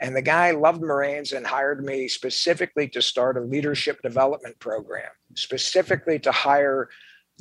And 0.00 0.16
the 0.16 0.22
guy 0.22 0.50
loved 0.50 0.80
Marines 0.80 1.32
and 1.32 1.46
hired 1.46 1.84
me 1.84 2.08
specifically 2.08 2.88
to 2.88 3.02
start 3.02 3.36
a 3.36 3.40
leadership 3.40 4.00
development 4.02 4.58
program, 4.58 5.10
specifically 5.34 6.18
to 6.20 6.32
hire 6.32 6.88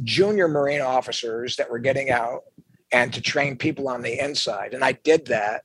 junior 0.04 0.48
Marine 0.48 0.82
officers 0.82 1.56
that 1.56 1.70
were 1.70 1.80
getting 1.80 2.10
out 2.10 2.44
and 2.92 3.14
to 3.14 3.22
train 3.22 3.56
people 3.56 3.88
on 3.88 4.02
the 4.02 4.20
inside. 4.20 4.74
And 4.74 4.84
I 4.84 4.94
did 4.94 5.26
that 5.28 5.64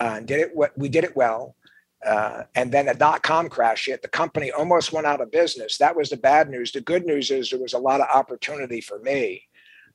uh, 0.00 0.14
and 0.16 0.26
did 0.26 0.40
it. 0.40 0.52
We 0.76 0.88
did 0.88 1.04
it 1.04 1.16
well. 1.16 1.56
Uh, 2.04 2.42
and 2.56 2.72
then 2.72 2.86
the 2.86 2.94
dot 2.94 3.22
com 3.22 3.48
crash 3.48 3.86
hit. 3.86 4.02
The 4.02 4.08
company 4.08 4.50
almost 4.50 4.92
went 4.92 5.06
out 5.06 5.20
of 5.20 5.30
business. 5.30 5.78
That 5.78 5.94
was 5.94 6.10
the 6.10 6.16
bad 6.16 6.50
news. 6.50 6.72
The 6.72 6.80
good 6.80 7.06
news 7.06 7.30
is 7.30 7.50
there 7.50 7.60
was 7.60 7.74
a 7.74 7.78
lot 7.78 8.00
of 8.00 8.08
opportunity 8.12 8.80
for 8.80 8.98
me. 8.98 9.46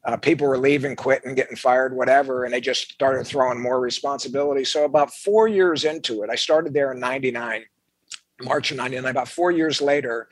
Uh, 0.06 0.16
people 0.16 0.48
were 0.48 0.58
leaving, 0.58 0.96
quitting, 0.96 1.36
getting 1.36 1.58
fired, 1.58 1.94
whatever, 1.94 2.46
and 2.46 2.54
they 2.54 2.62
just 2.62 2.94
started 2.94 3.28
throwing 3.28 3.62
more 3.62 3.82
responsibility. 3.82 4.64
So 4.64 4.86
about 4.86 5.14
four 5.14 5.50
years 5.50 5.84
into 5.84 6.24
it, 6.24 6.30
I 6.30 6.36
started 6.36 6.74
there 6.74 6.94
in 6.94 7.00
'99, 7.00 7.66
March 8.44 8.72
of 8.72 8.78
'99. 8.78 9.12
About 9.12 9.28
four 9.28 9.52
years 9.52 9.82
later, 9.82 10.30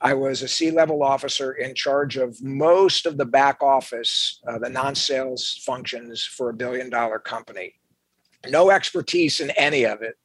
I 0.00 0.14
was 0.14 0.40
a 0.40 0.48
C-level 0.48 1.02
officer 1.02 1.52
in 1.52 1.74
charge 1.74 2.16
of 2.16 2.42
most 2.42 3.04
of 3.04 3.18
the 3.18 3.26
back 3.26 3.62
office, 3.62 4.40
uh, 4.48 4.58
the 4.58 4.70
non-sales 4.70 5.60
functions 5.66 6.24
for 6.24 6.48
a 6.48 6.54
billion-dollar 6.54 7.18
company. 7.18 7.74
No 8.48 8.70
expertise 8.70 9.40
in 9.40 9.50
any 9.50 9.84
of 9.84 10.02
it. 10.02 10.16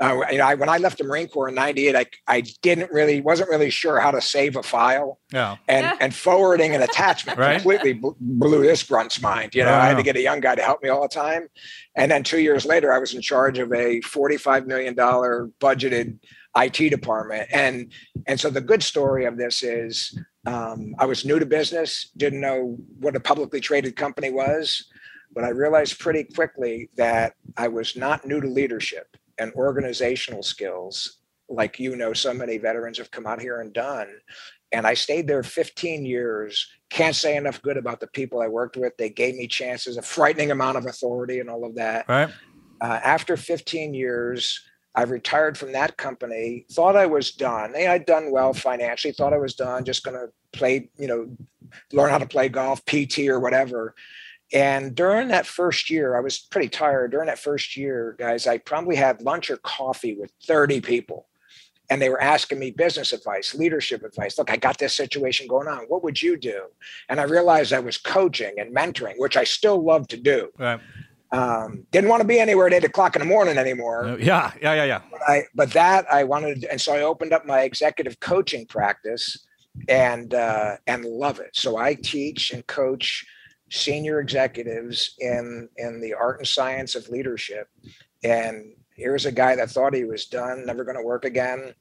Uh, 0.00 0.22
you 0.30 0.38
know, 0.38 0.44
I, 0.44 0.54
when 0.54 0.68
I 0.68 0.78
left 0.78 0.98
the 0.98 1.04
Marine 1.04 1.28
Corps 1.28 1.48
in 1.48 1.54
'98, 1.54 1.94
I 1.94 2.06
I 2.26 2.40
didn't 2.62 2.90
really 2.90 3.20
wasn't 3.20 3.48
really 3.48 3.70
sure 3.70 4.00
how 4.00 4.10
to 4.10 4.20
save 4.20 4.56
a 4.56 4.62
file 4.62 5.20
Yeah. 5.32 5.56
and 5.68 5.96
and 6.00 6.14
forwarding 6.14 6.74
an 6.74 6.82
attachment 6.82 7.38
Right. 7.46 7.54
completely 7.54 7.92
bl- 7.92 8.10
blew 8.20 8.62
this 8.62 8.82
grunt's 8.82 9.20
mind. 9.22 9.54
You 9.54 9.64
know, 9.64 9.72
I 9.74 9.86
had 9.86 9.96
to 9.96 10.02
get 10.02 10.16
a 10.16 10.20
young 10.20 10.40
guy 10.40 10.56
to 10.56 10.62
help 10.62 10.82
me 10.82 10.88
all 10.88 11.02
the 11.02 11.08
time, 11.08 11.48
and 11.94 12.10
then 12.10 12.24
two 12.24 12.40
years 12.40 12.64
later, 12.64 12.92
I 12.92 12.98
was 12.98 13.14
in 13.14 13.22
charge 13.22 13.58
of 13.58 13.72
a 13.72 14.00
forty-five 14.00 14.66
million 14.66 14.94
dollar 14.94 15.48
budgeted 15.60 16.18
IT 16.56 16.90
department, 16.90 17.48
and 17.52 17.92
and 18.26 18.38
so 18.40 18.50
the 18.50 18.60
good 18.60 18.82
story 18.82 19.26
of 19.26 19.36
this 19.36 19.62
is 19.62 20.18
um, 20.46 20.94
I 20.98 21.06
was 21.06 21.24
new 21.24 21.38
to 21.38 21.46
business, 21.46 22.10
didn't 22.16 22.40
know 22.40 22.76
what 22.98 23.14
a 23.14 23.20
publicly 23.20 23.60
traded 23.60 23.94
company 23.94 24.30
was, 24.30 24.86
but 25.38 25.44
I 25.44 25.50
realized 25.50 26.00
pretty 26.00 26.24
quickly 26.24 26.90
that 26.96 27.34
I 27.56 27.68
was 27.68 27.94
not 27.94 28.26
new 28.26 28.40
to 28.40 28.48
leadership 28.48 29.16
and 29.38 29.52
organizational 29.52 30.42
skills. 30.42 31.18
Like 31.48 31.78
you 31.78 31.94
know 31.94 32.12
so 32.12 32.34
many 32.34 32.58
veterans 32.58 32.98
have 32.98 33.12
come 33.12 33.24
out 33.24 33.40
here 33.40 33.60
and 33.60 33.72
done 33.72 34.08
and 34.72 34.84
i 34.84 34.94
stayed 34.94 35.28
there 35.28 35.44
15 35.44 36.04
years. 36.04 36.66
Can't 36.90 37.14
say 37.14 37.36
enough 37.36 37.62
good 37.62 37.76
about 37.76 38.00
the 38.00 38.08
people 38.08 38.40
i 38.40 38.48
worked 38.48 38.76
with. 38.76 38.96
They 38.96 39.10
gave 39.10 39.36
me 39.36 39.46
chances 39.46 39.96
a 39.96 40.02
frightening 40.02 40.50
amount 40.50 40.76
of 40.76 40.86
authority 40.86 41.38
and 41.38 41.48
all 41.48 41.64
of 41.64 41.76
that. 41.76 42.08
Right. 42.08 42.30
uh, 42.80 42.98
after 43.04 43.36
15 43.36 43.94
years 43.94 44.60
i 44.96 45.02
retired 45.02 45.56
from 45.56 45.70
that 45.70 45.96
company 45.96 46.66
thought 46.72 46.96
i 46.96 47.06
was 47.06 47.30
done. 47.30 47.74
Hey, 47.74 47.86
i'd 47.86 48.06
done 48.06 48.32
well 48.32 48.52
financially 48.52 49.12
thought 49.12 49.32
i 49.32 49.38
was 49.38 49.54
done 49.54 49.84
just 49.84 50.02
going 50.02 50.18
to 50.18 50.32
play 50.52 50.90
you 50.98 51.06
know 51.06 51.30
learn 51.92 52.10
how 52.10 52.18
to 52.18 52.26
play 52.26 52.48
golf 52.48 52.84
pt 52.86 53.20
or 53.28 53.38
whatever 53.38 53.94
and 54.52 54.94
during 54.94 55.28
that 55.28 55.46
first 55.46 55.90
year, 55.90 56.16
I 56.16 56.20
was 56.20 56.38
pretty 56.38 56.68
tired. 56.68 57.10
During 57.10 57.26
that 57.26 57.38
first 57.38 57.76
year, 57.76 58.16
guys, 58.18 58.46
I 58.46 58.58
probably 58.58 58.96
had 58.96 59.20
lunch 59.20 59.50
or 59.50 59.58
coffee 59.58 60.14
with 60.14 60.32
30 60.46 60.80
people. 60.80 61.26
And 61.90 62.02
they 62.02 62.10
were 62.10 62.20
asking 62.20 62.58
me 62.58 62.70
business 62.70 63.12
advice, 63.14 63.54
leadership 63.54 64.02
advice. 64.04 64.36
Look, 64.36 64.50
I 64.50 64.56
got 64.56 64.78
this 64.78 64.94
situation 64.94 65.46
going 65.46 65.68
on. 65.68 65.84
What 65.88 66.04
would 66.04 66.20
you 66.20 66.36
do? 66.36 66.64
And 67.08 67.18
I 67.18 67.24
realized 67.24 67.72
I 67.72 67.80
was 67.80 67.96
coaching 67.96 68.54
and 68.58 68.74
mentoring, 68.74 69.14
which 69.16 69.38
I 69.38 69.44
still 69.44 69.82
love 69.82 70.06
to 70.08 70.18
do. 70.18 70.50
Right. 70.58 70.80
Um, 71.30 71.86
didn't 71.90 72.08
want 72.08 72.20
to 72.22 72.28
be 72.28 72.38
anywhere 72.40 72.66
at 72.66 72.72
eight 72.74 72.84
o'clock 72.84 73.16
in 73.16 73.20
the 73.20 73.26
morning 73.26 73.56
anymore. 73.56 74.16
Yeah. 74.20 74.52
Yeah. 74.60 74.74
Yeah. 74.74 74.84
Yeah. 74.84 75.00
But 75.10 75.20
I, 75.26 75.42
but 75.54 75.72
that 75.72 76.10
I 76.12 76.24
wanted, 76.24 76.64
and 76.64 76.80
so 76.80 76.94
I 76.94 77.02
opened 77.02 77.32
up 77.32 77.46
my 77.46 77.62
executive 77.62 78.20
coaching 78.20 78.66
practice, 78.66 79.46
and 79.88 80.34
uh, 80.34 80.76
and 80.86 81.04
love 81.04 81.38
it. 81.38 81.50
So 81.54 81.76
I 81.76 81.94
teach 81.94 82.50
and 82.50 82.66
coach 82.66 83.24
senior 83.70 84.20
executives 84.20 85.14
in 85.18 85.68
in 85.76 86.00
the 86.00 86.14
art 86.14 86.38
and 86.38 86.48
science 86.48 86.94
of 86.94 87.08
leadership. 87.08 87.68
And 88.24 88.74
here's 88.94 89.26
a 89.26 89.32
guy 89.32 89.56
that 89.56 89.70
thought 89.70 89.94
he 89.94 90.04
was 90.04 90.26
done, 90.26 90.66
never 90.66 90.84
going 90.84 90.96
to 90.96 91.02
work 91.02 91.24
again. 91.24 91.74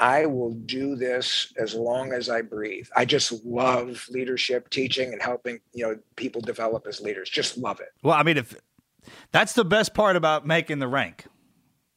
I 0.00 0.26
will 0.26 0.52
do 0.52 0.96
this 0.96 1.52
as 1.58 1.74
long 1.74 2.12
as 2.12 2.30
I 2.30 2.40
breathe. 2.40 2.86
I 2.96 3.04
just 3.04 3.44
love 3.44 4.06
leadership, 4.10 4.70
teaching, 4.70 5.12
and 5.12 5.20
helping 5.20 5.60
you 5.72 5.86
know 5.86 5.96
people 6.16 6.40
develop 6.40 6.86
as 6.86 7.00
leaders. 7.00 7.28
Just 7.28 7.58
love 7.58 7.80
it. 7.80 7.88
Well, 8.02 8.14
I 8.14 8.22
mean, 8.22 8.36
if 8.36 8.54
that's 9.32 9.52
the 9.52 9.64
best 9.64 9.94
part 9.94 10.16
about 10.16 10.46
making 10.46 10.78
the 10.78 10.88
rank 10.88 11.26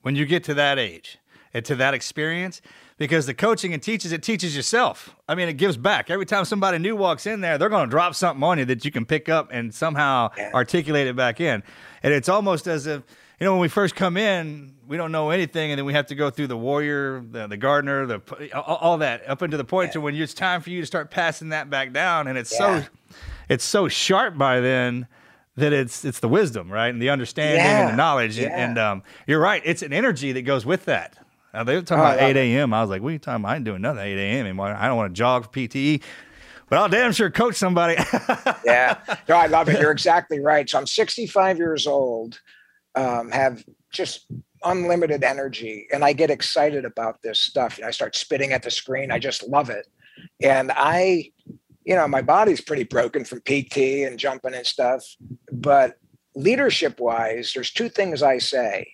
when 0.02 0.16
you 0.16 0.26
get 0.26 0.44
to 0.46 0.54
that 0.56 0.80
age 0.80 1.20
and 1.54 1.64
to 1.66 1.76
that 1.76 1.94
experience, 1.94 2.62
because 2.98 3.26
the 3.26 3.34
coaching 3.34 3.74
and 3.74 3.82
teaches 3.84 4.12
it 4.12 4.24
teaches 4.24 4.56
yourself. 4.56 5.16
I 5.28 5.36
mean, 5.36 5.50
it 5.50 5.54
gives 5.58 5.78
back. 5.78 6.10
Every 6.10 6.26
time 6.26 6.46
somebody 6.46 6.78
new 6.80 6.96
walks 6.96 7.26
in 7.26 7.42
there, 7.42 7.58
they're 7.58 7.70
going 7.70 7.88
to 7.88 7.92
drop 7.92 8.16
something 8.16 8.42
on 8.44 8.60
you 8.60 8.66
that 8.66 8.86
you 8.86 8.92
can 8.92 9.06
pick 9.06 9.28
up 9.30 9.50
and 9.52 9.74
somehow 9.74 10.30
articulate 10.54 11.08
it 11.08 11.16
back 11.16 11.42
in. 11.42 11.64
And 12.04 12.14
it's 12.14 12.30
almost 12.30 12.68
as 12.68 12.86
if 12.88 13.04
you 13.40 13.46
know 13.46 13.52
when 13.52 13.62
we 13.62 13.68
first 13.68 13.96
come 13.96 14.16
in, 14.16 14.76
we 14.88 14.96
don't 14.96 15.12
know 15.12 15.30
anything, 15.32 15.72
and 15.72 15.78
then 15.80 15.86
we 15.86 15.92
have 15.94 16.06
to 16.08 16.16
go 16.16 16.30
through 16.30 16.48
the 16.48 16.56
warrior, 16.58 17.22
the, 17.32 17.48
the 17.48 17.58
gardener, 17.58 18.06
the 18.06 18.22
all, 18.54 18.76
all 18.78 18.98
that 19.00 19.28
up 19.28 19.42
into 19.42 19.58
the 19.58 19.66
point 19.66 19.92
to 19.94 20.00
when 20.02 20.16
it's 20.16 20.34
time 20.34 20.62
for 20.62 20.70
you 20.70 20.80
to 20.80 20.86
start 20.86 21.12
passing 21.12 21.50
that 21.50 21.70
back 21.70 21.92
down, 21.92 22.28
and 22.28 22.38
it's 22.38 22.52
Yeah. 22.54 22.82
so 22.84 22.88
it's 23.50 23.64
so 23.66 23.88
sharp 23.90 24.38
by 24.38 24.60
then 24.62 25.08
that 25.58 25.74
it's 25.74 26.06
it's 26.06 26.20
the 26.22 26.30
wisdom, 26.30 26.72
right, 26.72 26.88
and 26.90 27.02
the 27.02 27.10
understanding 27.10 27.60
and 27.62 27.90
the 27.90 27.96
knowledge, 27.98 28.38
and, 28.38 28.48
Yeah. 28.52 28.66
and 28.70 28.78
um, 28.78 29.04
you're 29.28 29.40
right. 29.42 29.62
It's 29.66 29.82
an 29.82 29.92
energy 29.92 30.32
that 30.32 30.44
goes 30.44 30.66
with 30.66 30.86
that. 30.86 31.18
Uh, 31.56 31.64
they 31.64 31.76
were 31.76 31.82
talking 31.82 32.04
Oh, 32.04 32.08
about 32.08 32.20
love 32.20 32.30
eight 32.36 32.38
a.m. 32.38 32.74
I 32.74 32.82
was 32.82 32.90
like, 32.90 33.02
"What 33.02 33.10
are 33.10 33.14
you 33.14 33.20
talking 33.20 33.44
about? 33.44 33.52
I 33.54 33.56
ain't 33.56 33.66
doing 33.66 33.82
nothing 33.82 34.00
at 34.00 34.08
eight 34.08 34.18
a.m. 34.18 34.46
anymore. 34.46 34.68
I 34.74 34.88
don't 34.88 34.98
want 34.98 35.14
to 35.16 35.18
jog 35.18 35.44
for 35.46 35.50
PTE, 35.50 36.02
but 36.70 36.80
I'll 36.80 36.90
damn 36.90 37.12
sure 37.12 37.30
coach 37.30 37.56
somebody." 37.56 37.96
yeah. 38.66 38.98
No, 39.30 39.36
I 39.36 39.48
love 39.48 39.70
it. 39.70 39.80
You're 39.80 39.92
exactly 39.92 40.40
right. 40.40 40.70
So 40.70 40.78
I'm 40.78 40.88
65 40.88 41.58
years 41.58 41.88
old, 41.88 42.40
um, 42.96 43.32
have 43.32 43.64
just 43.92 44.26
unlimited 44.64 45.24
energy, 45.24 45.88
and 45.94 46.04
I 46.04 46.14
get 46.14 46.30
excited 46.30 46.86
about 46.86 47.22
this 47.22 47.40
stuff. 47.40 47.78
You 47.78 47.84
know, 47.84 47.88
I 47.88 47.92
start 47.92 48.16
spitting 48.16 48.52
at 48.52 48.64
the 48.64 48.72
screen. 48.72 49.12
I 49.12 49.20
just 49.20 49.48
love 49.48 49.70
it. 49.70 49.88
And 50.42 50.72
I, 50.76 51.32
you 51.86 51.96
know, 51.96 52.08
my 52.08 52.22
body's 52.22 52.62
pretty 52.62 52.84
broken 52.84 53.24
from 53.26 53.42
PT 53.42 53.78
and 54.06 54.18
jumping 54.18 54.54
and 54.54 54.66
stuff. 54.66 55.04
But 55.52 55.98
leadership 56.36 57.00
wise, 57.00 57.52
there's 57.54 57.72
two 57.72 57.90
things 57.90 58.24
I 58.24 58.40
say. 58.40 58.92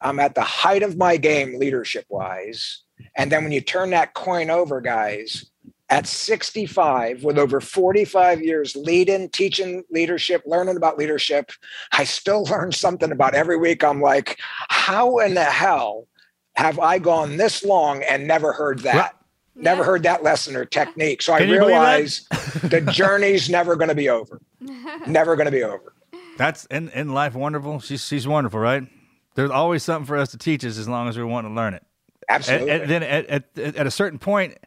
I'm 0.00 0.18
at 0.20 0.34
the 0.34 0.42
height 0.42 0.82
of 0.82 0.96
my 0.96 1.16
game 1.16 1.58
leadership 1.58 2.04
wise. 2.08 2.82
And 3.16 3.30
then 3.32 3.42
when 3.42 3.52
you 3.52 3.60
turn 3.60 3.90
that 3.90 4.14
coin 4.14 4.50
over, 4.50 4.80
guys, 4.80 5.46
at 5.88 6.06
65 6.06 7.22
with 7.22 7.38
over 7.38 7.60
45 7.60 8.42
years 8.42 8.74
leading 8.74 9.28
teaching 9.28 9.84
leadership 9.90 10.42
learning 10.44 10.76
about 10.76 10.98
leadership 10.98 11.52
i 11.92 12.02
still 12.02 12.42
learn 12.50 12.72
something 12.72 13.12
about 13.12 13.36
every 13.36 13.56
week 13.56 13.84
i'm 13.84 14.00
like 14.00 14.36
how 14.68 15.18
in 15.18 15.34
the 15.34 15.44
hell 15.44 16.08
have 16.56 16.80
i 16.80 16.98
gone 16.98 17.36
this 17.36 17.64
long 17.64 18.02
and 18.02 18.26
never 18.26 18.52
heard 18.52 18.80
that 18.80 19.14
never 19.54 19.84
heard 19.84 20.02
that 20.02 20.24
lesson 20.24 20.56
or 20.56 20.64
technique 20.64 21.22
so 21.22 21.32
i 21.32 21.38
Can 21.38 21.50
you 21.50 21.60
believe 21.60 21.74
that? 21.76 21.80
realize 21.80 22.26
the 22.64 22.80
journey's 22.92 23.48
never 23.48 23.76
going 23.76 23.88
to 23.88 23.94
be 23.94 24.08
over 24.08 24.40
never 25.06 25.36
going 25.36 25.46
to 25.46 25.52
be 25.52 25.62
over 25.62 25.92
That's 26.36 26.64
in 26.66 26.88
in 26.90 27.14
life 27.14 27.34
wonderful. 27.34 27.78
She's 27.78 28.04
she's 28.04 28.26
wonderful, 28.26 28.58
right? 28.58 28.82
There's 29.36 29.50
always 29.50 29.82
something 29.84 30.06
for 30.06 30.16
us 30.16 30.30
to 30.32 30.38
teach 30.38 30.64
us 30.64 30.76
as 30.78 30.88
long 30.88 31.08
as 31.08 31.16
we 31.16 31.24
want 31.24 31.46
to 31.46 31.52
learn 31.52 31.74
it. 31.74 31.84
Absolutely. 32.28 32.70
And, 32.70 32.90
then 32.90 33.02
at, 33.04 33.26
at 33.28 33.58
at 33.76 33.86
a 33.86 33.90
certain 33.90 34.18
point, 34.18 34.58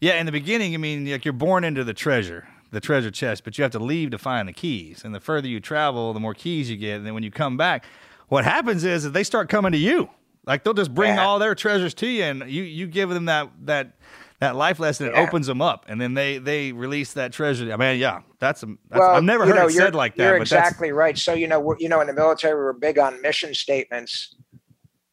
yeah, 0.00 0.14
in 0.20 0.26
the 0.26 0.32
beginning, 0.32 0.74
I 0.74 0.76
mean, 0.76 1.10
like 1.10 1.24
you're 1.24 1.32
born 1.32 1.64
into 1.64 1.82
the 1.84 1.94
treasure, 1.94 2.46
the 2.72 2.80
treasure 2.80 3.10
chest, 3.10 3.44
but 3.44 3.56
you 3.56 3.62
have 3.62 3.72
to 3.72 3.78
leave 3.78 4.10
to 4.10 4.18
find 4.18 4.48
the 4.48 4.52
keys. 4.52 5.02
And 5.04 5.14
the 5.14 5.20
further 5.20 5.48
you 5.48 5.60
travel, 5.60 6.12
the 6.12 6.20
more 6.20 6.34
keys 6.34 6.68
you 6.70 6.76
get. 6.76 6.96
And 6.96 7.06
then 7.06 7.14
when 7.14 7.22
you 7.22 7.30
come 7.30 7.56
back, 7.56 7.84
what 8.28 8.44
happens 8.44 8.84
is 8.84 9.04
that 9.04 9.10
they 9.10 9.24
start 9.24 9.48
coming 9.48 9.72
to 9.72 9.78
you. 9.78 10.10
Like 10.46 10.64
they'll 10.64 10.74
just 10.74 10.94
bring 10.94 11.14
Yeah. 11.14 11.24
all 11.24 11.38
their 11.38 11.54
treasures 11.54 11.94
to 11.94 12.06
you, 12.06 12.24
and 12.24 12.50
you 12.50 12.62
you 12.64 12.86
give 12.86 13.08
them 13.10 13.26
that 13.26 13.48
that 13.64 13.92
that 14.40 14.56
life 14.56 14.78
lesson. 14.78 15.06
It 15.06 15.14
opens 15.14 15.46
them 15.46 15.62
up, 15.62 15.84
and 15.88 16.00
then 16.00 16.14
they 16.14 16.38
they 16.38 16.72
release 16.72 17.12
that 17.12 17.32
treasure. 17.32 17.72
I 17.72 17.76
mean, 17.76 17.98
yeah, 17.98 18.22
that's, 18.38 18.62
a, 18.62 18.66
that's 18.88 19.00
well, 19.00 19.10
I've 19.10 19.24
never 19.24 19.46
heard 19.46 19.54
know, 19.54 19.66
it 19.66 19.72
said 19.72 19.94
like 19.94 20.16
that. 20.16 20.22
You're 20.22 20.38
but 20.38 20.48
that's- 20.48 20.68
exactly 20.68 20.92
right. 20.92 21.16
So 21.16 21.34
you 21.34 21.46
know, 21.46 21.60
we're, 21.60 21.76
you 21.78 21.88
know, 21.88 22.00
in 22.00 22.06
the 22.06 22.14
military, 22.14 22.54
we're 22.54 22.72
big 22.72 22.98
on 22.98 23.20
mission 23.22 23.54
statements. 23.54 24.34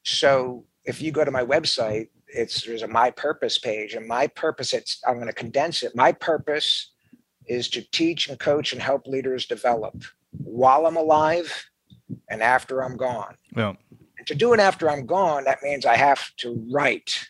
So 0.04 0.66
if 0.86 1.02
you 1.02 1.12
go 1.12 1.26
to 1.26 1.32
my 1.32 1.44
website, 1.44 2.08
it's 2.28 2.66
there's 2.66 2.84
a 2.84 2.88
my 2.88 3.12
purpose 3.12 3.58
page, 3.58 3.94
and 3.94 4.08
my 4.08 4.28
purpose. 4.28 4.74
It's 4.74 5.02
I'm 5.08 5.16
going 5.16 5.28
to 5.28 5.34
condense 5.34 5.84
it. 5.84 5.96
My 5.96 6.12
purpose 6.12 6.92
is 7.48 7.70
to 7.70 7.82
teach 7.92 8.30
and 8.30 8.40
coach 8.40 8.74
and 8.74 8.82
help 8.82 9.08
leaders 9.08 9.46
develop 9.46 10.04
while 10.32 10.86
I'm 10.86 10.98
alive 10.98 11.70
and 12.30 12.42
after 12.42 12.84
I'm 12.84 12.98
gone. 12.98 13.36
Yeah. 13.56 13.74
And 14.18 14.28
to 14.28 14.36
do 14.36 14.54
it 14.54 14.60
after 14.60 14.90
I'm 14.90 15.06
gone, 15.06 15.46
that 15.46 15.64
means 15.64 15.86
I 15.86 15.96
have 15.96 16.36
to 16.38 16.62
write. 16.72 17.30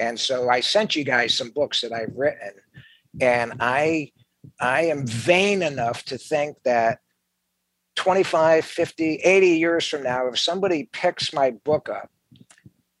And 0.00 0.18
so 0.18 0.48
I 0.48 0.60
sent 0.60 0.96
you 0.96 1.04
guys 1.04 1.36
some 1.36 1.50
books 1.50 1.82
that 1.82 1.92
I've 1.92 2.14
written. 2.16 2.52
And 3.20 3.52
I 3.60 4.12
I 4.58 4.84
am 4.86 5.06
vain 5.06 5.62
enough 5.62 6.04
to 6.04 6.16
think 6.16 6.56
that 6.64 7.00
25, 7.96 8.64
50, 8.64 9.16
80 9.16 9.46
years 9.48 9.86
from 9.86 10.02
now, 10.02 10.26
if 10.28 10.38
somebody 10.38 10.88
picks 10.92 11.34
my 11.34 11.50
book 11.50 11.90
up, 11.90 12.10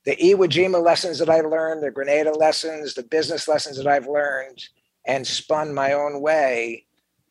the 0.04 0.16
Iwo 0.16 0.46
Jima 0.46 0.82
lessons 0.82 1.18
that 1.18 1.30
I 1.30 1.40
learned, 1.40 1.82
the 1.82 1.90
Grenada 1.90 2.32
lessons, 2.32 2.94
the 2.94 3.02
business 3.02 3.48
lessons 3.48 3.78
that 3.78 3.86
I've 3.86 4.06
learned, 4.06 4.62
and 5.06 5.26
spun 5.26 5.72
my 5.72 5.94
own 5.94 6.20
way, 6.20 6.84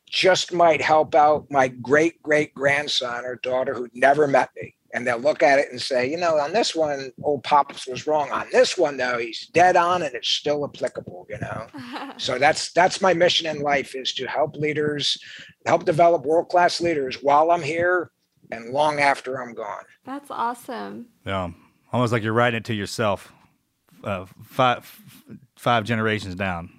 just 0.08 0.52
might 0.52 0.80
help 0.80 1.14
out 1.14 1.46
my 1.50 1.68
great 1.68 2.20
great 2.20 2.52
grandson 2.52 3.24
or 3.24 3.36
daughter 3.36 3.74
who 3.74 3.88
never 3.94 4.26
met 4.26 4.50
me. 4.56 4.74
And 4.92 5.06
they'll 5.06 5.18
look 5.18 5.42
at 5.42 5.58
it 5.58 5.68
and 5.70 5.80
say, 5.80 6.10
you 6.10 6.16
know, 6.16 6.38
on 6.38 6.52
this 6.52 6.74
one, 6.74 7.12
old 7.22 7.44
Pops 7.44 7.86
was 7.86 8.06
wrong. 8.06 8.30
On 8.32 8.46
this 8.50 8.76
one, 8.76 8.96
though, 8.96 9.18
he's 9.18 9.46
dead 9.48 9.76
on 9.76 10.02
and 10.02 10.14
it's 10.14 10.28
still 10.28 10.64
applicable, 10.64 11.26
you 11.30 11.38
know. 11.38 11.66
so 12.16 12.38
that's 12.38 12.72
that's 12.72 13.00
my 13.00 13.14
mission 13.14 13.46
in 13.46 13.62
life 13.62 13.94
is 13.94 14.12
to 14.14 14.26
help 14.26 14.56
leaders, 14.56 15.16
help 15.66 15.84
develop 15.84 16.24
world-class 16.24 16.80
leaders 16.80 17.22
while 17.22 17.50
I'm 17.50 17.62
here 17.62 18.10
and 18.50 18.70
long 18.72 18.98
after 18.98 19.40
I'm 19.40 19.54
gone. 19.54 19.84
That's 20.04 20.30
awesome. 20.30 21.06
Yeah, 21.24 21.50
almost 21.92 22.12
like 22.12 22.22
you're 22.22 22.32
writing 22.32 22.58
it 22.58 22.64
to 22.64 22.74
yourself, 22.74 23.32
uh, 24.02 24.26
five 24.42 24.84
five 25.56 25.84
generations 25.84 26.34
down. 26.34 26.70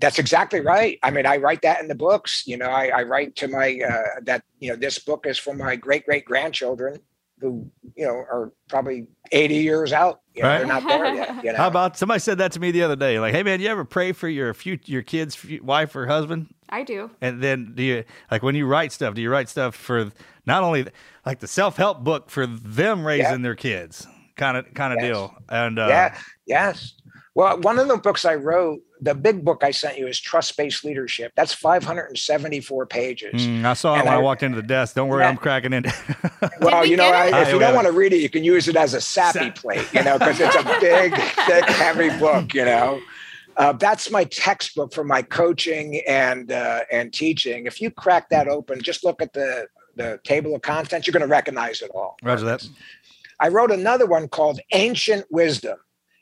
That's 0.00 0.18
exactly 0.18 0.60
right. 0.60 0.98
I 1.02 1.10
mean, 1.10 1.26
I 1.26 1.38
write 1.38 1.62
that 1.62 1.80
in 1.80 1.88
the 1.88 1.94
books. 1.94 2.44
You 2.46 2.56
know, 2.56 2.66
I, 2.68 2.86
I 2.88 3.02
write 3.02 3.34
to 3.36 3.48
my 3.48 3.80
uh, 3.88 4.20
that 4.22 4.44
you 4.60 4.70
know 4.70 4.76
this 4.76 4.98
book 4.98 5.26
is 5.26 5.38
for 5.38 5.54
my 5.54 5.74
great 5.76 6.04
great 6.06 6.24
grandchildren 6.24 7.00
who 7.40 7.68
you 7.96 8.04
know 8.06 8.12
are 8.14 8.52
probably 8.68 9.06
eighty 9.32 9.56
years 9.56 9.92
out. 9.92 10.20
You 10.34 10.42
know, 10.42 10.48
Right. 10.50 10.58
They're 10.58 10.66
not 10.66 10.82
there 10.86 11.14
yet. 11.14 11.34
You 11.44 11.52
know. 11.52 11.58
How 11.58 11.66
about 11.68 11.96
somebody 11.96 12.20
said 12.20 12.38
that 12.38 12.52
to 12.52 12.60
me 12.60 12.70
the 12.70 12.82
other 12.82 12.96
day? 12.96 13.18
Like, 13.18 13.34
hey 13.34 13.42
man, 13.42 13.60
you 13.60 13.68
ever 13.68 13.84
pray 13.84 14.12
for 14.12 14.28
your 14.28 14.54
future, 14.54 14.90
your 14.92 15.02
kid's 15.02 15.36
wife 15.62 15.94
or 15.96 16.06
husband? 16.06 16.54
I 16.68 16.82
do. 16.84 17.10
And 17.20 17.42
then 17.42 17.72
do 17.74 17.82
you 17.82 18.04
like 18.30 18.42
when 18.42 18.54
you 18.54 18.66
write 18.66 18.92
stuff? 18.92 19.14
Do 19.14 19.20
you 19.22 19.30
write 19.30 19.48
stuff 19.48 19.74
for 19.74 20.12
not 20.46 20.62
only 20.62 20.86
like 21.26 21.40
the 21.40 21.48
self 21.48 21.76
help 21.76 22.04
book 22.04 22.30
for 22.30 22.46
them 22.46 23.04
raising 23.06 23.42
their 23.42 23.54
kids, 23.56 24.06
kind 24.36 24.56
of 24.56 24.72
kind 24.74 24.92
of 24.92 24.98
Yes. 25.00 25.08
deal? 25.08 25.34
And 25.48 25.78
uh, 25.78 25.86
yeah. 25.88 26.18
Yes. 26.46 26.94
Well, 27.38 27.60
one 27.60 27.78
of 27.78 27.86
the 27.86 27.96
books 27.96 28.24
I 28.24 28.34
wrote, 28.34 28.80
the 29.00 29.14
big 29.14 29.44
book 29.44 29.62
I 29.62 29.70
sent 29.70 29.96
you 29.96 30.08
is 30.08 30.18
Trust 30.18 30.56
Based 30.56 30.84
Leadership. 30.84 31.30
That's 31.36 31.54
574 31.54 32.86
pages. 32.86 33.46
mm, 33.46 33.64
I 33.64 33.74
saw 33.74 33.94
it 33.94 33.98
And 33.98 34.06
when 34.06 34.14
I, 34.14 34.18
I- 34.18 34.20
walked 34.20 34.42
into 34.42 34.56
the 34.56 34.66
desk. 34.66 34.96
Don't 34.96 35.06
worry, 35.06 35.22
Yeah. 35.22 35.28
I'm 35.28 35.36
cracking 35.36 35.72
into. 35.72 35.88
It. 35.88 36.50
Well, 36.60 36.84
you 36.84 36.96
know, 36.96 37.04
I, 37.04 37.26
if 37.26 37.32
yeah, 37.32 37.52
you 37.52 37.60
don't 37.60 37.76
want 37.76 37.86
to 37.86 37.92
read 37.92 38.12
it, 38.12 38.16
you 38.16 38.28
can 38.28 38.42
use 38.42 38.66
it 38.66 38.74
as 38.74 38.92
a 38.94 39.00
sappy 39.00 39.52
plate, 39.52 39.86
you 39.92 40.02
know, 40.02 40.18
because 40.18 40.40
it's 40.40 40.56
a 40.56 40.64
big, 40.80 41.14
thick, 41.46 41.64
heavy 41.66 42.10
book, 42.18 42.54
you 42.54 42.64
know. 42.64 43.00
Uh, 43.56 43.72
that's 43.72 44.10
my 44.10 44.24
textbook 44.24 44.92
for 44.92 45.04
my 45.04 45.22
coaching 45.22 46.00
and 46.08 46.50
uh, 46.50 46.80
and 46.90 47.12
teaching. 47.12 47.66
If 47.66 47.80
you 47.80 47.92
crack 47.92 48.30
that 48.30 48.48
open, 48.48 48.82
just 48.82 49.04
look 49.04 49.22
at 49.22 49.32
the 49.32 49.68
the 49.94 50.18
table 50.24 50.56
of 50.56 50.62
contents, 50.62 51.06
you're 51.06 51.12
going 51.12 51.20
to 51.20 51.28
recognize 51.28 51.82
it 51.82 51.92
all. 51.94 52.16
Roger 52.24 52.46
that. 52.46 52.68
I 53.38 53.46
wrote 53.46 53.70
another 53.70 54.06
one 54.06 54.26
called 54.26 54.58
Ancient 54.72 55.24
Wisdom. 55.30 55.78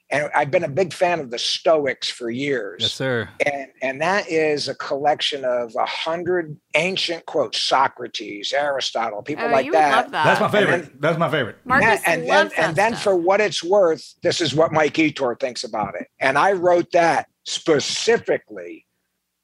And 0.08 0.30
I've 0.36 0.52
been 0.52 0.62
a 0.62 0.68
big 0.68 0.92
fan 0.92 1.18
of 1.18 1.30
the 1.32 1.38
Stoics 1.38 2.08
for 2.08 2.30
years. 2.30 2.82
Yes, 2.82 2.92
sir. 2.92 3.28
And, 3.44 3.66
and 3.82 4.00
that 4.00 4.28
is 4.30 4.68
a 4.68 4.74
collection 4.76 5.44
of 5.44 5.74
a 5.76 5.84
hundred 5.84 6.56
ancient 6.76 7.26
quotes 7.26 7.60
Socrates, 7.60 8.52
Aristotle, 8.56 9.22
people 9.22 9.46
Oh, 9.46 9.48
like 9.50 9.66
you 9.66 9.72
would 9.72 9.78
that. 9.80 9.96
love 10.04 10.12
that. 10.12 10.24
That's 10.24 10.40
my 10.40 10.48
favorite. 10.50 10.82
then- 10.82 10.96
That's 11.00 11.18
my 11.18 11.28
favorite. 11.28 11.56
Marcus 11.64 12.02
and 12.06 12.22
then, 12.22 12.28
loves 12.28 12.52
and 12.56 12.66
that 12.68 12.76
then 12.76 12.92
stuff. 12.92 13.02
for 13.02 13.16
what 13.16 13.40
it's 13.40 13.64
worth, 13.64 14.14
this 14.22 14.40
is 14.40 14.54
what 14.54 14.72
Mike 14.72 14.96
Ettore 14.96 15.34
thinks 15.40 15.64
about 15.64 15.94
it. 15.98 16.06
And 16.20 16.38
I 16.38 16.52
wrote 16.52 16.92
that 16.92 17.26
specifically 17.44 18.86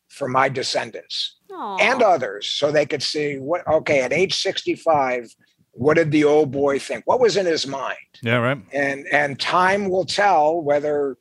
for 0.08 0.28
my 0.28 0.48
descendants 0.48 1.36
Aw. 1.50 1.78
and 1.80 2.02
others 2.02 2.46
so 2.46 2.70
they 2.70 2.86
could 2.86 3.02
see 3.02 3.36
what, 3.38 3.66
okay, 3.66 4.00
at 4.02 4.12
age 4.12 4.34
65, 4.36 5.34
what 5.72 5.94
did 5.94 6.10
the 6.10 6.24
old 6.24 6.50
boy 6.50 6.78
think? 6.78 7.06
What 7.06 7.20
was 7.20 7.36
in 7.36 7.46
his 7.46 7.66
mind? 7.66 7.96
Yeah, 8.22 8.36
right. 8.36 8.58
and 8.72 9.06
and 9.12 9.38
time 9.40 9.88
will 9.88 10.04
tell 10.04 10.60
whether 10.62 11.16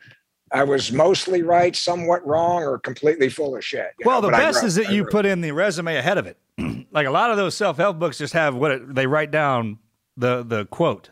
I 0.54 0.64
was 0.64 0.92
mostly 0.92 1.42
right, 1.44 1.74
somewhat 1.76 2.26
wrong, 2.28 2.64
or 2.64 2.78
completely 2.78 3.30
full 3.30 3.56
of 3.56 3.64
shit. 3.64 3.92
Well, 4.04 4.18
know, 4.22 4.28
the 4.28 4.32
but 4.34 4.38
best 4.38 4.58
wrote- 4.58 4.66
is 4.68 4.76
that 4.76 4.88
I 4.88 4.92
you 4.92 5.04
wrote- 5.04 5.12
put 5.12 5.26
in 5.26 5.42
the 5.42 5.52
resume 5.52 5.96
ahead 5.96 6.18
of 6.18 6.28
it. 6.28 6.38
like 6.92 7.08
a 7.08 7.12
lot 7.12 7.32
of 7.32 7.38
those 7.38 7.56
self 7.56 7.78
help 7.78 8.00
books 8.00 8.18
just 8.18 8.34
have 8.34 8.54
what 8.56 8.72
it, 8.72 8.94
they 8.96 9.08
write 9.08 9.32
down 9.32 9.80
the 10.18 10.44
the 10.44 10.66
quote. 10.66 11.10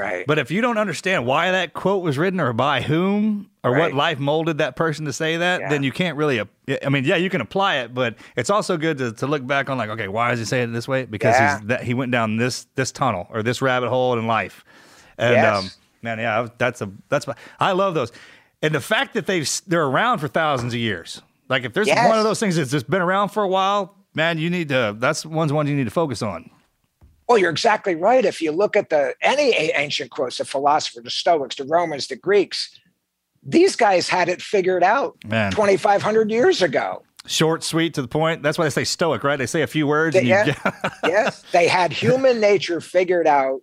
Right. 0.00 0.26
But 0.26 0.38
if 0.38 0.50
you 0.50 0.60
don't 0.60 0.78
understand 0.78 1.26
why 1.26 1.50
that 1.52 1.72
quote 1.74 2.02
was 2.02 2.18
written 2.18 2.40
or 2.40 2.52
by 2.52 2.80
whom 2.80 3.50
or 3.62 3.76
what 3.76 3.92
life 3.92 4.18
molded 4.18 4.58
that 4.58 4.74
person 4.74 5.04
to 5.04 5.12
say 5.12 5.36
that, 5.36 5.68
then 5.70 5.82
you 5.82 5.92
can't 5.92 6.16
really. 6.16 6.40
I 6.40 6.88
mean, 6.88 7.04
yeah, 7.04 7.16
you 7.16 7.28
can 7.30 7.40
apply 7.40 7.76
it, 7.78 7.94
but 7.94 8.14
it's 8.36 8.50
also 8.50 8.76
good 8.76 8.98
to, 8.98 9.12
to 9.12 9.26
look 9.26 9.46
back 9.46 9.68
on 9.70 9.78
like, 9.78 9.90
okay, 9.90 10.08
why 10.08 10.32
is 10.32 10.38
he 10.38 10.44
saying 10.44 10.70
it 10.70 10.72
this 10.72 10.88
way? 10.88 11.04
Because 11.04 11.38
Yeah. 11.38 11.58
he's 11.58 11.66
that 11.68 11.82
he 11.82 11.94
went 11.94 12.10
down 12.12 12.36
this 12.36 12.66
this 12.74 12.90
tunnel 12.92 13.26
or 13.30 13.42
this 13.42 13.60
rabbit 13.62 13.88
hole 13.90 14.18
in 14.18 14.26
life. 14.26 14.64
And 15.18 15.34
Yes. 15.34 15.58
um, 15.58 15.70
man, 16.02 16.18
yeah, 16.18 16.48
that's 16.58 16.80
a 16.80 16.90
that's 17.08 17.26
I 17.60 17.72
love 17.72 17.94
those. 17.94 18.12
And 18.62 18.74
the 18.74 18.80
fact 18.80 19.14
that 19.14 19.26
they've 19.26 19.48
they're 19.66 19.84
around 19.86 20.18
for 20.18 20.28
thousands 20.28 20.72
of 20.74 20.80
years. 20.80 21.22
Like 21.48 21.64
if 21.64 21.72
there's 21.72 21.88
Yes. 21.88 22.08
one 22.08 22.16
of 22.18 22.24
those 22.24 22.38
things 22.40 22.56
that's 22.56 22.70
just 22.70 22.88
been 22.88 23.02
around 23.02 23.30
for 23.30 23.42
a 23.42 23.48
while, 23.48 23.96
man, 24.14 24.38
you 24.38 24.48
need 24.50 24.68
to. 24.68 24.94
That's 24.98 25.26
one's 25.26 25.52
one 25.52 25.66
you 25.66 25.74
need 25.74 25.84
to 25.84 25.90
focus 25.90 26.22
on. 26.22 26.48
Well, 27.30 27.38
you're 27.38 27.50
exactly 27.50 27.94
right. 27.94 28.24
If 28.24 28.42
you 28.42 28.50
look 28.50 28.74
at 28.74 28.90
the 28.90 29.14
any 29.22 29.52
ancient 29.52 30.10
quotes, 30.10 30.38
the 30.38 30.44
philosophers, 30.44 31.04
the 31.04 31.10
Stoics, 31.10 31.54
the 31.54 31.64
Romans, 31.64 32.08
the 32.08 32.16
Greeks, 32.16 32.76
these 33.40 33.76
guys 33.76 34.08
had 34.08 34.28
it 34.28 34.42
figured 34.42 34.82
out 34.82 35.16
Man. 35.24 35.52
2,500 35.52 36.28
years 36.28 36.60
ago. 36.60 37.04
Short, 37.26 37.62
sweet, 37.62 37.94
to 37.94 38.02
the 38.02 38.08
point. 38.08 38.42
That's 38.42 38.58
why 38.58 38.64
they 38.64 38.70
say 38.70 38.82
stoic, 38.82 39.22
right? 39.22 39.36
They 39.36 39.46
say 39.46 39.62
a 39.62 39.68
few 39.68 39.86
words. 39.86 40.14
They, 40.14 40.28
and 40.32 40.48
yeah, 40.48 40.90
yes, 41.04 41.44
they 41.52 41.68
had 41.68 41.92
human 41.92 42.40
nature 42.40 42.80
figured 42.80 43.28
out 43.28 43.60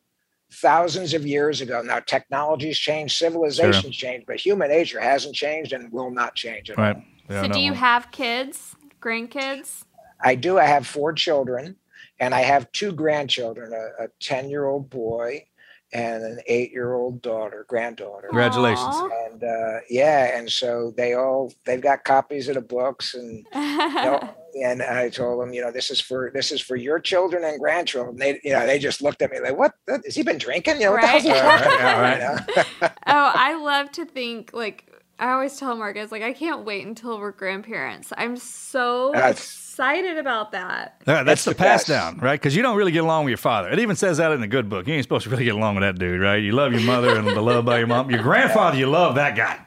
thousands 0.50 1.14
of 1.14 1.28
years 1.28 1.60
ago. 1.60 1.82
Now, 1.82 2.00
technology's 2.00 2.80
changed, 2.80 3.18
civilization's 3.18 3.98
changed, 3.98 4.28
but 4.28 4.38
human 4.38 4.70
nature 4.70 5.02
hasn't 5.02 5.36
changed 5.36 5.74
and 5.74 5.92
will 5.92 6.10
not 6.10 6.36
change 6.36 6.70
at 6.70 6.78
all. 6.78 6.86
Right. 6.86 7.04
Yeah, 7.30 7.42
so 7.42 7.48
no. 7.48 7.54
do 7.54 7.60
you 7.60 7.74
have 7.74 8.12
kids, 8.12 8.78
grandkids? 9.02 9.84
I 10.22 10.36
do. 10.36 10.58
I 10.58 10.64
have 10.64 10.88
four 10.88 11.12
children, 11.12 11.76
and 12.20 12.34
I 12.36 12.42
have 12.42 12.72
two 12.72 12.92
grandchildren: 12.94 13.74
a 13.74 14.08
ten-year-old 14.20 14.90
boy 14.90 15.46
and 15.94 16.22
an 16.24 16.40
eight-year-old 16.48 17.22
daughter, 17.22 17.66
granddaughter. 17.70 18.28
Congratulations. 18.28 18.96
And 19.30 19.42
uh, 19.44 19.80
yeah, 19.90 20.38
and 20.38 20.52
so 20.52 20.94
they 20.98 21.14
all 21.14 21.54
they've 21.66 21.80
got 21.82 22.04
copies 22.04 22.50
of 22.50 22.56
the 22.56 22.62
books, 22.62 23.14
and 23.14 23.46
you 23.54 23.62
know, 23.62 24.30
and 24.62 24.82
I 24.82 25.10
told 25.10 25.42
them, 25.42 25.54
you 25.54 25.62
know, 25.62 25.72
this 25.72 25.90
is 25.92 26.02
for 26.02 26.30
this 26.34 26.52
is 26.52 26.60
for 26.60 26.76
your 26.76 27.00
children 27.00 27.44
and 27.46 27.60
grandchildren. 27.60 28.18
They, 28.18 28.40
you 28.44 28.52
know, 28.52 28.66
they 28.66 28.80
just 28.80 29.02
looked 29.02 29.22
at 29.22 29.32
me 29.32 29.40
like, 29.40 29.58
"What? 29.58 29.74
Has 29.88 30.16
he 30.16 30.24
been 30.24 30.38
drinking? 30.40 30.82
You 30.82 30.88
know, 30.88 30.92
what 30.94 31.02
the 31.02 31.08
hell's 31.08 31.24
he 31.24 31.32
Right. 31.32 31.42
talking 31.64 31.72
Yeah, 31.80 32.34
about?" 32.36 32.58
right. 32.82 32.92
Oh, 33.08 33.32
I 33.34 33.56
love 33.56 33.92
to 33.94 34.06
think 34.06 34.52
like 34.54 34.92
I 35.20 35.32
always 35.32 35.58
tell 35.58 35.76
Marcus 35.76 36.12
like 36.12 36.22
I 36.24 36.34
can't 36.34 36.66
wait 36.66 36.86
until 36.86 37.18
we're 37.20 37.32
grandparents. 37.32 38.12
I'm 38.18 38.36
so 38.36 39.12
That's- 39.14 39.67
excited 39.78 40.18
about 40.18 40.52
that. 40.54 40.96
Yeah, 41.08 41.24
that's, 41.24 41.26
That's 41.26 41.44
the, 41.46 41.52
the 41.52 41.56
pass 41.56 41.84
down, 41.86 42.18
right? 42.18 42.40
Because 42.40 42.56
you 42.56 42.64
don't 42.64 42.76
really 42.78 42.92
get 42.92 43.04
along 43.04 43.26
with 43.26 43.30
your 43.30 43.38
father. 43.38 43.70
It 43.70 43.78
even 43.80 43.96
says 43.96 44.18
that 44.18 44.32
in 44.32 44.42
the 44.42 44.48
good 44.48 44.70
book. 44.70 44.88
You 44.88 44.94
ain't 44.96 45.04
supposed 45.04 45.26
to 45.26 45.30
really 45.30 45.44
get 45.46 45.54
along 45.54 45.76
with 45.76 45.84
that 45.84 46.00
dude, 46.00 46.20
right? 46.20 46.38
You 46.38 46.54
love 46.54 46.72
your 46.74 46.82
mother 46.82 47.16
and 47.16 47.26
beloved 47.26 47.64
by 47.66 47.78
your 47.78 47.86
mom. 47.88 48.10
Your 48.10 48.24
grandfather, 48.24 48.76
you 48.78 48.88
love 48.88 49.16
that 49.16 49.36
guy. 49.36 49.60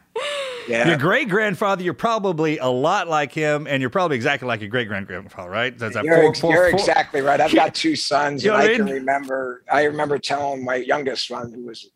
Yeah. 0.69 0.89
Your 0.89 0.99
great 0.99 1.29
grandfather, 1.29 1.83
you're 1.83 1.95
probably 1.95 2.59
a 2.59 2.67
lot 2.69 3.09
like 3.09 3.33
him, 3.33 3.67
and 3.67 3.81
you're 3.81 3.91
probably 3.91 4.17
exactly 4.17 4.47
like 4.47 4.61
your 4.61 4.69
great 4.69 4.89
grandfather, 4.89 5.49
right? 5.51 5.77
That's 5.77 5.95
that 5.95 6.05
You're, 6.05 6.17
four- 6.17 6.31
ex- 6.31 6.41
four- 6.41 6.53
you're 6.53 6.71
four- 6.71 6.81
exactly 6.81 7.21
right. 7.23 7.41
I've 7.41 7.55
got 7.55 7.75
two 7.75 7.97
sons, 7.97 8.45
You 8.45 8.53
and 8.53 8.61
I 8.63 8.65
I 8.73 8.77
can 8.77 8.87
remember. 8.87 9.65
I 9.73 9.85
remember 9.85 10.19
telling 10.19 10.65
my 10.65 10.77
youngest 10.77 11.27
son, 11.29 11.53
who 11.53 11.65
was 11.67 11.89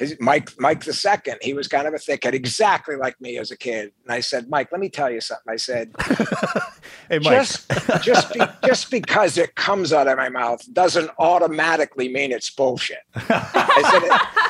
his 0.00 0.16
Mike 0.18 0.48
Mike 0.58 0.82
the 0.82 0.94
second. 0.94 1.36
He 1.42 1.52
was 1.52 1.68
kind 1.68 1.86
of 1.86 1.92
a 1.92 1.98
thickhead, 1.98 2.32
exactly 2.32 2.96
like 2.96 3.20
me 3.20 3.36
as 3.36 3.50
a 3.50 3.56
kid. 3.56 3.92
And 4.04 4.12
I 4.12 4.20
said, 4.20 4.48
Mike, 4.48 4.72
let 4.72 4.80
me 4.80 4.88
tell 4.88 5.10
you 5.10 5.20
something. 5.20 5.52
I 5.52 5.56
said, 5.56 5.92
Hey, 7.10 7.18
Mike. 7.18 7.24
just 7.24 7.70
just 8.02 8.32
be, 8.32 8.40
just 8.64 8.90
because 8.90 9.36
it 9.36 9.56
comes 9.56 9.92
out 9.92 10.08
of 10.08 10.16
my 10.16 10.30
mouth 10.30 10.66
doesn't 10.72 11.10
automatically 11.18 12.08
mean 12.08 12.32
it's 12.32 12.48
bullshit. 12.48 13.00
I 13.14 13.90
said, 13.90 14.08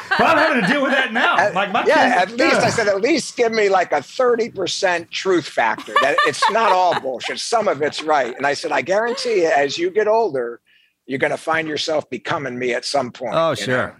but 0.18 0.24
I'm 0.24 0.38
having 0.38 0.62
to 0.62 0.68
deal 0.68 0.82
with 0.82 0.92
that 0.92 1.12
now. 1.12 1.52
like 1.52 1.72
my 1.72 1.84
yeah, 1.84 2.20
kids, 2.20 2.32
at 2.32 2.38
least 2.38 2.60
I 2.60 2.70
said, 2.70 2.86
at 2.86 3.00
least 3.00 3.36
give 3.36 3.50
me 3.50 3.68
like 3.68 3.90
a 3.90 3.96
30% 3.96 5.10
truth 5.10 5.48
factor 5.48 5.94
that 6.00 6.16
it's 6.26 6.48
not 6.52 6.70
all 6.70 6.98
bullshit. 7.00 7.40
Some 7.40 7.66
of 7.66 7.82
it's 7.82 8.04
right. 8.04 8.36
And 8.36 8.46
I 8.46 8.54
said, 8.54 8.70
I 8.70 8.82
guarantee 8.82 9.42
you, 9.42 9.48
as 9.48 9.78
you 9.78 9.90
get 9.90 10.06
older, 10.06 10.60
you're 11.06 11.18
going 11.18 11.32
to 11.32 11.36
find 11.36 11.66
yourself 11.66 12.08
becoming 12.08 12.56
me 12.56 12.72
at 12.72 12.84
some 12.84 13.10
point. 13.10 13.34
Oh, 13.34 13.56
sure. 13.56 13.88
know? 13.88 13.94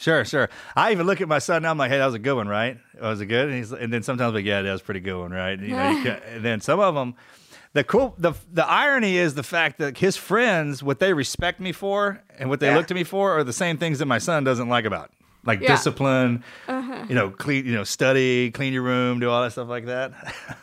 Sure, 0.00 0.24
sure. 0.24 0.48
I 0.74 0.92
even 0.92 1.06
look 1.06 1.20
at 1.20 1.28
my 1.28 1.38
son 1.40 1.62
now. 1.62 1.70
I'm 1.70 1.76
like, 1.76 1.90
"Hey, 1.90 1.98
that 1.98 2.06
was 2.06 2.14
a 2.14 2.18
good 2.18 2.34
one, 2.34 2.48
right? 2.48 2.78
Was 3.00 3.20
it 3.20 3.26
good?" 3.26 3.48
And, 3.48 3.56
he's, 3.58 3.70
and 3.70 3.92
then 3.92 4.02
sometimes 4.02 4.28
I'm 4.28 4.34
like, 4.34 4.46
"Yeah, 4.46 4.62
that 4.62 4.72
was 4.72 4.80
a 4.80 4.84
pretty 4.84 5.00
good 5.00 5.18
one, 5.20 5.30
right?" 5.30 5.60
You 5.60 5.76
know, 5.76 5.90
you 5.90 5.96
can, 6.02 6.18
and 6.26 6.42
then 6.42 6.62
some 6.62 6.80
of 6.80 6.94
them, 6.94 7.14
the 7.74 7.84
cool, 7.84 8.14
the 8.16 8.32
the 8.50 8.66
irony 8.66 9.18
is 9.18 9.34
the 9.34 9.42
fact 9.42 9.78
that 9.78 9.98
his 9.98 10.16
friends, 10.16 10.82
what 10.82 11.00
they 11.00 11.12
respect 11.12 11.60
me 11.60 11.72
for 11.72 12.22
and 12.38 12.48
what 12.48 12.60
they 12.60 12.68
Yeah. 12.68 12.76
look 12.76 12.86
to 12.86 12.94
me 12.94 13.04
for, 13.04 13.32
are 13.36 13.44
the 13.44 13.52
same 13.52 13.76
things 13.76 13.98
that 13.98 14.06
my 14.06 14.16
son 14.16 14.42
doesn't 14.42 14.70
like 14.70 14.86
about, 14.86 15.10
like 15.44 15.60
Yeah. 15.60 15.68
discipline, 15.68 16.42
Uh-huh. 16.66 17.04
you 17.10 17.14
know, 17.14 17.28
clean, 17.28 17.66
you 17.66 17.74
know, 17.74 17.84
study, 17.84 18.50
clean 18.52 18.72
your 18.72 18.82
room, 18.82 19.20
do 19.20 19.28
all 19.28 19.42
that 19.42 19.52
stuff 19.52 19.68
like 19.68 19.84
that. 19.84 20.12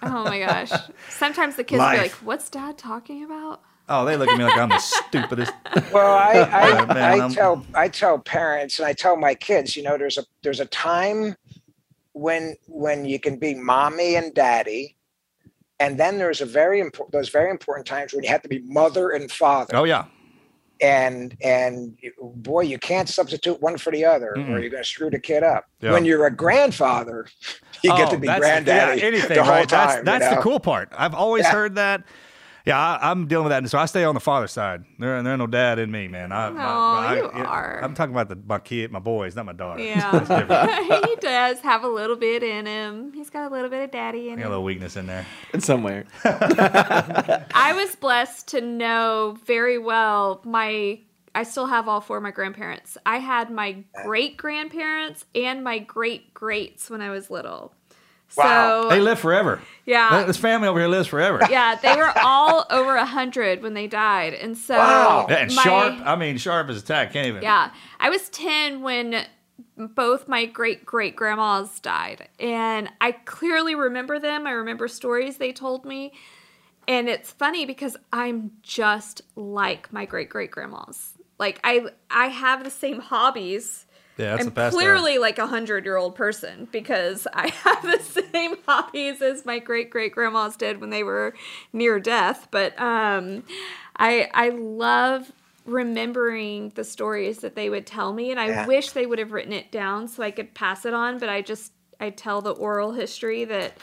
Oh 0.01 0.23
my 0.25 0.39
gosh. 0.39 0.71
Sometimes 1.09 1.57
the 1.57 1.63
kids 1.63 1.83
be 1.91 1.97
like, 1.97 2.11
"What's 2.23 2.49
Dad 2.49 2.79
talking 2.79 3.23
about?" 3.23 3.61
Oh, 3.89 4.03
they 4.05 4.17
look 4.17 4.27
at 4.29 4.37
me 4.37 4.43
like 4.43 4.57
I'm 4.57 4.69
the 4.69 4.79
stupidest. 4.79 5.53
Well, 5.93 6.13
I 6.13 6.31
I, 6.51 6.93
man, 6.93 7.21
I 7.21 7.29
tell 7.29 7.65
I 7.73 7.87
tell 7.87 8.19
parents 8.19 8.79
and 8.79 8.87
I 8.87 8.93
tell 8.93 9.15
my 9.15 9.33
kids, 9.33 9.75
you 9.75 9.83
know, 9.83 9.97
there's 9.97 10.17
a 10.17 10.23
there's 10.43 10.59
a 10.59 10.65
time 10.65 11.35
when 12.13 12.55
when 12.67 13.05
you 13.05 13.19
can 13.19 13.37
be 13.37 13.53
mommy 13.55 14.15
and 14.15 14.33
daddy, 14.33 14.97
and 15.79 15.97
then 15.99 16.17
there's 16.17 16.41
a 16.41 16.45
very 16.45 16.79
important 16.79 17.13
those 17.13 17.29
very 17.29 17.49
important 17.49 17.87
times 17.87 18.13
when 18.13 18.23
you 18.23 18.29
have 18.29 18.41
to 18.41 18.49
be 18.49 18.59
mother 18.59 19.11
and 19.11 19.31
father. 19.31 19.75
Oh 19.75 19.83
yeah. 19.85 20.05
And 20.79 21.35
and 21.41 21.97
boy, 22.21 22.61
you 22.61 22.77
can't 22.77 23.09
substitute 23.09 23.59
one 23.61 23.77
for 23.79 23.91
the 23.91 24.05
other, 24.05 24.31
or 24.31 24.35
Mm-mm. 24.37 24.61
you're 24.61 24.69
going 24.69 24.83
to 24.83 24.87
screw 24.87 25.09
the 25.09 25.17
kid 25.19 25.41
up. 25.41 25.65
Yeah. 25.81 25.91
When 25.91 26.05
you're 26.05 26.27
a 26.27 26.31
grandfather, 26.31 27.25
you 27.83 27.89
get 27.97 28.09
Oh, 28.09 28.11
to 28.11 28.17
be 28.19 28.27
that's- 28.27 28.41
granddaddy 28.41 28.99
yeah, 29.01 29.07
anything, 29.07 29.37
the 29.37 29.43
whole 29.43 29.53
right? 29.53 29.67
time. 29.67 29.87
That's, 29.87 29.97
you 29.97 30.03
that's 30.03 30.35
the 30.35 30.41
cool 30.41 30.59
part. 30.59 30.89
I've 30.95 31.15
always 31.15 31.45
Yeah. 31.45 31.51
heard 31.53 31.75
that. 31.75 32.03
Yeah, 32.67 32.77
I, 32.77 33.11
I'm 33.11 33.27
dealing 33.27 33.45
with 33.45 33.51
that, 33.51 33.59
and 33.59 33.69
so 33.69 33.77
I 33.77 33.85
stay 33.85 34.03
on 34.03 34.13
the 34.13 34.19
father 34.19 34.47
side. 34.47 34.83
There, 34.99 35.23
there 35.23 35.31
ain't 35.31 35.39
no 35.39 35.47
dad 35.47 35.79
in 35.79 35.89
me, 35.89 36.09
man. 36.09 36.33
I, 36.33 36.49
No, 36.49 36.59
I, 36.59 37.15
you 37.15 37.27
I, 37.27 37.45
are. 37.45 37.79
I'm 37.81 37.93
talking 37.93 38.13
about 38.13 38.27
the, 38.27 38.35
my 38.35 38.59
kid, 38.59 38.91
my 38.91 38.99
boys, 38.99 39.37
not 39.37 39.45
my 39.45 39.53
daughter. 39.53 39.81
Yeah, 39.81 40.11
he 41.07 41.15
does 41.15 41.61
have 41.61 41.85
a 41.85 41.87
little 41.87 42.17
bit 42.17 42.43
in 42.43 42.65
him. 42.65 43.13
He's 43.13 43.29
got 43.29 43.49
a 43.49 43.53
little 43.53 43.69
bit 43.69 43.83
of 43.83 43.91
daddy 43.91 44.29
I 44.29 44.33
in 44.33 44.39
got 44.39 44.47
a 44.47 44.49
little 44.49 44.65
weakness 44.65 44.97
in 44.97 45.07
there. 45.07 45.25
In 45.53 45.61
somewhere. 45.61 46.03
I 46.25 47.73
was 47.73 47.95
blessed 47.95 48.49
to 48.49 48.59
know 48.59 49.37
very 49.45 49.77
well 49.77 50.41
my 50.43 50.99
I 51.33 51.43
still 51.43 51.67
have 51.67 51.87
all 51.87 52.01
four 52.01 52.17
of 52.17 52.23
my 52.23 52.31
grandparents. 52.31 52.97
I 53.05 53.17
had 53.19 53.51
my 53.51 53.83
great 54.03 54.37
grandparents 54.37 55.23
and 55.35 55.63
my 55.63 55.77
great 55.77 56.33
greats 56.33 56.89
when 56.89 56.99
I 56.99 57.11
was 57.11 57.29
little. 57.29 57.75
So 58.29 58.87
they 58.89 58.99
live 58.99 59.19
forever. 59.19 59.61
Yeah. 59.85 60.23
This 60.25 60.37
family 60.37 60.67
over 60.67 60.79
here 60.79 60.89
lives 60.89 61.07
forever. 61.07 61.39
yeah, 61.49 61.75
they 61.75 61.95
were 61.95 62.11
all 62.21 62.65
over 62.69 62.95
a 62.95 63.05
hundred 63.05 63.61
when 63.63 63.73
they 63.73 63.87
died, 63.87 64.33
and 64.33 64.57
so 64.57 64.75
Yeah, 64.75 65.25
and 65.29 65.55
my- 65.55 65.63
sharp. 65.63 65.93
I 66.05 66.15
mean, 66.15 66.37
sharp 66.37 66.69
as 66.69 66.81
a 66.81 66.85
tack. 66.85 67.13
Can't 67.13 67.27
even. 67.27 67.41
Yeah, 67.41 67.71
I 67.99 68.09
was 68.09 68.29
ten 68.29 68.81
when 68.81 69.25
both 69.77 70.27
my 70.27 70.45
great 70.45 70.85
great 70.85 71.15
grandmas 71.15 71.79
died, 71.79 72.27
and 72.39 72.89
I 73.01 73.13
clearly 73.13 73.75
remember 73.75 74.19
them. 74.19 74.45
I 74.45 74.51
remember 74.51 74.87
stories 74.87 75.37
they 75.37 75.53
told 75.53 75.85
me, 75.85 76.11
and 76.87 77.07
it's 77.09 77.31
funny 77.31 77.65
because 77.65 77.95
I'm 78.11 78.51
just 78.61 79.21
like 79.35 79.91
my 79.93 80.05
great 80.05 80.29
great 80.29 80.51
grandmas. 80.51 81.13
Like 81.39 81.59
I 81.63 81.85
I 82.11 82.27
have 82.27 82.63
the 82.63 82.69
same 82.71 82.99
hobbies. 82.99 83.85
Yeah, 84.17 84.31
that's 84.31 84.41
I'm 84.41 84.45
the 84.47 84.51
best. 84.51 84.73
though. 84.73 84.79
clearly 84.79 85.17
like 85.17 85.37
a 85.37 85.47
hundred 85.47 85.85
year 85.85 85.97
old 85.97 86.15
person 86.15 86.67
because 86.71 87.27
I 87.33 87.47
have 87.63 87.83
the 87.83 87.99
same 87.99 88.55
hobbies 88.67 89.21
as 89.21 89.45
my 89.45 89.59
great 89.59 89.89
great 89.89 90.11
grandmas 90.13 90.55
did 90.57 90.81
when 90.81 90.89
they 90.89 91.03
were 91.03 91.33
near 91.73 91.99
death. 91.99 92.47
But 92.51 92.79
um, 92.79 93.43
I 93.95 94.29
I 94.33 94.49
love 94.49 95.31
remembering 95.65 96.71
the 96.75 96.83
stories 96.83 97.39
that 97.39 97.55
they 97.55 97.69
would 97.69 97.85
tell 97.85 98.13
me, 98.13 98.31
and 98.31 98.39
I 98.39 98.47
Yeah. 98.47 98.65
wish 98.65 98.91
they 98.91 99.05
would 99.05 99.19
have 99.19 99.31
written 99.33 99.53
it 99.53 99.71
down 99.71 100.07
so 100.07 100.23
I 100.23 100.31
could 100.31 100.53
pass 100.53 100.85
it 100.85 100.93
on. 100.93 101.19
But 101.19 101.29
I 101.29 101.41
just 101.41 101.73
I 101.99 102.09
tell 102.09 102.41
the 102.41 102.51
oral 102.51 102.93
history 102.93 103.45
that 103.45 103.73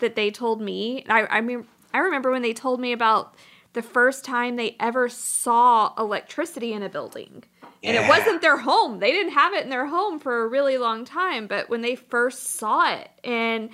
that 0.00 0.14
they 0.16 0.30
told 0.30 0.60
me. 0.60 1.04
I 1.08 1.26
I 1.38 1.40
mean 1.40 1.66
I 1.92 1.98
remember 1.98 2.30
when 2.30 2.42
they 2.42 2.52
told 2.52 2.80
me 2.80 2.92
about 2.92 3.34
the 3.72 3.82
first 3.82 4.24
time 4.24 4.56
they 4.56 4.76
ever 4.80 5.08
saw 5.08 5.92
electricity 5.98 6.72
in 6.72 6.82
a 6.82 6.88
building. 6.88 7.44
And 7.82 7.96
it 7.96 8.08
wasn't 8.08 8.42
their 8.42 8.58
home. 8.58 8.98
They 8.98 9.10
didn't 9.10 9.32
have 9.32 9.54
it 9.54 9.64
in 9.64 9.70
their 9.70 9.86
home 9.86 10.18
for 10.18 10.42
a 10.44 10.48
really 10.48 10.76
long 10.78 11.04
time. 11.04 11.46
But 11.46 11.70
when 11.70 11.80
they 11.80 11.96
first 11.96 12.42
saw 12.58 12.92
it, 12.94 13.08
and 13.24 13.70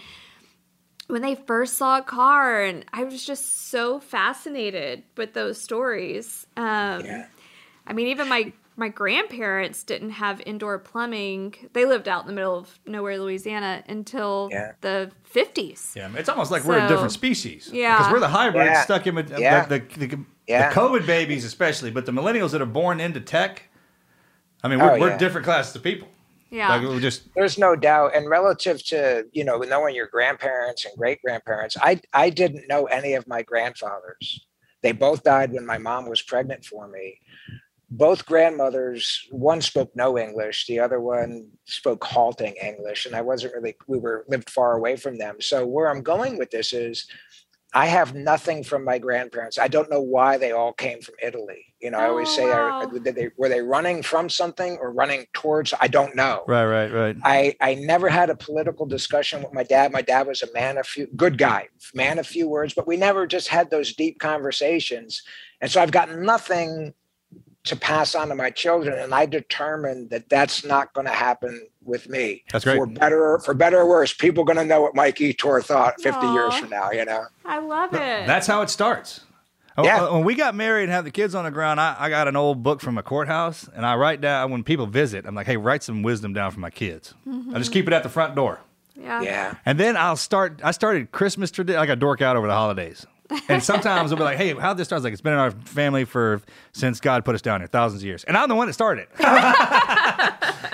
when 1.09 1.23
they 1.23 1.35
first 1.35 1.77
saw 1.77 1.99
a 1.99 2.03
car, 2.03 2.63
and 2.63 2.85
I 2.93 3.05
was 3.05 3.25
just 3.25 3.69
so 3.69 3.99
fascinated 3.99 5.03
with 5.17 5.35
those 5.35 5.61
stories. 5.61 6.47
Um, 6.57 7.05
I 7.87 7.93
mean, 7.93 8.09
even 8.09 8.29
my 8.29 8.53
my 8.79 8.89
grandparents 8.91 9.85
didn't 9.85 10.11
have 10.11 10.43
indoor 10.45 10.79
plumbing. 10.79 11.55
They 11.73 11.87
lived 11.87 12.09
out 12.09 12.21
in 12.23 12.27
the 12.27 12.35
middle 12.35 12.59
of 12.59 12.79
nowhere, 12.85 13.19
Louisiana, 13.19 13.83
until 13.89 14.51
Yeah. 14.53 14.73
the 14.83 15.11
fifties. 15.25 15.95
Yeah, 15.97 16.11
it's 16.15 16.29
almost 16.29 16.51
like 16.51 16.63
we're 16.65 16.85
a 16.85 16.87
different 16.89 17.13
species. 17.13 17.71
Yeah. 17.73 17.97
because 17.97 18.13
we're 18.13 18.21
the 18.21 18.29
hybrids 18.29 18.67
Yeah. 18.71 18.83
stuck 18.83 19.07
in 19.07 19.15
with 19.15 19.31
Yeah. 19.39 19.65
the, 19.65 19.79
the, 19.79 20.07
the, 20.09 20.19
Yeah. 20.47 20.69
the 20.69 20.75
COVID 20.79 21.07
babies, 21.07 21.47
especially, 21.47 21.91
but 21.91 22.05
the 22.05 22.13
millennials 22.13 22.51
that 22.51 22.61
are 22.61 22.67
born 22.67 23.01
into 23.01 23.19
tech. 23.21 23.63
I 24.63 24.69
mean, 24.69 24.79
we're, 24.79 24.93
Oh, 24.97 24.99
we're 25.01 25.09
yeah. 25.11 25.19
different 25.19 25.45
classes 25.45 25.77
of 25.77 25.83
people. 25.83 26.09
Yeah. 26.51 26.69
Like 26.69 26.83
we're 26.83 27.01
just 27.01 27.29
There's 27.35 27.59
no 27.59 27.75
doubt. 27.77 28.15
And 28.15 28.29
relative 28.31 28.85
to, 28.87 29.27
you 29.33 29.45
know, 29.45 29.59
knowing 29.59 29.95
your 29.95 30.07
grandparents 30.07 30.85
and 30.85 30.97
great 30.97 31.21
grandparents, 31.23 31.77
I 31.81 32.01
I 32.13 32.31
didn't 32.31 32.69
know 32.69 32.85
any 32.87 33.15
of 33.15 33.27
my 33.27 33.43
grandfathers. 33.43 34.47
They 34.83 34.93
both 34.93 35.25
died 35.25 35.53
when 35.53 35.67
my 35.67 35.79
mom 35.79 36.09
was 36.09 36.23
pregnant 36.23 36.65
for 36.65 36.87
me. 36.89 37.21
Both 37.91 38.27
grandmothers, 38.27 39.27
one 39.31 39.61
spoke 39.61 39.91
no 39.95 40.19
English, 40.19 40.67
the 40.67 40.81
other 40.81 41.01
one 41.01 41.49
spoke 41.65 42.03
halting 42.05 42.55
English, 42.63 43.07
and 43.07 43.15
I 43.15 43.23
wasn't 43.23 43.55
really 43.55 43.77
we 43.87 43.99
were 43.99 44.25
lived 44.29 44.51
far 44.51 44.77
away 44.77 44.97
from 44.97 45.19
them. 45.19 45.41
So 45.41 45.67
where 45.67 45.91
I'm 45.91 46.03
going 46.03 46.39
with 46.39 46.51
this 46.51 46.73
is 46.73 47.07
I 47.75 47.87
have 47.87 48.15
nothing 48.15 48.63
from 48.65 48.85
my 48.85 48.99
grandparents. 48.99 49.59
I 49.59 49.69
don't 49.69 49.91
know 49.91 50.01
why 50.01 50.39
they 50.39 50.53
all 50.53 50.73
came 50.73 51.01
from 51.01 51.17
Italy. 51.23 51.75
You 51.81 51.91
know, 51.91 51.99
I 51.99 52.07
always 52.07 52.29
Oh, 52.31 52.37
say, 52.37 52.45
wow. 52.47 52.81
are, 52.83 52.99
did 52.99 53.15
they, 53.15 53.29
were 53.37 53.49
they 53.51 53.61
running 53.61 54.03
from 54.03 54.31
something 54.31 54.79
or 54.81 54.91
running 54.93 55.27
towards? 55.35 55.75
I 55.79 55.89
don't 55.89 56.17
know. 56.17 56.43
right, 56.49 56.65
right, 56.65 56.91
right. 56.93 57.17
I, 57.23 57.55
I 57.61 57.75
never 57.75 58.09
had 58.09 58.31
a 58.31 58.35
political 58.35 58.87
discussion 58.87 59.43
with 59.43 59.53
my 59.53 59.63
dad. 59.63 59.93
My 59.93 60.01
dad 60.03 60.27
was 60.27 60.43
a 60.43 60.51
man 60.55 60.79
of 60.79 60.87
few, 60.87 61.07
good 61.17 61.37
guy, 61.37 61.69
man 61.95 62.19
of 62.19 62.27
few 62.27 62.49
words, 62.49 62.73
but 62.73 62.87
we 62.87 62.97
never 62.97 63.27
just 63.27 63.49
had 63.49 63.71
those 63.71 63.93
deep 63.95 64.19
conversations. 64.21 65.23
And 65.61 65.71
so 65.71 65.83
I've 65.83 65.91
got 65.93 66.11
nothing 66.17 66.95
to 67.65 67.77
pass 67.77 68.15
on 68.15 68.29
to 68.29 68.35
my 68.37 68.49
children, 68.49 68.97
and 68.99 69.13
I 69.13 69.27
determined 69.27 70.11
that 70.11 70.29
that's 70.29 70.65
not 70.65 70.93
going 70.95 71.07
to 71.07 71.13
happen 71.13 71.67
with 71.83 72.09
me. 72.09 72.45
That's 72.53 72.65
great. 72.65 72.77
For 72.77 72.87
better, 72.87 73.41
for 73.41 73.55
better 73.55 73.79
or 73.81 73.89
worse, 73.89 74.15
people 74.15 74.43
are 74.43 74.47
going 74.47 74.57
to 74.59 74.65
know 74.65 74.81
what 74.81 74.95
Mike 74.95 75.21
Ettore 75.21 75.61
thought 75.63 76.01
50 76.01 76.27
years 76.29 76.57
from 76.57 76.71
now. 76.71 76.91
You 76.93 77.05
know. 77.05 77.25
I 77.45 77.59
love 77.59 77.93
it. 77.93 78.27
That's 78.27 78.47
how 78.47 78.63
it 78.63 78.71
starts. 78.71 79.23
Oh, 79.79 79.85
Yeah. 79.85 80.05
uh, 80.05 80.13
When 80.15 80.25
we 80.25 80.35
got 80.35 80.55
married 80.55 80.85
and 80.85 80.93
had 80.93 81.05
the 81.05 81.11
kids 81.11 81.35
on 81.35 81.45
the 81.45 81.51
ground, 81.51 81.81
I, 81.81 81.95
I 81.99 82.09
got 82.09 82.29
an 82.29 82.37
old 82.37 82.63
book 82.63 82.81
from 82.81 82.97
a 82.99 83.03
courthouse, 83.03 83.69
and 83.75 83.85
I 83.85 83.95
write 83.97 84.21
down 84.21 84.51
when 84.51 84.63
people 84.65 84.87
visit. 84.87 85.27
I'm 85.27 85.35
like, 85.35 85.47
hey, 85.47 85.57
write 85.57 85.83
some 85.83 86.03
wisdom 86.03 86.33
down 86.33 86.51
for 86.51 86.61
my 86.61 86.71
kids. 86.71 87.15
I 87.53 87.59
just 87.59 87.73
keep 87.73 87.87
it 87.87 87.93
at 87.93 88.03
the 88.03 88.09
front 88.09 88.35
door, 88.35 88.61
yeah. 88.99 89.21
Yeah. 89.23 89.55
and 89.67 89.79
then 89.79 89.97
I'll 89.97 90.17
start. 90.17 90.61
I 90.65 90.71
started 90.71 91.13
Christmas 91.13 91.51
tradition. 91.51 91.79
I 91.81 91.87
got 91.87 91.99
dork 91.99 92.23
out 92.23 92.37
over 92.37 92.47
the 92.47 92.55
holidays, 92.55 93.07
and 93.49 93.63
sometimes 93.63 94.13
I'll 94.13 94.19
be 94.19 94.25
like, 94.25 94.39
hey, 94.39 94.55
how 94.55 94.73
this 94.73 94.89
start? 94.89 94.97
I 94.97 95.01
was 95.01 95.05
like, 95.05 95.13
it's 95.13 95.21
been 95.23 95.35
in 95.35 95.39
our 95.39 95.51
family 95.51 96.05
for 96.05 96.41
since 96.73 97.01
God 97.01 97.25
put 97.25 97.35
us 97.35 97.43
down 97.43 97.61
here, 97.61 97.67
thousands 97.69 98.03
of 98.03 98.07
years, 98.07 98.25
and 98.25 98.37
I'm 98.37 98.49
the 98.49 98.55
one 98.55 98.69
that 98.69 98.73
started 98.73 99.03
it. 99.03 99.11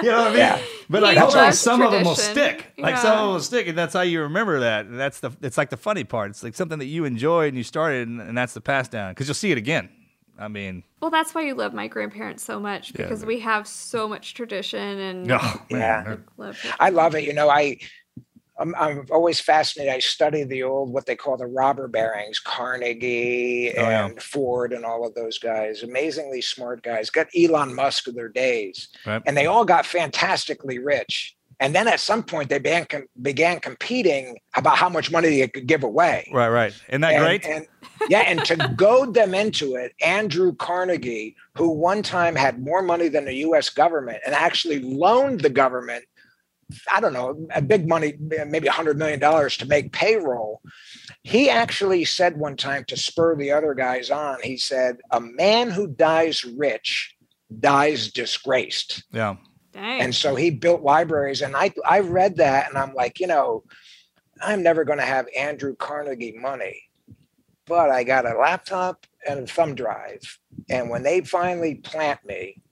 you 0.03 0.09
know 0.11 0.19
what 0.19 0.27
I 0.27 0.31
mean? 0.31 0.39
Yeah. 0.39 0.63
But 0.91 1.03
like, 1.03 1.17
hopefully 1.19 1.43
loves 1.45 1.59
some 1.59 1.81
of 1.83 1.91
them 1.93 2.05
will 2.05 2.15
stick. 2.17 2.73
Like 2.79 2.95
Yeah. 2.97 3.03
some 3.03 3.13
of 3.13 3.19
them 3.25 3.33
will 3.35 3.41
stick, 3.41 3.67
and 3.69 3.79
that's 3.79 3.95
how 3.95 4.03
you 4.03 4.21
remember 4.23 4.61
that. 4.61 4.87
And 4.87 4.99
That's 4.99 5.21
the. 5.21 5.31
It's 5.43 5.57
like 5.59 5.71
the 5.71 5.77
funny 5.77 6.05
part. 6.05 6.31
It's 6.31 6.43
like 6.43 6.55
something 6.55 6.79
that 6.79 6.87
you 6.87 7.05
enjoyed 7.05 7.49
and 7.49 7.57
you 7.57 7.65
started, 7.65 8.09
and, 8.09 8.21
and 8.21 8.37
that's 8.37 8.55
the 8.55 8.61
pass 8.61 8.89
down 8.89 9.13
because 9.13 9.29
you'll 9.29 9.35
see 9.35 9.53
it 9.53 9.59
again. 9.59 9.89
I 10.39 10.49
mean, 10.49 10.83
Well, 11.01 11.11
that's 11.11 11.35
why 11.35 11.43
you 11.43 11.55
love 11.55 11.73
my 11.75 11.89
grandparents 11.89 12.43
so 12.43 12.59
much 12.59 12.91
Yeah. 12.91 13.03
because 13.03 13.25
we 13.25 13.41
have 13.41 13.69
so 13.69 14.09
much 14.09 14.33
tradition 14.35 14.99
and 14.99 15.31
oh, 15.31 15.37
man, 15.71 15.81
Yeah. 15.81 16.03
they're- 16.05 16.25
love 16.39 16.59
I 16.81 16.89
love 16.89 17.15
it. 17.15 17.25
You 17.25 17.35
know, 17.35 17.49
I 17.51 17.79
I'm, 18.59 18.75
I'm 18.75 19.07
always 19.11 19.41
fascinated. 19.41 19.95
I 19.95 19.99
study 19.99 20.45
the 20.45 20.63
old, 20.63 20.93
what 20.93 21.07
they 21.07 21.17
call 21.17 21.37
the 21.37 21.47
robber 21.47 21.89
barons, 21.89 22.39
Carnegie 22.39 23.73
Oh, 23.77 23.83
yeah. 23.83 24.07
and 24.07 24.23
Ford 24.23 24.73
and 24.73 24.85
all 24.85 25.07
of 25.07 25.15
those 25.15 25.39
guys. 25.39 25.83
Amazingly 25.83 26.43
smart 26.43 26.83
guys. 26.83 27.11
Got 27.11 27.29
Elon 27.37 27.75
Musk 27.75 28.09
of 28.09 28.15
their 28.15 28.29
days. 28.29 28.89
Right. 29.07 29.23
And 29.27 29.37
they 29.37 29.47
all 29.47 29.65
got 29.65 29.87
fantastically 29.87 30.79
rich. 30.79 31.35
And 31.61 31.75
then 31.77 31.87
at 31.87 32.01
some 32.01 32.25
point, 32.25 32.49
they 32.49 32.59
began, 32.59 32.87
began 33.21 33.61
competing 33.61 34.37
about 34.57 34.77
how 34.77 34.89
much 34.89 35.13
money 35.13 35.29
they 35.29 35.47
could 35.47 35.67
give 35.69 35.85
away. 35.85 36.29
Right, 36.33 36.49
right. 36.49 36.75
Isn't 36.89 37.03
that 37.03 37.13
And- 37.15 37.23
great? 37.25 37.47
And, 37.47 37.67
yeah, 38.09 38.21
and 38.27 38.45
to 38.47 38.57
goad 38.77 39.15
them 39.15 39.33
into 39.33 39.77
it, 39.77 39.93
Andrew 40.05 40.55
Carnegie, 40.57 41.37
who 41.57 41.69
one 41.71 42.03
time 42.03 42.35
had 42.35 42.61
more 42.61 42.83
money 42.83 43.07
than 43.09 43.25
the 43.27 43.35
U.S. 43.37 43.69
government 43.69 44.19
and 44.27 44.35
actually 44.35 44.81
loaned 44.81 45.41
the 45.41 45.51
government, 45.51 46.05
I 46.91 47.01
don't 47.01 47.13
know, 47.13 47.47
a 47.55 47.63
big 47.63 47.89
money, 47.89 48.15
maybe 48.21 48.69
a 48.69 48.73
hundred 48.73 48.99
million 48.99 49.19
dollars 49.19 49.57
to 49.59 49.67
make 49.67 49.93
payroll. 49.93 50.61
He 51.23 51.51
actually 51.51 52.05
said 52.05 52.37
one 52.37 52.57
time 52.57 52.85
to 52.87 52.97
spur 52.97 53.37
the 53.37 53.53
other 53.53 53.75
guys 53.75 54.11
on. 54.11 54.39
He 54.43 54.57
said, 54.57 54.99
"A 55.11 55.21
man 55.21 55.71
who 55.71 55.87
dies 55.87 56.45
rich 56.45 57.15
dies 57.61 58.11
disgraced." 58.11 59.05
yeah. 59.13 59.37
Dang. 59.73 60.03
And 60.03 60.15
so 60.15 60.35
he 60.35 60.51
built 60.51 60.83
libraries. 60.83 61.41
And 61.41 61.57
I, 61.57 61.73
I 61.87 62.01
read 62.01 62.37
that 62.37 62.69
and 62.69 62.79
I'm 62.79 62.95
like, 62.95 63.21
you 63.21 63.27
know, 63.27 63.65
I'm 64.43 64.63
never 64.63 64.85
going 64.85 64.99
to 64.99 65.05
have 65.05 65.27
Andrew 65.37 65.75
Carnegie 65.75 66.37
money, 66.37 66.83
but 67.67 67.91
I 67.91 68.05
got 68.05 68.27
a 68.27 68.37
laptop 68.37 69.07
and 69.27 69.41
a 69.41 69.47
thumb 69.47 69.75
drive. 69.75 70.21
And 70.69 70.91
when 70.91 71.03
they 71.03 71.23
finally 71.23 71.77
plant 71.77 72.25
me, 72.25 72.63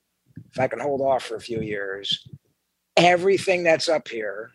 if 0.51 0.59
I 0.59 0.67
can 0.67 0.81
hold 0.81 1.01
off 1.01 1.25
for 1.25 1.37
a 1.37 1.41
few 1.41 1.61
years, 1.61 2.27
everything 3.05 3.63
that's 3.63 3.89
up 3.89 4.09
here 4.09 4.53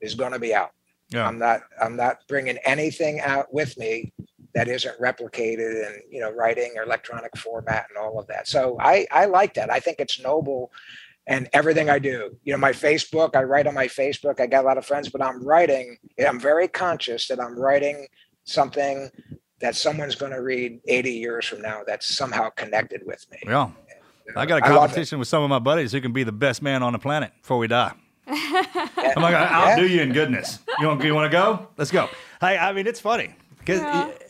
is 0.00 0.14
going 0.14 0.32
to 0.32 0.38
be 0.38 0.54
out. 0.54 0.72
Yeah. 1.10 1.26
I'm 1.26 1.38
not, 1.38 1.62
I'm 1.80 1.96
not 1.96 2.18
bringing 2.28 2.58
anything 2.64 3.20
out 3.20 3.52
with 3.52 3.76
me 3.78 4.12
that 4.54 4.68
isn't 4.68 4.98
replicated 5.00 5.86
in, 5.86 6.02
you 6.10 6.20
know, 6.20 6.30
writing 6.30 6.72
or 6.76 6.82
electronic 6.82 7.36
format 7.36 7.86
and 7.88 7.98
all 7.98 8.18
of 8.18 8.26
that. 8.26 8.48
So 8.48 8.76
I, 8.80 9.06
I 9.10 9.26
like 9.26 9.54
that. 9.54 9.70
I 9.70 9.80
think 9.80 9.98
it's 9.98 10.20
noble 10.20 10.70
and 11.26 11.48
everything 11.52 11.88
I 11.88 11.98
do. 11.98 12.36
You 12.44 12.52
know, 12.52 12.58
my 12.58 12.72
Facebook, 12.72 13.36
I 13.36 13.42
write 13.44 13.66
on 13.66 13.74
my 13.74 13.86
Facebook. 13.86 14.40
I 14.40 14.46
got 14.46 14.64
a 14.64 14.66
lot 14.66 14.78
of 14.78 14.84
friends, 14.84 15.08
but 15.08 15.22
I'm 15.22 15.42
writing. 15.46 15.96
I'm 16.26 16.40
very 16.40 16.68
conscious 16.68 17.28
that 17.28 17.40
I'm 17.40 17.58
writing 17.58 18.06
something 18.44 19.10
that 19.60 19.76
someone's 19.76 20.16
going 20.16 20.32
to 20.32 20.42
read 20.42 20.80
80 20.86 21.12
years 21.12 21.46
from 21.46 21.62
now 21.62 21.82
that's 21.86 22.12
somehow 22.14 22.50
connected 22.50 23.02
with 23.06 23.24
me. 23.30 23.38
Yeah. 23.46 23.70
I 24.36 24.46
got 24.46 24.58
a 24.58 24.60
competition 24.62 25.18
with 25.18 25.28
some 25.28 25.42
of 25.42 25.50
my 25.50 25.58
buddies 25.58 25.92
who 25.92 26.00
can 26.00 26.12
be 26.12 26.24
the 26.24 26.32
best 26.32 26.62
man 26.62 26.82
on 26.82 26.92
the 26.92 26.98
planet 26.98 27.32
before 27.40 27.58
we 27.58 27.66
die. 27.66 27.92
I'm 28.26 29.22
like, 29.22 29.34
I'll 29.34 29.76
do 29.76 29.86
you 29.86 30.00
in 30.00 30.12
goodness. 30.12 30.60
You 30.78 30.86
want, 30.86 31.02
you 31.02 31.14
want 31.14 31.30
to 31.30 31.36
go? 31.36 31.66
Let's 31.76 31.90
go. 31.90 32.08
Hey, 32.40 32.56
I 32.56 32.72
mean, 32.72 32.86
it's 32.86 33.00
funny 33.00 33.34
because 33.58 33.80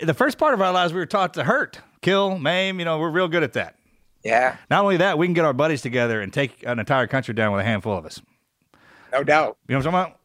the 0.01 0.15
first 0.15 0.39
part 0.39 0.55
of 0.55 0.61
our 0.61 0.73
lives 0.73 0.93
we 0.93 0.99
were 0.99 1.07
taught 1.07 1.35
to 1.35 1.45
hurt, 1.45 1.81
kill, 2.01 2.39
maim. 2.39 2.79
You 2.79 2.85
know, 2.85 2.99
we're 2.99 3.11
real 3.11 3.29
good 3.29 3.43
at 3.43 3.53
that. 3.55 3.77
Yeah, 4.25 4.57
Not 4.71 4.85
only 4.85 4.99
that, 4.99 5.19
we 5.19 5.27
can 5.27 5.35
get 5.35 5.45
our 5.45 5.53
buddies 5.53 5.83
together 5.83 6.21
and 6.21 6.33
take 6.33 6.63
an 6.65 6.79
entire 6.79 7.09
country 7.09 7.35
down 7.35 7.51
with 7.53 7.61
a 7.61 7.65
handful 7.65 7.99
of 7.99 8.07
us. 8.07 8.23
no 9.13 9.25
doubt. 9.25 9.57
You 9.67 9.73
know 9.73 9.79
what 9.79 9.87
I'm 9.87 9.93
talking 9.93 10.13
about? 10.13 10.19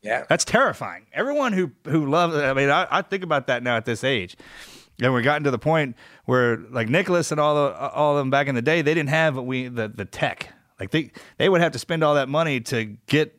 Yeah. 0.00 0.24
That's 0.28 0.44
terrifying. 0.44 1.06
Everyone 1.12 1.52
who 1.52 1.72
who 1.88 2.06
loves, 2.08 2.36
I 2.36 2.52
mean, 2.54 2.70
I, 2.70 2.86
I 2.90 3.02
think 3.02 3.24
about 3.24 3.48
that 3.48 3.62
now 3.64 3.76
at 3.76 3.84
this 3.84 4.04
age. 4.04 4.36
And 5.00 5.12
we're 5.12 5.22
gotten 5.22 5.44
to 5.44 5.50
the 5.50 5.58
point 5.58 5.96
where, 6.26 6.58
like 6.70 6.88
Nicholas 6.88 7.30
and 7.30 7.40
all 7.40 7.54
the, 7.54 7.74
all 7.76 8.12
of 8.16 8.18
them 8.20 8.30
back 8.30 8.46
in 8.46 8.54
the 8.54 8.62
day, 8.62 8.82
they 8.82 8.94
didn't 8.94 9.08
have 9.10 9.36
we 9.36 9.68
the 9.68 9.88
the 9.88 10.04
tech. 10.04 10.52
Like 10.78 10.90
they 10.90 11.12
they 11.38 11.48
would 11.48 11.60
have 11.60 11.72
to 11.72 11.78
spend 11.78 12.04
all 12.04 12.14
that 12.14 12.28
money 12.28 12.60
to 12.60 12.84
get 13.06 13.38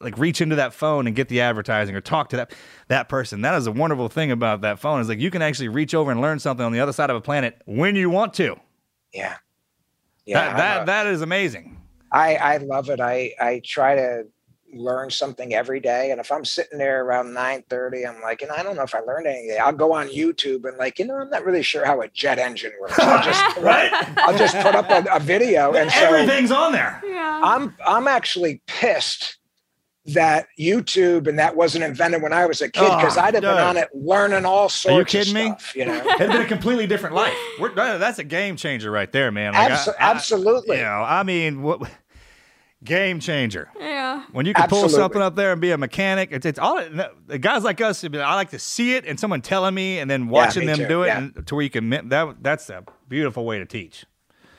like 0.00 0.18
reach 0.18 0.40
into 0.40 0.56
that 0.56 0.74
phone 0.74 1.06
and 1.06 1.14
get 1.14 1.28
the 1.28 1.40
advertising 1.40 1.94
or 1.94 2.00
talk 2.00 2.28
to 2.30 2.36
that 2.36 2.52
that 2.88 3.08
person. 3.08 3.42
That 3.42 3.54
is 3.54 3.66
a 3.66 3.72
wonderful 3.72 4.08
thing 4.08 4.30
about 4.30 4.62
that 4.62 4.78
phone 4.78 5.00
is 5.00 5.08
like 5.08 5.20
you 5.20 5.30
can 5.30 5.42
actually 5.42 5.68
reach 5.68 5.94
over 5.94 6.10
and 6.10 6.20
learn 6.20 6.38
something 6.38 6.64
on 6.64 6.72
the 6.72 6.80
other 6.80 6.92
side 6.92 7.10
of 7.10 7.16
a 7.16 7.20
planet 7.20 7.60
when 7.66 7.96
you 7.96 8.10
want 8.10 8.34
to. 8.34 8.56
Yeah. 9.12 9.36
that 10.26 10.56
that, 10.56 10.82
a- 10.82 10.86
that 10.86 11.06
is 11.06 11.22
amazing. 11.22 11.80
I, 12.12 12.36
I 12.36 12.56
love 12.58 12.90
it. 12.90 13.00
I, 13.00 13.32
I 13.40 13.60
try 13.64 13.96
to 13.96 14.26
learn 14.76 15.10
something 15.10 15.54
every 15.54 15.80
day. 15.80 16.10
And 16.10 16.20
if 16.20 16.30
I'm 16.32 16.44
sitting 16.44 16.78
there 16.78 17.04
around 17.04 17.28
9:30, 17.34 18.08
I'm 18.08 18.20
like, 18.22 18.40
you 18.42 18.48
know, 18.48 18.54
I 18.56 18.62
don't 18.62 18.76
know 18.76 18.82
if 18.82 18.94
I 18.94 19.00
learned 19.00 19.26
anything. 19.26 19.58
I'll 19.60 19.72
go 19.72 19.92
on 19.92 20.08
YouTube 20.08 20.64
and 20.68 20.76
like, 20.78 20.98
you 20.98 21.06
know, 21.06 21.16
I'm 21.16 21.30
not 21.30 21.44
really 21.44 21.62
sure 21.62 21.84
how 21.84 22.00
a 22.02 22.08
jet 22.08 22.38
engine 22.38 22.72
works. 22.80 22.98
I'll 22.98 23.22
just 23.24 23.56
right? 23.58 23.90
I'll 24.18 24.36
just 24.36 24.56
put 24.56 24.74
up 24.74 24.90
a, 24.90 25.04
a 25.14 25.20
video 25.20 25.72
and 25.76 25.90
so 25.90 25.98
Everything's 26.00 26.50
on 26.50 26.72
there. 26.72 27.00
Yeah. 27.06 27.40
I'm 27.44 27.74
I'm 27.86 28.06
actually 28.08 28.62
pissed 28.66 29.38
that 30.06 30.46
YouTube 30.60 31.26
and 31.26 31.38
that 31.38 31.56
wasn't 31.56 31.82
invented 31.82 32.20
when 32.20 32.32
I 32.34 32.44
was 32.44 32.60
a 32.60 32.68
kid 32.70 32.82
because 32.82 33.16
Oh, 33.16 33.22
I'd 33.22 33.32
have 33.32 33.42
been 33.42 33.56
on 33.56 33.78
it 33.78 33.88
learning 33.94 34.44
all 34.44 34.68
sorts 34.68 34.86
Are 34.92 34.96
you 34.96 35.00
of 35.00 35.06
kidding 35.06 35.32
me? 35.32 35.54
you 35.74 35.86
know. 35.86 35.94
It'd 35.96 36.28
been 36.30 36.42
a 36.42 36.46
completely 36.46 36.86
different 36.86 37.14
life. 37.14 37.34
We're, 37.58 37.74
that's 37.74 38.18
a 38.18 38.24
game 38.24 38.56
changer 38.56 38.90
right 38.90 39.10
there, 39.10 39.32
man. 39.32 39.54
Like, 39.54 39.70
I- 39.72 39.74
I- 39.92 39.94
absolutely. 39.98 40.76
you 40.76 40.82
know, 40.82 41.02
I 41.06 41.22
mean, 41.22 41.62
what 41.62 41.90
game 42.84 43.20
changer? 43.20 43.68
Yeah. 43.78 44.24
When 44.32 44.46
you 44.46 44.54
can 44.54 44.68
pull 44.68 44.88
something 44.88 45.22
up 45.22 45.34
there 45.34 45.52
and 45.52 45.60
be 45.60 45.70
a 45.70 45.78
mechanic, 45.78 46.30
it's, 46.32 46.46
it's 46.46 46.58
all 46.58 46.76
the 46.76 47.38
guys 47.38 47.64
like 47.64 47.80
us. 47.80 48.04
I 48.04 48.34
like 48.34 48.50
to 48.50 48.58
see 48.58 48.94
it 48.94 49.06
and 49.06 49.18
someone 49.18 49.42
telling 49.42 49.74
me, 49.74 49.98
and 49.98 50.10
then 50.10 50.28
watching 50.28 50.60
me 50.60 50.66
them 50.66 50.78
too, 50.78 50.86
do 50.88 51.02
it, 51.02 51.06
yeah. 51.08 51.18
and, 51.18 51.46
to 51.46 51.54
where 51.54 51.64
you 51.64 51.70
can 51.70 51.90
that. 52.08 52.36
That's 52.42 52.70
a 52.70 52.84
beautiful 53.08 53.44
way 53.44 53.58
to 53.58 53.66
teach. 53.66 54.04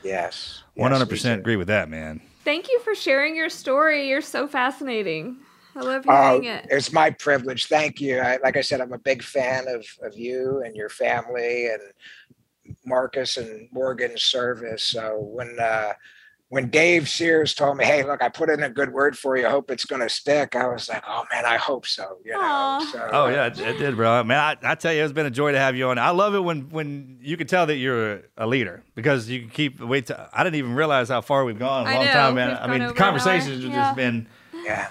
Yes. 0.02 0.62
One 0.74 0.92
hundred 0.92 1.08
percent 1.08 1.40
agree 1.40 1.56
with 1.56 1.68
that, 1.68 1.88
man. 1.88 2.20
Thank 2.44 2.68
you 2.68 2.78
for 2.80 2.94
sharing 2.94 3.34
your 3.34 3.48
story. 3.48 4.08
You're 4.08 4.20
so 4.20 4.46
fascinating. 4.46 5.38
I 5.74 5.80
love 5.80 6.04
Oh, 6.08 6.40
hearing 6.40 6.44
it. 6.44 6.66
it's 6.70 6.92
my 6.92 7.10
privilege. 7.10 7.66
Thank 7.66 8.00
you. 8.00 8.20
I, 8.20 8.38
like 8.42 8.56
I 8.56 8.60
said, 8.60 8.80
I'm 8.80 8.92
a 8.92 8.98
big 8.98 9.22
fan 9.22 9.66
of, 9.68 9.84
of 10.02 10.16
you 10.16 10.62
and 10.64 10.74
your 10.76 10.88
family 10.88 11.66
and 11.66 11.82
Marcus 12.84 13.36
and 13.36 13.68
Morgan's 13.72 14.22
service. 14.22 14.82
So 14.82 15.18
when 15.20 15.58
uh, 15.60 15.92
when 16.48 16.68
Dave 16.70 17.08
Sears 17.08 17.54
told 17.54 17.76
me, 17.76 17.84
"Hey, 17.84 18.04
look, 18.04 18.22
I 18.22 18.28
put 18.28 18.48
in 18.50 18.62
a 18.62 18.68
good 18.70 18.92
word 18.92 19.18
for 19.18 19.36
you. 19.36 19.46
I 19.46 19.50
hope 19.50 19.70
it's 19.70 19.84
going 19.84 20.02
to 20.02 20.08
stick," 20.08 20.54
I 20.54 20.66
was 20.68 20.88
like, 20.88 21.02
"Oh 21.06 21.24
man, 21.32 21.44
I 21.44 21.56
hope 21.56 21.86
so." 21.86 22.18
You 22.24 22.32
know. 22.32 22.86
So, 22.92 23.08
Oh 23.12 23.26
uh, 23.26 23.30
yeah, 23.30 23.46
it, 23.46 23.58
it 23.58 23.78
did, 23.78 23.96
bro. 23.96 24.22
Man, 24.24 24.38
I, 24.38 24.72
I 24.72 24.74
tell 24.76 24.92
you, 24.92 25.02
it's 25.02 25.12
been 25.12 25.26
a 25.26 25.30
joy 25.30 25.52
to 25.52 25.58
have 25.58 25.74
you 25.76 25.88
on. 25.88 25.98
I 25.98 26.10
love 26.10 26.34
it 26.34 26.40
when 26.40 26.68
when 26.70 27.18
you 27.20 27.36
can 27.36 27.46
tell 27.46 27.66
that 27.66 27.76
you're 27.76 28.22
a 28.36 28.46
leader 28.46 28.82
because 28.94 29.28
you 29.28 29.40
can 29.40 29.50
keep 29.50 29.80
wait. 29.80 30.06
To, 30.06 30.28
I 30.32 30.44
didn't 30.44 30.56
even 30.56 30.74
realize 30.74 31.08
how 31.08 31.20
far 31.20 31.44
we've 31.44 31.58
gone. 31.58 31.86
A 31.86 31.90
I 31.90 31.94
long 31.94 32.04
know, 32.06 32.12
time, 32.12 32.34
man. 32.36 32.48
we've 32.50 32.58
I 32.58 32.66
mean, 32.68 32.78
the 32.78 32.84
an 32.84 32.90
hour. 32.90 32.94
conversations 32.94 33.62
have 33.64 33.72
Yeah. 33.72 33.82
just 33.84 33.96
been 33.96 34.26
yeah. 34.64 34.88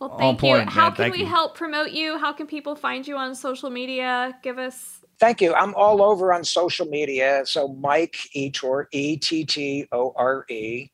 Well, 0.00 0.10
on 0.12 0.18
thank 0.18 0.40
point, 0.40 0.52
you. 0.52 0.58
man. 0.58 0.68
How 0.68 0.90
can 0.90 0.96
Thank 0.96 1.14
we 1.14 1.20
you. 1.20 1.26
help 1.26 1.54
promote 1.56 1.90
you? 1.92 2.18
How 2.18 2.32
can 2.32 2.46
people 2.46 2.74
find 2.74 3.06
you 3.06 3.16
on 3.16 3.34
social 3.34 3.70
media? 3.70 4.36
Give 4.42 4.58
us. 4.58 4.99
Thank 5.20 5.40
you. 5.42 5.54
I'm 5.54 5.74
all 5.74 6.02
over 6.02 6.32
on 6.32 6.44
social 6.44 6.86
media. 6.86 7.42
So 7.44 7.68
Mike 7.68 8.16
Ettore, 8.34 8.88
E 8.90 9.18
T 9.18 9.44
T 9.44 9.86
O 9.92 10.14
R 10.16 10.46
E. 10.48 10.90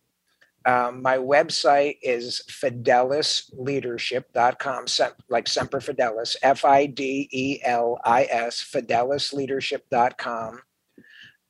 Um, 0.66 1.00
my 1.00 1.16
website 1.16 1.98
is 2.02 2.42
fidelisleadership.com, 2.50 4.88
sem- 4.88 5.12
like 5.28 5.46
Semper 5.46 5.78
Fidelis, 5.78 6.34
F 6.42 6.64
I 6.64 6.86
D 6.86 7.28
E 7.30 7.60
L 7.62 8.00
I 8.04 8.24
S, 8.24 8.68
fidelisleadership.com. 8.74 10.60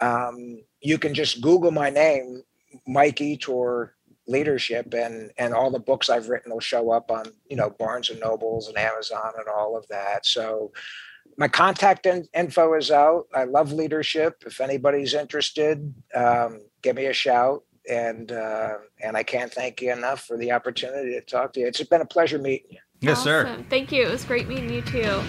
Um, 0.03 0.59
you 0.83 0.99
can 0.99 1.15
just 1.15 1.41
Google 1.41 1.71
my 1.71 1.89
name, 1.89 2.43
Mike 2.87 3.23
Ettore 3.23 3.95
Leadership, 4.29 4.93
and 4.93 5.31
and 5.39 5.55
all 5.55 5.71
the 5.71 5.79
books 5.79 6.11
I've 6.11 6.29
written 6.29 6.53
will 6.53 6.61
show 6.61 6.91
up 6.91 7.11
on 7.11 7.25
you 7.49 7.57
know 7.57 7.71
Barnes 7.71 8.11
and 8.11 8.21
Nobles 8.21 8.69
and 8.69 8.77
Amazon 8.77 9.33
and 9.39 9.49
all 9.49 9.79
of 9.79 9.89
that. 9.89 10.27
So 10.27 10.73
my 11.39 11.49
contact 11.49 12.07
in, 12.07 12.27
info 12.35 12.75
is 12.75 12.91
out. 12.91 13.27
I 13.35 13.45
love 13.45 13.73
leadership. 13.73 14.43
If 14.47 14.61
anybody's 14.61 15.15
interested, 15.15 15.95
um, 16.15 16.61
give 16.83 16.97
me 16.97 17.07
a 17.07 17.13
shout. 17.13 17.63
And 17.89 18.33
uh, 18.33 18.79
and 19.01 19.17
I 19.17 19.23
can't 19.23 19.53
thank 19.53 19.81
you 19.81 19.93
enough 19.93 20.25
for 20.25 20.37
the 20.37 20.51
opportunity 20.51 21.13
to 21.13 21.21
talk 21.21 21.53
to 21.53 21.61
you. 21.61 21.69
It's 21.69 21.81
been 21.85 22.01
a 22.01 22.07
pleasure 22.07 22.39
meeting 22.39 22.67
you. 22.71 22.79
yes, 23.01 23.23
sir. 23.23 23.65
Thank 23.71 23.93
you. 23.93 24.03
It 24.03 24.11
was 24.11 24.25
great 24.25 24.49
meeting 24.49 24.73
you 24.73 24.83
too. 24.83 25.23